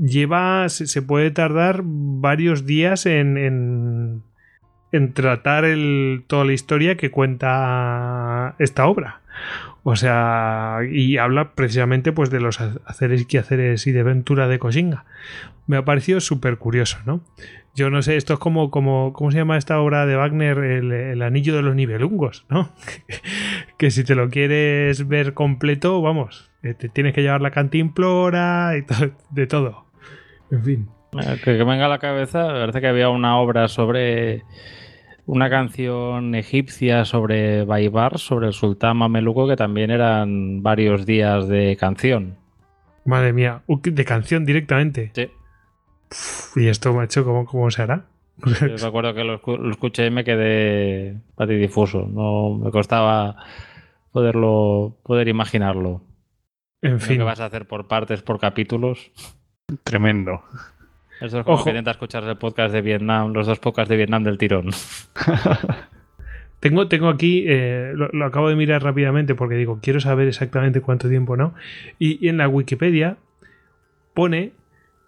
[0.00, 4.22] lleva, se, puede tardar varios días en,
[5.14, 9.20] tratar el, toda la historia que cuenta esta obra.
[9.82, 14.58] O sea, y habla precisamente pues de los haceres y quehaceres y de aventura de
[14.58, 15.04] Koshinga.
[15.66, 17.20] Me ha parecido súper curioso, ¿no?
[17.74, 20.58] Yo no sé, esto es como, como ¿cómo se llama esta obra de Wagner?
[20.58, 22.72] El, anillo de los nivelungos, ¿no?
[23.78, 28.84] que si te lo quieres ver completo, vamos, te tienes que llevar la cantimplora y
[29.30, 29.84] de todo.
[30.50, 30.88] En fin.
[31.12, 34.42] Eh, que, venga a la cabeza, parece que había una obra sobre
[35.26, 41.76] una canción egipcia sobre Baibar, sobre el sultán mameluco, que también eran varios días de
[41.78, 42.36] canción.
[43.04, 45.10] Madre mía, de canción directamente.
[45.14, 45.30] Sí.
[46.56, 48.06] ¿Y esto, macho, cómo, cómo se hará?
[48.38, 52.06] Yo recuerdo que lo, escuché y me quedé patidifuso.
[52.06, 53.36] No me costaba
[54.12, 56.02] poderlo, poder imaginarlo.
[56.84, 57.16] En fin.
[57.16, 59.10] ¿Qué vas a hacer por partes, por capítulos?
[59.84, 60.44] Tremendo.
[61.20, 64.22] Eso es como que intenta escuchar el podcast de Vietnam, los dos podcasts de Vietnam
[64.22, 64.68] del tirón.
[66.60, 71.08] tengo, tengo aquí, eh, lo, acabo de mirar rápidamente porque digo, quiero saber exactamente cuánto
[71.08, 71.54] tiempo, ¿no?
[71.98, 73.16] Y, en la Wikipedia
[74.12, 74.52] pone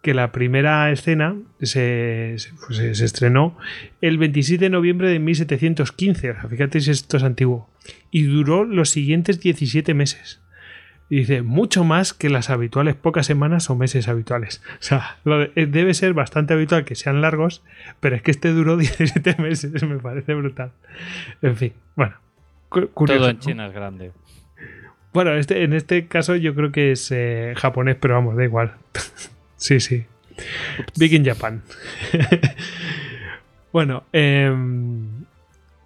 [0.03, 3.59] que la primera escena se, pues, se, estrenó
[4.01, 6.35] el 27 de noviembre de 1715.
[6.49, 7.69] fíjate si esto es antiguo.
[8.11, 10.41] Y duró los siguientes 17 meses.
[11.09, 14.63] Y dice, mucho más que las habituales pocas semanas o meses habituales.
[14.81, 15.19] O sea,
[15.55, 17.63] eh, debe ser bastante habitual que sean largos,
[18.01, 20.73] pero es que este duró 17 meses, me parece brutal.
[21.43, 22.15] En fin, bueno.
[22.69, 24.13] Curioso, Todo en China es grande.
[25.13, 28.75] Bueno, este, en este caso yo creo que es eh, japonés, pero vamos, da igual.
[29.57, 30.05] sí, sí.
[30.99, 31.63] Big in Japan.
[33.73, 34.53] bueno, eh,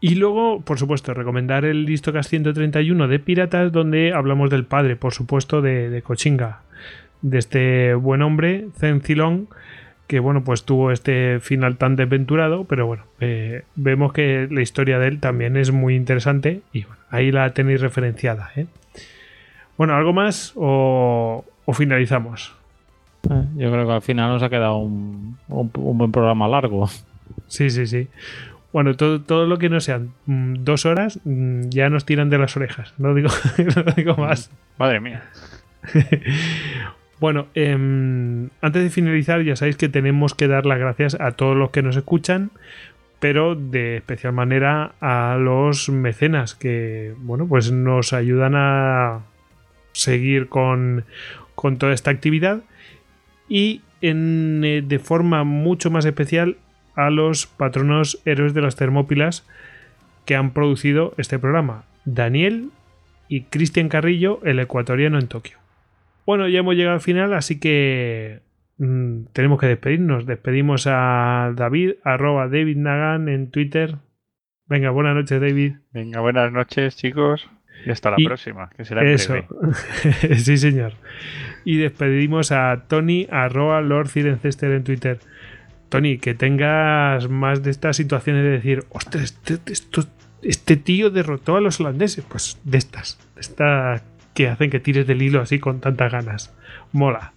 [0.00, 5.12] y luego, por supuesto, recomendar el Listocast 131 de Piratas, donde hablamos del padre, por
[5.12, 6.60] supuesto, de, de Cochinga,
[7.22, 9.46] de este buen hombre, Zen Zilong,
[10.06, 14.98] que bueno, pues tuvo este final tan desventurado, pero bueno, eh, vemos que la historia
[14.98, 18.50] de él también es muy interesante y bueno, ahí la tenéis referenciada.
[18.56, 18.66] ¿eh?
[19.76, 22.54] Bueno, ¿algo más o, o finalizamos?
[23.30, 26.88] Eh, Yo creo que al final nos ha quedado un, un- un buen programa largo.
[27.46, 28.08] Sí, sí, sí.
[28.72, 32.38] Bueno, todo, todo lo que no sean mm, dos horas mm, ya nos tiran de
[32.38, 32.94] las orejas.
[32.98, 33.28] No digo,
[33.76, 34.50] no digo más.
[34.78, 35.24] Madre mía.
[37.20, 41.54] Bueno, em, antes de finalizar, ya sabéis que tenemos que dar las gracias a todos
[41.54, 42.50] los que nos escuchan,
[43.18, 49.20] pero de especial manera a los mecenas que, bueno, pues nos ayudan a
[49.92, 51.04] seguir con,
[51.54, 52.62] con toda esta actividad
[53.50, 56.56] y en, eh, de forma mucho más especial
[57.06, 59.46] a los patronos héroes de las Termópilas
[60.26, 62.70] que han producido este programa, Daniel
[63.28, 65.58] y Cristian Carrillo, el ecuatoriano en Tokio.
[66.26, 68.40] Bueno, ya hemos llegado al final, así que
[68.78, 70.26] mm, tenemos que despedirnos.
[70.26, 73.96] Despedimos a David, arroba David Nagan en Twitter.
[74.66, 75.74] Venga, buenas noches, David.
[75.92, 77.48] Venga, buenas noches, chicos.
[77.86, 79.34] Y hasta la Y- próxima, que será Eso.
[80.36, 80.92] sí, señor.
[81.64, 85.18] Y despedimos a Tony, arroba Lord Cirencester en Twitter.
[85.90, 90.04] Tony, que tengas más de estas situaciones de decir, ostras, este, esto-
[90.42, 92.24] este tío derrotó a los holandeses.
[92.26, 94.02] Pues de estas, de estas
[94.32, 96.54] que hacen que tires del hilo así con tantas ganas.
[96.92, 97.32] Mola.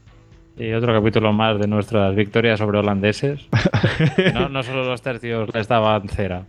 [0.56, 3.48] Y otro capítulo más de nuestras victorias sobre holandeses.
[4.34, 6.46] No, no solo los tercios les daban cera.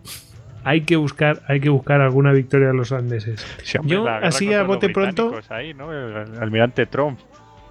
[0.62, 3.44] Hay que buscar, hay que buscar alguna victoria de los holandeses.
[3.62, 5.92] Sí, hombre, Yo, así a bote pronto- Ahí, ¿no?
[5.92, 7.18] El almirante Trump.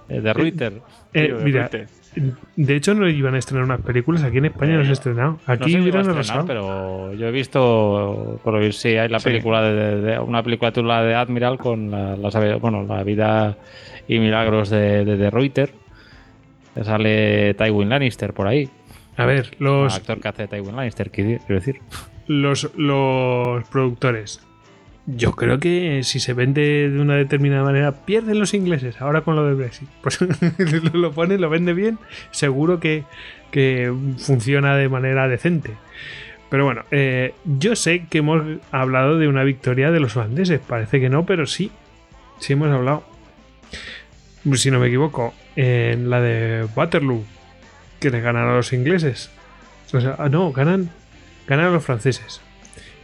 [0.08, 0.76] Eh, de Reuters.
[1.12, 1.86] Eh, tío, de mira, Rutte.
[2.56, 5.38] De hecho no iban a estrenar unas películas, aquí en España no se ha estrenado.
[5.46, 6.46] No Aquí a hubieran arrasado.
[6.46, 9.24] pero yo he visto, por oír, sí, hay la Sí.
[9.30, 12.16] película de, de- de- una película titulada de Admiral con la,
[12.60, 13.56] bueno, la vida
[14.08, 15.16] y milagros de, de.
[16.74, 18.68] Que Sale Tywin Lannister por ahí.
[19.16, 21.76] A ver, El los, actor que hace Tywin Lannister, quiero quiero decir.
[22.26, 24.40] los, los productores.
[25.06, 29.00] Yo creo que si se vende de una determinada manera, pierden los ingleses.
[29.02, 29.88] Ahora con lo del Brexit.
[30.02, 30.18] Pues
[30.94, 31.98] lo, pone, lo vende bien.
[32.30, 33.04] Seguro que,
[33.50, 35.72] que funciona de manera decente.
[36.48, 40.60] Pero bueno, eh, yo sé que hemos hablado de una victoria de los holandeses.
[40.60, 41.70] Parece que no, pero sí.
[42.38, 43.04] Sí hemos hablado.
[44.54, 47.24] Si no me equivoco, en la de Waterloo.
[48.00, 49.30] Que ganan a los ingleses.
[49.92, 50.90] O sea, ah, no, ganan,
[51.46, 52.40] ganan a los franceses.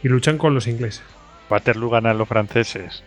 [0.03, 1.03] Y luchan con los ingleses.
[1.51, 3.03] Waterloo gana a los franceses.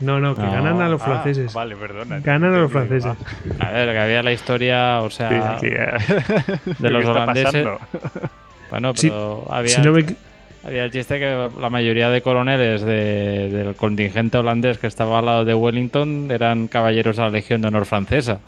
[0.00, 0.50] No, no, que No.
[0.50, 1.52] ganan a los Ah, franceses.
[1.52, 2.18] vale, perdona.
[2.20, 3.12] Ganan a los franceses.
[3.60, 6.72] A ver, que había la historia, o sea, Sí, sí, eh.
[6.78, 7.66] de los ¿Qué está holandeses.
[8.70, 10.16] Bueno, Sí, pero había, Si no me equi-
[10.64, 15.26] había el chiste que la mayoría de coroneles de- del contingente holandés que estaba al
[15.26, 18.40] lado de Wellington eran caballeros de la Legión de Honor francesa.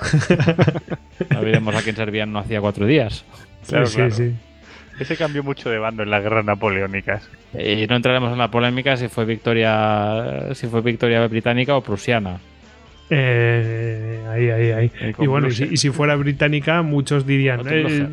[1.30, 3.24] no olvidemos a quién servían no hacía cuatro días.
[3.68, 4.10] Claro, sí, claro.
[4.10, 4.34] sí, sí.
[4.98, 7.28] Ese cambió mucho de bando en las guerras napoleónicas.
[7.52, 12.38] Y no entraremos en la polémica si fue victoria si fue victoria británica o prusiana.
[13.10, 14.92] Eh, ahí, ahí, ahí.
[15.18, 15.72] Y bueno, y si, conclusion.
[15.72, 18.08] y si fuera británica, muchos dirían, eh.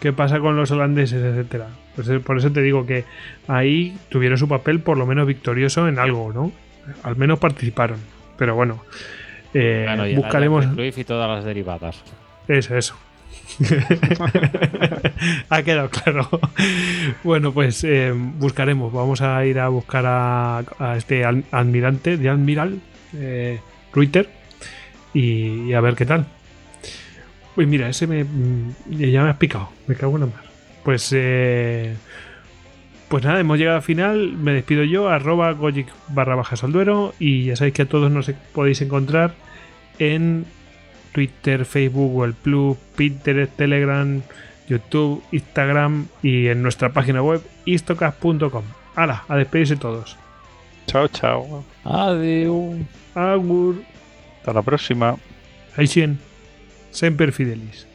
[0.00, 1.68] ¿qué pasa con los holandeses, etcétera?
[1.94, 3.04] Pues eh, por eso te digo que
[3.48, 6.52] ahí tuvieron su papel por lo menos victorioso en algo, ¿no?
[7.02, 7.98] Al menos participaron.
[8.36, 8.82] Pero bueno,
[9.54, 12.02] eh, Bueno, buscaremos y todas las derivadas.
[12.48, 12.96] eso, eso.
[15.50, 16.28] ha quedado claro.
[17.24, 18.92] bueno, pues eh, buscaremos.
[18.92, 20.64] Vamos a ir a buscar a,
[20.96, 22.80] este al- almirante de Admiral,
[23.14, 23.60] eh,
[23.92, 24.28] Ruiter,
[25.14, 26.26] y, a ver qué tal.
[27.56, 29.70] Uy, mira, ese me, mm, ya me has picado.
[29.86, 30.44] Me cago en la mar.
[30.84, 31.94] Pues, eh,
[33.08, 34.32] pues nada, hemos llegado al final.
[34.36, 37.14] Me despido yo, arroba gojic barra baja salduero.
[37.18, 39.34] Y ya sabéis que a todos nos podéis encontrar
[39.98, 40.44] en
[41.16, 44.20] Twitter, Facebook, Google Plus, Pinterest, Telegram,
[44.68, 48.64] YouTube, Instagram y en nuestra página web istocast.com.
[48.94, 49.24] ¡Hala!
[49.26, 50.18] A despedirse todos.
[50.86, 51.64] Chao, chao.
[51.84, 52.76] Adiós.
[53.14, 53.76] Agur.
[54.40, 55.16] Hasta la próxima.
[55.78, 56.18] Aisien.
[56.90, 57.86] Semper Fidelis.